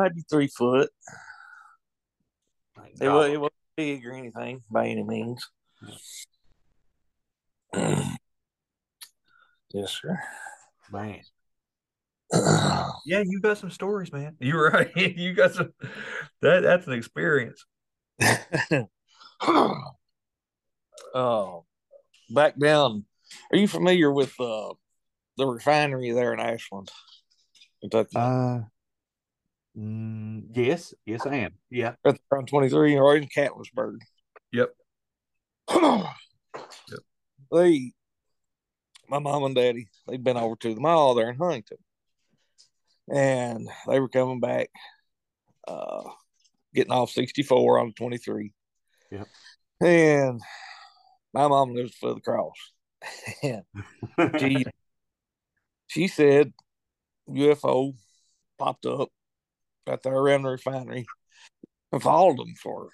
Maybe 0.00 0.22
three 0.30 0.46
foot. 0.48 0.90
Like, 2.76 2.94
It 3.00 3.08
was 3.08 3.28
it 3.28 3.40
wasn't 3.40 3.52
big 3.76 4.06
or 4.06 4.12
anything 4.12 4.62
by 4.70 4.88
any 4.88 5.02
means. 5.02 5.46
yes, 9.72 10.00
sir. 10.00 10.18
man. 10.90 11.20
Yeah, 13.06 13.22
you 13.26 13.40
got 13.40 13.58
some 13.58 13.70
stories, 13.70 14.12
man. 14.12 14.36
You're 14.40 14.70
right. 14.70 14.90
you 14.96 15.32
got 15.34 15.52
some. 15.52 15.72
That 16.42 16.60
that's 16.62 16.86
an 16.86 16.92
experience. 16.92 17.64
oh, 21.14 21.64
back 22.30 22.58
down. 22.58 23.04
Are 23.52 23.58
you 23.58 23.66
familiar 23.66 24.12
with 24.12 24.38
uh, 24.38 24.74
the 25.36 25.46
refinery 25.46 26.12
there 26.12 26.32
in 26.34 26.40
Ashland, 26.40 26.90
Kentucky? 27.80 28.16
Uh, 28.16 28.60
mm, 29.76 30.44
yes, 30.54 30.94
yes, 31.06 31.26
I 31.26 31.36
am. 31.36 31.52
Yeah. 31.70 31.94
Right 32.04 32.20
there 32.30 32.38
on 32.38 32.46
23 32.46 32.96
or 32.96 33.16
in 33.16 33.26
Catlettsburg. 33.26 34.00
Yep. 34.52 34.70
They, 37.52 37.92
my 39.08 39.18
mom 39.18 39.44
and 39.44 39.54
daddy, 39.54 39.88
they'd 40.06 40.22
been 40.22 40.36
over 40.36 40.56
to 40.56 40.74
the 40.74 40.80
mall 40.80 41.14
there 41.14 41.30
in 41.30 41.36
Huntington. 41.36 41.78
And 43.12 43.68
they 43.88 43.98
were 43.98 44.08
coming 44.08 44.40
back, 44.40 44.70
uh, 45.66 46.02
getting 46.74 46.92
off 46.92 47.10
64 47.10 47.80
on 47.80 47.92
23. 47.92 48.52
Yep. 49.10 49.28
And 49.80 50.40
my 51.32 51.48
mom 51.48 51.74
lives 51.74 51.94
for 51.94 52.14
the 52.14 52.20
cross. 52.20 52.54
and 53.42 53.64
she, 54.38 54.64
she 55.88 56.06
said 56.06 56.52
UFO 57.28 57.94
popped 58.58 58.86
up 58.86 59.08
around 59.86 60.42
the 60.42 60.50
refinery 60.50 61.06
and 61.92 62.02
followed 62.02 62.38
them 62.38 62.54
for 62.62 62.88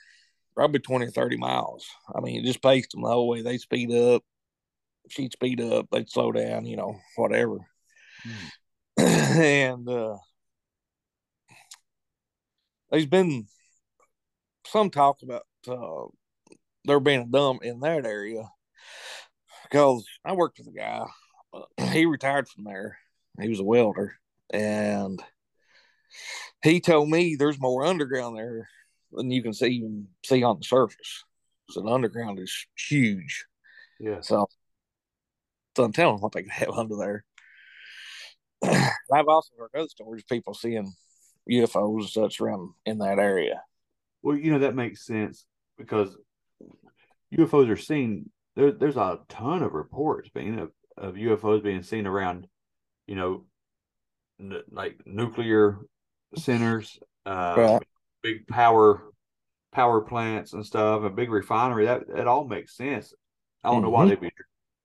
probably 0.54 0.80
20 0.80 1.06
or 1.06 1.10
30 1.10 1.36
miles. 1.36 1.86
I 2.14 2.20
mean, 2.20 2.40
it 2.40 2.46
just 2.46 2.62
paced 2.62 2.92
them 2.92 3.02
the 3.02 3.08
whole 3.08 3.28
way. 3.28 3.42
They 3.42 3.58
speed 3.58 3.92
up, 3.92 4.22
she'd 5.08 5.32
speed 5.32 5.60
up, 5.60 5.86
they'd 5.90 6.10
slow 6.10 6.32
down, 6.32 6.64
you 6.64 6.76
know, 6.76 6.98
whatever. 7.16 7.58
and 8.96 9.88
uh, 9.88 10.16
there's 12.90 13.06
been 13.06 13.46
some 14.66 14.90
talk 14.90 15.18
about 15.22 15.42
uh, 15.68 16.06
there 16.84 17.00
being 17.00 17.20
a 17.20 17.26
dump 17.26 17.62
in 17.62 17.80
that 17.80 18.06
area 18.06 18.42
because 19.64 20.04
I 20.24 20.32
worked 20.32 20.58
with 20.58 20.68
a 20.68 20.72
guy. 20.72 21.04
Uh, 21.52 21.86
he 21.90 22.06
retired 22.06 22.48
from 22.48 22.64
there. 22.64 22.98
He 23.40 23.50
was 23.50 23.60
a 23.60 23.64
welder, 23.64 24.14
and 24.50 25.22
he 26.62 26.80
told 26.80 27.08
me 27.08 27.36
there's 27.36 27.60
more 27.60 27.84
underground 27.84 28.36
there 28.36 28.68
than 29.12 29.30
you 29.30 29.42
can 29.42 29.52
see 29.52 29.66
even 29.66 30.08
see 30.24 30.42
on 30.42 30.58
the 30.58 30.64
surface. 30.64 31.24
So 31.70 31.80
the 31.80 31.90
underground 31.90 32.38
is 32.38 32.66
huge. 32.76 33.44
Yeah. 33.98 34.20
So, 34.20 34.46
so 35.76 35.84
I'm 35.84 35.92
telling 35.92 36.20
what 36.20 36.32
they 36.32 36.42
can 36.42 36.50
have 36.50 36.70
under 36.70 36.96
there. 36.96 37.24
I've 39.12 39.28
also 39.28 39.52
heard 39.58 39.70
other 39.74 39.88
stories 39.88 40.22
of 40.22 40.28
people 40.28 40.54
seeing 40.54 40.92
UFOs 41.50 42.00
and 42.00 42.08
such 42.08 42.40
around 42.40 42.70
in 42.84 42.98
that 42.98 43.18
area. 43.18 43.62
Well, 44.22 44.36
you 44.36 44.50
know 44.50 44.60
that 44.60 44.74
makes 44.74 45.06
sense 45.06 45.44
because 45.78 46.16
UFOs 47.34 47.70
are 47.70 47.76
seen. 47.76 48.30
There, 48.54 48.72
there's 48.72 48.96
a 48.96 49.20
ton 49.28 49.62
of 49.62 49.74
reports 49.74 50.30
being 50.30 50.58
of, 50.58 50.70
of 50.96 51.14
UFOs 51.14 51.62
being 51.62 51.82
seen 51.82 52.06
around, 52.06 52.46
you 53.06 53.14
know, 53.14 53.44
n- 54.40 54.62
like 54.70 54.98
nuclear 55.04 55.78
centers, 56.34 56.98
uh, 57.24 57.54
Right. 57.56 57.82
big 58.22 58.46
power 58.46 59.02
power 59.72 60.00
plants 60.00 60.54
and 60.54 60.64
stuff, 60.64 61.02
a 61.02 61.10
big 61.10 61.30
refinery. 61.30 61.84
That 61.86 62.06
that 62.08 62.26
all 62.26 62.46
makes 62.46 62.76
sense. 62.76 63.12
I 63.62 63.70
don't 63.70 63.82
know 63.82 63.90
why 63.90 64.06
Mhm. 64.06 64.08
they 64.10 64.16
be. 64.16 64.30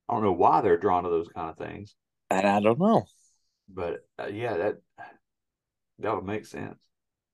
I 0.10 0.14
don't 0.14 0.24
know 0.24 0.34
why 0.34 0.62
they're 0.62 0.78
drawn 0.78 1.04
to 1.04 1.10
those 1.10 1.30
kind 1.30 1.50
of 1.50 1.58
things, 1.58 1.96
And 2.30 2.46
I 2.46 2.60
don't 2.60 2.78
know. 2.80 3.06
but 3.70 4.06
uh, 4.20 4.28
yeah, 4.28 4.58
that 4.58 4.76
that 6.00 6.14
would 6.16 6.26
make 6.26 6.46
sense. 6.46 6.78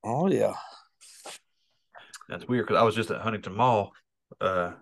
Oh 0.03 0.27
yeah. 0.29 0.55
That's 2.29 2.47
weird 2.47 2.67
because 2.67 2.79
I 2.79 2.83
was 2.83 2.95
just 2.95 3.09
at 3.11 3.21
Huntington 3.21 3.55
Mall 3.55 3.93
uh 4.41 4.73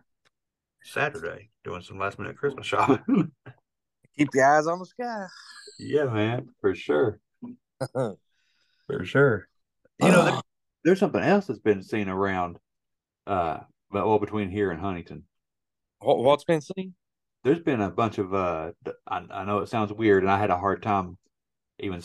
Saturday 0.84 1.50
doing 1.64 1.82
some 1.82 1.98
last 2.00 2.20
minute 2.20 2.38
Christmas 2.38 2.66
shopping. 2.66 3.32
Keep 4.18 4.30
your 4.34 4.46
eyes 4.58 4.68
on 4.68 4.80
the 4.80 4.86
sky. 4.86 5.26
yeah, 5.80 6.06
man, 6.06 6.50
for 6.62 6.74
sure. 6.76 7.20
for 8.88 9.06
sure. 9.06 9.48
You 10.00 10.10
know, 10.10 10.26
there, 10.26 10.42
there's 10.84 11.00
something 11.00 11.22
else 11.22 11.48
that's 11.48 11.60
been 11.60 11.84
seen 11.84 12.10
around 12.10 12.60
uh 13.28 13.60
but 13.92 14.06
well 14.06 14.20
between 14.20 14.50
here 14.50 14.72
and 14.72 14.80
Huntington. 14.80 15.24
What, 16.00 16.20
what's 16.20 16.44
been 16.44 16.62
seen? 16.62 16.96
There's 17.44 17.60
been 17.60 17.82
a 17.82 17.90
bunch 17.90 18.18
of 18.18 18.34
uh 18.34 18.72
d- 18.84 18.92
I, 19.08 19.24
I 19.30 19.46
know 19.46 19.60
it 19.60 19.70
sounds 19.70 19.94
weird 19.94 20.24
and 20.24 20.32
I 20.32 20.38
had 20.38 20.50
a 20.50 20.58
hard 20.58 20.84
time 20.84 21.18
even 21.80 22.02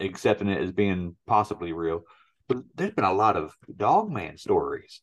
accepting 0.00 0.48
it 0.48 0.60
as 0.60 0.72
being 0.72 1.16
possibly 1.26 1.72
real. 1.72 2.02
But 2.48 2.58
there's 2.74 2.92
been 2.92 3.04
a 3.04 3.12
lot 3.12 3.36
of 3.36 3.54
dogman 3.74 4.36
stories. 4.38 5.00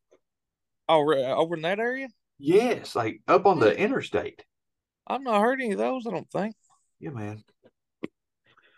Oh, 0.87 1.01
over 1.01 1.55
in 1.55 1.61
that 1.63 1.79
area? 1.79 2.07
Yes, 2.37 2.95
like 2.95 3.21
up 3.27 3.45
on 3.45 3.59
the 3.59 3.75
interstate. 3.75 4.43
I've 5.07 5.21
not 5.21 5.41
heard 5.41 5.61
any 5.61 5.71
of 5.71 5.77
those. 5.77 6.05
I 6.05 6.11
don't 6.11 6.29
think. 6.29 6.55
Yeah, 6.99 7.11
man. 7.11 7.43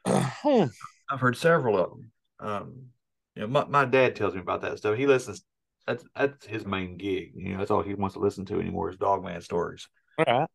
Hmm. 0.06 0.66
I've 1.10 1.22
heard 1.22 1.38
several 1.38 1.78
of 1.78 1.90
them. 1.90 2.12
Um, 2.44 2.88
you 3.36 3.42
know, 3.42 3.48
my, 3.48 3.66
my 3.66 3.86
dad 3.86 4.16
tells 4.16 4.34
me 4.34 4.42
about 4.42 4.62
that 4.62 4.78
stuff. 4.78 4.98
He 4.98 5.08
listens. 5.08 5.44
That's 5.88 6.04
that's 6.16 6.46
his 6.46 6.66
main 6.66 6.98
gig. 6.98 7.32
You 7.36 7.54
know, 7.54 7.60
that's 7.60 7.72
all 7.72 7.82
he 7.82 7.94
wants 7.94 8.14
to 8.14 8.20
listen 8.22 8.46
to 8.46 8.60
anymore 8.60 8.90
is 8.90 8.98
Dogman 8.98 9.42
stories. 9.42 9.88
All 10.18 10.26
right. 10.28 10.50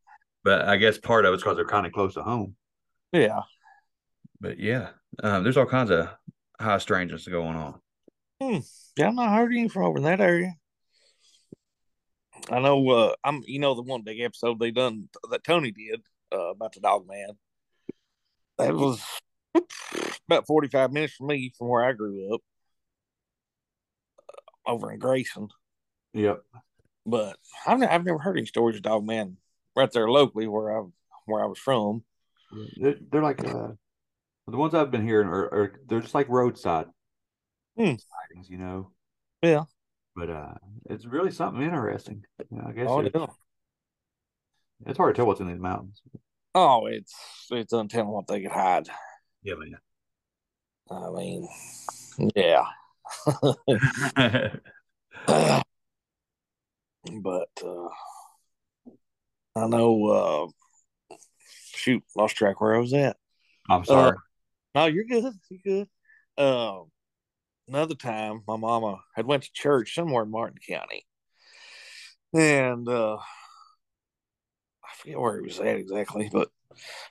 But 0.44 0.69
I 0.69 0.77
guess 0.77 0.98
part 0.98 1.24
of 1.24 1.35
it's 1.35 1.43
because 1.43 1.56
they're 1.56 1.66
kind 1.66 1.86
of 1.86 1.93
close 1.93 2.15
to 2.15 2.23
home. 2.23 2.55
Yeah. 3.12 3.40
But 4.40 4.59
yeah, 4.59 4.90
um, 5.23 5.43
there's 5.43 5.56
all 5.56 5.66
kinds 5.66 5.90
of 5.90 6.09
high 6.60 6.78
strangeness 6.78 7.27
going 7.27 7.56
on. 7.56 7.81
Hmm. 8.40 8.59
Yeah, 8.97 9.09
I'm 9.09 9.16
not 9.16 9.35
heard 9.35 9.52
any 9.52 9.69
from 9.69 9.85
over 9.85 9.98
in 9.98 10.05
that 10.05 10.20
area. 10.20 10.55
I 12.51 12.60
know. 12.60 12.89
Uh, 12.89 13.15
I'm. 13.24 13.43
You 13.47 13.59
know, 13.59 13.74
the 13.74 13.82
one 13.82 14.02
big 14.02 14.20
episode 14.20 14.59
they 14.59 14.70
done 14.70 15.09
that 15.31 15.44
Tony 15.44 15.73
did 15.73 16.02
uh, 16.32 16.51
about 16.51 16.73
the 16.73 16.81
dog 16.81 17.06
man. 17.09 17.31
That 18.59 18.74
was 18.74 19.02
about 20.28 20.46
45 20.46 20.92
minutes 20.92 21.14
from 21.14 21.28
me 21.28 21.52
from 21.56 21.68
where 21.68 21.84
I 21.84 21.92
grew 21.92 22.34
up, 22.34 22.40
uh, 24.66 24.70
over 24.70 24.92
in 24.92 24.98
Grayson. 24.98 25.48
Yep. 26.12 26.42
But 27.06 27.36
I've, 27.66 27.82
I've 27.82 28.04
never 28.04 28.18
heard 28.18 28.36
any 28.36 28.46
stories 28.46 28.76
of 28.76 28.82
dog 28.82 29.04
man 29.04 29.36
right 29.74 29.90
there 29.90 30.10
locally 30.10 30.46
where 30.48 30.78
I 30.78 30.84
where 31.26 31.42
I 31.42 31.46
was 31.46 31.58
from. 31.58 32.04
They're, 32.76 32.96
they're 33.10 33.22
like 33.22 33.40
uh, 33.44 33.68
the 34.46 34.56
ones 34.56 34.74
I've 34.74 34.90
been 34.90 35.06
hearing 35.06 35.28
are, 35.28 35.44
are 35.44 35.80
they're 35.86 36.00
just 36.00 36.14
like 36.14 36.28
roadside 36.28 36.86
Hmm. 37.76 37.94
sightings, 37.94 38.48
you 38.50 38.58
know. 38.58 38.90
Yeah. 39.42 39.64
But 40.16 40.30
uh, 40.30 40.54
it's 40.90 41.06
really 41.06 41.30
something 41.30 41.62
interesting. 41.62 42.24
You 42.50 42.58
know, 42.58 42.64
I 42.68 42.72
guess 42.72 42.88
Oh, 42.88 43.00
it- 43.00 43.12
yeah. 43.14 43.26
it's 44.86 44.96
hard 44.98 45.14
to 45.14 45.18
tell 45.18 45.26
what's 45.26 45.40
in 45.40 45.48
these 45.48 45.60
mountains. 45.60 46.02
Oh, 46.54 46.86
it's 46.86 47.14
it's 47.50 47.72
untelling 47.72 48.08
what 48.08 48.26
they 48.26 48.42
could 48.42 48.50
hide. 48.52 48.88
Yeah, 49.48 49.54
man. 49.54 49.78
I 50.90 51.08
mean, 51.08 51.48
yeah. 52.36 52.66
but 57.22 57.48
uh, 57.64 57.88
I 59.56 59.66
know. 59.68 60.06
Uh, 60.06 60.48
shoot, 61.72 62.02
lost 62.14 62.36
track 62.36 62.60
where 62.60 62.74
I 62.74 62.78
was 62.78 62.92
at. 62.92 63.16
I'm 63.70 63.86
sorry. 63.86 64.10
Uh, 64.10 64.14
no, 64.74 64.84
you're 64.84 65.04
good. 65.04 65.32
You're 65.48 65.60
good. 65.64 65.88
Uh, 66.36 66.80
another 67.68 67.94
time, 67.94 68.42
my 68.46 68.56
mama 68.56 68.98
had 69.14 69.24
went 69.24 69.44
to 69.44 69.52
church 69.54 69.94
somewhere 69.94 70.24
in 70.24 70.30
Martin 70.30 70.58
County, 70.68 71.06
and 72.34 72.86
uh, 72.86 73.16
I 73.16 74.88
forget 74.98 75.18
where 75.18 75.38
it 75.38 75.44
was 75.44 75.58
at 75.58 75.78
exactly, 75.78 76.28
but 76.30 76.50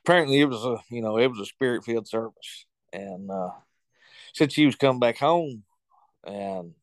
apparently 0.03 0.39
it 0.39 0.45
was 0.45 0.63
a 0.63 0.77
you 0.89 1.01
know 1.01 1.17
it 1.17 1.27
was 1.27 1.39
a 1.39 1.45
spirit 1.45 1.83
filled 1.83 2.07
service, 2.07 2.65
and 2.93 3.29
uh, 3.31 3.49
said 4.33 4.51
she 4.51 4.65
was 4.65 4.75
coming 4.75 4.99
back 4.99 5.17
home, 5.17 5.63
and 6.25 6.73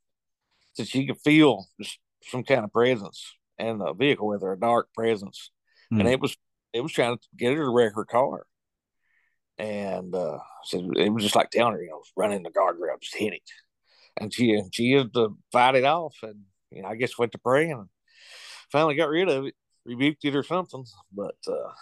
said 0.75 0.89
she 0.89 1.07
could 1.07 1.21
feel 1.21 1.67
just 1.81 1.99
some 2.23 2.45
kind 2.45 2.65
of 2.65 2.73
presence 2.73 3.35
in 3.59 3.79
the 3.79 3.93
vehicle 3.93 4.27
with 4.27 4.43
her, 4.43 4.53
a 4.53 4.59
dark 4.61 4.93
presence, 4.95 5.51
Hmm. 5.91 6.01
and 6.01 6.09
it 6.09 6.21
was 6.21 6.37
it 6.73 6.81
was 6.81 6.93
trying 6.93 7.17
to 7.17 7.23
get 7.37 7.55
her 7.55 7.63
to 7.65 7.71
wreck 7.71 7.95
her 7.95 8.05
car. 8.05 8.47
And 9.57 10.13
uh, 10.15 10.39
said 10.65 10.81
it 10.97 11.11
was 11.11 11.23
just 11.23 11.37
like 11.37 11.51
telling 11.51 11.75
her, 11.75 11.83
you 11.83 11.91
know, 11.91 12.03
running 12.17 12.39
in 12.39 12.43
the 12.43 12.51
guardrail, 12.51 13.01
just 13.01 13.15
hit 13.15 13.35
it. 13.35 13.43
And 14.17 14.35
she 14.35 14.61
she 14.73 14.91
had 14.93 15.15
to 15.15 15.39
fight 15.53 15.77
it 15.77 15.85
off, 15.85 16.17
and 16.23 16.41
you 16.73 16.83
know, 16.83 16.89
I 16.89 16.97
guess 16.97 17.17
went 17.17 17.31
to 17.33 17.39
pray 17.39 17.71
and 17.71 17.89
finally 18.73 18.97
got 18.97 19.11
rid 19.11 19.29
of 19.29 19.47
it, 19.47 19.55
rebuked 19.85 20.25
it 20.25 20.35
or 20.35 20.43
something. 20.43 20.85
But 21.13 21.37
uh, 21.47 21.73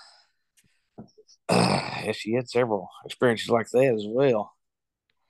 yeah, 2.05 2.13
she 2.13 2.33
had 2.33 2.49
several 2.49 2.89
experiences 3.05 3.49
like 3.49 3.69
that 3.71 3.95
as 3.95 4.05
well. 4.07 4.53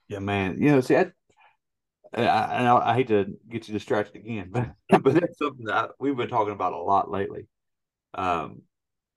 Yeah, 0.08 0.20
man. 0.20 0.60
You 0.60 0.72
know, 0.72 0.80
see, 0.80 0.96
I, 0.96 1.12
I, 2.14 2.24
I, 2.24 2.90
I 2.90 2.94
hate 2.94 3.08
to 3.08 3.26
get 3.48 3.68
you 3.68 3.74
distracted 3.74 4.16
again, 4.16 4.50
but 4.50 4.70
but 5.02 5.14
that's 5.14 5.38
something 5.38 5.66
that 5.66 5.74
I, 5.74 5.88
we've 5.98 6.16
been 6.16 6.28
talking 6.28 6.52
about 6.52 6.72
a 6.72 6.78
lot 6.78 7.10
lately. 7.10 7.48
Um, 8.14 8.62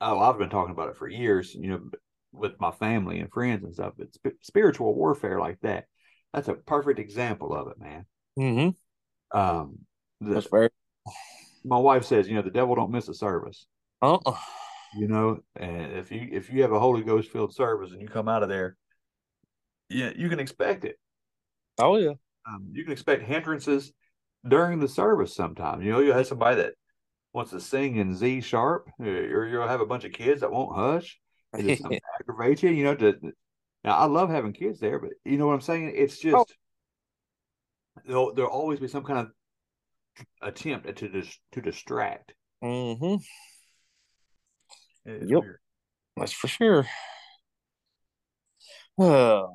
oh, 0.02 0.20
I've 0.20 0.38
been 0.38 0.50
talking 0.50 0.72
about 0.72 0.90
it 0.90 0.98
for 0.98 1.08
years. 1.08 1.54
You 1.54 1.70
know, 1.70 1.90
with 2.38 2.60
my 2.60 2.72
family 2.72 3.20
and 3.20 3.32
friends 3.32 3.64
and 3.64 3.74
stuff. 3.74 3.94
But 3.98 4.14
sp- 4.14 4.40
spiritual 4.42 4.94
warfare 4.94 5.40
like 5.40 5.60
that, 5.62 5.86
that's 6.34 6.48
a 6.48 6.54
perfect 6.54 7.00
example 7.00 7.54
of 7.54 7.70
it, 7.70 7.80
man. 7.80 8.06
Mm-hmm. 8.38 9.38
Um, 9.38 9.80
the, 10.22 10.36
That's 10.36 10.48
fair. 10.48 10.70
my 11.64 11.78
wife 11.78 12.06
says, 12.06 12.28
you 12.28 12.36
know, 12.36 12.42
the 12.42 12.50
devil 12.50 12.76
don't 12.76 12.92
miss 12.92 13.08
a 13.08 13.14
service. 13.14 13.66
Uh-uh. 14.02 14.36
You 14.98 15.08
know, 15.08 15.40
and 15.56 15.94
if 15.94 16.12
you 16.12 16.28
if 16.32 16.52
you 16.52 16.62
have 16.62 16.72
a 16.72 16.80
Holy 16.80 17.04
Ghost 17.04 17.32
filled 17.32 17.54
service 17.54 17.92
and 17.92 18.02
you 18.02 18.08
come 18.08 18.28
out 18.30 18.44
of 18.44 18.50
there, 18.50 18.78
yeah, 19.90 20.12
you 20.16 20.30
can 20.30 20.40
expect 20.40 20.86
it. 20.86 20.98
Oh 21.78 21.98
yeah. 21.98 22.14
um, 22.48 22.70
you 22.72 22.84
can 22.84 22.94
expect 22.94 23.24
hindrances 23.24 23.92
during 24.48 24.80
the 24.80 24.88
service 24.88 25.36
sometime. 25.36 25.82
You 25.82 25.92
know, 25.92 26.00
you'll 26.00 26.16
have 26.16 26.28
somebody 26.28 26.58
that 26.62 26.74
wants 27.34 27.52
to 27.52 27.60
sing 27.60 27.98
in 27.98 28.16
Z 28.16 28.42
sharp, 28.42 28.90
or 29.00 29.46
you'll 29.48 29.68
have 29.68 29.82
a 29.82 29.86
bunch 29.86 30.06
of 30.06 30.14
kids 30.14 30.42
that 30.42 30.52
won't 30.52 30.76
hush. 30.76 31.20
and 31.54 31.68
just 31.68 31.84
aggravate 32.20 32.64
you, 32.64 32.70
you 32.70 32.84
know. 32.86 32.96
To 32.96 33.16
now, 33.84 33.98
I 33.98 34.06
love 34.06 34.30
having 34.30 34.54
kids 34.54 34.80
there, 34.80 35.00
but 35.00 35.12
you 35.26 35.38
know 35.38 35.48
what 35.48 35.54
I'm 35.54 35.62
saying? 35.62 35.92
It's 35.96 36.18
just 36.20 36.36
Oh. 36.36 36.46
there'll 38.06 38.34
there'll 38.34 38.52
always 38.52 38.80
be 38.80 38.88
some 38.88 39.04
kind 39.04 39.20
of 39.20 39.32
attempt 40.42 40.96
to 40.98 41.10
dis, 41.10 41.38
to 41.52 41.62
distract. 41.62 42.34
Mm-hmm. 42.64 43.16
It's 45.06 45.30
Yep. 45.30 45.42
weird. 45.42 45.60
That's 46.18 46.34
for 46.34 46.48
sure. 46.48 46.88
Uh, 49.00 49.48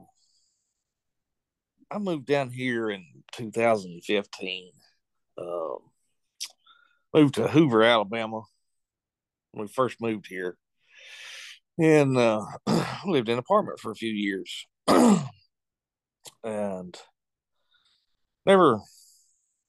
I 1.91 1.99
moved 1.99 2.27
down 2.27 2.51
here 2.51 2.91
in 2.91 3.05
2015. 3.33 4.73
Um, 5.39 5.79
moved 7.15 7.35
to 7.35 7.49
Hoover, 7.49 7.83
Alabama. 7.83 8.43
When 9.53 9.67
we 9.67 9.73
first 9.73 10.01
moved 10.01 10.29
here, 10.29 10.57
and 11.79 12.17
uh, 12.17 12.45
lived 13.05 13.29
in 13.29 13.33
an 13.33 13.39
apartment 13.39 13.81
for 13.81 13.91
a 13.91 13.97
few 13.97 14.13
years, 14.13 14.67
and 16.45 16.97
never 18.47 18.79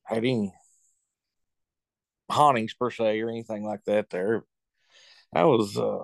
had 0.03 0.19
any 0.19 0.53
hauntings 2.29 2.75
per 2.75 2.91
se 2.91 3.19
or 3.21 3.29
anything 3.29 3.63
like 3.63 3.83
that. 3.85 4.11
There, 4.11 4.43
I 5.33 5.45
was 5.45 5.77
uh, 5.77 6.03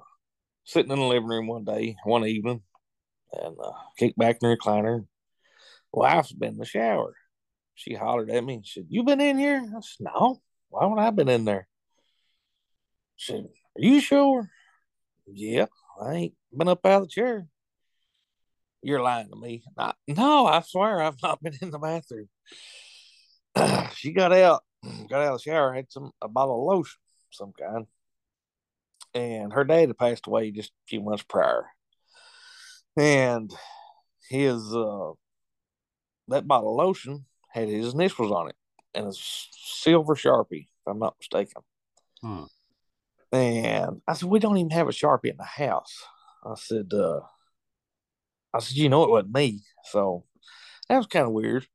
sitting 0.63 0.91
in 0.91 0.99
the 0.99 1.05
living 1.05 1.27
room 1.27 1.47
one 1.47 1.65
day, 1.65 1.97
one 2.05 2.25
evening, 2.25 2.61
and 3.33 3.57
uh, 3.61 3.71
kicked 3.97 4.17
back 4.17 4.37
in 4.41 4.49
the 4.49 4.55
recliner. 4.55 5.05
Wife's 5.91 6.31
been 6.31 6.53
in 6.53 6.57
the 6.57 6.65
shower. 6.65 7.15
She 7.75 7.93
hollered 7.93 8.29
at 8.29 8.43
me 8.43 8.55
and 8.55 8.65
said, 8.65 8.85
You 8.89 9.03
been 9.03 9.19
in 9.19 9.37
here? 9.37 9.63
I 9.65 9.79
said, 9.81 10.07
No. 10.13 10.41
Why 10.69 10.85
would 10.85 10.99
I 10.99 11.09
been 11.11 11.29
in 11.29 11.45
there? 11.45 11.67
She 13.17 13.33
said, 13.33 13.45
Are 13.77 13.81
you 13.81 13.99
sure? 13.99 14.49
Yeah, 15.25 15.65
I 16.01 16.13
ain't 16.13 16.33
been 16.55 16.69
up 16.69 16.85
out 16.85 17.01
of 17.01 17.03
the 17.03 17.07
chair. 17.09 17.47
You're 18.81 19.01
lying 19.01 19.29
to 19.29 19.35
me. 19.35 19.63
I, 19.77 19.93
no, 20.07 20.45
I 20.45 20.61
swear 20.61 21.01
I've 21.01 21.21
not 21.21 21.43
been 21.43 21.53
in 21.61 21.71
the 21.71 21.79
bathroom. 21.79 22.29
she 23.95 24.13
got 24.13 24.31
out, 24.31 24.63
got 25.09 25.21
out 25.21 25.33
of 25.33 25.39
the 25.39 25.51
shower, 25.51 25.73
had 25.73 25.91
some 25.91 26.11
a 26.21 26.29
bottle 26.29 26.61
of 26.61 26.77
lotion, 26.77 26.99
some 27.31 27.51
kind. 27.59 27.87
And 29.17 29.51
her 29.51 29.63
dad 29.63 29.87
had 29.87 29.97
passed 29.97 30.27
away 30.27 30.51
just 30.51 30.69
a 30.69 30.87
few 30.87 31.01
months 31.01 31.23
prior. 31.23 31.65
And 32.95 33.51
his 34.29 34.75
uh 34.75 35.13
that 36.27 36.47
bottle 36.47 36.79
of 36.79 36.85
lotion 36.85 37.25
had 37.49 37.67
his 37.67 37.95
initials 37.95 38.31
on 38.31 38.49
it 38.49 38.55
and 38.93 39.07
a 39.07 39.13
silver 39.13 40.13
sharpie, 40.13 40.67
if 40.67 40.87
I'm 40.87 40.99
not 40.99 41.15
mistaken. 41.19 41.63
Hmm. 42.21 42.43
And 43.31 44.01
I 44.07 44.13
said, 44.13 44.29
We 44.29 44.37
don't 44.37 44.57
even 44.57 44.69
have 44.69 44.87
a 44.87 44.91
sharpie 44.91 45.31
in 45.31 45.37
the 45.37 45.43
house. 45.43 46.03
I 46.45 46.53
said, 46.55 46.93
uh 46.93 47.21
I 48.53 48.59
said, 48.59 48.77
you 48.77 48.87
know 48.87 49.03
it 49.03 49.09
wasn't 49.09 49.33
me. 49.33 49.61
So 49.85 50.25
that 50.89 50.97
was 50.97 51.07
kind 51.07 51.25
of 51.25 51.31
weird. 51.31 51.65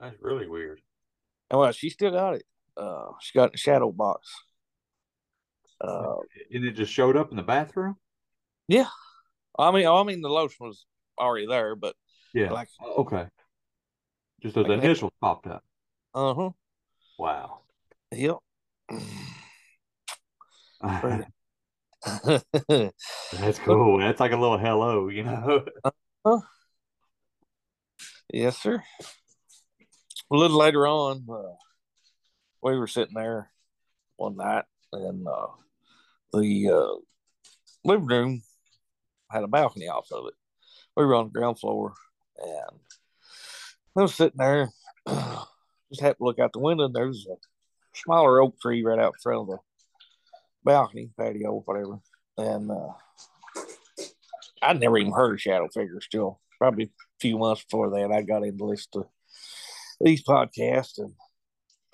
That's 0.00 0.16
really 0.22 0.48
weird. 0.48 0.80
And 1.50 1.60
well, 1.60 1.72
she 1.72 1.90
still 1.90 2.10
got 2.10 2.36
it. 2.36 2.44
Uh 2.74 3.08
she 3.20 3.36
got 3.36 3.44
it 3.44 3.46
in 3.48 3.52
the 3.52 3.58
shadow 3.58 3.92
box. 3.92 4.32
Uh 5.80 6.16
And 6.52 6.64
it 6.64 6.72
just 6.72 6.92
showed 6.92 7.16
up 7.16 7.30
in 7.30 7.36
the 7.36 7.42
bathroom. 7.42 7.96
yeah. 8.68 8.88
I 9.58 9.70
mean 9.70 9.86
I 9.86 10.02
mean 10.02 10.20
the 10.20 10.28
lotion 10.28 10.66
was 10.66 10.86
already 11.18 11.46
there, 11.46 11.76
but 11.76 11.94
Yeah. 12.32 12.50
like 12.52 12.68
okay. 12.98 13.26
Just 14.42 14.54
those 14.54 14.66
Like 14.68 14.78
initials 14.78 15.12
popped 15.20 15.46
up. 15.46 15.64
uh-huh. 16.14 16.50
Wow. 17.18 17.60
Yep. 18.12 18.36
That's 23.32 23.58
cool. 23.60 23.98
That's 23.98 24.20
like 24.20 24.32
a 24.32 24.36
little 24.36 24.58
hello, 24.58 25.08
you 25.08 25.22
know. 25.24 25.64
Yes, 28.32 28.58
sir. 28.58 28.82
A 30.30 30.36
little 30.36 30.58
later 30.58 30.86
on, 30.86 31.24
uh, 31.30 31.54
we 32.62 32.76
were 32.76 32.86
sitting 32.86 33.14
there 33.14 33.50
one 34.16 34.36
night, 34.36 34.64
and 34.92 35.26
uh, 35.26 35.46
the 36.40 36.70
uh, 36.70 36.94
living 37.84 38.06
room 38.06 38.42
had 39.30 39.44
a 39.44 39.48
balcony 39.48 39.88
off 39.88 40.08
of 40.12 40.26
it. 40.28 40.34
We 40.96 41.04
were 41.04 41.14
on 41.14 41.26
the 41.26 41.38
ground 41.38 41.58
floor, 41.58 41.94
and 42.38 42.80
I 43.96 44.02
was 44.02 44.14
sitting 44.14 44.38
there, 44.38 44.70
just 45.08 46.00
happened 46.00 46.18
to 46.18 46.24
look 46.24 46.38
out 46.38 46.52
the 46.52 46.58
window, 46.58 46.84
and 46.84 46.94
there 46.94 47.06
was 47.06 47.26
a 47.30 47.36
smaller 47.94 48.40
oak 48.40 48.60
tree 48.60 48.84
right 48.84 48.98
out 48.98 49.14
in 49.14 49.22
front 49.22 49.40
of 49.42 49.46
the 49.48 49.58
balcony, 50.64 51.10
patio, 51.18 51.62
whatever. 51.64 52.00
And 52.36 52.70
uh, 52.70 52.92
I'd 54.62 54.80
never 54.80 54.98
even 54.98 55.12
heard 55.12 55.34
of 55.34 55.40
Shadow 55.40 55.68
Figure 55.68 56.00
still. 56.00 56.40
Probably 56.58 56.84
a 56.84 56.88
few 57.20 57.38
months 57.38 57.64
before 57.64 57.90
that, 57.90 58.12
I 58.12 58.22
got 58.22 58.44
into 58.44 58.64
listen 58.64 58.88
to 58.94 59.06
these 60.00 60.24
podcasts, 60.24 60.98
and 60.98 61.12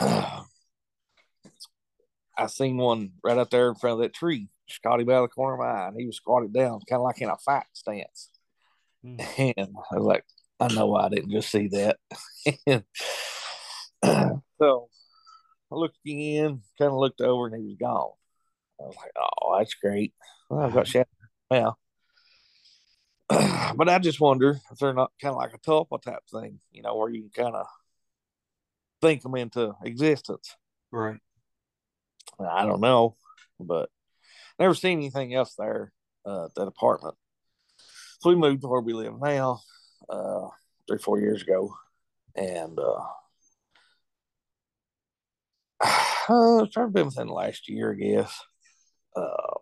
I 2.40 2.46
seen 2.46 2.78
one 2.78 3.12
right 3.22 3.36
out 3.36 3.50
there 3.50 3.68
in 3.68 3.74
front 3.74 3.94
of 3.94 4.00
that 4.00 4.14
tree. 4.14 4.48
Just 4.66 4.82
caught 4.82 5.00
him 5.00 5.10
out 5.10 5.24
of 5.24 5.30
the 5.30 5.34
corner 5.34 5.54
of 5.54 5.60
my 5.60 5.66
eye, 5.66 5.88
and 5.88 6.00
he 6.00 6.06
was 6.06 6.16
squatted 6.16 6.52
down, 6.54 6.80
kind 6.88 7.00
of 7.00 7.04
like 7.04 7.20
in 7.20 7.28
a 7.28 7.36
fight 7.36 7.66
stance. 7.72 8.30
Hmm. 9.04 9.16
And 9.56 9.74
I 9.92 9.96
was 9.96 10.04
like, 10.04 10.24
I 10.58 10.72
know 10.72 10.94
I 10.94 11.08
didn't 11.08 11.30
just 11.30 11.50
see 11.50 11.68
that. 11.68 11.98
And 12.66 12.84
so 14.58 14.88
I 15.70 15.74
looked 15.74 15.98
again, 16.06 16.62
kind 16.78 16.92
of 16.92 16.98
looked 16.98 17.20
over, 17.20 17.46
and 17.46 17.56
he 17.56 17.62
was 17.62 17.76
gone. 17.78 18.12
I 18.80 18.84
was 18.84 18.96
like, 18.96 19.12
oh, 19.16 19.58
that's 19.58 19.74
great. 19.74 20.14
Well, 20.48 20.60
I've 20.60 20.72
got 20.72 20.86
shadow 20.86 21.08
now. 21.50 21.76
but 23.28 23.88
I 23.88 23.98
just 23.98 24.20
wonder 24.20 24.58
if 24.72 24.78
they're 24.78 24.94
not 24.94 25.12
kind 25.20 25.32
of 25.32 25.36
like 25.38 25.54
a 25.54 25.58
tulpa 25.58 26.00
type 26.00 26.22
thing, 26.32 26.60
you 26.72 26.82
know, 26.82 26.96
where 26.96 27.10
you 27.10 27.28
can 27.28 27.44
kind 27.44 27.56
of 27.56 27.66
think 29.02 29.22
them 29.22 29.36
into 29.36 29.74
existence. 29.84 30.56
Right. 30.90 31.18
I 32.48 32.64
don't 32.66 32.80
know, 32.80 33.16
but 33.58 33.90
never 34.58 34.74
seen 34.74 34.98
anything 34.98 35.34
else 35.34 35.54
there 35.58 35.92
uh, 36.26 36.46
at 36.46 36.54
that 36.54 36.68
apartment. 36.68 37.14
So 38.20 38.30
we 38.30 38.36
moved 38.36 38.62
to 38.62 38.68
where 38.68 38.80
we 38.80 38.92
live 38.92 39.18
now, 39.20 39.60
uh, 40.08 40.48
three, 40.88 40.98
four 40.98 41.20
years 41.20 41.42
ago, 41.42 41.74
and 42.36 42.78
uh, 42.78 43.04
uh, 46.28 46.62
it's 46.64 46.74
probably 46.74 46.92
been 46.92 47.06
within 47.06 47.26
the 47.28 47.32
last 47.32 47.68
year, 47.68 47.92
I 47.92 47.94
guess. 47.96 48.40
uh, 49.16 49.58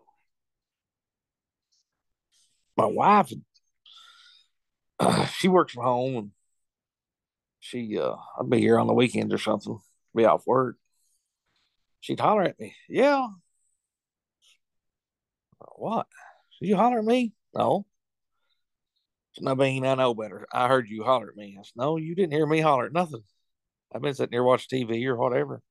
my 2.77 2.85
wife, 2.85 3.31
uh, 4.99 5.25
she 5.27 5.47
works 5.47 5.73
from 5.73 5.83
home 5.83 6.17
and 6.17 6.31
she, 7.59 7.97
uh, 7.99 8.15
I'd 8.39 8.49
be 8.49 8.59
here 8.59 8.79
on 8.79 8.87
the 8.87 8.93
weekends 8.93 9.33
or 9.33 9.37
something, 9.37 9.79
be 10.15 10.25
off 10.25 10.47
work. 10.47 10.77
She'd 12.01 12.19
holler 12.19 12.43
at 12.43 12.59
me, 12.59 12.75
Yeah. 12.87 13.27
What? 15.75 16.07
Did 16.59 16.67
you 16.69 16.75
holler 16.75 16.99
at 16.99 17.05
me? 17.05 17.33
No. 17.53 17.85
I 19.45 19.53
mean, 19.53 19.85
I 19.85 19.95
know 19.95 20.13
better. 20.13 20.47
I 20.51 20.67
heard 20.67 20.89
you 20.89 21.03
holler 21.03 21.29
at 21.29 21.35
me. 21.35 21.55
I 21.57 21.63
said, 21.63 21.71
No, 21.75 21.97
you 21.97 22.15
didn't 22.15 22.33
hear 22.33 22.45
me 22.45 22.59
holler 22.59 22.85
at 22.85 22.93
nothing. 22.93 23.23
I've 23.93 24.01
been 24.01 24.13
sitting 24.13 24.33
here 24.33 24.43
watching 24.43 24.87
TV 24.87 25.05
or 25.05 25.15
whatever. 25.15 25.61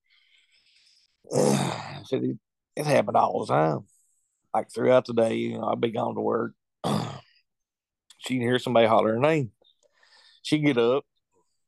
I 1.34 2.00
said, 2.04 2.24
it, 2.24 2.38
it 2.76 2.86
happened 2.86 3.16
all 3.16 3.44
the 3.44 3.52
time. 3.52 3.80
Like 4.54 4.72
throughout 4.72 5.04
the 5.04 5.12
day, 5.12 5.34
you 5.34 5.58
know, 5.58 5.68
I'd 5.68 5.80
be 5.80 5.90
gone 5.90 6.14
to 6.14 6.20
work. 6.20 6.52
She'd 8.18 8.40
hear 8.40 8.58
somebody 8.58 8.86
holler 8.86 9.12
her 9.14 9.20
name. 9.20 9.52
She'd 10.42 10.64
get 10.64 10.78
up. 10.78 11.04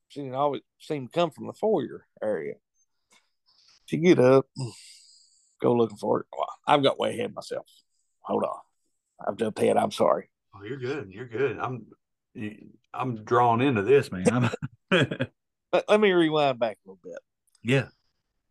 She 0.08 0.20
didn't 0.20 0.34
always 0.34 0.62
seem 0.80 1.06
to 1.06 1.12
come 1.12 1.30
from 1.30 1.46
the 1.46 1.52
foyer 1.52 2.06
area. 2.22 2.54
She'd 3.90 4.04
get 4.04 4.20
up, 4.20 4.46
go 5.60 5.74
looking 5.74 5.96
for 5.96 6.20
it. 6.20 6.26
Well, 6.30 6.46
I've 6.64 6.84
got 6.84 7.00
way 7.00 7.10
ahead 7.10 7.26
of 7.26 7.34
myself. 7.34 7.66
Hold 8.20 8.44
on. 8.44 8.58
I've 9.26 9.36
jumped 9.36 9.58
ahead. 9.58 9.76
I'm 9.76 9.90
sorry. 9.90 10.30
Oh, 10.54 10.62
you're 10.62 10.78
good. 10.78 11.10
You're 11.10 11.26
good. 11.26 11.58
I'm 11.58 11.86
I'm 12.94 13.24
drawn 13.24 13.60
into 13.60 13.82
this, 13.82 14.12
man. 14.12 14.48
Let, 15.72 15.88
let 15.88 16.00
me 16.00 16.12
rewind 16.12 16.60
back 16.60 16.78
a 16.78 16.88
little 16.88 17.00
bit. 17.02 17.18
Yeah. 17.64 17.88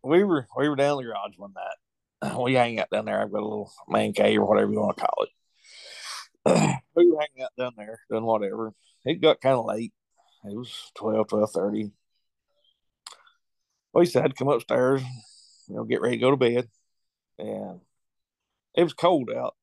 We 0.02 0.24
were 0.24 0.46
we 0.58 0.68
were 0.68 0.76
down 0.76 0.98
the 0.98 1.04
garage 1.04 1.38
one 1.38 1.54
night. 1.54 2.36
We 2.42 2.52
hang 2.52 2.78
out 2.78 2.90
down 2.90 3.06
there. 3.06 3.22
I've 3.22 3.32
got 3.32 3.40
a 3.40 3.48
little 3.48 3.72
man 3.88 4.12
cave 4.12 4.40
or 4.40 4.44
whatever 4.44 4.70
you 4.70 4.80
want 4.80 4.98
to 4.98 5.06
call 5.06 5.24
it. 5.24 6.80
we 6.94 7.10
were 7.10 7.18
hanging 7.18 7.44
out 7.44 7.56
down 7.58 7.72
there 7.78 8.00
doing 8.10 8.24
whatever. 8.24 8.74
It 9.06 9.22
got 9.22 9.40
kind 9.40 9.56
of 9.56 9.64
late. 9.64 9.94
It 10.44 10.54
was 10.54 10.92
12, 10.96 11.28
12 11.28 11.50
30. 11.50 11.92
We 13.94 14.06
said 14.06 14.36
come 14.36 14.48
upstairs, 14.48 15.02
you 15.70 15.76
know, 15.76 15.84
get 15.84 16.00
ready 16.00 16.16
to 16.16 16.20
go 16.20 16.30
to 16.30 16.36
bed. 16.36 16.68
And 17.38 17.80
it 18.74 18.82
was 18.82 18.92
cold 18.92 19.30
out. 19.30 19.54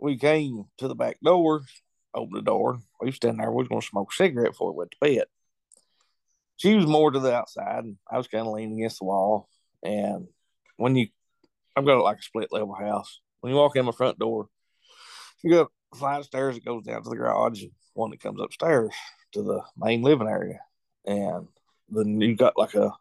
We 0.00 0.18
came 0.18 0.64
to 0.78 0.88
the 0.88 0.94
back 0.94 1.18
door, 1.22 1.62
opened 2.14 2.36
the 2.36 2.42
door. 2.42 2.80
We 3.00 3.06
was 3.06 3.16
standing 3.16 3.38
there. 3.38 3.50
We 3.50 3.62
was 3.62 3.68
going 3.68 3.80
to 3.80 3.86
smoke 3.86 4.10
a 4.12 4.16
cigarette 4.16 4.52
before 4.52 4.72
we 4.72 4.78
went 4.78 4.90
to 4.92 4.96
bed. 5.00 5.24
She 6.56 6.74
was 6.74 6.86
more 6.86 7.10
to 7.10 7.20
the 7.20 7.34
outside, 7.34 7.84
and 7.84 7.96
I 8.10 8.16
was 8.16 8.28
kind 8.28 8.46
of 8.46 8.52
leaning 8.52 8.78
against 8.78 9.00
the 9.00 9.06
wall. 9.06 9.48
And 9.82 10.28
when 10.76 10.96
you, 10.96 11.08
I've 11.76 11.84
got 11.84 12.02
like 12.02 12.18
a 12.18 12.22
split 12.22 12.48
level 12.52 12.74
house. 12.74 13.20
When 13.40 13.52
you 13.52 13.58
walk 13.58 13.76
in 13.76 13.84
my 13.84 13.92
front 13.92 14.18
door, 14.18 14.48
you 15.42 15.50
got 15.50 15.70
of 16.18 16.24
stairs 16.24 16.54
that 16.54 16.64
goes 16.64 16.84
down 16.84 17.02
to 17.02 17.10
the 17.10 17.16
garage, 17.16 17.62
and 17.62 17.72
one 17.92 18.10
that 18.10 18.20
comes 18.20 18.40
upstairs 18.40 18.92
to 19.32 19.42
the 19.42 19.62
main 19.76 20.02
living 20.02 20.28
area. 20.28 20.60
And 21.04 21.48
then 21.88 22.20
you 22.20 22.34
got 22.34 22.56
like 22.56 22.74
a, 22.74 22.92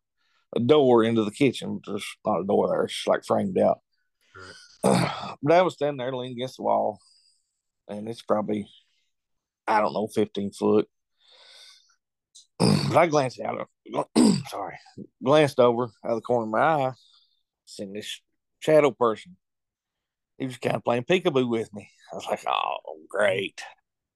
a 0.55 0.59
door 0.59 1.03
into 1.03 1.23
the 1.23 1.31
kitchen. 1.31 1.81
There's 1.85 2.05
not 2.25 2.41
a 2.41 2.45
door 2.45 2.67
there; 2.69 2.83
it's 2.83 2.93
just 2.95 3.07
like 3.07 3.25
framed 3.25 3.57
out. 3.57 3.79
but 4.83 5.51
I 5.51 5.61
was 5.61 5.73
standing 5.75 5.97
there 5.97 6.15
leaning 6.15 6.37
against 6.37 6.57
the 6.57 6.63
wall, 6.63 6.99
and 7.87 8.07
it's 8.07 8.21
probably, 8.21 8.67
I 9.67 9.79
don't 9.81 9.93
know, 9.93 10.07
15 10.07 10.51
foot. 10.51 10.87
but 12.59 12.97
I 12.97 13.07
glanced 13.07 13.39
out, 13.39 13.67
Of, 13.95 14.07
sorry, 14.49 14.77
glanced 15.23 15.59
over 15.59 15.85
out 15.85 16.11
of 16.11 16.15
the 16.15 16.21
corner 16.21 16.45
of 16.45 16.49
my 16.51 16.59
eye, 16.87 16.91
seen 17.65 17.93
this 17.93 18.21
shadow 18.59 18.91
person. 18.91 19.37
He 20.37 20.45
was 20.47 20.57
kind 20.57 20.75
of 20.75 20.83
playing 20.83 21.03
peekaboo 21.03 21.47
with 21.47 21.73
me. 21.73 21.89
I 22.11 22.15
was 22.15 22.25
like, 22.25 22.43
oh, 22.47 22.77
great. 23.09 23.61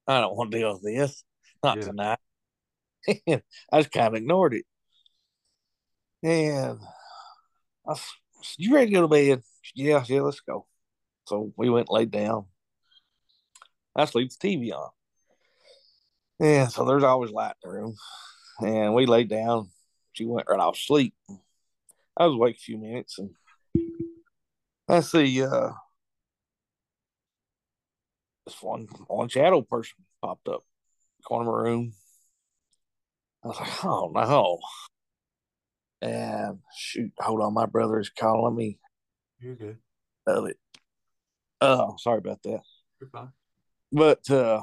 I 0.07 0.19
don't 0.19 0.35
want 0.35 0.51
to 0.51 0.57
deal 0.57 0.73
with 0.73 0.83
this. 0.83 1.23
Not 1.63 1.77
Yeah. 1.77 1.83
tonight. 1.83 2.19
I 3.07 3.41
just 3.81 3.91
kind 3.91 4.07
of 4.07 4.15
ignored 4.15 4.53
it. 4.53 4.65
And 6.23 6.79
I 7.87 7.91
s- 7.91 8.15
you 8.57 8.73
ready 8.73 8.87
to 8.87 8.93
go 8.93 9.01
to 9.01 9.07
bed? 9.07 9.43
Yeah, 9.75 10.03
yeah, 10.07 10.21
let's 10.21 10.39
go. 10.41 10.65
So 11.25 11.53
we 11.57 11.69
went 11.69 11.91
laid 11.91 12.11
down. 12.11 12.45
I 13.95 14.07
leave 14.13 14.29
the 14.29 14.37
TV 14.39 14.71
on. 14.71 14.91
Yeah, 16.39 16.67
so 16.67 16.85
there's 16.85 17.03
always 17.03 17.31
light 17.31 17.55
in 17.63 17.69
the 17.69 17.75
room. 17.75 17.95
And 18.61 18.93
we 18.93 19.05
laid 19.05 19.29
down. 19.29 19.69
She 20.13 20.25
went 20.25 20.47
right 20.49 20.59
off 20.59 20.77
sleep. 20.77 21.15
I 22.15 22.25
was 22.25 22.35
awake 22.35 22.55
a 22.55 22.59
few 22.59 22.77
minutes 22.77 23.19
and 23.19 23.31
I 24.89 25.01
see 25.01 25.43
uh 25.43 25.71
this 28.45 28.61
one 28.61 28.87
one 29.07 29.29
shadow 29.29 29.61
person 29.61 29.97
popped 30.21 30.47
up 30.47 30.63
corner 31.25 31.49
of 31.49 31.55
my 31.55 31.69
room. 31.69 31.93
I 33.43 33.47
was 33.47 33.59
like, 33.59 33.85
oh 33.85 34.11
no. 34.13 34.59
And 36.01 36.59
shoot, 36.75 37.11
hold 37.19 37.41
on, 37.41 37.53
my 37.53 37.65
brother 37.65 37.99
is 37.99 38.09
calling 38.09 38.55
me 38.55 38.79
You're 39.39 39.55
good. 39.55 39.77
of 40.27 40.45
it. 40.45 40.57
Oh, 41.59 41.95
sorry 41.97 42.19
about 42.19 42.43
that. 42.43 42.61
You're 42.99 43.09
fine. 43.09 43.29
But 43.91 44.29
uh, 44.29 44.61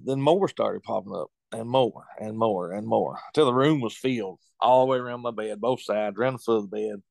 then 0.00 0.20
more 0.20 0.48
started 0.48 0.82
popping 0.82 1.14
up, 1.14 1.28
and 1.52 1.68
more, 1.68 2.04
and 2.20 2.36
more, 2.36 2.72
and 2.72 2.86
more, 2.86 3.18
until 3.28 3.46
the 3.46 3.54
room 3.54 3.80
was 3.80 3.96
filled 3.96 4.40
all 4.60 4.84
the 4.86 4.90
way 4.90 4.98
around 4.98 5.20
my 5.20 5.30
bed, 5.30 5.60
both 5.60 5.82
sides, 5.82 6.16
around 6.18 6.34
the 6.34 6.38
foot 6.38 6.56
of 6.64 6.70
the 6.70 6.76
bed. 6.76 7.02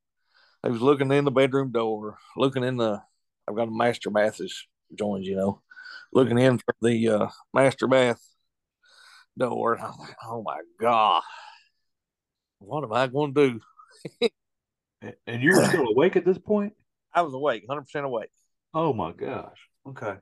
I 0.63 0.69
was 0.69 0.81
looking 0.81 1.11
in 1.11 1.25
the 1.25 1.31
bedroom 1.31 1.71
door, 1.71 2.17
looking 2.35 2.63
in 2.63 2.77
the. 2.77 3.01
I've 3.47 3.55
got 3.55 3.67
a 3.67 3.71
master 3.71 4.09
bath 4.09 4.41
as 4.41 4.53
joins, 4.97 5.27
you 5.27 5.35
know, 5.35 5.61
looking 6.11 6.39
in 6.39 6.57
for 6.57 6.73
the 6.81 7.07
uh, 7.09 7.27
master 7.53 7.87
bath 7.87 8.19
door. 9.37 9.75
And 9.75 9.83
I'm 9.83 9.97
like, 9.99 10.15
oh 10.27 10.41
my 10.41 10.59
god, 10.81 11.21
what 12.65 12.83
am 12.83 12.93
I 12.93 13.07
going 13.07 13.33
to 13.33 13.49
do? 13.49 15.11
And 15.27 15.41
you're 15.41 15.63
still 15.65 15.87
awake 15.87 16.15
at 16.15 16.25
this 16.25 16.37
point? 16.37 16.73
I 17.13 17.21
was 17.21 17.33
awake, 17.33 17.65
hundred 17.67 17.83
percent 17.83 18.05
awake. 18.05 18.29
Oh 18.73 18.93
my 18.93 19.11
gosh. 19.11 19.57
Okay. 19.87 20.15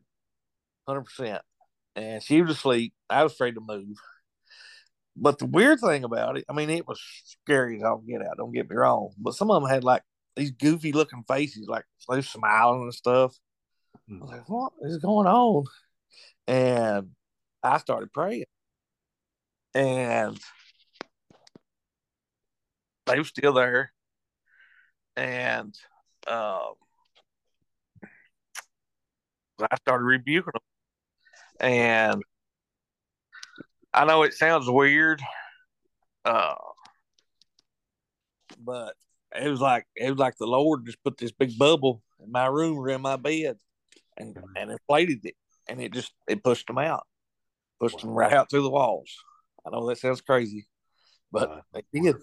hundred 0.88 1.03
percent. 1.03 1.41
And 1.95 2.22
she 2.24 2.41
was 2.41 2.52
asleep. 2.52 2.94
I 3.10 3.24
was 3.24 3.34
afraid 3.34 3.56
to 3.56 3.61
move. 3.61 3.98
But 5.15 5.38
the 5.38 5.45
weird 5.45 5.80
thing 5.80 6.03
about 6.03 6.38
it, 6.38 6.45
I 6.49 6.53
mean, 6.53 6.70
it 6.70 6.88
was 6.88 6.99
scary 7.26 7.78
as 7.78 7.84
all 7.84 7.98
get 7.98 8.22
out. 8.22 8.38
Don't 8.38 8.52
get 8.52 8.70
me 8.70 8.76
wrong, 8.76 9.11
but 9.18 9.36
some 9.36 9.52
of 9.52 9.61
them 9.61 9.70
had 9.70 9.84
like 9.84 10.02
these 10.36 10.52
goofy 10.52 10.91
looking 10.91 11.24
faces, 11.28 11.68
like 11.68 11.86
they 12.10 12.15
were 12.15 12.22
smiling 12.24 12.84
and 12.84 12.94
stuff. 12.94 13.36
I 13.95 14.14
was 14.14 14.22
hmm. 14.22 14.26
like, 14.26 14.49
"What 14.49 14.74
is 14.82 14.98
going 14.98 15.28
on?" 15.28 15.65
And 16.48 17.11
I 17.61 17.78
started 17.78 18.11
praying, 18.11 18.45
and 19.76 20.40
they 23.06 23.18
were 23.18 23.24
still 23.24 23.54
there. 23.54 23.92
And 25.16 25.76
um, 26.28 26.74
I 29.60 29.76
started 29.78 30.06
rebuking 30.06 30.54
them. 30.54 30.62
And 31.60 32.24
I 33.94 34.06
know 34.06 34.24
it 34.24 34.34
sounds 34.34 34.68
weird, 34.68 35.22
uh, 36.26 36.56
but 38.60 38.96
it 39.36 39.48
was 39.48 39.62
like 39.62 39.86
it 39.96 40.10
was 40.10 40.20
like 40.20 40.36
the 40.38 40.48
Lord 40.48 40.86
just 40.86 41.04
put 41.04 41.18
this 41.18 41.32
big 41.32 41.58
bubble 41.58 42.02
in 42.20 42.32
my 42.32 42.48
room 42.48 42.78
or 42.78 42.90
in 42.90 43.02
my 43.02 43.18
bed, 43.18 43.58
and 44.18 44.36
and 44.58 44.72
inflated 44.72 45.26
it, 45.26 45.36
and 45.70 45.80
it 45.80 45.94
just 45.94 46.12
it 46.28 46.44
pushed 46.44 46.68
them 46.68 46.80
out, 46.80 47.06
pushed 47.80 48.00
them 48.02 48.10
right 48.12 48.34
out 48.34 48.50
through 48.50 48.64
the 48.64 48.70
walls. 48.70 49.16
I 49.66 49.70
know 49.70 49.88
that 49.88 50.00
sounds 50.00 50.22
crazy, 50.22 50.66
but 51.32 51.62
they 51.72 51.84
did. 51.94 52.16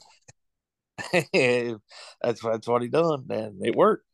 that's 2.23 2.41
that's 2.43 2.69
what 2.69 2.83
he 2.83 2.89
done, 2.89 3.27
and 3.31 3.65
it 3.65 3.75
worked. 3.75 4.05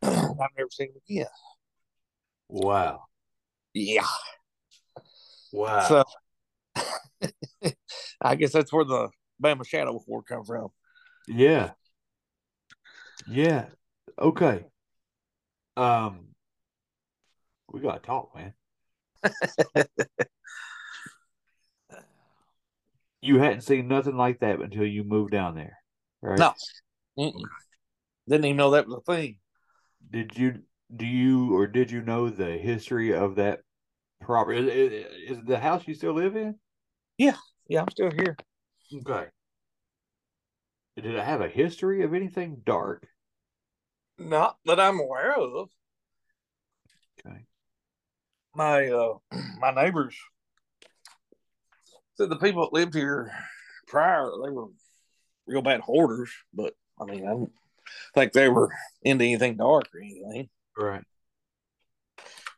I've 0.02 0.36
never 0.56 0.70
seen 0.70 0.88
him 0.88 1.00
again. 1.08 1.26
Wow. 2.48 3.04
Yeah. 3.72 4.06
Wow. 5.52 6.04
So 6.74 6.84
I 8.20 8.34
guess 8.36 8.52
that's 8.52 8.72
where 8.72 8.84
the 8.84 9.08
Bama 9.42 9.66
Shadow 9.66 10.02
War 10.06 10.22
come 10.22 10.44
from. 10.44 10.68
Yeah. 11.26 11.72
Yeah. 13.26 13.66
Okay. 14.18 14.66
Um 15.76 16.28
we 17.72 17.80
gotta 17.80 18.00
talk, 18.00 18.34
man. 18.36 18.54
you 23.24 23.38
hadn't 23.38 23.62
seen 23.62 23.88
nothing 23.88 24.16
like 24.16 24.40
that 24.40 24.60
until 24.60 24.86
you 24.86 25.02
moved 25.02 25.32
down 25.32 25.54
there, 25.54 25.78
right? 26.20 26.38
No. 26.38 26.52
Mm-mm. 27.18 27.42
Didn't 28.28 28.44
even 28.44 28.56
know 28.56 28.70
that 28.72 28.86
was 28.86 29.00
a 29.06 29.12
thing. 29.12 29.38
Did 30.10 30.36
you 30.36 30.60
do 30.94 31.06
you 31.06 31.56
or 31.56 31.66
did 31.66 31.90
you 31.90 32.02
know 32.02 32.28
the 32.28 32.58
history 32.58 33.14
of 33.14 33.36
that 33.36 33.60
property? 34.20 34.58
Is, 34.58 35.38
is, 35.38 35.44
the 35.44 35.58
house 35.58 35.86
you 35.86 35.94
still 35.94 36.12
live 36.12 36.36
in? 36.36 36.56
Yeah, 37.18 37.36
yeah, 37.68 37.82
I'm 37.82 37.90
still 37.90 38.10
here. 38.10 38.36
Okay. 38.94 39.26
Did 40.96 41.06
it 41.06 41.24
have 41.24 41.40
a 41.40 41.48
history 41.48 42.02
of 42.02 42.14
anything 42.14 42.62
dark? 42.64 43.06
Not 44.18 44.56
that 44.66 44.78
I'm 44.78 45.00
aware 45.00 45.34
of. 45.34 45.68
Okay. 47.26 47.46
My 48.54 48.88
uh 48.88 49.14
my 49.58 49.70
neighbors 49.70 50.16
said 52.16 52.28
the 52.28 52.36
people 52.36 52.62
that 52.62 52.72
lived 52.72 52.94
here 52.94 53.32
prior 53.86 54.30
they 54.44 54.50
were 54.50 54.66
real 55.46 55.62
bad 55.62 55.80
hoarders, 55.80 56.30
but 56.52 56.74
I 57.00 57.04
mean 57.04 57.24
I 57.26 57.30
don't 57.30 57.52
think 58.14 58.32
they 58.32 58.48
were 58.48 58.70
into 59.02 59.24
anything 59.24 59.56
dark 59.56 59.84
or 59.94 60.00
anything. 60.00 60.48
Right. 60.76 61.02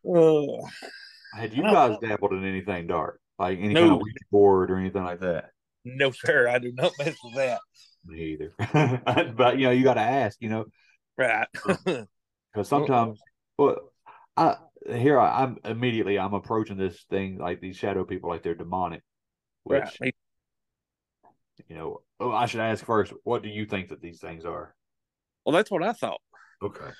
Uh, 0.08 0.68
Had 1.34 1.52
you 1.52 1.62
guys 1.62 1.96
dabbled 2.00 2.32
in 2.32 2.44
anything 2.44 2.86
dark, 2.86 3.20
like 3.38 3.58
any 3.58 3.74
No. 3.74 3.80
kind 3.80 3.92
of 3.94 3.98
Ouija 4.00 4.18
board 4.30 4.70
or 4.70 4.76
anything 4.76 5.04
like 5.04 5.20
that? 5.20 5.50
no 5.84 6.10
sir, 6.10 6.48
I 6.48 6.58
do 6.58 6.72
not 6.72 6.92
mess 6.98 7.16
with 7.22 7.34
that. 7.36 7.60
Me 8.04 8.38
either. 8.38 8.52
but 9.36 9.58
you 9.58 9.66
know, 9.66 9.70
you 9.72 9.84
got 9.84 9.94
to 9.94 10.00
ask. 10.00 10.36
You 10.40 10.48
know, 10.48 10.64
Right. 11.18 11.46
because 11.64 12.06
sometimes, 12.68 13.20
well, 13.58 13.92
I 14.36 14.56
here 14.88 15.18
I, 15.18 15.42
I'm 15.42 15.58
immediately 15.64 16.18
I'm 16.18 16.34
approaching 16.34 16.76
this 16.76 17.04
thing 17.10 17.38
like 17.38 17.60
these 17.60 17.76
shadow 17.76 18.04
people 18.04 18.30
like 18.30 18.42
they're 18.42 18.54
demonic, 18.54 19.02
which 19.66 19.82
right. 20.00 20.14
You 21.68 21.76
know. 21.76 22.02
Oh, 22.20 22.30
I 22.32 22.46
should 22.46 22.60
ask 22.60 22.84
first. 22.84 23.12
What 23.24 23.42
do 23.42 23.48
you 23.48 23.66
think 23.66 23.88
that 23.88 24.00
these 24.00 24.20
things 24.20 24.44
are? 24.44 24.74
Well, 25.44 25.54
that's 25.54 25.70
what 25.70 25.82
I 25.82 25.92
thought. 25.92 26.20
Okay. 26.62 26.90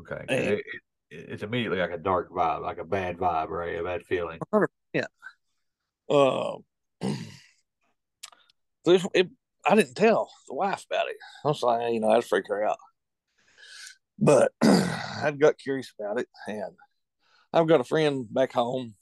Okay. 0.00 0.24
And- 0.28 0.44
It- 0.54 0.64
it- 0.66 0.82
it's 1.30 1.42
immediately 1.44 1.78
like 1.78 1.92
a 1.92 1.98
dark 1.98 2.30
vibe, 2.30 2.62
like 2.62 2.78
a 2.78 2.84
bad 2.84 3.16
vibe, 3.16 3.48
right? 3.48 3.78
A 3.78 3.84
bad 3.84 4.04
feeling. 4.04 4.40
Uh, 6.08 6.58
this, 8.84 9.04
it, 9.14 9.28
I 9.66 9.74
didn't 9.74 9.94
tell 9.96 10.30
the 10.46 10.54
wife 10.54 10.84
about 10.88 11.08
it. 11.08 11.16
I 11.44 11.48
was 11.48 11.62
like, 11.62 11.92
you 11.92 11.98
know, 12.00 12.10
I'd 12.10 12.24
freak 12.24 12.46
her 12.48 12.64
out. 12.64 12.78
But 14.18 14.52
I 14.62 15.32
got 15.36 15.58
curious 15.58 15.92
about 15.98 16.20
it, 16.20 16.28
and 16.46 16.76
I've 17.52 17.66
got 17.66 17.80
a 17.80 17.84
friend 17.84 18.26
back 18.32 18.52
home, 18.52 18.94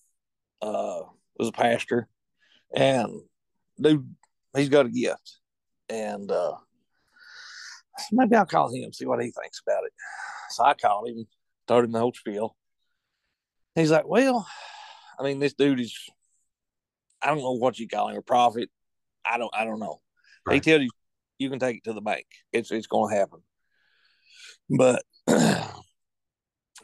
uh, 0.62 1.02
was 1.38 1.48
a 1.48 1.52
pastor, 1.52 2.08
and 2.74 3.20
dude, 3.80 4.14
he's 4.56 4.68
got 4.68 4.86
a 4.86 4.90
gift, 4.90 5.38
and 5.88 6.30
uh, 6.30 6.54
maybe 8.12 8.36
I'll 8.36 8.46
call 8.46 8.72
him 8.74 8.92
see 8.92 9.06
what 9.06 9.22
he 9.22 9.30
thinks 9.30 9.60
about 9.66 9.84
it. 9.84 9.92
So 10.50 10.64
I 10.64 10.74
called 10.74 11.08
him, 11.08 11.26
told 11.66 11.84
him 11.84 11.92
the 11.92 11.98
whole 12.00 12.12
spiel. 12.12 12.56
He's 13.74 13.90
like, 13.90 14.06
well, 14.06 14.46
I 15.18 15.24
mean, 15.24 15.38
this 15.40 15.54
dude 15.54 15.80
is 15.80 15.96
I 17.22 17.28
don't 17.28 17.38
know 17.38 17.52
what 17.52 17.78
you 17.78 17.88
call 17.88 18.08
him, 18.10 18.16
a 18.18 18.22
prophet. 18.22 18.70
I 19.28 19.38
don't 19.38 19.54
I 19.54 19.64
don't 19.64 19.80
know. 19.80 20.00
He 20.48 20.56
Right. 20.56 20.62
tells 20.62 20.82
you 20.82 20.90
you 21.38 21.50
can 21.50 21.58
take 21.58 21.78
it 21.78 21.84
to 21.84 21.92
the 21.92 22.00
bank. 22.02 22.26
It's 22.52 22.70
it's 22.70 22.86
gonna 22.86 23.14
happen. 23.14 23.40
But 24.70 25.02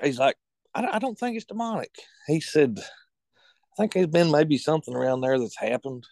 he's 0.02 0.18
like, 0.18 0.36
I, 0.74 0.86
I 0.92 0.98
don't 0.98 1.18
think 1.18 1.36
it's 1.36 1.44
demonic. 1.46 1.94
He 2.26 2.40
said, 2.40 2.80
I 3.72 3.76
think 3.76 3.92
there's 3.92 4.06
been 4.06 4.30
maybe 4.30 4.58
something 4.58 4.94
around 4.94 5.20
there 5.20 5.38
that's 5.38 5.58
happened. 5.58 6.06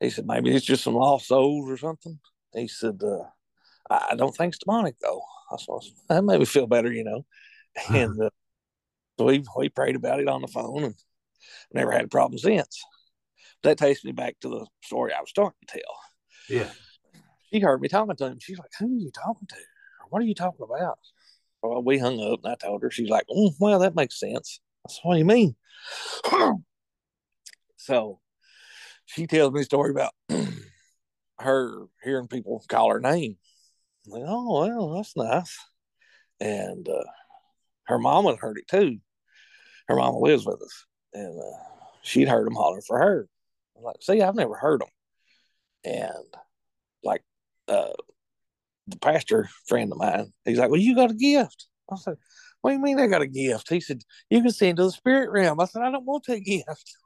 He 0.00 0.10
said, 0.10 0.26
maybe 0.26 0.54
it's 0.54 0.64
just 0.64 0.84
some 0.84 0.94
lost 0.94 1.26
souls 1.26 1.70
or 1.70 1.76
something. 1.76 2.18
He 2.52 2.68
said, 2.68 3.00
uh, 3.02 3.24
I, 3.90 4.14
don't 4.16 4.34
think 4.34 4.54
it's 4.54 4.64
demonic 4.64 4.96
though. 5.00 5.22
I 5.50 5.56
said, 5.56 5.92
that 6.08 6.24
made 6.24 6.38
me 6.38 6.44
feel 6.44 6.66
better, 6.66 6.92
you 6.92 7.04
know. 7.04 7.24
And 7.94 8.18
uh, 8.22 8.30
so 9.18 9.26
we 9.26 9.44
we 9.56 9.68
prayed 9.68 9.96
about 9.96 10.20
it 10.20 10.28
on 10.28 10.40
the 10.40 10.48
phone 10.48 10.84
and 10.84 10.94
never 11.72 11.92
had 11.92 12.04
a 12.06 12.08
problem 12.08 12.38
since. 12.38 12.82
That 13.62 13.76
takes 13.76 14.02
me 14.02 14.12
back 14.12 14.36
to 14.40 14.48
the 14.48 14.66
story 14.82 15.12
I 15.12 15.20
was 15.20 15.28
starting 15.28 15.58
to 15.66 15.78
tell. 15.78 15.98
Yeah. 16.48 16.70
She 17.52 17.60
heard 17.60 17.80
me 17.80 17.88
talking 17.88 18.16
to 18.16 18.26
him. 18.26 18.38
She's 18.40 18.58
like, 18.58 18.70
"Who 18.78 18.86
are 18.86 18.98
you 18.98 19.10
talking 19.10 19.46
to? 19.48 19.56
What 20.08 20.22
are 20.22 20.26
you 20.26 20.34
talking 20.34 20.64
about?" 20.64 20.98
Well, 21.62 21.82
we 21.82 21.98
hung 21.98 22.20
up, 22.20 22.40
and 22.44 22.52
I 22.52 22.56
told 22.56 22.82
her. 22.82 22.90
She's 22.90 23.08
like, 23.08 23.26
mm, 23.28 23.52
"Well, 23.60 23.78
that 23.80 23.94
makes 23.94 24.18
sense." 24.18 24.60
I 24.86 24.92
said, 24.92 25.00
"What 25.02 25.14
do 25.14 25.18
you 25.18 25.24
mean?" 25.24 25.56
So 27.86 28.18
she 29.06 29.26
tells 29.26 29.52
me 29.52 29.60
a 29.60 29.64
story 29.64 29.92
about 29.92 30.12
her 31.38 31.86
hearing 32.02 32.26
people 32.26 32.62
call 32.68 32.90
her 32.90 33.00
name. 33.00 33.36
I'm 34.04 34.12
like, 34.12 34.24
oh 34.26 34.66
well, 34.66 34.94
that's 34.96 35.16
nice. 35.16 35.56
And 36.40 36.88
uh, 36.88 37.04
her 37.84 37.98
mama 37.98 38.36
heard 38.36 38.58
it 38.58 38.66
too. 38.68 38.98
Her 39.86 39.94
mama 39.94 40.18
lives 40.18 40.44
with 40.44 40.60
us, 40.60 40.86
and 41.14 41.38
uh, 41.38 41.58
she'd 42.02 42.28
heard 42.28 42.46
them 42.46 42.56
holler 42.56 42.80
for 42.80 42.98
her. 42.98 43.28
I'm 43.76 43.84
like, 43.84 43.96
see, 44.00 44.20
I've 44.20 44.34
never 44.34 44.56
heard 44.56 44.80
them. 44.80 44.88
And 45.84 46.34
like, 47.04 47.22
uh, 47.68 47.92
the 48.88 48.98
pastor 48.98 49.48
friend 49.68 49.92
of 49.92 49.98
mine, 49.98 50.32
he's 50.44 50.58
like, 50.58 50.70
well, 50.70 50.80
you 50.80 50.96
got 50.96 51.12
a 51.12 51.14
gift. 51.14 51.66
I 51.90 51.96
said, 51.96 52.16
what 52.66 52.72
do 52.72 52.78
you 52.78 52.82
mean 52.82 52.98
I 52.98 53.06
got 53.06 53.22
a 53.22 53.28
gift? 53.28 53.70
He 53.70 53.80
said, 53.80 54.02
you 54.28 54.42
can 54.42 54.50
see 54.50 54.66
into 54.66 54.82
the 54.82 54.90
spirit 54.90 55.30
realm. 55.30 55.60
I 55.60 55.66
said, 55.66 55.82
I 55.82 55.90
don't 55.92 56.04
want 56.04 56.24
that 56.26 56.40
gift. 56.40 56.96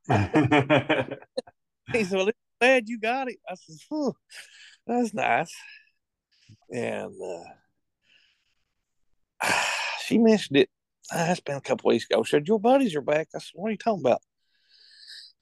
He 1.92 2.04
said, 2.04 2.16
well, 2.16 2.30
glad 2.58 2.88
you 2.88 2.98
got 2.98 3.28
it. 3.28 3.36
I 3.46 3.56
said, 3.56 3.76
oh, 3.92 4.14
that's 4.86 5.12
nice. 5.12 5.54
And 6.72 7.12
uh, 9.42 9.50
she 10.06 10.16
mentioned 10.16 10.56
it. 10.56 10.70
Uh, 11.14 11.26
it's 11.28 11.40
been 11.40 11.56
a 11.56 11.60
couple 11.60 11.88
weeks 11.88 12.06
ago. 12.10 12.22
She 12.22 12.30
said, 12.30 12.48
Your 12.48 12.58
buddies 12.58 12.94
are 12.94 13.02
back. 13.02 13.28
I 13.34 13.38
said, 13.38 13.50
What 13.52 13.68
are 13.68 13.72
you 13.72 13.76
talking 13.76 14.00
about? 14.02 14.22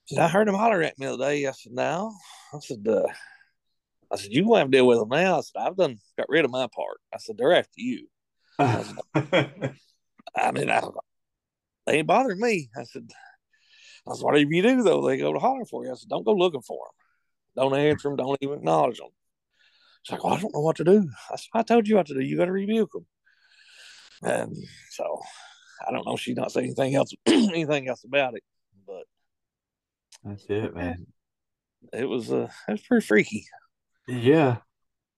She 0.03 0.15
said, 0.15 0.25
I 0.25 0.27
heard 0.27 0.49
them 0.49 0.55
holler 0.55 0.81
at 0.81 0.99
me 0.99 1.05
the 1.05 1.13
other 1.13 1.29
day. 1.29 1.47
I 1.47 1.51
said, 1.51 1.71
No. 1.71 2.11
I 2.53 2.59
said, 2.59 2.85
uh, 2.85 3.07
I 4.11 4.17
said, 4.17 4.33
You 4.33 4.47
won't 4.47 4.59
have 4.59 4.67
to 4.71 4.77
deal 4.77 4.87
with 4.87 4.99
them 4.99 5.09
now. 5.09 5.37
I 5.37 5.41
said, 5.41 5.61
I've 5.61 5.77
done 5.77 5.97
got 6.17 6.27
rid 6.27 6.43
of 6.43 6.51
my 6.51 6.67
part. 6.75 6.97
I 7.13 7.19
said, 7.19 7.37
They're 7.37 7.53
after 7.53 7.71
you. 7.77 8.07
I 10.35 10.51
mean, 10.51 10.69
I, 10.69 10.81
they 11.85 11.97
ain't 11.97 12.07
bothering 12.07 12.39
me. 12.39 12.69
I 12.77 12.83
said, 12.83 13.09
I 14.07 14.15
said, 14.15 14.23
whatever 14.23 14.51
you 14.51 14.61
do, 14.61 14.83
though, 14.83 15.05
they 15.05 15.17
go 15.17 15.33
to 15.33 15.39
holler 15.39 15.65
for 15.65 15.85
you. 15.85 15.91
I 15.91 15.95
said, 15.95 16.09
don't 16.09 16.25
go 16.25 16.33
looking 16.33 16.61
for 16.61 16.85
them. 16.87 17.63
Don't 17.63 17.79
answer 17.79 18.09
them. 18.09 18.17
Don't 18.17 18.37
even 18.41 18.59
acknowledge 18.59 18.97
them. 18.97 19.09
She's 20.03 20.13
like, 20.13 20.23
well, 20.23 20.33
I 20.33 20.39
don't 20.39 20.53
know 20.53 20.61
what 20.61 20.77
to 20.77 20.83
do. 20.83 21.09
I 21.31 21.35
said, 21.35 21.49
I 21.53 21.63
told 21.63 21.87
you 21.87 21.95
what 21.95 22.07
to 22.07 22.13
do. 22.13 22.21
You 22.21 22.37
got 22.37 22.45
to 22.45 22.51
rebuke 22.51 22.91
them. 22.91 23.05
And 24.21 24.55
so 24.91 25.19
I 25.87 25.91
don't 25.91 26.05
know. 26.05 26.15
She's 26.15 26.35
not 26.35 26.51
saying 26.51 26.67
anything 26.67 26.95
else, 26.95 27.13
anything 27.25 27.87
else 27.87 28.03
about 28.03 28.35
it, 28.35 28.43
but 28.85 29.03
That's 30.23 30.45
it, 30.49 30.75
man. 30.75 31.07
it 31.93 32.05
was, 32.05 32.31
uh, 32.31 32.49
it 32.67 32.71
was 32.71 32.81
pretty 32.81 33.05
freaky. 33.05 33.45
Yeah. 34.07 34.57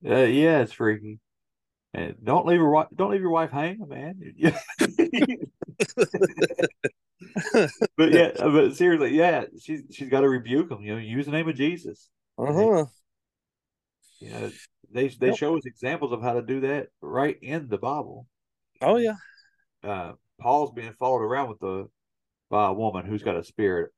Uh, 0.06 0.18
yeah, 0.18 0.62
it's 0.62 0.74
freaky. 0.74 1.20
And 1.94 2.16
don't 2.24 2.46
leave 2.46 2.60
your 2.60 2.72
wife. 2.72 2.88
Don't 2.96 3.12
leave 3.12 3.22
your 3.22 3.32
wife 3.32 3.52
hanging, 3.52 3.88
man. 3.88 4.16
But 7.98 8.12
yeah, 8.12 8.32
but 8.36 8.76
seriously, 8.76 9.16
yeah, 9.16 9.46
she's 9.62 9.84
she's 9.92 10.10
got 10.10 10.22
to 10.22 10.30
rebuke 10.30 10.70
them. 10.70 10.82
You 10.82 10.96
know, 10.96 11.00
use 11.00 11.26
the 11.26 11.32
name 11.32 11.48
of 11.48 11.56
Jesus. 11.56 12.10
Uh-huh. 12.38 12.86
You 14.20 14.30
know, 14.30 14.52
they 14.92 15.08
they 15.10 15.34
show 15.36 15.56
us 15.58 15.66
examples 15.66 16.12
of 16.12 16.22
how 16.22 16.34
to 16.34 16.42
do 16.42 16.62
that 16.62 16.88
right 17.02 17.38
in 17.42 17.68
the 17.68 17.78
Bible. 17.78 18.28
Oh, 18.82 18.98
yeah. 18.98 19.16
Uh, 19.84 20.14
Paul's 20.40 20.72
being 20.72 20.94
followed 20.94 21.22
around 21.22 21.50
with 21.50 21.60
the 21.60 21.88
by 22.50 22.68
a 22.68 22.74
woman 22.74 23.06
who's 23.06 23.24
got 23.24 23.38
a 23.38 23.44
spirit, 23.44 23.92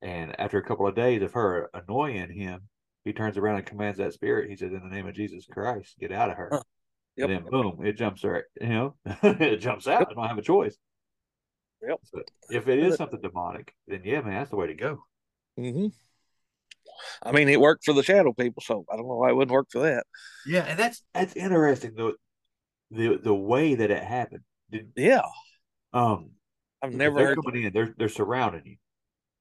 and 0.00 0.38
after 0.40 0.58
a 0.58 0.64
couple 0.64 0.86
of 0.86 0.94
days 0.94 1.22
of 1.22 1.32
her 1.32 1.70
annoying 1.74 2.32
him, 2.32 2.68
he 3.04 3.12
turns 3.12 3.36
around 3.36 3.56
and 3.56 3.66
commands 3.66 3.98
that 3.98 4.12
spirit. 4.12 4.48
He 4.48 4.56
says, 4.56 4.72
"In 4.72 4.80
the 4.80 4.94
name 4.94 5.06
of 5.06 5.14
Jesus 5.14 5.46
Christ, 5.46 5.96
get 5.98 6.12
out 6.12 6.30
of 6.30 6.36
her." 6.36 6.48
Huh. 6.52 6.62
Yep. 7.16 7.28
And 7.28 7.44
then 7.44 7.50
boom, 7.50 7.84
it 7.84 7.92
jumps 7.94 8.24
right. 8.24 8.44
You 8.60 8.68
know, 8.68 8.94
it 9.22 9.58
jumps 9.58 9.86
out. 9.86 10.08
I 10.10 10.14
don't 10.14 10.28
have 10.28 10.38
a 10.38 10.42
choice. 10.42 10.76
Yep. 11.86 11.98
So 12.04 12.22
if 12.50 12.68
it 12.68 12.78
is 12.78 12.96
something 12.96 13.20
demonic, 13.20 13.74
then 13.86 14.02
yeah, 14.04 14.20
man, 14.20 14.34
that's 14.34 14.50
the 14.50 14.56
way 14.56 14.68
to 14.68 14.74
go. 14.74 15.04
hmm 15.56 15.88
I 17.22 17.32
mean, 17.32 17.48
it 17.48 17.60
worked 17.60 17.84
for 17.84 17.92
the 17.92 18.02
shadow 18.02 18.32
people, 18.32 18.62
so 18.64 18.84
I 18.92 18.96
don't 18.96 19.06
know 19.08 19.16
why 19.16 19.30
it 19.30 19.36
wouldn't 19.36 19.52
work 19.52 19.68
for 19.70 19.82
that. 19.82 20.04
Yeah, 20.46 20.64
and 20.68 20.78
that's 20.78 21.02
that's 21.14 21.36
interesting 21.36 21.94
though. 21.96 22.14
The 22.90 23.18
the 23.22 23.34
way 23.34 23.74
that 23.74 23.90
it 23.90 24.02
happened. 24.02 24.42
Did 24.70 24.92
Yeah. 24.96 25.22
um 25.92 26.30
I've 26.82 26.92
never 26.92 27.16
they're 27.16 27.26
heard. 27.28 27.44
coming 27.44 27.64
in, 27.64 27.72
they're 27.72 27.94
they're 27.96 28.08
surrounding 28.08 28.62
you. 28.66 28.76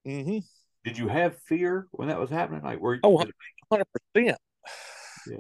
Mm-hmm. 0.06 0.40
Did 0.84 0.98
you 0.98 1.08
have 1.08 1.38
fear 1.44 1.88
when 1.92 2.08
that 2.08 2.20
was 2.20 2.30
happening? 2.30 2.64
Like 2.64 2.80
were 2.80 2.96
you 2.96 3.02
Oh, 3.04 3.10
100%. 3.10 4.38
Yeah. 5.28 5.38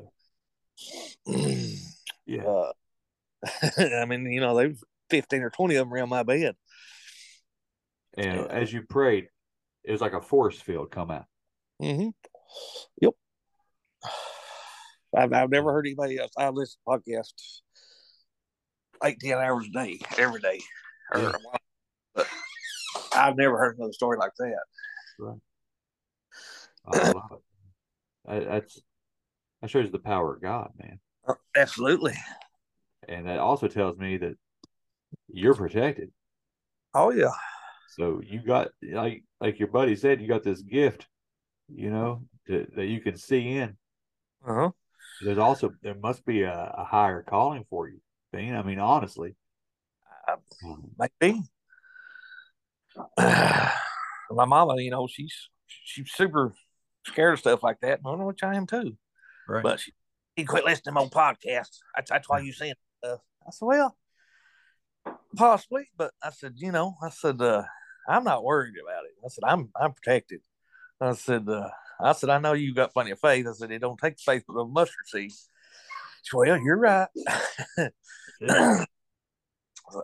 yeah. 2.26 2.43
Uh, 2.43 2.72
I 3.77 4.06
mean, 4.06 4.31
you 4.31 4.41
know, 4.41 4.56
there's 4.56 4.84
15 5.10 5.41
or 5.41 5.49
20 5.49 5.76
of 5.76 5.88
them 5.88 5.93
around 5.93 6.10
my 6.10 6.23
bed. 6.23 6.56
and 8.18 8.39
yeah. 8.41 8.45
as 8.48 8.72
you 8.72 8.84
prayed, 8.84 9.27
it 9.84 9.91
was 9.91 10.02
like 10.02 10.14
a 10.14 10.22
force 10.22 10.60
field 10.60 10.91
come 10.91 11.11
out. 11.11 11.26
Mm-hmm. 11.81 12.10
Yep. 13.02 13.14
I've, 15.15 15.34
I've 15.34 15.49
never 15.49 15.73
heard 15.73 15.88
anybody 15.88 16.18
else. 16.18 16.31
I 16.38 16.49
listen 16.49 16.80
to 16.88 16.99
podcasts 16.99 17.61
eight, 19.03 19.19
10 19.19 19.38
hours 19.38 19.65
a 19.68 19.72
day, 19.72 19.99
every 20.18 20.39
day. 20.39 20.60
Yeah. 21.15 21.31
but 22.15 22.27
I've 23.14 23.35
never 23.35 23.57
heard 23.57 23.77
another 23.77 23.93
story 23.93 24.18
like 24.18 24.31
that. 24.38 24.56
I 26.85 27.11
love 27.11 27.31
it. 27.31 27.39
That- 28.26 28.45
That's 28.45 28.81
that 29.61 29.69
shows 29.69 29.91
the 29.91 29.99
power 29.99 30.35
of 30.35 30.41
God, 30.41 30.72
man. 30.80 30.99
Uh, 31.27 31.34
Absolutely. 31.56 32.15
and 33.07 33.27
that 33.27 33.39
also 33.39 33.68
tells 33.68 33.98
me 33.98 34.18
that 34.18 34.35
you're 35.27 35.53
protected. 35.56 36.11
Oh 36.93 37.11
yeah. 37.11 37.31
So 37.89 38.22
you 38.23 38.41
got 38.41 38.69
like 38.81 39.23
like 39.39 39.60
your 39.60 39.68
buddy 39.68 39.95
said, 39.95 40.22
you 40.22 40.27
got 40.27 40.43
this 40.43 40.61
gift, 40.61 41.07
you 41.73 41.89
know, 41.89 42.23
to, 42.48 42.65
that 42.76 42.85
you 42.85 43.02
can 43.02 43.18
see 43.18 43.49
in. 43.49 43.77
Uh 44.48 44.53
huh. 44.53 44.72
There's 45.23 45.38
also 45.38 45.72
there 45.81 45.95
must 45.95 46.26
be 46.26 46.43
a, 46.43 46.73
a 46.77 46.84
higher 46.84 47.22
calling 47.22 47.65
for 47.69 47.88
you, 47.88 47.99
Bean. 48.34 48.56
I 48.56 48.64
mean, 48.64 48.80
honestly, 48.80 49.35
Um, 50.64 50.91
Maybe. 50.98 51.41
My 53.19 54.45
mama, 54.45 54.76
you 54.81 54.91
know, 54.91 55.07
she's 55.07 55.49
she's 55.68 56.11
super 56.11 56.53
scared 57.06 57.34
of 57.34 57.39
stuff 57.39 57.64
like 57.64 57.80
that. 57.81 57.99
I 57.99 58.10
don't 58.10 58.19
know 58.19 58.26
which 58.26 58.43
I 58.43 58.56
am 58.56 58.65
too. 58.65 58.98
Right. 59.48 59.64
But 59.64 59.80
she, 59.81 59.93
you 60.41 60.47
quit 60.47 60.65
listening 60.65 60.84
to 60.85 60.91
my 60.91 61.01
old 61.01 61.11
podcasts. 61.11 61.80
That's, 61.95 62.09
that's 62.09 62.30
why 62.30 62.39
you 62.39 62.53
saying 62.53 62.73
stuff. 63.03 63.22
I 63.47 63.51
said, 63.51 63.65
well, 63.65 63.97
possibly, 65.35 65.89
but 65.97 66.11
I 66.23 66.31
said, 66.31 66.53
you 66.57 66.72
know, 66.72 66.95
I 67.01 67.09
said, 67.09 67.41
uh, 67.41 67.63
I'm 68.07 68.23
not 68.23 68.43
worried 68.43 68.76
about 68.84 69.05
it. 69.05 69.11
I 69.23 69.30
said, 69.30 69.43
I'm 69.45 69.69
I'm 69.80 69.93
protected. 69.93 70.41
I 70.99 71.13
said, 71.13 71.47
uh, 71.47 71.69
I 71.99 72.13
said, 72.13 72.30
I 72.30 72.39
know 72.39 72.53
you 72.53 72.73
got 72.73 72.93
plenty 72.93 73.11
of 73.11 73.19
faith. 73.19 73.47
I 73.47 73.53
said, 73.53 73.72
it 73.72 73.80
don't 73.80 73.99
take 73.99 74.19
faith 74.19 74.43
but 74.47 74.59
a 74.59 74.68
mustard 74.68 75.07
seed. 75.07 75.31
She, 76.23 76.35
well, 76.35 76.57
you're 76.57 76.77
right. 76.77 77.07
and 77.77 77.91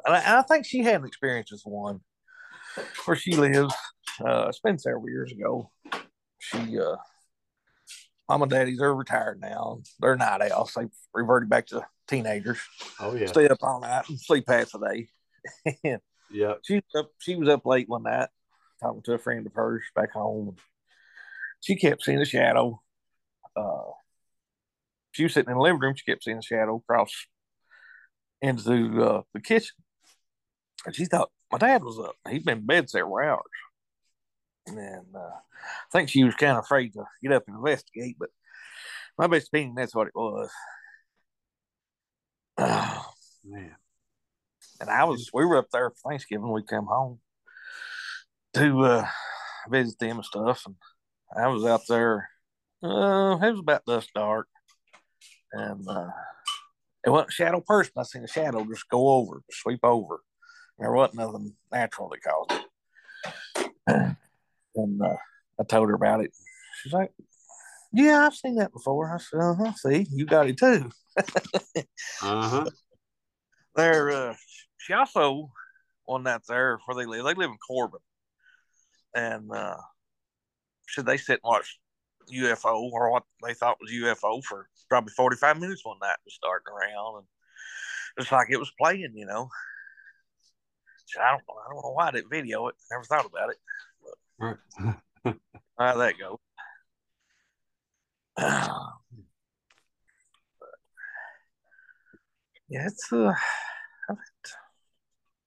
I, 0.06 0.40
I 0.40 0.42
think 0.44 0.66
she 0.66 0.80
had 0.80 1.02
an 1.02 1.08
experience 1.08 1.52
with 1.52 1.62
one 1.66 2.02
where 3.06 3.18
she 3.18 3.36
lives. 3.36 3.74
Uh, 4.20 4.48
it's 4.48 4.60
been 4.60 4.80
several 4.80 5.10
years 5.10 5.32
ago. 5.32 5.70
She, 6.40 6.80
uh, 6.80 6.96
mom 8.30 8.44
and 8.44 8.52
they're 8.52 8.94
retired 8.94 9.40
now. 9.40 9.82
They're 10.00 10.16
night 10.16 10.52
owls. 10.52 10.74
They 10.76 10.88
reverted 11.14 11.50
back 11.50 11.68
to 11.68 11.86
teenagers. 12.08 12.60
oh 13.00 13.16
yeah, 13.16 13.28
Stay 13.28 13.48
up 13.48 13.60
all 13.62 13.82
night 13.82 14.10
and 14.10 14.20
sleep 14.20 14.46
half 14.48 14.74
a 14.74 14.80
day. 14.80 15.08
yeah, 15.84 15.98
she 16.64 16.76
was 16.76 16.84
up. 16.96 17.12
She 17.20 17.36
was 17.36 17.50
up 17.50 17.66
late 17.66 17.90
one 17.90 18.04
night 18.04 18.30
talking 18.82 19.02
to 19.04 19.14
a 19.14 19.18
friend 19.18 19.46
of 19.46 19.54
hers 19.54 19.84
back 19.96 20.12
home. 20.12 20.56
She 21.62 21.76
kept 21.76 22.04
seeing 22.04 22.22
a 22.22 22.26
shadow. 22.26 22.82
Uh, 23.56 23.92
she 25.12 25.24
was 25.24 25.34
sitting 25.34 25.52
in 25.52 25.58
the 25.58 25.64
living 25.64 25.80
room. 25.80 25.96
She 25.96 26.06
kept 26.06 26.24
seeing 26.24 26.38
a 26.38 26.44
shadow 26.44 26.84
cross 26.88 27.12
into 28.42 29.04
uh, 29.04 29.22
the 29.34 29.42
kitchen, 29.42 29.76
and 30.86 30.96
she 30.96 31.06
thought 31.06 31.32
my 31.52 31.58
dad 31.58 31.84
was 31.84 31.98
up. 31.98 32.16
He'd 32.30 32.46
been 32.46 32.60
in 32.60 32.66
bed 32.66 32.90
several 32.90 33.18
hours, 33.18 33.42
and 34.68 35.16
uh, 35.16 35.20
I 35.20 35.92
think 35.92 36.10
she 36.10 36.24
was 36.24 36.36
kind 36.36 36.58
of 36.58 36.64
afraid 36.64 36.94
to 36.94 37.06
get 37.22 37.32
up 37.32 37.44
and 37.48 37.58
investigate. 37.58 38.18
But 38.20 38.30
my 39.18 39.28
best 39.28 39.48
opinion, 39.48 39.76
that's 39.76 39.96
what 39.96 40.08
it 40.08 40.16
was. 40.16 40.50
man. 42.60 43.76
and 44.82 44.90
I 44.90 45.04
was 45.04 45.30
we 45.34 45.46
were 45.46 45.58
up 45.58 45.70
there 45.72 45.90
for 45.92 46.10
Thanksgiving. 46.10 46.52
We 46.52 46.64
come 46.64 46.86
home 46.86 47.20
to 48.56 48.84
uh, 48.84 49.08
visit 49.70 50.00
them 50.00 50.18
and 50.18 50.26
stuff, 50.26 50.64
and 50.66 50.76
I 51.36 51.48
was 51.48 51.66
out 51.66 51.82
there. 51.88 52.30
Uh, 52.84 53.38
it 53.42 53.52
was 53.52 53.60
about 53.60 53.86
dusk 53.86 54.10
dark, 54.16 54.48
and 55.54 55.88
uh, 55.88 56.10
it 57.06 57.10
wasn't 57.10 57.30
a 57.30 57.34
shadow 57.34 57.62
person. 57.62 57.94
I 57.98 58.04
seen 58.04 58.24
a 58.24 58.28
shadow 58.28 58.66
just 58.66 58.90
go 58.90 59.10
over, 59.10 59.42
sweep 59.52 59.82
over. 59.84 60.22
There 60.80 60.92
wasn't 60.92 61.20
nothing 61.20 61.54
natural 61.72 62.10
that 62.10 62.24
caused 62.24 62.52
it. 63.88 64.18
And 64.78 65.02
uh, 65.02 65.16
I 65.60 65.64
told 65.64 65.90
her 65.90 65.96
about 65.96 66.22
it. 66.22 66.32
She's 66.82 66.94
like, 66.94 67.12
"Yeah, 67.92 68.26
I've 68.26 68.36
seen 68.36 68.56
that 68.56 68.72
before." 68.72 69.14
I 69.14 69.18
said, 69.18 69.40
"Uh 69.40 69.56
huh. 69.56 69.74
See, 69.74 70.08
you 70.12 70.26
got 70.26 70.48
it 70.48 70.58
too." 70.58 70.90
Uh 72.22 72.50
huh. 72.50 72.66
There, 73.76 74.10
uh, 74.12 74.36
she 74.78 74.94
also 74.94 75.52
one 76.06 76.24
night 76.24 76.42
there 76.48 76.80
where 76.86 76.96
they 76.96 77.06
live. 77.10 77.26
They 77.26 77.34
live 77.34 77.52
in 77.52 77.58
Corbin, 77.58 78.00
and 79.16 79.52
uh, 79.52 79.78
should 80.88 81.06
they 81.06 81.18
sit 81.18 81.40
and 81.44 81.50
watch 81.50 81.80
UFO 82.32 82.90
or 82.92 83.12
what 83.12 83.24
they 83.44 83.54
thought 83.54 83.78
was 83.82 83.92
UFO 83.92 84.44
for 84.44 84.68
probably 84.90 85.12
forty 85.16 85.38
five 85.38 85.60
minutes 85.60 85.86
one 85.86 85.98
night, 86.02 86.18
just 86.24 86.38
starting 86.38 86.72
around, 86.72 87.18
and 87.18 87.26
it's 88.18 88.32
like 88.32 88.50
it 88.50 88.58
was 88.60 88.72
playing, 88.80 89.14
you 89.16 89.26
know. 89.26 89.50
So 91.08 91.22
I 91.22 91.32
don't, 91.32 91.42
I 91.42 91.74
don't 91.74 91.84
know 91.84 91.94
why 91.94 92.08
I 92.08 92.12
didn't 92.12 92.30
video 92.30 92.68
it. 92.68 92.76
Never 92.92 93.04
thought 93.04 93.26
about 93.26 93.50
it. 93.50 93.58
Right. 94.40 94.58
How 95.80 95.98
that 95.98 96.14
go? 96.20 96.40
yeah, 102.70 102.86
it's 102.86 103.12
uh, 103.12 103.34
I've 104.10 104.18
had 104.18 104.18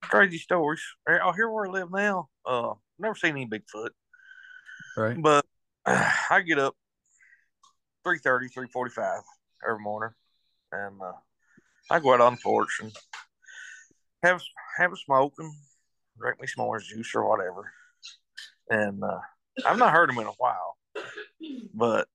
crazy 0.01 0.37
stories. 0.37 0.81
Out 1.09 1.35
here 1.35 1.49
where 1.49 1.67
I 1.67 1.69
live 1.69 1.91
now, 1.91 2.27
uh, 2.45 2.73
never 2.99 3.15
seen 3.15 3.31
any 3.31 3.47
Bigfoot, 3.47 3.91
right. 4.97 5.21
but 5.21 5.45
I 5.85 6.41
get 6.45 6.59
up 6.59 6.75
3.30, 8.05 8.51
3.45 8.53 9.21
every 9.67 9.81
morning, 9.81 10.13
and 10.73 11.01
uh, 11.01 11.13
I 11.89 11.99
go 11.99 12.13
out 12.13 12.21
on 12.21 12.35
the 12.35 12.41
porch 12.41 12.79
and 12.81 12.91
have 14.23 14.41
have 14.77 14.91
a 14.91 14.97
smoke 14.97 15.33
and 15.39 15.53
drink 16.19 16.41
me 16.41 16.47
some 16.47 16.65
orange 16.65 16.89
juice 16.89 17.15
or 17.15 17.27
whatever. 17.27 17.71
And 18.71 19.03
uh, 19.03 19.19
I've 19.65 19.77
not 19.77 19.91
heard 19.91 20.09
them 20.09 20.17
in 20.19 20.27
a 20.27 20.33
while, 20.37 20.77
but 21.73 22.07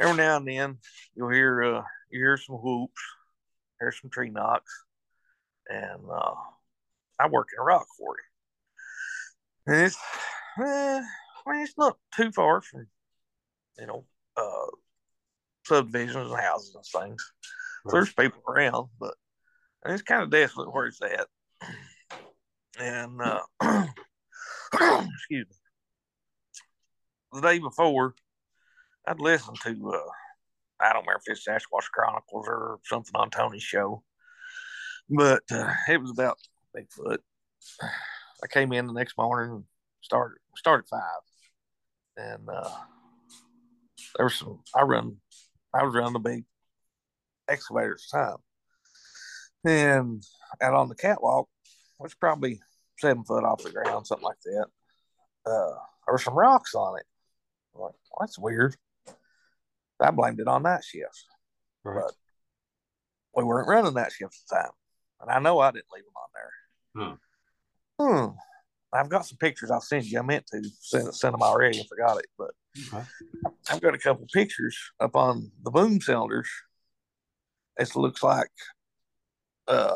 every 0.00 0.16
now 0.16 0.38
and 0.38 0.48
then 0.48 0.78
you'll 1.14 1.28
hear 1.28 1.62
uh, 1.62 1.82
you 2.10 2.20
hear 2.20 2.38
some 2.38 2.56
whoops, 2.56 3.02
hear 3.78 3.92
some 3.92 4.08
tree 4.08 4.30
knocks, 4.30 4.72
and 5.68 6.00
uh, 6.10 6.34
I 7.20 7.28
work 7.28 7.48
in 7.52 7.60
a 7.60 7.64
rock 7.64 7.86
quarry. 7.98 8.22
And 9.66 9.76
it's, 9.76 9.96
eh, 10.58 11.02
I 11.02 11.52
mean, 11.52 11.62
it's 11.62 11.76
not 11.76 11.98
too 12.16 12.32
far 12.32 12.62
from, 12.62 12.86
you 13.78 13.86
know, 13.86 14.06
uh, 14.38 14.70
subdivisions 15.66 16.30
and 16.30 16.40
houses 16.40 16.74
and 16.74 17.02
things. 17.02 17.32
So 17.86 17.92
there's 17.92 18.14
people 18.14 18.42
around, 18.48 18.88
but 18.98 19.14
it's 19.84 20.02
kind 20.02 20.22
of 20.22 20.30
desolate 20.30 20.72
where 20.72 20.86
it's 20.86 21.02
at. 21.02 21.26
And 22.80 23.20
uh, 23.20 23.40
excuse 25.14 25.46
me, 25.48 25.56
the 27.32 27.40
day 27.40 27.58
before, 27.58 28.14
I'd 29.06 29.20
listened 29.20 29.58
to 29.62 29.92
uh, 29.92 30.10
I 30.80 30.92
don't 30.92 31.02
remember 31.02 31.20
if 31.26 31.32
it's 31.32 31.46
Sasquatch 31.46 31.90
Chronicles 31.92 32.46
or 32.48 32.78
something 32.84 33.14
on 33.14 33.30
Tony's 33.30 33.62
show, 33.62 34.02
but 35.08 35.42
uh, 35.50 35.72
it 35.88 36.00
was 36.00 36.10
about 36.10 36.38
Bigfoot. 36.76 37.18
I 38.42 38.46
came 38.48 38.72
in 38.72 38.86
the 38.86 38.92
next 38.92 39.16
morning 39.16 39.64
started 40.04 40.36
started 40.56 40.86
five, 40.88 41.00
and 42.16 42.48
uh, 42.48 42.70
there 44.16 44.26
was 44.26 44.34
some. 44.34 44.60
I 44.74 44.82
run, 44.82 45.16
I 45.72 45.84
was 45.84 45.94
running 45.94 46.12
the 46.12 46.18
big 46.18 46.44
excavator 47.48 47.92
at 47.92 47.98
the 48.12 48.18
time, 48.18 48.36
and 49.64 50.22
out 50.60 50.74
on 50.74 50.88
the 50.88 50.94
catwalk, 50.94 51.48
which 51.98 52.18
probably 52.20 52.60
seven 53.04 53.24
foot 53.24 53.44
off 53.44 53.62
the 53.62 53.70
ground, 53.70 54.06
something 54.06 54.24
like 54.24 54.40
that. 54.44 54.66
Uh, 55.46 55.74
there 56.06 56.12
were 56.12 56.18
some 56.18 56.34
rocks 56.34 56.74
on 56.74 56.98
it. 56.98 57.04
I'm 57.74 57.82
like, 57.82 57.92
well, 57.92 58.18
that's 58.20 58.38
weird. 58.38 58.76
I 60.00 60.10
blamed 60.10 60.40
it 60.40 60.48
on 60.48 60.62
night 60.62 60.84
shifts, 60.84 61.26
Right. 61.84 62.02
but 62.02 62.12
we 63.36 63.44
weren't 63.44 63.68
running 63.68 63.94
that 63.94 64.12
shift 64.12 64.34
at 64.34 64.48
the 64.48 64.56
time, 64.62 64.70
and 65.20 65.30
I 65.30 65.38
know 65.38 65.58
I 65.60 65.70
didn't 65.70 65.86
leave 65.94 66.04
them 66.04 66.14
on 66.16 66.28
there. 66.34 67.18
Hmm. 67.98 68.26
I've 68.92 69.08
got 69.08 69.26
some 69.26 69.38
pictures 69.38 69.70
I'll 69.70 69.80
send 69.80 70.04
you. 70.06 70.18
I 70.18 70.22
meant 70.22 70.46
to 70.48 70.62
send, 70.80 71.14
send 71.14 71.34
them 71.34 71.42
already 71.42 71.78
and 71.80 71.88
forgot 71.88 72.18
it, 72.18 72.26
but 72.38 72.50
Okay. 72.92 73.04
I've 73.70 73.80
got 73.80 73.94
a 73.94 73.98
couple 73.98 74.26
pictures 74.32 74.76
up 74.98 75.14
on 75.14 75.52
the 75.62 75.70
boom 75.70 76.00
cylinders. 76.00 76.48
It 77.78 77.94
looks 77.94 78.22
like 78.22 78.50
uh 79.68 79.94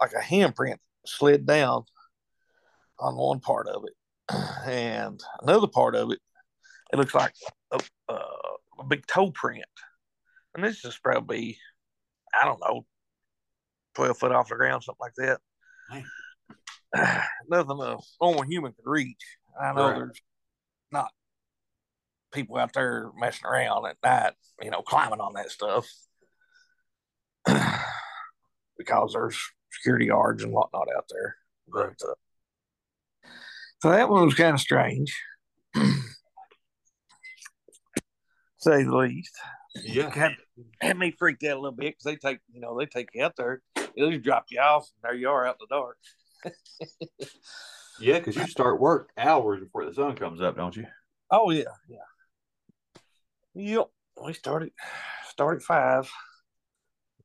like 0.00 0.12
a 0.12 0.20
handprint 0.20 0.78
slid 1.06 1.46
down 1.46 1.84
on 2.98 3.16
one 3.16 3.40
part 3.40 3.66
of 3.68 3.84
it, 3.86 3.94
and 4.66 5.20
another 5.42 5.66
part 5.66 5.94
of 5.94 6.10
it, 6.10 6.20
it 6.92 6.96
looks 6.96 7.14
like 7.14 7.34
a, 7.72 7.80
uh, 8.08 8.18
a 8.78 8.84
big 8.84 9.06
toe 9.06 9.30
print. 9.30 9.64
And 10.54 10.64
this 10.64 10.84
is 10.84 10.98
probably, 10.98 11.58
I 12.40 12.44
don't 12.44 12.60
know, 12.60 12.86
twelve 13.94 14.18
foot 14.18 14.32
off 14.32 14.48
the 14.48 14.54
ground, 14.56 14.84
something 14.84 14.98
like 15.00 15.14
that. 15.16 15.40
Nothing 17.48 17.80
a 17.80 17.96
normal 18.20 18.42
human 18.42 18.72
could 18.72 18.84
reach. 18.88 19.22
I 19.60 19.72
know 19.72 19.86
Right. 19.88 19.94
there's 19.96 20.20
not 20.92 21.10
people 22.32 22.56
out 22.56 22.72
there 22.72 23.10
messing 23.18 23.46
around 23.46 23.86
at 23.86 23.96
night, 24.02 24.34
you 24.62 24.70
know, 24.70 24.82
climbing 24.82 25.20
on 25.20 25.34
that 25.34 25.50
stuff 25.50 25.86
because 28.78 29.12
there's 29.12 29.38
security 29.72 30.06
guards 30.06 30.42
and 30.42 30.52
whatnot 30.52 30.88
out 30.96 31.06
there. 31.10 31.36
But 31.68 31.94
uh, 32.08 32.14
so 33.80 33.90
that 33.90 34.08
one 34.08 34.24
was 34.24 34.34
kind 34.34 34.54
of 34.54 34.60
strange, 34.60 35.14
say 38.58 38.82
the 38.82 38.96
least. 38.96 39.36
Yeah. 39.82 40.10
had, 40.10 40.36
had 40.80 40.98
me 40.98 41.10
freaked 41.18 41.42
out 41.44 41.56
a 41.56 41.60
little 41.60 41.72
bit 41.72 41.96
because 41.98 42.04
they 42.04 42.16
take 42.16 42.38
you 42.52 42.60
know 42.60 42.78
they 42.78 42.86
take 42.86 43.08
you 43.12 43.24
out 43.24 43.34
there, 43.36 43.60
they 43.74 44.10
just 44.10 44.22
drop 44.22 44.46
you 44.50 44.60
off, 44.60 44.88
and 44.94 45.02
there 45.02 45.18
you 45.18 45.28
are 45.28 45.46
out 45.46 45.56
in 45.60 45.66
the 45.68 45.74
dark. 45.74 45.98
Yeah, 48.00 48.18
because 48.18 48.36
you 48.36 48.46
start 48.46 48.80
work 48.80 49.10
hours 49.16 49.60
before 49.60 49.84
the 49.84 49.94
sun 49.94 50.16
comes 50.16 50.40
up, 50.40 50.56
don't 50.56 50.76
you? 50.76 50.86
Oh 51.30 51.50
yeah, 51.50 51.64
yeah. 51.88 51.98
Yep. 53.54 53.86
We 54.24 54.32
started 54.32 54.72
started 55.28 55.62
five, 55.62 56.10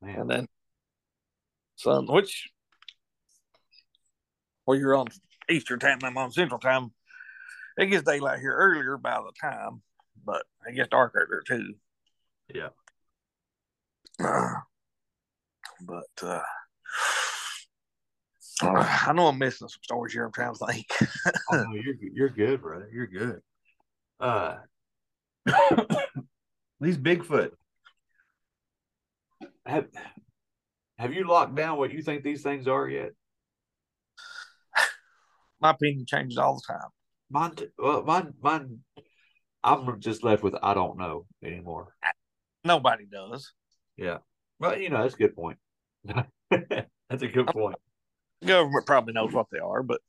Man. 0.00 0.20
and 0.20 0.30
then 0.30 0.48
sun, 1.76 2.06
which 2.06 2.50
well, 4.66 4.78
you're 4.78 4.94
on 4.94 5.08
Eastern 5.50 5.78
time, 5.78 5.98
I'm 6.02 6.16
on 6.16 6.32
Central 6.32 6.60
time. 6.60 6.92
It 7.76 7.86
gets 7.86 8.04
daylight 8.04 8.40
here 8.40 8.54
earlier 8.54 8.96
by 8.96 9.16
the 9.16 9.32
time, 9.40 9.82
but 10.24 10.44
it 10.66 10.74
gets 10.74 10.88
dark 10.88 11.14
earlier 11.14 11.42
too. 11.46 11.74
Yeah. 12.54 12.68
but 15.80 16.04
uh, 16.22 16.42
I 18.62 19.12
know 19.14 19.28
I'm 19.28 19.38
missing 19.38 19.68
some 19.68 19.80
stories 19.82 20.12
here. 20.12 20.24
I'm 20.24 20.32
trying 20.32 20.54
to 20.54 20.66
think. 20.66 20.86
Oh, 21.52 21.64
no, 21.64 21.74
you're 21.74 21.94
you're 22.12 22.28
good, 22.28 22.60
brother. 22.60 22.88
You're 22.92 23.06
good. 23.06 23.40
Uh, 24.18 24.56
these 26.80 26.98
Bigfoot 26.98 27.52
have 29.66 29.86
have 30.98 31.14
you 31.14 31.26
locked 31.26 31.54
down 31.54 31.78
what 31.78 31.92
you 31.92 32.02
think 32.02 32.22
these 32.22 32.42
things 32.42 32.68
are 32.68 32.88
yet? 32.88 33.12
My 35.60 35.70
opinion 35.70 36.06
changes 36.06 36.38
all 36.38 36.54
the 36.54 36.72
time. 36.72 36.88
Mine, 37.30 37.54
well, 37.78 38.02
mine, 38.02 38.34
mine. 38.42 38.78
I'm 39.62 40.00
just 40.00 40.24
left 40.24 40.42
with 40.42 40.54
I 40.62 40.74
don't 40.74 40.98
know 40.98 41.26
anymore. 41.44 41.94
Nobody 42.64 43.06
does. 43.06 43.52
Yeah. 43.96 44.18
Well, 44.58 44.78
you 44.78 44.88
know 44.90 45.02
that's 45.02 45.14
a 45.14 45.18
good 45.18 45.36
point. 45.36 45.58
that's 46.50 47.22
a 47.22 47.28
good 47.28 47.46
point. 47.48 47.76
Government 48.44 48.86
probably 48.86 49.12
knows 49.12 49.32
what 49.32 49.46
they 49.52 49.58
are, 49.58 49.82
but 49.82 50.00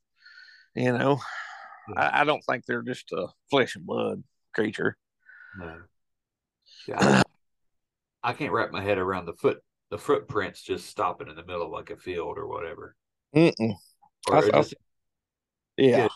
you 0.73 0.98
know, 0.98 1.19
I, 1.95 2.22
I 2.22 2.23
don't 2.23 2.44
think 2.49 2.65
they're 2.65 2.82
just 2.82 3.11
a 3.11 3.28
flesh 3.49 3.76
and 3.76 3.86
blood 3.86 4.23
creature. 4.53 4.98
No. 5.60 5.76
Yeah, 6.88 7.22
I, 8.23 8.30
I 8.30 8.34
can't 8.34 8.53
wrap 8.53 8.72
my 8.72 8.82
head 8.82 8.98
around 8.98 9.26
the 9.26 9.34
foot 9.34 9.61
the 9.90 9.98
footprints 9.98 10.61
just 10.61 10.88
stopping 10.88 11.28
in 11.28 11.36
the 11.36 11.45
middle 11.45 11.64
of 11.64 11.72
like 11.72 11.90
a 11.90 11.98
field 11.98 12.38
or 12.38 12.48
whatever. 12.48 12.95
Mm-mm. 13.36 13.76
Or 14.30 14.36
I- 14.38 14.40
I- 14.40 14.61
just, 14.61 14.73
Yeah. 15.82 15.98
Yeah. 15.98 16.08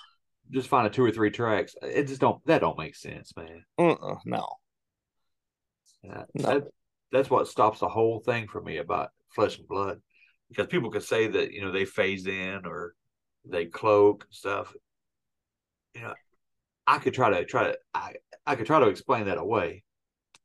just 0.52 0.68
find 0.70 0.86
a 0.88 0.90
two 0.90 1.04
or 1.04 1.12
three 1.12 1.32
tracks. 1.32 1.76
It 1.82 2.08
just 2.08 2.22
don't 2.22 2.44
that 2.46 2.62
don't 2.62 2.78
make 2.78 2.96
sense, 2.96 3.34
man. 3.36 3.64
Uh-uh, 3.78 4.16
no. 4.26 4.48
Yeah, 6.04 6.24
No. 6.36 6.44
that, 6.60 6.64
that's 7.12 7.30
what 7.30 7.48
stops 7.48 7.80
the 7.80 7.90
whole 7.90 8.20
thing 8.20 8.48
for 8.48 8.62
me 8.62 8.78
about 8.78 9.10
flesh 9.34 9.58
and 9.58 9.68
blood. 9.68 10.02
Because 10.50 10.68
people 10.68 10.92
could 10.92 11.04
say 11.04 11.28
that, 11.28 11.52
you 11.52 11.62
know, 11.62 11.72
they 11.72 11.86
phase 11.86 12.28
in 12.28 12.62
or 12.66 12.94
they 13.44 13.66
cloak 13.66 14.26
and 14.26 14.34
stuff. 14.34 14.74
You 15.96 16.02
know, 16.02 16.14
I 16.86 17.00
could 17.00 17.14
try 17.16 17.32
to 17.32 17.46
try 17.46 17.64
to 17.72 17.78
I, 17.94 18.14
I 18.46 18.56
could 18.56 18.68
try 18.68 18.80
to 18.80 18.88
explain 18.88 19.26
that 19.26 19.40
away, 19.40 19.84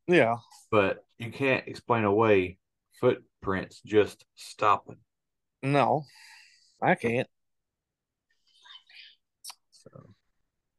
Yeah. 0.06 0.36
but 0.70 1.04
you 1.18 1.30
can't 1.30 1.68
explain 1.68 2.04
away 2.04 2.56
footprints 3.00 3.82
just 3.84 4.24
stopping. 4.36 4.96
No. 5.62 6.04
I 6.80 6.94
can't. 6.94 7.28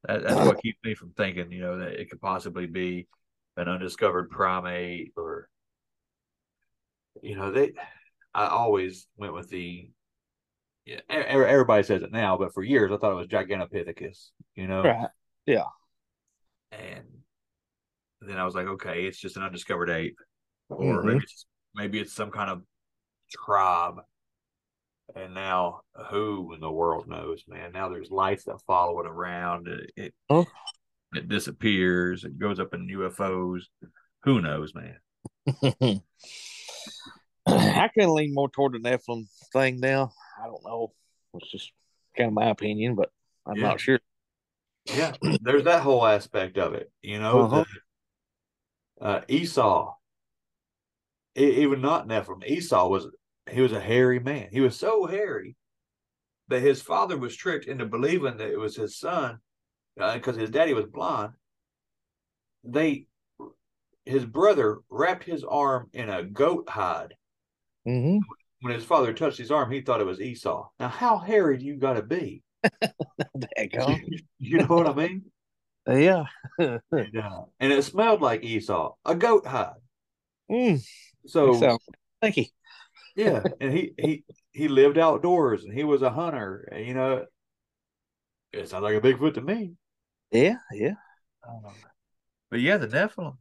That, 0.04 0.24
that's 0.24 0.40
what 0.40 0.62
keeps 0.62 0.80
me 0.84 0.96
from 0.96 1.12
thinking, 1.12 1.52
you 1.52 1.62
know, 1.62 1.78
that 1.78 2.00
it 2.00 2.10
could 2.10 2.22
possibly 2.22 2.66
be 2.66 3.08
an 3.58 3.68
undiscovered 3.68 4.30
primate 4.30 5.14
or, 5.16 5.50
you 7.22 7.36
know, 7.36 7.52
they. 7.52 7.74
I 8.34 8.48
always 8.48 9.08
went 9.18 9.34
with 9.34 9.50
the. 9.50 9.90
Yeah, 10.86 11.02
everybody 11.10 11.84
says 11.84 12.02
it 12.02 12.12
now, 12.12 12.38
but 12.38 12.54
for 12.54 12.64
years 12.64 12.92
I 12.92 12.98
thought 12.98 13.12
it 13.12 13.16
was 13.16 13.28
Gigantopithecus. 13.28 14.32
You 14.56 14.68
know, 14.68 14.82
Right. 14.84 15.10
Yeah. 15.46 15.66
and 16.72 17.06
then 18.22 18.38
I 18.38 18.46
was 18.46 18.56
like, 18.56 18.68
okay, 18.68 19.06
it's 19.06 19.20
just 19.20 19.38
an 19.38 19.44
undiscovered 19.44 19.90
ape, 19.90 20.18
or 20.70 21.02
Mhm. 21.02 21.06
maybe 21.06 21.24
it's 21.24 21.46
maybe 21.76 22.00
it's 22.00 22.14
some 22.14 22.32
kind 22.32 22.50
of 22.50 22.64
tribe. 23.30 24.02
And 25.16 25.34
now, 25.34 25.82
who 26.10 26.54
in 26.54 26.62
the 26.62 26.72
world 26.72 27.08
knows, 27.08 27.44
man? 27.48 27.72
Now 27.74 27.90
there's 27.90 28.10
lights 28.12 28.46
that 28.46 28.62
follow 28.66 29.00
it 29.02 29.08
around. 29.08 29.68
It 29.68 29.92
it, 29.98 30.14
Oh. 30.30 30.46
it 31.14 31.28
disappears. 31.28 32.24
It 32.24 32.38
goes 32.40 32.60
up 32.60 32.74
in 32.74 32.88
UFOs. 32.88 33.64
Who 34.24 34.42
knows, 34.42 34.74
man? 34.74 35.00
I 37.48 37.90
can 37.90 38.14
lean 38.14 38.34
more 38.34 38.50
toward 38.50 38.74
the 38.74 38.80
Nephilim 38.80 39.26
thing 39.52 39.80
now. 39.80 40.14
I 40.42 40.46
don't 40.46 40.64
know. 40.64 40.94
It's 41.34 41.52
just 41.52 41.72
kind 42.16 42.28
of 42.28 42.34
my 42.34 42.50
opinion, 42.50 42.96
but 42.96 43.12
I'm 43.46 43.58
Yeah. 43.58 43.68
not 43.70 43.80
sure. 43.80 44.00
Yeah, 44.86 45.16
there's 45.42 45.64
that 45.66 45.82
whole 45.84 46.06
aspect 46.06 46.58
of 46.58 46.74
it. 46.74 46.92
You 47.02 47.20
know, 47.20 47.42
Uh-huh. 47.42 47.66
the, 49.00 49.06
uh, 49.06 49.22
Esau, 49.28 49.94
even 51.36 51.82
not 51.82 52.08
Nephilim, 52.08 52.46
Esau 52.46 52.88
was 52.88 53.08
he 53.52 53.62
was 53.62 53.72
a 53.72 53.80
hairy 53.80 54.20
man. 54.20 54.48
He 54.52 54.62
was 54.62 54.78
so 54.78 55.06
hairy 55.06 55.56
that 56.48 56.62
his 56.62 56.82
father 56.82 57.18
was 57.18 57.36
tricked 57.36 57.66
into 57.66 57.86
believing 57.86 58.38
that 58.38 58.50
it 58.50 58.60
was 58.60 58.76
his 58.76 58.98
son 58.98 59.40
because 59.96 60.36
his 60.36 60.50
daddy 60.50 60.74
was 60.74 60.86
blonde. 60.86 61.34
They, 62.64 63.08
his 64.06 64.26
brother 64.26 64.80
wrapped 64.90 65.24
his 65.24 65.44
arm 65.44 65.90
in 65.94 66.10
a 66.10 66.24
goat 66.24 66.70
hide. 66.70 67.16
Mm-hmm. 67.88 68.20
When 68.62 68.74
his 68.74 68.84
father 68.84 69.14
touched 69.14 69.38
his 69.38 69.52
arm, 69.52 69.72
he 69.72 69.82
thought 69.82 70.02
it 70.02 70.06
was 70.06 70.22
Esau. 70.22 70.70
Now, 70.80 70.90
how 70.90 71.18
hairy 71.18 71.58
do 71.58 71.66
you 71.66 71.78
got 71.78 71.94
to 71.94 72.04
be? 72.04 72.44
you 74.38 74.58
know 74.60 74.66
what 74.68 74.88
I 74.88 74.94
mean? 74.94 75.24
Yeah. 75.88 76.26
and, 76.60 76.82
uh, 76.92 77.42
and 77.60 77.74
it 77.74 77.84
smelled 77.84 78.22
like 78.22 78.44
Esau, 78.44 78.94
a 79.04 79.16
goat 79.16 79.48
hide. 79.48 79.74
Mm. 80.52 80.84
So, 81.26 81.60
So, 81.60 81.80
thank 82.22 82.38
you. 82.38 82.46
Yeah, 83.16 83.44
and 83.60 83.74
he 83.74 83.94
he 83.98 84.24
he 84.52 84.68
lived 84.68 84.98
outdoors 84.98 85.64
and 85.64 85.74
he 85.74 85.84
was 85.84 86.02
a 86.02 86.10
hunter. 86.10 86.68
and, 86.72 86.86
You 86.86 86.94
know, 86.94 87.26
it 88.54 88.70
sounds 88.70 88.84
like 88.84 88.96
a 88.96 89.02
Bigfoot 89.02 89.34
to 89.36 89.42
me. 89.42 89.74
Yeah, 90.32 90.56
yeah. 90.74 90.96
But 92.52 92.60
yeah, 92.60 92.78
the 92.78 92.88
Nephilim. 92.88 93.38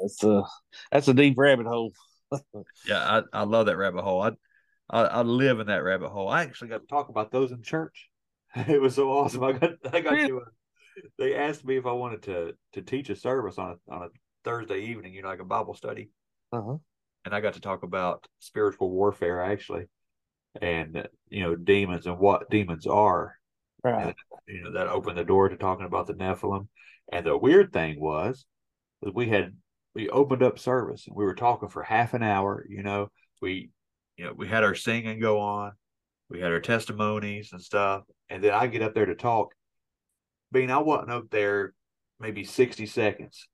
That's 0.00 0.24
a 0.24 0.42
that's 0.90 1.08
a 1.08 1.14
deep 1.14 1.34
rabbit 1.38 1.66
hole. 1.66 1.92
Yeah, 2.86 3.22
I, 3.32 3.40
I 3.40 3.42
love 3.42 3.66
that 3.66 3.76
rabbit 3.76 4.02
hole. 4.02 4.22
I, 4.22 4.30
I 4.88 5.02
I 5.02 5.22
live 5.22 5.58
in 5.60 5.66
that 5.66 5.82
rabbit 5.82 6.10
hole. 6.10 6.28
I 6.28 6.42
actually 6.42 6.68
got 6.68 6.80
to 6.80 6.86
talk 6.86 7.08
about 7.08 7.32
those 7.32 7.52
in 7.52 7.62
church. 7.62 8.08
It 8.68 8.80
was 8.80 8.94
so 8.94 9.10
awesome. 9.10 9.42
I 9.44 9.52
got 9.52 9.70
I 9.92 10.00
got 10.00 10.26
to. 10.26 10.40
Uh, 10.40 10.44
they 11.18 11.34
asked 11.34 11.64
me 11.64 11.76
if 11.76 11.86
I 11.86 11.92
wanted 11.92 12.22
to 12.24 12.54
to 12.74 12.82
teach 12.82 13.10
a 13.10 13.16
service 13.16 13.58
on 13.58 13.72
a 13.88 13.92
on 13.92 14.02
a 14.04 14.08
Thursday 14.44 14.80
evening, 14.86 15.12
you 15.14 15.22
know, 15.22 15.28
like 15.28 15.40
a 15.40 15.44
Bible 15.44 15.74
study. 15.74 16.10
Uh-huh. 16.52 16.78
And 17.24 17.34
I 17.34 17.40
got 17.40 17.54
to 17.54 17.60
talk 17.60 17.82
about 17.82 18.26
spiritual 18.38 18.90
warfare 18.90 19.42
actually, 19.42 19.86
and 20.60 20.96
uh, 20.96 21.02
you 21.28 21.42
know 21.42 21.54
demons 21.56 22.06
and 22.06 22.18
what 22.18 22.50
demons 22.50 22.86
are. 22.86 23.36
Right. 23.82 24.14
You 24.46 24.64
know 24.64 24.72
that 24.72 24.88
opened 24.88 25.18
the 25.18 25.24
door 25.24 25.48
to 25.48 25.56
talking 25.56 25.86
about 25.86 26.06
the 26.06 26.14
Nephilim. 26.14 26.68
And 27.12 27.26
the 27.26 27.36
weird 27.36 27.72
thing 27.72 28.00
was, 28.00 28.46
was 29.00 29.12
we 29.14 29.28
had 29.28 29.54
we 29.94 30.08
opened 30.08 30.42
up 30.42 30.58
service 30.58 31.06
and 31.06 31.16
we 31.16 31.24
were 31.24 31.34
talking 31.34 31.68
for 31.68 31.82
half 31.82 32.14
an 32.14 32.22
hour. 32.22 32.64
You 32.68 32.82
know, 32.82 33.08
we 33.40 33.70
you 34.16 34.24
know 34.24 34.32
we 34.32 34.48
had 34.48 34.64
our 34.64 34.74
singing 34.74 35.20
go 35.20 35.40
on, 35.40 35.72
we 36.28 36.40
had 36.40 36.52
our 36.52 36.60
testimonies 36.60 37.50
and 37.52 37.60
stuff, 37.60 38.04
and 38.28 38.42
then 38.42 38.52
I 38.52 38.66
get 38.66 38.82
up 38.82 38.94
there 38.94 39.06
to 39.06 39.14
talk. 39.14 39.52
Being 40.52 40.70
I 40.70 40.78
wasn't 40.78 41.12
up 41.12 41.30
there 41.30 41.74
maybe 42.18 42.44
sixty 42.44 42.86
seconds, 42.86 43.48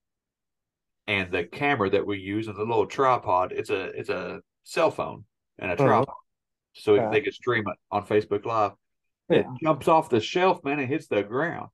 and 1.06 1.30
the 1.32 1.44
camera 1.44 1.90
that 1.90 2.06
we 2.06 2.18
use 2.18 2.48
and 2.48 2.56
the 2.56 2.64
little 2.64 2.86
tripod 2.86 3.52
it's 3.52 3.70
a 3.70 3.84
it's 3.98 4.08
a 4.10 4.40
cell 4.64 4.90
phone 4.90 5.24
and 5.58 5.70
a 5.70 5.74
Uh-huh. 5.74 5.86
tripod. 5.86 6.14
So 6.74 6.96
they 7.10 7.20
can 7.22 7.32
stream 7.32 7.64
it 7.68 7.78
on 7.90 8.06
facebook 8.06 8.44
live. 8.44 8.72
Yeah. 9.30 9.38
it 9.38 9.46
jumps 9.62 9.88
off 9.88 10.10
the 10.10 10.20
shelf 10.20 10.62
man 10.64 10.78
and 10.78 10.88
hits 10.88 11.06
the 11.08 11.22
ground. 11.22 11.68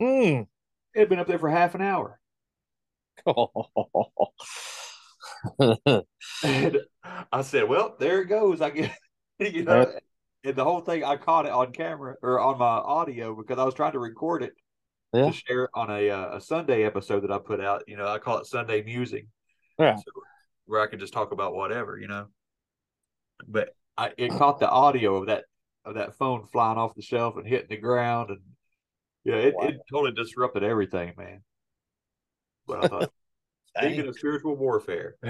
Mm. 0.00 0.46
it 0.94 0.98
had 0.98 1.08
been 1.08 1.18
up 1.18 1.26
there 1.26 1.38
for 1.38 1.50
half 1.50 1.74
an 1.74 1.82
hour. 1.82 2.18
And 6.42 6.78
i 7.32 7.42
said 7.42 7.68
well 7.68 7.96
there 7.98 8.22
it 8.22 8.26
goes 8.26 8.60
i 8.60 8.70
get 8.70 8.90
you 9.38 9.64
know 9.64 9.90
and 10.44 10.56
the 10.56 10.64
whole 10.64 10.80
thing 10.80 11.04
i 11.04 11.16
caught 11.16 11.46
it 11.46 11.52
on 11.52 11.72
camera 11.72 12.14
or 12.22 12.40
on 12.40 12.58
my 12.58 12.66
audio 12.66 13.34
because 13.34 13.58
i 13.58 13.64
was 13.64 13.74
trying 13.74 13.92
to 13.92 13.98
record 13.98 14.42
it 14.42 14.52
Yeah. 15.12 15.26
to 15.26 15.32
share 15.32 15.68
on 15.74 15.90
a 15.90 16.08
uh, 16.10 16.36
a 16.36 16.40
sunday 16.40 16.84
episode 16.84 17.20
that 17.20 17.32
i 17.32 17.38
put 17.38 17.60
out 17.60 17.82
you 17.88 17.96
know 17.96 18.06
i 18.06 18.18
call 18.18 18.38
it 18.38 18.46
sunday 18.46 18.82
musing 18.82 19.26
Right. 19.80 19.98
so, 19.98 20.04
where 20.66 20.80
I 20.82 20.86
could 20.86 21.00
just 21.00 21.12
talk 21.14 21.32
about 21.32 21.54
whatever, 21.54 21.98
you 21.98 22.06
know. 22.06 22.26
But 23.48 23.74
I 23.96 24.12
it 24.18 24.30
caught 24.30 24.60
the 24.60 24.68
audio 24.68 25.16
of 25.16 25.26
that 25.26 25.44
of 25.84 25.94
that 25.94 26.16
phone 26.16 26.46
flying 26.52 26.76
off 26.78 26.94
the 26.94 27.02
shelf 27.02 27.36
and 27.36 27.46
hitting 27.46 27.68
the 27.70 27.78
ground, 27.78 28.28
and 28.30 28.40
yeah, 29.24 29.36
it, 29.36 29.54
it 29.58 29.80
totally 29.90 30.12
disrupted 30.12 30.62
everything, 30.62 31.14
man. 31.16 31.42
But 32.66 32.84
I 32.84 32.88
thought, 32.88 33.12
speaking 33.78 34.06
of 34.06 34.16
spiritual 34.18 34.56
warfare, 34.56 35.16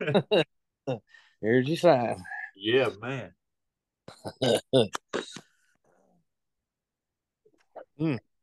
Here's 1.42 1.68
your 1.68 1.76
sign. 1.76 2.24
yeah, 2.54 2.88
man. 3.02 3.32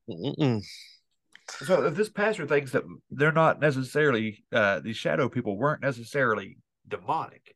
Mm-mm. 0.09 0.63
So 1.49 1.85
if 1.85 1.95
this 1.95 2.09
pastor 2.09 2.45
thinks 2.45 2.71
that 2.71 2.84
they're 3.09 3.31
not 3.31 3.59
necessarily 3.59 4.43
uh, 4.51 4.79
these 4.79 4.97
shadow 4.97 5.29
people 5.29 5.57
weren't 5.57 5.81
necessarily 5.81 6.57
demonic, 6.88 7.55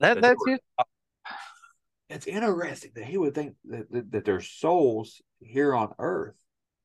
That 0.00 0.14
That 0.14 0.20
that's 0.22 0.42
they 0.46 0.52
it. 0.54 0.60
It's 2.10 2.26
interesting 2.26 2.92
that 2.94 3.04
he 3.04 3.18
would 3.18 3.34
think 3.34 3.54
that, 3.66 3.92
that, 3.92 4.12
that 4.12 4.24
there's 4.24 4.48
souls 4.48 5.20
here 5.40 5.74
on 5.74 5.92
earth. 5.98 6.36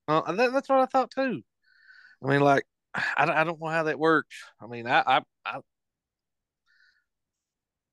Uh, 0.06 0.30
that, 0.34 0.52
that's 0.52 0.68
what 0.68 0.80
I 0.80 0.86
thought 0.86 1.12
too. 1.12 1.42
I 2.22 2.28
mean, 2.28 2.42
like, 2.42 2.66
I, 2.94 3.26
don't- 3.26 3.38
I 3.38 3.46
don't 3.46 3.62
know 3.62 3.68
how 3.70 3.84
that 3.84 3.98
works. 3.98 4.36
I 4.62 4.68
mean, 4.68 4.86
I, 4.86 5.00
I, 5.00 5.22
I, 5.46 5.60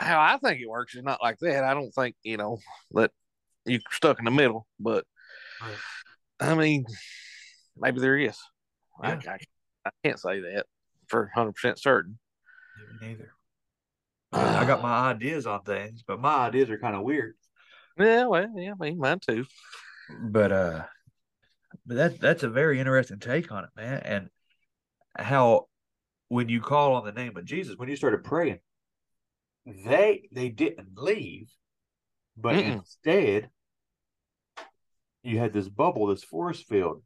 how 0.01 0.21
I 0.21 0.39
think 0.39 0.61
it 0.61 0.69
works 0.69 0.97
is 0.97 1.05
not 1.05 1.23
like 1.23 1.39
that. 1.39 1.63
I 1.63 1.73
don't 1.73 1.93
think 1.93 2.17
you 2.25 2.37
know 2.37 2.59
that 2.93 3.13
you're 3.65 3.81
stuck 3.93 4.19
in 4.19 4.25
the 4.25 4.31
middle, 4.33 4.67
but 4.81 5.05
Right. 5.63 5.77
I 6.41 6.55
mean, 6.55 6.87
maybe 7.77 8.01
there 8.01 8.19
is. 8.19 8.39
I, 9.03 9.11
Yeah. 9.11 9.21
I, 9.27 9.39
I 9.87 9.91
can't 10.05 10.19
say 10.19 10.41
that 10.41 10.67
for 11.09 11.31
hundred 11.35 11.55
percent 11.55 11.79
certain. 11.79 12.19
Me 13.01 13.09
neither. 13.09 13.33
I 14.33 14.65
got 14.65 14.83
my 14.83 15.11
ideas 15.11 15.47
on 15.47 15.63
things, 15.63 16.03
but 16.07 16.21
my 16.21 16.35
Ideas 16.47 16.71
are 16.71 16.79
kind 16.79 16.97
of 16.97 17.03
weird. 17.03 17.35
Yeah, 17.99 18.27
well, 18.27 18.49
yeah, 18.57 18.73
I 18.73 18.83
mean, 18.83 18.99
mine 18.99 19.19
too. 19.21 19.45
but 20.31 20.53
uh 20.53 20.83
but 21.87 21.97
that 21.97 22.21
that's 22.21 22.43
a 22.43 22.49
very 22.49 22.81
interesting 22.81 23.19
take 23.19 23.53
on 23.53 23.65
it 23.65 23.71
man 23.77 24.01
and 24.05 24.29
how 25.17 25.67
when 26.29 26.49
you 26.49 26.61
call 26.61 26.95
on 26.95 27.05
the 27.05 27.13
name 27.13 27.37
of 27.37 27.45
jesus 27.45 27.77
When 27.77 27.89
you 27.89 27.97
started 27.97 28.25
praying, 28.25 28.61
they 29.67 30.29
they 30.33 30.49
didn't 30.49 30.97
leave, 30.97 31.49
but 32.37 32.57
Mm-mm. 32.57 32.79
instead 32.79 33.51
you 35.23 35.39
had 35.39 35.53
this 35.53 35.69
bubble, 35.69 36.07
this 36.07 36.25
force 36.25 36.63
field, 36.63 37.03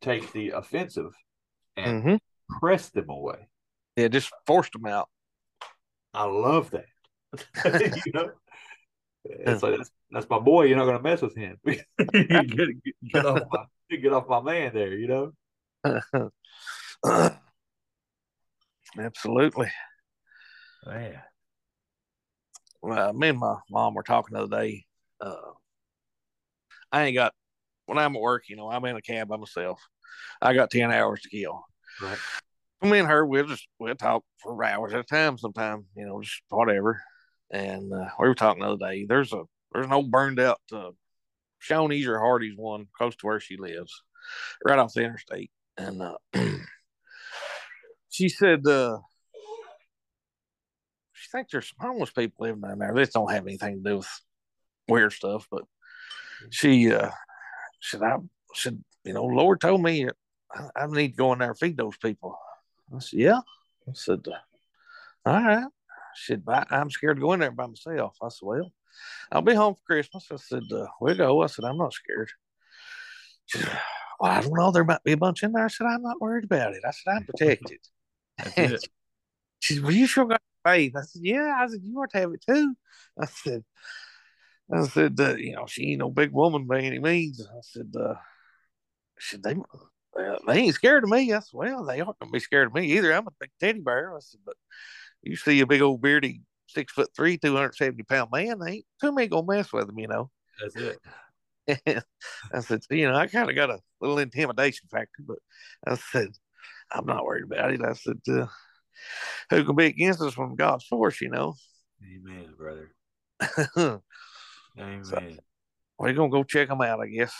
take 0.00 0.32
the 0.32 0.50
offensive 0.50 1.14
and 1.76 2.02
hmm 2.02 2.16
press 2.60 2.88
them 2.90 3.10
away. 3.10 3.48
Yeah, 3.96 4.08
just 4.08 4.32
forced 4.46 4.72
them 4.72 4.86
out. 4.86 5.08
I 6.12 6.24
love 6.24 6.70
that. 6.70 6.86
you 8.06 8.12
know, 8.12 8.30
it's 9.24 9.62
like 9.62 9.76
that's, 9.76 9.90
that's 10.10 10.30
my 10.30 10.38
boy. 10.38 10.64
You're 10.64 10.76
not 10.76 10.84
going 10.84 10.96
to 10.96 11.02
mess 11.02 11.22
with 11.22 11.36
him. 11.36 11.58
get, 11.64 11.84
get, 11.98 12.68
get 13.08 13.24
off 13.24 13.42
my 13.50 13.64
get 13.96 14.12
off 14.12 14.28
my 14.28 14.40
man 14.40 14.72
there. 14.74 14.94
You 14.94 15.08
know. 15.08 15.32
Absolutely. 18.98 19.70
man 20.86 21.20
Well, 22.82 23.12
me 23.12 23.28
and 23.28 23.38
my 23.38 23.56
mom 23.70 23.94
were 23.94 24.02
talking 24.02 24.34
the 24.34 24.44
other 24.44 24.62
day. 24.62 24.86
Uh, 25.20 25.52
I 26.92 27.04
ain't 27.04 27.16
got 27.16 27.34
when 27.86 27.98
I'm 27.98 28.14
at 28.14 28.22
work, 28.22 28.44
you 28.48 28.56
know, 28.56 28.70
I'm 28.70 28.84
in 28.84 28.96
a 28.96 29.02
cab 29.02 29.28
by 29.28 29.36
myself. 29.36 29.80
I 30.40 30.54
got 30.54 30.70
ten 30.70 30.92
hours 30.92 31.22
to 31.22 31.28
kill. 31.28 31.64
Right. 32.00 32.18
Me 32.82 32.98
and 32.98 33.08
her, 33.08 33.24
we'll 33.24 33.46
just 33.46 33.66
we'll 33.78 33.94
talk 33.94 34.22
for 34.38 34.62
hours 34.62 34.92
at 34.92 35.00
a 35.00 35.04
time. 35.04 35.38
Sometime, 35.38 35.86
you 35.96 36.06
know, 36.06 36.20
just 36.20 36.42
whatever. 36.50 37.02
And 37.50 37.92
uh, 37.92 38.10
we 38.18 38.28
were 38.28 38.34
talking 38.34 38.62
the 38.62 38.68
other 38.70 38.92
day. 38.92 39.06
There's 39.08 39.32
a 39.32 39.42
there's 39.72 39.86
an 39.86 39.92
old 39.92 40.10
burned 40.10 40.40
out 40.40 40.60
uh, 40.72 40.90
Shoney's 41.62 42.06
or 42.06 42.18
Hardee's 42.18 42.56
one 42.56 42.86
close 42.96 43.16
to 43.16 43.26
where 43.26 43.40
she 43.40 43.56
lives, 43.56 44.02
right 44.64 44.78
off 44.78 44.92
the 44.92 45.02
interstate. 45.02 45.50
And 45.78 46.02
uh, 46.02 46.16
she 48.10 48.28
said, 48.28 48.66
uh, 48.66 48.98
she 51.12 51.28
thinks 51.30 51.52
there's 51.52 51.68
some 51.68 51.88
homeless 51.88 52.10
people 52.10 52.46
living 52.46 52.60
down 52.60 52.78
there. 52.78 52.94
This 52.94 53.10
don't 53.10 53.32
have 53.32 53.46
anything 53.46 53.82
to 53.82 53.90
do 53.90 53.96
with 53.98 54.20
weird 54.88 55.12
stuff, 55.12 55.46
but 55.50 55.64
she 56.50 56.92
uh 56.92 57.10
said 57.86 58.02
I 58.02 58.16
said, 58.54 58.82
you 59.04 59.12
know, 59.12 59.24
Lord 59.24 59.60
told 59.60 59.82
me 59.82 60.08
I, 60.54 60.68
I 60.76 60.86
need 60.86 61.10
to 61.12 61.16
go 61.16 61.32
in 61.32 61.38
there 61.38 61.50
and 61.50 61.58
feed 61.58 61.76
those 61.76 61.96
people. 61.96 62.38
I 62.94 62.98
said, 62.98 63.18
Yeah. 63.20 63.40
I 63.88 63.92
said, 63.94 64.26
uh, 64.26 65.28
all 65.28 65.42
right. 65.42 65.66
"But 66.44 66.72
I, 66.72 66.76
I'm 66.76 66.90
scared 66.90 67.16
to 67.18 67.20
go 67.20 67.32
in 67.32 67.40
there 67.40 67.50
by 67.50 67.66
myself. 67.66 68.16
I 68.22 68.28
said, 68.28 68.46
Well, 68.46 68.72
I'll 69.30 69.42
be 69.42 69.54
home 69.54 69.74
for 69.74 69.82
Christmas. 69.86 70.26
I 70.30 70.36
said, 70.36 70.62
uh, 70.72 70.86
we'll 71.00 71.16
go. 71.16 71.42
I 71.42 71.46
said, 71.46 71.64
I'm 71.64 71.78
not 71.78 71.92
scared. 71.92 72.30
She 73.46 73.58
said, 73.58 73.78
Well, 74.20 74.32
I 74.32 74.40
don't 74.40 74.54
know. 74.54 74.70
There 74.70 74.84
might 74.84 75.04
be 75.04 75.12
a 75.12 75.16
bunch 75.16 75.42
in 75.42 75.52
there. 75.52 75.64
I 75.64 75.68
said, 75.68 75.86
I'm 75.86 76.02
not 76.02 76.20
worried 76.20 76.44
about 76.44 76.74
it. 76.74 76.82
I 76.86 76.90
said, 76.90 77.10
I'm 77.16 77.24
protected. 77.24 77.78
that's 78.38 78.88
She 79.60 79.74
said, 79.74 79.82
Well, 79.82 79.92
you 79.92 80.06
sure 80.06 80.24
got 80.26 80.42
faith. 80.64 80.94
I 80.96 81.02
said, 81.02 81.22
Yeah. 81.22 81.56
I 81.58 81.66
said, 81.68 81.80
You 81.82 81.98
ought 82.00 82.10
to 82.10 82.18
have 82.18 82.32
it 82.32 82.44
too. 82.48 82.74
I 83.18 83.26
said, 83.26 83.64
I 84.72 84.86
said, 84.86 85.16
uh, 85.20 85.36
you 85.36 85.54
know, 85.54 85.66
she 85.66 85.90
ain't 85.90 86.00
no 86.00 86.10
big 86.10 86.32
woman 86.32 86.66
by 86.66 86.80
any 86.80 86.98
means. 86.98 87.40
I 87.40 87.60
said, 87.62 87.92
uh, 87.98 88.14
should 89.18 89.42
they, 89.42 89.52
uh, 89.52 90.36
they 90.46 90.58
ain't 90.58 90.74
scared 90.74 91.04
of 91.04 91.10
me. 91.10 91.32
I 91.32 91.38
said, 91.38 91.52
well, 91.52 91.84
they 91.84 92.00
aren't 92.00 92.18
gonna 92.18 92.32
be 92.32 92.40
scared 92.40 92.68
of 92.68 92.74
me 92.74 92.92
either. 92.96 93.12
I'm 93.12 93.28
a 93.28 93.32
big 93.38 93.50
teddy 93.60 93.80
bear. 93.80 94.14
I 94.14 94.20
said, 94.20 94.40
but 94.44 94.56
you 95.22 95.36
see 95.36 95.60
a 95.60 95.66
big 95.66 95.82
old 95.82 96.02
beardy, 96.02 96.42
six 96.66 96.92
foot 96.92 97.10
three, 97.14 97.38
270 97.38 98.02
pound 98.04 98.30
man, 98.32 98.58
they 98.58 98.72
ain't 98.72 98.86
too 99.00 99.12
many 99.12 99.28
gonna 99.28 99.46
mess 99.46 99.72
with 99.72 99.88
him, 99.88 99.98
you 99.98 100.08
know. 100.08 100.30
That's 100.60 100.76
it. 100.76 100.98
I 102.52 102.60
said, 102.60 102.82
you 102.90 103.08
know, 103.08 103.14
I 103.14 103.26
kind 103.26 103.48
of 103.48 103.56
got 103.56 103.70
a 103.70 103.80
little 104.00 104.18
intimidation 104.18 104.88
factor, 104.90 105.22
but 105.26 105.38
I 105.86 105.96
said, 105.96 106.28
I'm 106.92 107.06
not 107.06 107.24
worried 107.24 107.44
about 107.44 107.72
it. 107.72 107.82
I 107.82 107.92
said, 107.92 108.20
uh, 108.28 108.46
who 109.50 109.64
can 109.64 109.76
be 109.76 109.86
against 109.86 110.20
us 110.20 110.34
from 110.34 110.56
God's 110.56 110.84
force, 110.84 111.20
you 111.20 111.28
know? 111.28 111.54
Amen, 112.02 112.54
brother. 112.56 112.92
We're 114.76 116.12
gonna 116.12 116.28
go 116.28 116.44
check 116.44 116.68
them 116.68 116.80
out, 116.82 117.00
I 117.00 117.06
guess. 117.06 117.34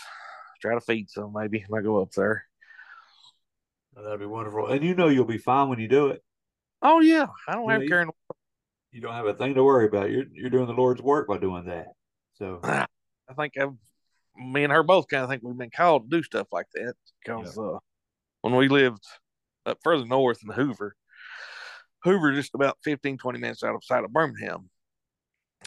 Try 0.61 0.73
to 0.73 0.81
feed 0.81 1.09
some, 1.09 1.33
maybe 1.35 1.63
when 1.67 1.81
I 1.81 1.83
go 1.83 2.01
up 2.01 2.11
there. 2.11 2.43
That'd 3.95 4.19
be 4.19 4.25
wonderful. 4.25 4.67
And 4.67 4.83
you 4.83 4.95
know 4.95 5.07
you'll 5.07 5.25
be 5.25 5.37
fine 5.37 5.69
when 5.69 5.79
you 5.79 5.87
do 5.87 6.07
it. 6.07 6.23
Oh 6.81 6.99
yeah, 6.99 7.27
I 7.47 7.53
don't 7.53 7.65
Yeah, 7.67 7.73
have 7.73 7.83
you- 7.83 7.89
care. 7.89 8.07
You 8.91 9.01
don't 9.01 9.13
have 9.13 9.25
a 9.27 9.33
thing 9.33 9.53
to 9.55 9.63
worry 9.63 9.85
about. 9.85 10.09
You're 10.09 10.25
you're 10.33 10.49
doing 10.49 10.65
the 10.67 10.73
Lord's 10.73 11.01
work 11.01 11.27
by 11.27 11.37
doing 11.37 11.65
that. 11.65 11.87
So 12.35 12.59
I 12.63 12.87
think 13.37 13.53
I've, 13.59 13.73
me 14.35 14.63
and 14.63 14.71
her 14.73 14.81
both 14.83 15.07
kind 15.07 15.23
of 15.23 15.29
think 15.29 15.43
we've 15.43 15.57
been 15.57 15.69
called 15.69 16.09
to 16.09 16.17
do 16.17 16.23
stuff 16.23 16.47
like 16.51 16.67
that 16.73 16.93
because 17.23 17.57
uh, 17.57 17.77
when 18.41 18.55
we 18.55 18.67
lived 18.69 19.03
up 19.65 19.77
further 19.83 20.05
north 20.05 20.39
in 20.43 20.51
Hoover, 20.53 20.95
Hoover 22.03 22.33
just 22.33 22.55
about 22.55 22.77
15, 22.83 23.17
20 23.17 23.39
minutes 23.39 23.63
outside 23.63 24.03
of 24.03 24.13
Birmingham. 24.13 24.69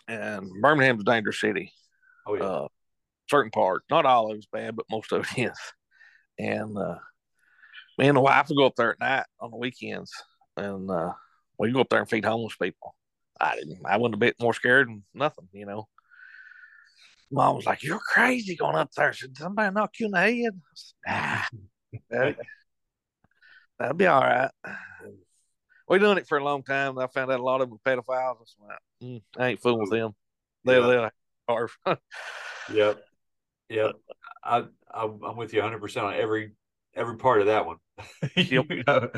And 0.09 0.51
Birmingham's 0.61 1.03
a 1.03 1.05
dangerous 1.05 1.41
city. 1.41 1.73
oh 2.27 2.35
yeah. 2.35 2.43
Uh, 2.43 2.69
certain 3.29 3.51
part, 3.51 3.83
not 3.89 4.07
all 4.07 4.31
of 4.31 4.37
it's 4.37 4.47
bad, 4.47 4.75
but 4.77 4.87
most 4.91 5.13
of 5.13 5.27
it 5.37 5.51
is. 5.51 5.59
And 6.39 6.77
uh, 6.77 6.97
me 7.99 8.09
and 8.09 8.17
the 8.17 8.21
wife 8.21 8.49
will 8.49 8.57
go 8.57 8.67
up 8.67 8.77
there 8.77 8.93
at 8.93 9.01
night 9.01 9.27
on 9.41 9.51
the 9.51 9.57
weekends, 9.57 10.13
and 10.57 10.91
uh, 10.91 11.13
we 11.59 11.71
go 11.71 11.81
up 11.81 11.89
there 11.91 12.01
and 12.01 12.09
feed 12.09 12.25
homeless 12.25 12.57
people. 12.57 12.95
I 13.41 13.57
didn't. 13.57 13.79
I 13.85 13.97
wasn't 13.97 14.15
a 14.15 14.19
bit 14.19 14.37
more 14.41 14.55
scared 14.55 14.89
than 14.89 15.05
nothing, 15.15 15.49
you 15.53 15.67
know. 15.67 15.89
Mom 17.31 17.57
was 17.57 17.67
like, 17.67 17.83
"You're 17.83 18.01
crazy 18.01 18.57
going 18.57 18.77
up 18.77 18.91
there." 18.97 19.13
Should 19.13 19.37
somebody 19.37 19.73
knock 19.73 19.93
you 19.99 20.07
in 20.07 20.13
the 20.13 20.19
head? 20.19 20.61
I 20.65 20.75
said, 20.75 20.95
nah, 21.07 22.01
that, 22.11 22.37
that'd 23.79 23.99
be 23.99 24.07
all 24.07 24.21
right. 24.21 24.51
We 25.89 25.99
done 25.99 26.19
it 26.19 26.29
for 26.29 26.39
a 26.39 26.45
long 26.45 26.63
time. 26.63 26.99
I 26.99 27.07
found 27.07 27.31
out 27.31 27.41
a 27.41 27.43
lot 27.43 27.61
of 27.61 27.69
them 27.69 27.79
were 27.85 27.91
pedophiles. 27.97 28.37
I 28.41 28.45
said, 28.47 28.79
mm, 29.03 29.23
I 29.39 29.49
ain't 29.49 29.61
fooling 29.61 29.81
with 29.81 29.91
them. 29.91 30.15
They'll, 30.65 30.89
they'll 30.89 31.11
carve. 31.49 31.77
Yep. 32.69 33.03
Yep. 33.69 33.93
I, 34.45 34.65
I 34.93 35.05
I'm 35.05 35.37
with 35.37 35.53
you 35.53 35.61
100 35.61 35.81
percent 35.81 36.07
on 36.07 36.15
every 36.15 36.53
every 36.95 37.17
part 37.17 37.41
of 37.41 37.47
that 37.49 37.67
one. 37.67 37.79
you 38.37 38.65
know, 38.87 39.11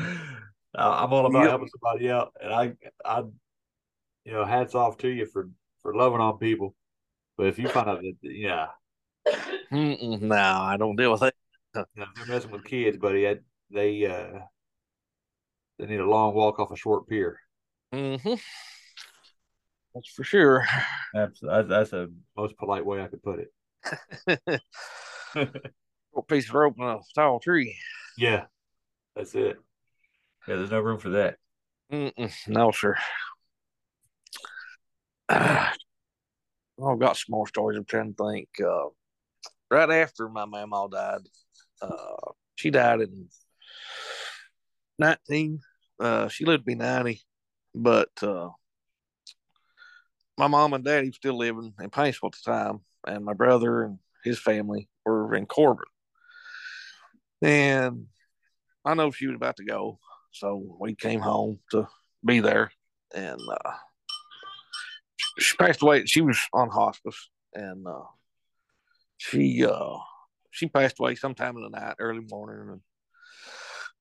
I'm 0.75 1.13
all 1.13 1.25
about 1.25 1.43
Yep. 1.43 1.49
helping 1.49 1.69
somebody 1.69 2.09
out, 2.09 2.33
and 2.41 2.53
I 2.53 2.73
I 3.05 3.23
you 4.25 4.31
know 4.33 4.45
hats 4.45 4.75
off 4.75 4.97
to 4.99 5.09
you 5.09 5.25
for 5.25 5.49
for 5.81 5.95
loving 5.95 6.21
on 6.21 6.37
people. 6.37 6.75
But 7.37 7.47
if 7.47 7.59
you 7.59 7.69
find 7.69 7.89
out 7.89 8.01
that 8.01 8.15
yeah, 8.21 8.67
Mm-mm, 9.71 10.21
no, 10.21 10.35
I 10.35 10.77
don't 10.77 10.95
deal 10.95 11.11
with 11.11 11.23
it. 11.23 11.35
they're 11.95 12.25
messing 12.25 12.51
with 12.51 12.63
kids, 12.63 12.97
buddy, 12.97 13.27
I, 13.27 13.37
they 13.71 14.05
uh 14.05 14.39
they 15.77 15.85
need 15.85 15.99
a 15.99 16.09
long 16.09 16.33
walk 16.33 16.57
off 16.59 16.71
a 16.71 16.75
short 16.75 17.07
pier. 17.07 17.39
Mm-hmm. 17.93 18.33
That's 19.93 20.09
for 20.09 20.23
sure. 20.23 20.65
That's 21.13 21.39
that's, 21.41 21.93
a 21.93 22.09
most 22.35 22.57
polite 22.57 22.83
way 22.85 23.03
I 23.03 23.07
could 23.07 23.21
put 23.21 23.39
it. 23.39 24.61
Short 25.35 26.27
piece 26.27 26.49
of 26.49 26.55
rope 26.55 26.75
and 26.79 26.89
a 26.89 26.99
tall 27.13 27.39
tree. 27.39 27.77
Yeah, 28.17 28.45
that's 29.15 29.35
it. 29.35 29.57
yeah 30.47 30.55
there's 30.55 30.71
no 30.71 30.79
room 30.79 30.97
for 30.97 31.09
that 31.09 31.37
Mm-mm, 31.91 32.33
no, 32.47 32.71
sir. 32.71 32.95
Ah, 35.29 35.73
I've 36.83 36.99
got 36.99 37.17
some 37.17 37.29
more 37.29 37.47
stories. 37.47 37.77
I'm 37.77 37.85
trying 37.85 38.15
to 38.15 38.31
think. 38.31 38.49
Uh, 38.59 38.89
right 39.69 39.89
after 39.91 40.27
my 40.27 40.45
mama 40.45 40.87
died, 40.91 41.21
uh, 41.81 42.31
she 42.55 42.71
died 42.71 43.01
in 43.01 43.29
nineteen. 44.97 45.59
Uh, 45.99 46.27
she 46.29 46.45
lived 46.45 46.61
to 46.61 46.65
be 46.65 46.75
ninety, 46.75 47.21
but 47.75 48.09
uh, 48.23 48.49
my 50.37 50.47
mom 50.47 50.73
and 50.73 50.83
daddy 50.83 51.07
were 51.07 51.13
still 51.13 51.37
living 51.37 51.73
in 51.79 51.89
Paintsville 51.89 52.33
at 52.33 52.33
the 52.43 52.51
time, 52.51 52.79
and 53.05 53.23
my 53.23 53.33
brother 53.33 53.83
and 53.83 53.99
his 54.23 54.39
family 54.39 54.89
were 55.05 55.35
in 55.35 55.45
Corbin. 55.45 55.85
And 57.41 58.07
I 58.85 58.93
know 58.93 59.11
she 59.11 59.27
was 59.27 59.35
about 59.35 59.57
to 59.57 59.65
go, 59.65 59.99
so 60.31 60.77
we 60.79 60.95
came 60.95 61.19
home 61.19 61.59
to 61.71 61.87
be 62.25 62.39
there. 62.39 62.71
And 63.13 63.39
uh, 63.49 63.71
she 65.39 65.55
passed 65.57 65.81
away. 65.81 66.05
She 66.05 66.21
was 66.21 66.39
on 66.53 66.69
hospice, 66.69 67.29
and 67.53 67.85
uh, 67.85 68.05
she 69.17 69.65
uh, 69.65 69.97
she 70.51 70.67
passed 70.67 70.99
away 70.99 71.15
sometime 71.15 71.57
in 71.57 71.63
the 71.63 71.69
night, 71.69 71.95
early 71.99 72.25
morning. 72.29 72.81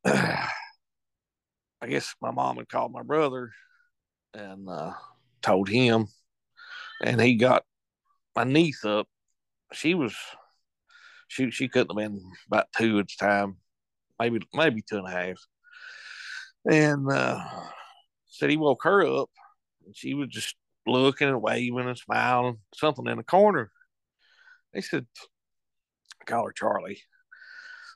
And 0.05 0.15
I 1.83 1.87
guess 1.89 2.15
my 2.23 2.31
mom 2.31 2.57
had 2.57 2.69
called 2.69 2.93
my 2.93 3.03
brother 3.03 3.51
and 4.35 4.69
uh, 4.69 4.93
told 5.43 5.69
him, 5.69 6.07
and 7.03 7.21
he 7.21 7.35
got 7.35 7.65
my 8.35 8.45
niece 8.45 8.85
up. 8.85 9.09
She 9.73 9.95
was 9.95 10.15
she 11.29 11.51
she 11.51 11.69
couldn't 11.69 11.99
have 11.99 12.13
been 12.13 12.33
about 12.47 12.67
two 12.77 12.99
at 12.99 13.09
the 13.09 13.15
time, 13.19 13.57
maybe 14.19 14.41
maybe 14.55 14.83
two 14.83 14.99
and 14.99 15.09
a 15.09 15.11
half. 15.11 15.39
And 16.71 17.11
uh, 17.11 17.45
said 18.27 18.51
he 18.51 18.57
woke 18.57 18.85
her 18.85 19.05
up, 19.05 19.31
and 19.85 19.97
she 19.97 20.15
was 20.15 20.29
just 20.29 20.55
looking 20.87 21.29
and 21.29 21.43
waving 21.43 21.89
and 21.89 21.99
smiling, 21.99 22.59
something 22.75 23.07
in 23.07 23.19
the 23.19 23.25
corner. 23.25 23.71
They 24.73 24.81
said, 24.81 25.07
"Call 26.27 26.47
her 26.47 26.53
Charlie." 26.53 27.03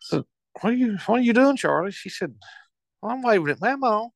So 0.00 0.26
what 0.60 0.72
are 0.72 0.76
you 0.76 0.98
what 1.06 1.20
are 1.20 1.22
you 1.22 1.32
doing, 1.32 1.56
Charlie? 1.56 1.92
She 1.92 2.08
said, 2.08 2.34
well, 3.00 3.12
"I'm 3.12 3.22
waving 3.22 3.50
at 3.50 3.60
Mama." 3.60 4.08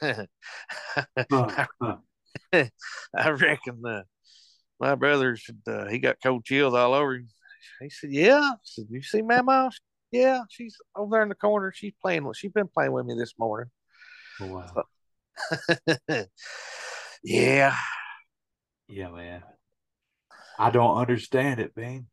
I 2.52 3.30
reckon 3.30 3.80
uh, 3.86 4.02
my 4.80 4.94
brother 4.94 5.36
said 5.36 5.58
uh, 5.66 5.86
he 5.88 5.98
got 5.98 6.16
cold 6.22 6.44
chills 6.44 6.74
all 6.74 6.94
over 6.94 7.14
him. 7.14 7.28
He 7.80 7.90
said, 7.90 8.12
"Yeah." 8.12 8.40
I 8.52 8.56
said, 8.62 8.86
"You 8.90 9.02
see 9.02 9.22
Mama?" 9.22 9.70
Yeah, 10.12 10.42
she's 10.48 10.76
over 10.94 11.10
there 11.16 11.22
in 11.22 11.28
the 11.28 11.34
corner. 11.34 11.72
She's 11.74 11.94
playing 12.00 12.24
with. 12.24 12.36
She's 12.36 12.52
been 12.52 12.68
playing 12.68 12.92
with 12.92 13.06
me 13.06 13.14
this 13.18 13.34
morning. 13.38 13.70
Oh, 14.40 14.46
wow. 14.46 14.66
So- 14.74 14.84
yeah, 17.24 17.76
Yeah, 18.88 19.08
man. 19.10 19.42
I 20.58 20.70
don't 20.70 20.96
understand 20.98 21.58
it, 21.58 21.76
man, 21.76 22.06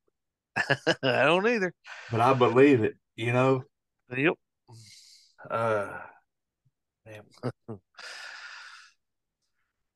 I 1.03 1.23
don't 1.23 1.47
either. 1.47 1.73
but 2.11 2.21
I 2.21 2.33
believe 2.33 2.83
it. 2.83 2.95
You 3.15 3.33
know. 3.33 3.63
Yep. 4.15 4.33
Uh, 5.49 5.99
man. 7.05 7.21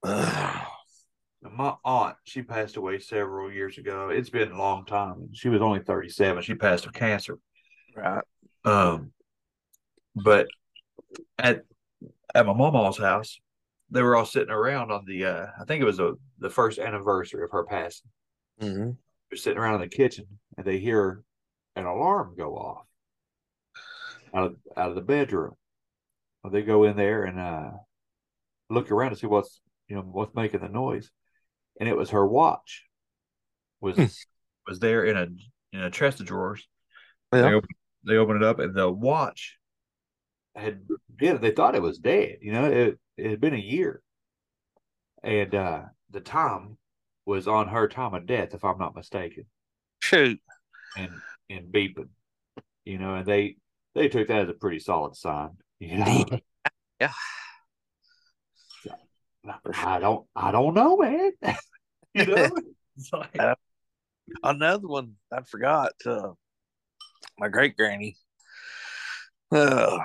My 0.06 1.76
aunt, 1.84 2.16
she 2.24 2.42
passed 2.42 2.76
away 2.76 3.00
several 3.00 3.52
years 3.52 3.78
ago. 3.78 4.10
It's 4.10 4.30
been 4.30 4.52
a 4.52 4.58
long 4.58 4.86
time. 4.86 5.30
She 5.34 5.50
was 5.50 5.62
only 5.62 5.80
37. 5.80 6.44
She 6.44 6.56
passed 6.56 6.86
of 6.86 6.94
cancer. 6.94 7.38
Right. 7.96 8.24
Um, 8.64 9.12
but 10.16 10.48
at 11.38 11.62
at 12.34 12.46
my 12.46 12.54
mama's 12.54 12.98
house, 12.98 13.40
they 13.90 14.02
were 14.02 14.16
all 14.16 14.26
sitting 14.26 14.50
around 14.50 14.92
on 14.92 15.06
the. 15.06 15.26
Uh, 15.26 15.48
I 15.60 15.66
think 15.66 15.82
it 15.82 15.86
was 15.86 16.00
a, 16.00 16.14
The 16.40 16.50
first 16.50 16.80
anniversary 16.80 17.44
of 17.44 17.52
her 17.52 17.64
passing. 17.64 18.10
Mm-hmm. 18.62 18.92
They're 19.30 19.38
sitting 19.38 19.58
around 19.58 19.76
in 19.76 19.82
the 19.82 19.96
kitchen 19.96 20.26
and 20.58 20.66
they 20.66 20.80
hear 20.80 21.24
an 21.76 21.86
alarm 21.86 22.36
go 22.38 22.56
off 22.56 22.86
out 24.34 24.46
of, 24.46 24.56
out 24.78 24.90
of 24.90 24.96
the 24.96 25.02
bedroom. 25.02 25.54
Well, 26.44 26.52
they 26.52 26.62
go 26.62 26.84
in 26.84 26.96
there 26.96 27.24
and 27.24 27.40
uh, 27.40 27.72
look 28.70 28.92
around 28.92 29.12
to 29.12 29.16
see 29.16 29.28
what's 29.28 29.62
you 29.88 29.96
know 29.96 30.02
what's 30.02 30.36
making 30.36 30.62
the 30.62 30.70
noise, 30.70 31.12
and 31.80 31.88
it 31.88 31.98
was 31.98 32.12
her 32.12 32.26
watch. 32.26 32.84
Was 33.82 34.26
was 34.68 34.80
there 34.80 35.04
in 35.06 35.18
a 35.18 35.28
in 35.76 35.84
a 35.84 35.92
chest 35.92 36.20
of 36.20 36.26
drawers. 36.26 36.68
Yeah. 37.34 37.42
They 37.42 37.54
opened, 37.54 37.72
they 38.06 38.16
open 38.16 38.38
it 38.38 38.44
up 38.44 38.60
and 38.60 38.74
the 38.74 38.90
watch 38.90 39.58
had 40.56 40.82
yeah 41.20 41.34
they 41.34 41.52
thought 41.52 41.76
it 41.76 41.82
was 41.82 41.98
dead. 41.98 42.38
You 42.42 42.54
know 42.54 42.66
it 42.66 43.00
it 43.18 43.30
had 43.30 43.42
been 43.42 43.54
a 43.54 43.58
year, 43.58 44.02
and 45.24 45.54
uh, 45.54 45.82
the 46.12 46.22
time 46.22 46.78
was 47.26 47.48
on 47.48 47.68
her 47.68 47.88
time 47.88 48.14
of 48.14 48.26
death, 48.26 48.54
if 48.54 48.64
I'm 48.64 48.78
not 48.78 48.96
mistaken, 48.96 49.46
Shoot. 50.02 50.40
and 50.98 51.12
and 51.50 51.72
beeping. 51.72 52.10
You 52.84 52.98
know, 53.00 53.16
and 53.16 53.26
they 53.26 53.58
they 53.94 54.08
took 54.10 54.28
that 54.28 54.44
as 54.44 54.50
a 54.50 54.54
pretty 54.54 54.80
solid 54.80 55.16
sign. 55.16 55.52
You 55.80 55.98
know. 55.98 56.26
Yeah. 57.02 57.12
I 59.76 60.00
don't 60.00 60.26
I 60.36 60.52
don't 60.52 60.74
know, 60.74 60.98
man. 60.98 61.32
you 62.14 62.26
know? 62.26 62.50
It's 62.98 63.12
like- 63.12 63.38
Uh, 63.40 63.56
Another 64.44 64.88
one 64.88 65.14
I 65.32 65.42
forgot. 65.42 65.92
Uh, 66.06 66.32
my 67.38 67.48
great 67.50 67.76
granny. 67.78 68.16
Uh, 69.52 70.00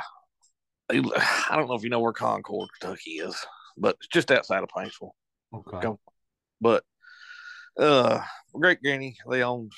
I 0.91 1.57
don't 1.57 1.69
know 1.69 1.75
if 1.75 1.85
you 1.85 1.89
know 1.89 2.01
where 2.01 2.13
Concord, 2.13 2.69
Kentucky 2.79 3.13
is, 3.13 3.37
but 3.79 3.97
it's 4.01 4.09
just 4.09 4.31
outside 4.31 4.63
of 4.63 4.69
Paintsville. 4.69 5.13
Okay. 5.55 5.89
But 6.61 6.85
uh, 7.79 8.21
great 8.53 8.83
granny, 8.83 9.17
they 9.31 9.43
owned 9.43 9.73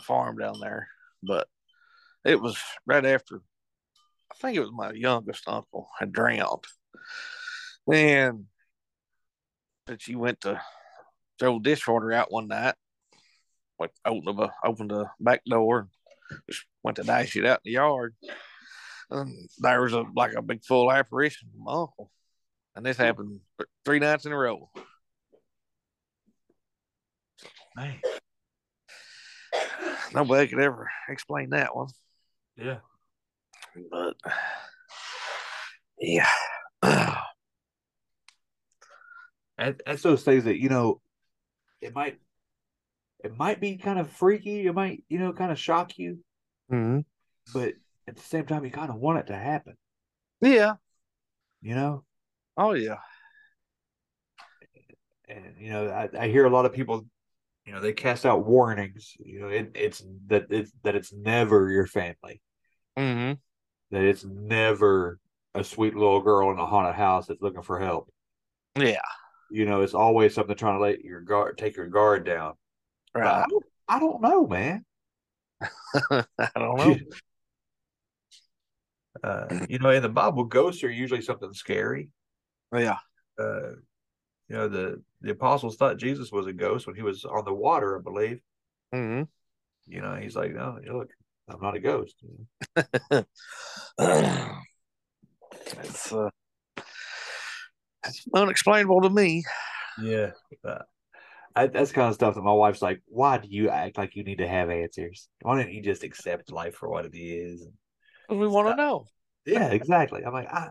a 0.00 0.04
farm 0.04 0.36
down 0.38 0.60
there. 0.60 0.86
But 1.22 1.48
it 2.24 2.40
was 2.40 2.56
right 2.86 3.04
after, 3.04 3.40
I 4.30 4.34
think 4.36 4.56
it 4.56 4.60
was 4.60 4.70
my 4.72 4.92
youngest 4.92 5.48
uncle 5.48 5.88
had 5.98 6.12
drowned, 6.12 6.64
and 7.92 8.44
that 9.86 10.02
she 10.02 10.14
went 10.14 10.40
to 10.42 10.60
throw 11.38 11.58
the 11.58 11.70
dishwater 11.70 12.12
out 12.12 12.32
one 12.32 12.48
night 12.48 12.74
like 13.78 13.90
opened 14.04 14.38
the 14.38 14.50
opened 14.64 14.90
the 14.90 15.06
back 15.18 15.42
door 15.46 15.88
just 16.48 16.64
went 16.82 16.96
to 16.96 17.02
dash 17.02 17.36
it 17.36 17.46
out 17.46 17.60
in 17.64 17.70
the 17.70 17.72
yard. 17.72 18.14
And 19.10 19.48
there 19.58 19.82
was 19.82 19.92
a 19.92 20.04
like 20.14 20.34
a 20.34 20.42
big 20.42 20.64
full 20.64 20.92
apparition 20.92 21.48
of 21.52 21.60
my 21.60 21.72
uncle. 21.72 22.10
And 22.76 22.86
this 22.86 22.96
happened 22.96 23.40
three 23.84 23.98
nights 23.98 24.26
in 24.26 24.32
a 24.32 24.36
row. 24.36 24.70
Man, 27.76 28.00
Nobody 30.12 30.48
could 30.48 30.60
ever 30.60 30.88
explain 31.08 31.50
that 31.50 31.74
one. 31.74 31.88
Yeah. 32.56 32.78
But 33.90 34.14
yeah. 35.98 36.28
And 39.60 39.80
that's 39.86 40.02
those 40.02 40.24
things 40.24 40.44
that, 40.44 40.58
you 40.58 40.68
know, 40.70 41.00
it 41.80 41.94
might 41.94 42.18
it 43.22 43.36
might 43.36 43.60
be 43.60 43.76
kind 43.76 43.98
of 43.98 44.10
freaky, 44.10 44.66
it 44.66 44.74
might, 44.74 45.04
you 45.08 45.18
know, 45.18 45.32
kind 45.32 45.52
of 45.52 45.58
shock 45.58 45.98
you, 45.98 46.18
mm-hmm. 46.72 47.00
but 47.52 47.74
at 48.08 48.16
the 48.16 48.22
same 48.22 48.46
time 48.46 48.64
you 48.64 48.70
kind 48.70 48.90
of 48.90 48.96
want 48.96 49.18
it 49.18 49.26
to 49.28 49.36
happen, 49.36 49.76
Yeah. 50.40 50.74
you 51.60 51.74
know? 51.74 52.04
Oh 52.56 52.72
yeah. 52.72 52.96
And 55.28 55.54
you 55.58 55.70
know, 55.70 55.88
I, 55.88 56.08
I 56.18 56.28
hear 56.28 56.46
a 56.46 56.50
lot 56.50 56.64
of 56.66 56.72
people, 56.72 57.06
you 57.66 57.72
know, 57.72 57.80
they 57.80 57.92
cast 57.92 58.26
out 58.26 58.46
warnings, 58.46 59.14
you 59.18 59.40
know, 59.40 59.48
it, 59.48 59.72
it's 59.74 60.02
that 60.28 60.46
it's 60.50 60.72
that 60.82 60.96
it's 60.96 61.12
never 61.12 61.70
your 61.70 61.86
family. 61.86 62.40
Mm-hmm. 62.98 63.34
that 63.94 64.02
it's 64.04 64.24
never 64.24 65.18
a 65.54 65.62
sweet 65.64 65.94
little 65.94 66.20
girl 66.20 66.50
in 66.50 66.58
a 66.58 66.66
haunted 66.66 66.94
house 66.96 67.26
that's 67.26 67.42
looking 67.42 67.62
for 67.62 67.78
help. 67.80 68.10
Yeah. 68.76 69.00
You 69.50 69.66
know, 69.66 69.82
it's 69.82 69.94
always 69.94 70.34
something 70.34 70.56
trying 70.56 70.76
to 70.76 70.82
let 70.82 71.04
your 71.04 71.20
guard 71.20 71.58
take 71.58 71.76
your 71.76 71.88
guard 71.88 72.24
down. 72.24 72.54
But 73.12 73.26
I 73.26 73.40
Right. 73.40 73.48
don't, 73.48 73.64
I 73.88 73.98
don't 73.98 74.22
know, 74.22 74.46
man. 74.46 74.84
I 76.10 76.24
don't 76.54 76.78
know. 76.78 76.96
uh, 79.24 79.46
you 79.68 79.78
know, 79.78 79.90
in 79.90 80.02
the 80.02 80.08
Bible, 80.08 80.44
ghosts 80.44 80.84
are 80.84 80.90
usually 80.90 81.22
something 81.22 81.52
scary. 81.52 82.10
Yeah. 82.74 82.98
Uh, 83.38 83.72
you 84.48 84.56
know, 84.56 84.68
the 84.68 85.02
the 85.20 85.32
apostles 85.32 85.76
thought 85.76 85.98
Jesus 85.98 86.32
was 86.32 86.46
a 86.46 86.52
ghost 86.52 86.86
when 86.86 86.96
he 86.96 87.02
was 87.02 87.24
on 87.24 87.44
the 87.44 87.54
water, 87.54 87.98
I 87.98 88.02
believe. 88.02 88.40
Mm-hmm. 88.94 89.24
You 89.86 90.00
know, 90.00 90.14
he's 90.16 90.36
like, 90.36 90.54
no, 90.54 90.78
Look, 90.92 91.10
I'm 91.48 91.60
not 91.60 91.76
a 91.76 91.80
ghost. 91.80 92.16
it's 92.76 93.26
uh, 96.12 96.30
unexplainable 98.34 99.02
to 99.02 99.10
me. 99.10 99.44
yeah, 100.00 100.30
I, 101.56 101.66
that's 101.66 101.92
kind 101.92 102.08
of 102.08 102.14
stuff 102.14 102.34
that 102.34 102.42
my 102.42 102.52
wife's 102.52 102.82
like, 102.82 103.02
why 103.06 103.38
do 103.38 103.48
you 103.48 103.68
act 103.68 103.98
like 103.98 104.16
you 104.16 104.24
need 104.24 104.38
to 104.38 104.48
have 104.48 104.70
answers? 104.70 105.28
Why 105.42 105.56
don't 105.56 105.72
you 105.72 105.82
just 105.82 106.04
accept 106.04 106.52
life 106.52 106.76
for 106.76 106.88
what 106.88 107.06
it 107.06 107.16
is? 107.16 107.66
We 108.28 108.46
want 108.46 108.68
to 108.68 108.76
know. 108.76 109.06
Yeah, 109.44 109.70
exactly. 109.70 110.22
I'm 110.24 110.32
like, 110.32 110.48
I, 110.48 110.68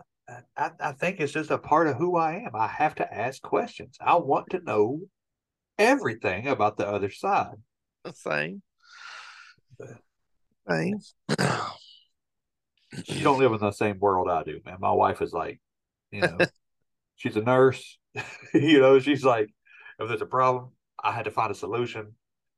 I, 0.56 0.70
I 0.80 0.92
think 0.92 1.20
it's 1.20 1.32
just 1.32 1.50
a 1.50 1.58
part 1.58 1.86
of 1.86 1.96
who 1.96 2.16
I 2.16 2.36
am. 2.36 2.54
I 2.54 2.66
have 2.66 2.94
to 2.96 3.14
ask 3.14 3.42
questions. 3.42 3.96
I 4.00 4.16
want 4.16 4.50
to 4.50 4.60
know 4.60 5.00
everything 5.78 6.46
about 6.46 6.76
the 6.76 6.86
other 6.86 7.10
side. 7.10 7.56
The 8.04 8.14
same. 8.14 8.62
Same. 10.68 11.00
she 13.04 13.22
don't 13.22 13.38
live 13.38 13.52
in 13.52 13.60
the 13.60 13.72
same 13.72 13.98
world 13.98 14.28
I 14.30 14.44
do, 14.44 14.60
man. 14.64 14.76
My 14.80 14.92
wife 14.92 15.20
is 15.20 15.32
like, 15.32 15.60
you 16.10 16.22
know, 16.22 16.38
she's 17.20 17.36
a 17.36 17.42
nurse. 17.42 17.98
you 18.54 18.80
know, 18.80 18.98
she's 18.98 19.24
like, 19.24 19.50
if 19.98 20.08
there's 20.08 20.22
a 20.22 20.26
problem, 20.26 20.70
I 21.02 21.12
had 21.12 21.26
to 21.26 21.30
find 21.30 21.50
a 21.52 21.54
solution. 21.54 22.14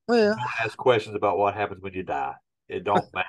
Well, 0.08 0.36
Don't 0.36 0.64
ask 0.64 0.76
questions 0.76 1.16
about 1.16 1.36
what 1.36 1.54
happens 1.54 1.82
when 1.82 1.92
you 1.92 2.02
die. 2.02 2.34
It 2.68 2.84
don't 2.84 3.04
matter. 3.14 3.28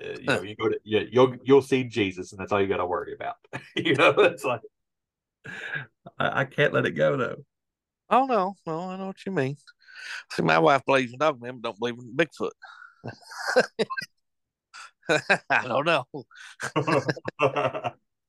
Uh, 0.00 0.18
you 0.20 0.26
know, 0.26 0.42
you 0.42 0.54
go 0.54 0.68
to 0.68 0.78
yeah, 0.84 1.00
you'll 1.10 1.34
you'll 1.42 1.62
see 1.62 1.82
Jesus, 1.82 2.30
and 2.30 2.40
that's 2.40 2.52
all 2.52 2.60
you 2.60 2.68
got 2.68 2.76
to 2.76 2.86
worry 2.86 3.12
about. 3.12 3.34
you 3.76 3.94
know, 3.94 4.10
it's 4.18 4.44
like 4.44 4.60
I, 6.16 6.42
I 6.42 6.44
can't 6.44 6.72
let 6.72 6.86
it 6.86 6.92
go 6.92 7.16
though. 7.16 7.36
oh 8.10 8.26
no, 8.26 8.54
no, 8.66 8.90
I 8.90 8.96
know 8.96 9.08
what 9.08 9.26
you 9.26 9.32
mean. 9.32 9.56
See, 10.30 10.42
my 10.42 10.60
wife 10.60 10.82
believes 10.86 11.12
in 11.12 11.18
dog 11.18 11.42
man, 11.42 11.58
but 11.58 11.62
don't 11.62 11.78
believe 11.80 11.96
in 11.98 12.16
Bigfoot. 12.16 12.50
I 15.50 15.66
don't 15.66 15.86
know. 15.86 16.04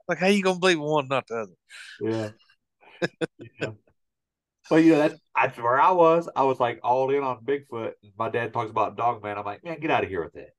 Like, 0.08 0.18
how 0.20 0.28
you 0.28 0.44
gonna 0.44 0.60
believe 0.60 0.80
one, 0.80 1.08
not 1.08 1.28
the 1.28 1.36
other? 1.36 1.54
yeah. 2.02 2.30
yeah. 3.60 3.72
Well, 4.70 4.80
you 4.80 4.94
know, 4.94 5.00
that's, 5.00 5.20
that's 5.36 5.58
where 5.58 5.82
I 5.82 5.92
was. 5.92 6.30
I 6.36 6.44
was 6.44 6.60
like 6.60 6.80
all 6.84 7.10
in 7.12 7.24
on 7.24 7.44
Bigfoot. 7.44 7.94
My 8.18 8.30
dad 8.30 8.54
talks 8.54 8.70
about 8.70 8.96
Dogman. 8.96 9.38
I'm 9.38 9.46
like, 9.46 9.64
man, 9.64 9.80
get 9.80 9.92
out 9.92 10.04
of 10.04 10.10
here 10.10 10.24
with 10.24 10.34
that. 10.34 10.56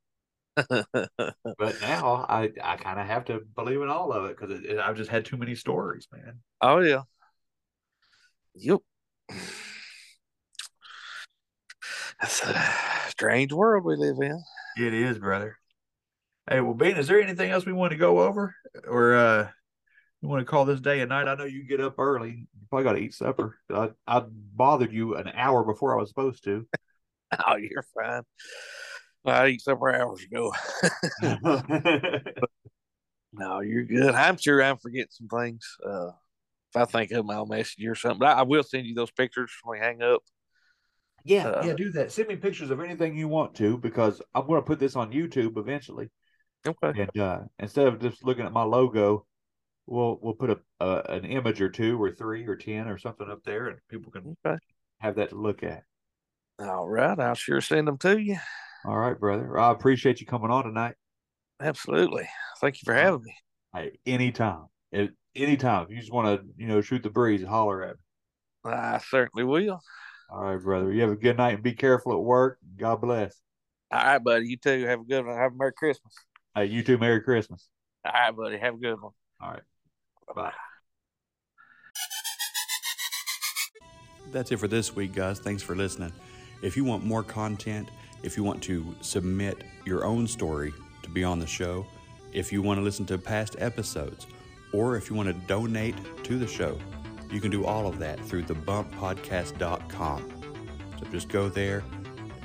But 1.59 1.81
now 1.81 2.27
I, 2.29 2.51
I 2.63 2.77
kind 2.77 3.01
of 3.01 3.07
have 3.07 3.25
to 3.27 3.41
believe 3.57 3.81
in 3.81 3.89
all 3.89 4.13
of 4.13 4.27
it 4.27 4.37
because 4.39 4.61
I've 4.83 4.97
just 4.97 5.11
had 5.11 5.25
too 5.25 5.37
many 5.37 5.55
stories, 5.55 6.09
man. 6.13 6.41
oh 6.61 6.81
yeah. 6.81 7.03
Yep. 8.55 8.81
That's 12.21 12.43
a 12.43 12.73
strange 13.09 13.53
world 13.53 13.85
we 13.85 13.97
live 13.97 14.17
in. 14.21 14.43
It 14.77 14.93
is, 14.93 15.19
brother. 15.19 15.57
Hey, 16.53 16.61
well, 16.61 16.75
Bean, 16.75 16.99
is 16.99 17.09
there 17.09 17.19
anything 17.19 17.51
else 17.51 17.65
we 17.65 17.73
want 17.73 17.93
to 17.93 17.97
go 17.97 18.21
over, 18.21 18.55
or 18.87 19.15
uh, 19.15 19.49
you 20.21 20.29
want 20.29 20.41
to 20.41 20.45
call 20.45 20.67
this 20.67 20.81
day 20.81 21.01
a 21.01 21.07
night? 21.07 21.27
I 21.27 21.35
know 21.35 21.45
you 21.45 21.65
get 21.65 21.81
up 21.81 21.99
early. 21.99 22.31
You 22.31 22.67
probably 22.69 22.85
got 22.85 22.93
to 22.93 22.99
eat 22.99 23.15
supper. 23.15 23.57
I, 23.73 23.89
I 24.07 24.23
bothered 24.29 24.93
you 24.93 25.15
an 25.17 25.29
hour 25.35 25.65
before 25.65 25.97
I 25.97 26.01
was 26.01 26.11
supposed 26.11 26.45
to. 26.45 26.67
Oh, 27.49 27.57
you're 27.57 27.87
fine. 27.95 28.25
I 29.25 29.49
eat 29.49 29.63
supper 29.63 29.91
hours 29.91 30.23
ago. 30.23 30.53
No, 33.33 33.61
you're 33.61 33.85
good. 33.85 34.15
I'm 34.15 34.37
sure 34.37 34.63
I'm 34.63 34.77
forgetting 34.77 35.09
some 35.09 35.29
things. 35.29 35.67
Uh, 35.83 36.09
if 36.09 36.77
I 36.77 36.85
think 36.85 37.11
of 37.13 37.27
them, 37.27 37.31
I'll 37.31 37.47
message 37.47 37.77
you 37.79 37.93
or 37.93 37.95
something. 37.95 38.19
But 38.19 38.37
I, 38.37 38.41
I 38.41 38.43
will 38.43 38.63
send 38.63 38.87
you 38.87 38.95
those 38.95 39.11
pictures 39.11 39.51
when 39.63 39.79
we 39.79 39.83
hang 39.83 40.03
up. 40.03 40.21
Yeah, 41.25 41.49
Uh, 41.49 41.63
yeah, 41.65 41.73
do 41.73 41.91
that. 41.93 42.13
Send 42.13 42.29
me 42.29 42.37
pictures 42.37 42.71
of 42.71 42.81
anything 42.81 43.17
you 43.17 43.29
want 43.29 43.55
to 43.55 43.79
because 43.79 44.21
I'm 44.35 44.47
going 44.47 44.61
to 44.61 44.67
put 44.67 44.79
this 44.79 44.97
on 44.97 45.11
YouTube 45.11 45.57
eventually. 45.57 46.11
Okay. 46.67 47.01
And 47.03 47.19
uh, 47.23 47.41
instead 47.59 47.87
of 47.89 48.01
just 48.01 48.25
looking 48.25 48.45
at 48.47 48.53
my 48.53 48.63
logo, 48.63 49.27
we'll 49.87 50.19
we'll 50.23 50.35
put 50.35 50.51
a, 50.81 51.13
an 51.13 51.25
image 51.25 51.61
or 51.61 51.69
two 51.69 52.01
or 52.03 52.11
three 52.13 52.47
or 52.47 52.57
ten 52.57 52.89
or 52.89 52.99
something 52.99 53.29
up 53.31 53.43
there, 53.45 53.69
and 53.69 53.79
people 53.89 54.13
can 54.13 54.37
Okay. 54.47 54.57
have 55.01 55.17
that 55.17 55.31
to 55.31 55.37
look 55.37 55.63
at. 55.63 55.83
All 56.61 56.89
right. 56.89 57.19
I'll 57.19 57.35
sure 57.35 57.61
send 57.61 57.89
them 57.89 57.99
to 57.99 58.19
you. 58.19 58.37
All 58.85 58.99
right, 58.99 59.19
brother. 59.19 59.59
I 59.59 59.71
appreciate 59.73 60.21
you 60.21 60.27
coming 60.27 60.51
on 60.51 60.65
tonight. 60.65 60.95
Absolutely. 61.61 62.29
Thank 62.61 62.77
you 62.77 62.85
for 62.85 62.95
having 62.95 63.23
me. 63.23 63.35
Hey, 63.75 63.99
anytime, 64.07 64.67
If- 64.91 65.11
anytime. 65.35 65.85
If 65.85 65.91
you 65.91 65.99
just 66.01 66.13
want 66.13 66.41
to, 66.41 66.47
you 66.57 66.67
know, 66.69 66.81
shoot 66.81 67.03
the 67.03 67.11
breeze, 67.11 67.43
holler 67.45 67.83
at 67.85 67.97
me. 67.97 68.73
I 68.73 68.99
certainly 68.99 69.45
will. 69.45 69.81
All 70.31 70.43
right, 70.45 70.63
brother. 70.63 70.93
You 70.93 71.01
have 71.03 71.11
a 71.11 71.17
good 71.17 71.37
night 71.37 71.55
and 71.55 71.63
be 71.63 71.73
careful 71.73 72.13
at 72.13 72.23
work. 72.23 72.59
God 72.77 73.01
bless. 73.01 73.37
All 73.91 73.99
right, 74.03 74.19
buddy. 74.23 74.49
You 74.49 74.57
too. 74.57 74.87
Have 74.87 75.01
a 75.01 75.05
good 75.05 75.27
one. 75.27 75.37
Have 75.37 75.53
a 75.53 75.57
Merry 75.57 75.73
Christmas. 75.73 76.15
Hey, 76.55 76.67
you 76.67 76.83
too. 76.83 76.99
Merry 76.99 77.21
Christmas. 77.23 77.69
All 78.05 78.13
right, 78.13 78.37
buddy. 78.37 78.59
Have 78.59 78.75
a 78.75 78.79
good 78.79 79.01
one. 79.01 79.13
All 79.41 79.51
right. 79.51 79.63
Bye. 80.27 80.35
Bye. 80.35 80.53
That's 84.33 84.51
it 84.53 84.59
for 84.59 84.69
this 84.69 84.95
week, 84.95 85.15
guys. 85.15 85.39
Thanks 85.39 85.63
for 85.63 85.75
listening. 85.75 86.13
If 86.63 86.77
you 86.77 86.85
want 86.85 87.05
more 87.05 87.23
content, 87.23 87.89
if 88.23 88.37
you 88.37 88.45
want 88.45 88.63
to 88.65 88.95
submit 89.01 89.65
your 89.85 90.05
own 90.05 90.27
story 90.27 90.73
to 91.03 91.11
be 91.11 91.25
on 91.25 91.39
the 91.39 91.47
show, 91.47 91.87
if 92.33 92.53
you 92.53 92.63
want 92.63 92.79
to 92.79 92.83
listen 92.83 93.05
to 93.07 93.19
past 93.19 93.57
episodes, 93.59 94.27
or 94.73 94.97
if 94.97 95.11
you 95.11 95.17
want 95.17 95.29
to 95.29 95.35
donate 95.47 95.97
to 96.25 96.39
the 96.39 96.47
show, 96.47 96.79
you 97.31 97.41
can 97.41 97.51
do 97.51 97.65
all 97.65 97.87
of 97.87 97.99
that 97.99 98.21
through 98.21 98.45
thebumppodcast.com. 98.45 100.43
So 100.99 101.07
just 101.11 101.29
go 101.29 101.49
there, 101.49 101.83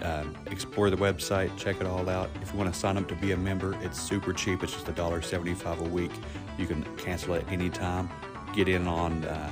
um, 0.01 0.35
explore 0.47 0.89
the 0.89 0.97
website, 0.97 1.55
check 1.57 1.81
it 1.81 1.87
all 1.87 2.09
out. 2.09 2.29
If 2.41 2.51
you 2.51 2.57
want 2.57 2.73
to 2.73 2.79
sign 2.79 2.97
up 2.97 3.07
to 3.07 3.15
be 3.15 3.31
a 3.31 3.37
member, 3.37 3.77
it's 3.81 3.99
super 3.99 4.33
cheap. 4.33 4.63
It's 4.63 4.73
just 4.73 4.85
$1.75 4.85 5.79
a 5.79 5.83
week. 5.89 6.11
You 6.57 6.65
can 6.65 6.83
cancel 6.97 7.35
at 7.35 7.49
any 7.51 7.69
time. 7.69 8.09
Get 8.53 8.67
in 8.67 8.87
on 8.87 9.23
uh, 9.25 9.51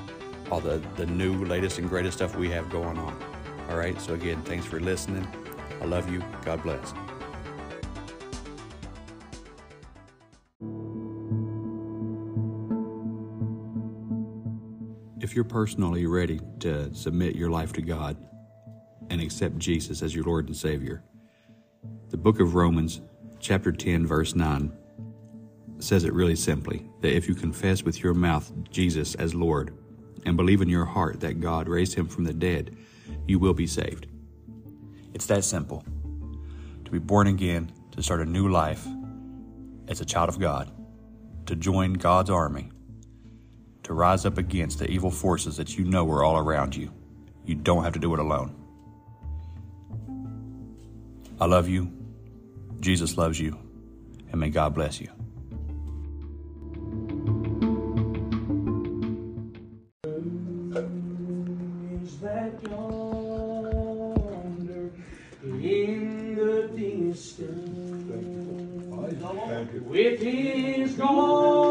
all 0.52 0.60
the, 0.60 0.82
the 0.96 1.06
new, 1.06 1.46
latest, 1.46 1.80
and 1.80 1.90
greatest 1.90 2.18
stuff 2.18 2.36
we 2.36 2.50
have 2.50 2.70
going 2.70 2.98
on. 2.98 3.22
All 3.70 3.78
right. 3.78 4.00
So, 4.00 4.14
again, 4.14 4.42
thanks 4.44 4.66
for 4.66 4.80
listening. 4.80 5.28
I 5.82 5.86
love 5.86 6.12
you. 6.12 6.24
God 6.44 6.62
bless. 6.64 6.94
If 15.20 15.36
you're 15.36 15.44
personally 15.44 16.06
ready 16.06 16.40
to 16.60 16.94
submit 16.94 17.36
your 17.36 17.50
life 17.50 17.74
to 17.74 17.82
God 17.82 18.16
and 19.10 19.22
accept 19.22 19.58
Jesus 19.58 20.02
as 20.02 20.16
your 20.16 20.24
Lord 20.24 20.48
and 20.48 20.56
Savior, 20.56 21.04
the 22.10 22.18
book 22.18 22.40
of 22.40 22.56
Romans, 22.56 23.02
chapter 23.40 23.72
10, 23.72 24.06
verse 24.08 24.36
9, 24.36 24.72
says 25.80 26.04
it 26.04 26.14
really 26.14 26.36
simply 26.36 26.86
that 27.02 27.16
if 27.16 27.28
you 27.28 27.36
confess 27.36 27.84
with 27.84 28.02
your 28.02 28.14
mouth 28.14 28.52
Jesus 28.70 29.16
as 29.16 29.36
Lord 29.36 29.78
and 30.26 30.38
believe 30.38 30.62
in 30.62 30.70
your 30.70 30.86
heart 30.86 31.20
that 31.20 31.40
God 31.40 31.68
raised 31.68 31.94
him 31.94 32.08
from 32.08 32.24
the 32.24 32.34
dead, 32.34 32.76
you 33.28 33.40
will 33.40 33.54
be 33.54 33.68
saved. 33.68 34.08
It's 35.14 35.28
that 35.28 35.44
simple. 35.44 35.84
To 36.86 36.92
be 36.92 37.00
born 37.00 37.28
again, 37.28 37.72
to 37.92 38.04
start 38.04 38.22
a 38.22 38.26
new 38.26 38.50
life 38.50 38.86
as 39.88 40.02
a 40.02 40.06
child 40.06 40.30
of 40.30 40.40
God, 40.40 40.72
to 41.46 41.56
join 41.56 41.94
God's 41.94 42.30
army, 42.30 42.72
to 43.84 43.94
rise 43.94 44.26
up 44.26 44.38
against 44.38 44.80
the 44.80 44.90
evil 44.90 45.12
forces 45.12 45.58
that 45.58 45.78
you 45.78 45.86
know 45.86 46.10
are 46.10 46.24
all 46.24 46.38
around 46.38 46.76
you. 46.76 46.92
You 47.46 47.56
don't 47.56 47.84
have 47.84 47.94
to 47.94 48.00
do 48.00 48.14
it 48.14 48.20
alone. 48.20 48.65
I 51.40 51.46
love 51.46 51.68
you. 51.68 51.92
Jesus 52.80 53.18
loves 53.18 53.40
you. 53.40 53.58
And 54.32 54.40
may 54.40 54.50
God 54.50 54.74
bless 54.74 55.02
you. 55.02 55.10
is 62.04 62.18
that 62.20 62.54
yonder 62.64 63.82
in 65.44 66.36
the 66.36 66.70
distance 66.76 67.86
with 69.86 70.20
his 70.20 70.94
garment 70.96 71.65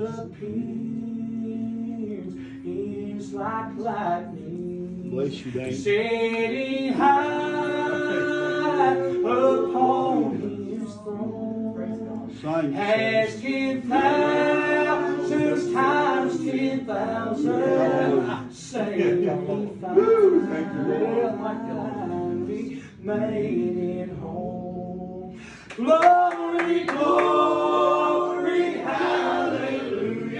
his 0.00 0.18
appearance 0.18 0.64
is 2.64 3.32
like 3.34 3.76
lightning. 3.76 5.10
Bless 5.10 5.32
you, 5.44 5.50
Dane. 5.52 5.74
Setting 5.74 6.92
high 6.94 7.86
upon 8.94 10.40
his 10.70 10.94
throne. 10.94 12.30
Sing, 12.40 12.72
Has 12.72 13.40
ten 13.42 13.82
thousands 13.82 15.72
times 15.74 16.44
ten 16.44 16.86
thousand 16.86 18.52
sanctified. 18.52 19.96
me, 22.48 22.82
made 23.02 24.08
it 24.08 24.10
home. 24.18 25.40
Glory, 25.76 26.84
glory, 26.84 27.99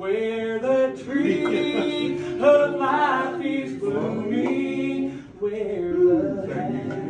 where 0.00 0.58
the 0.58 0.98
tree 1.04 2.16
of 2.40 2.74
life 2.76 3.44
is 3.44 3.78
blooming, 3.78 5.10
where 5.38 5.92
the 5.92 6.54
hand 6.54 7.00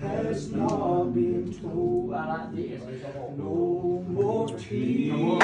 has 0.00 0.52
not 0.52 1.12
been 1.12 1.52
told. 1.60 2.14
I 2.14 2.26
like 2.28 2.54
this. 2.54 2.80
No 3.36 4.04
more 4.06 4.46
tears. 4.56 5.10
No 5.10 5.42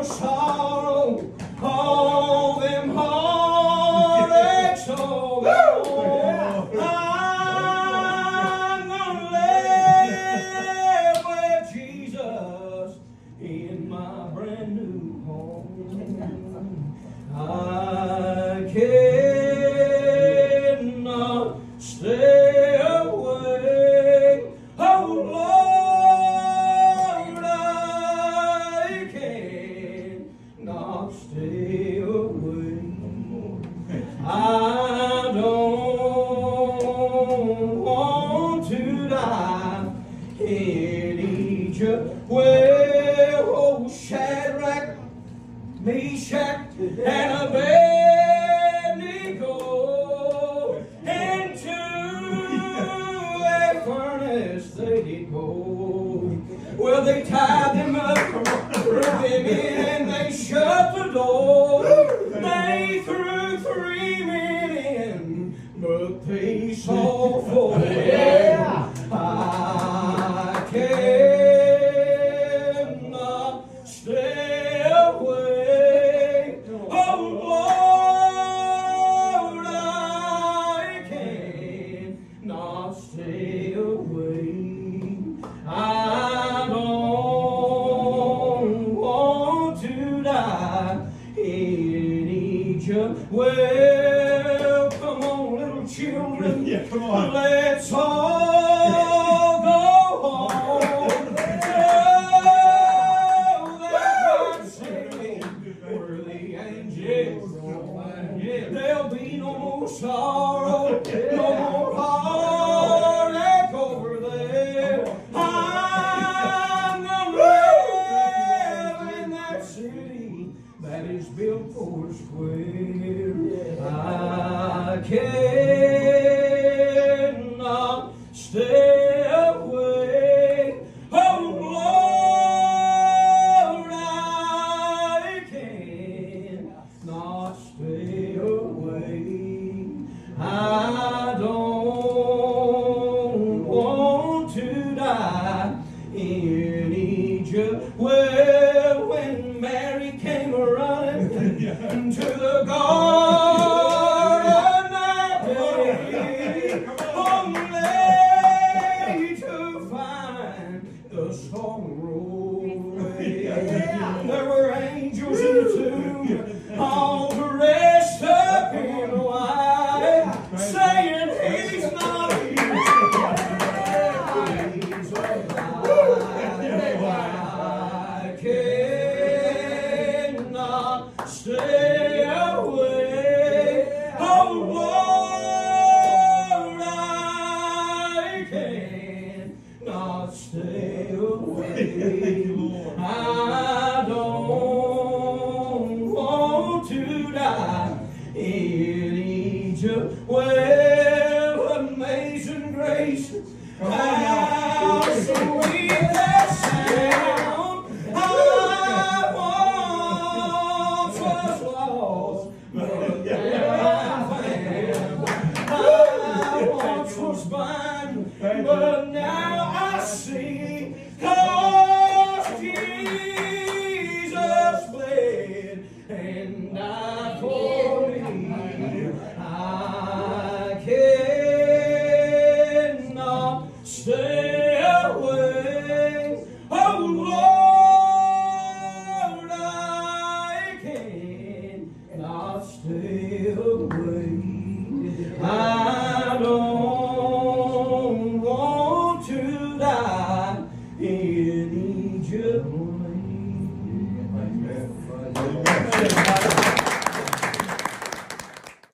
song. 0.04 0.71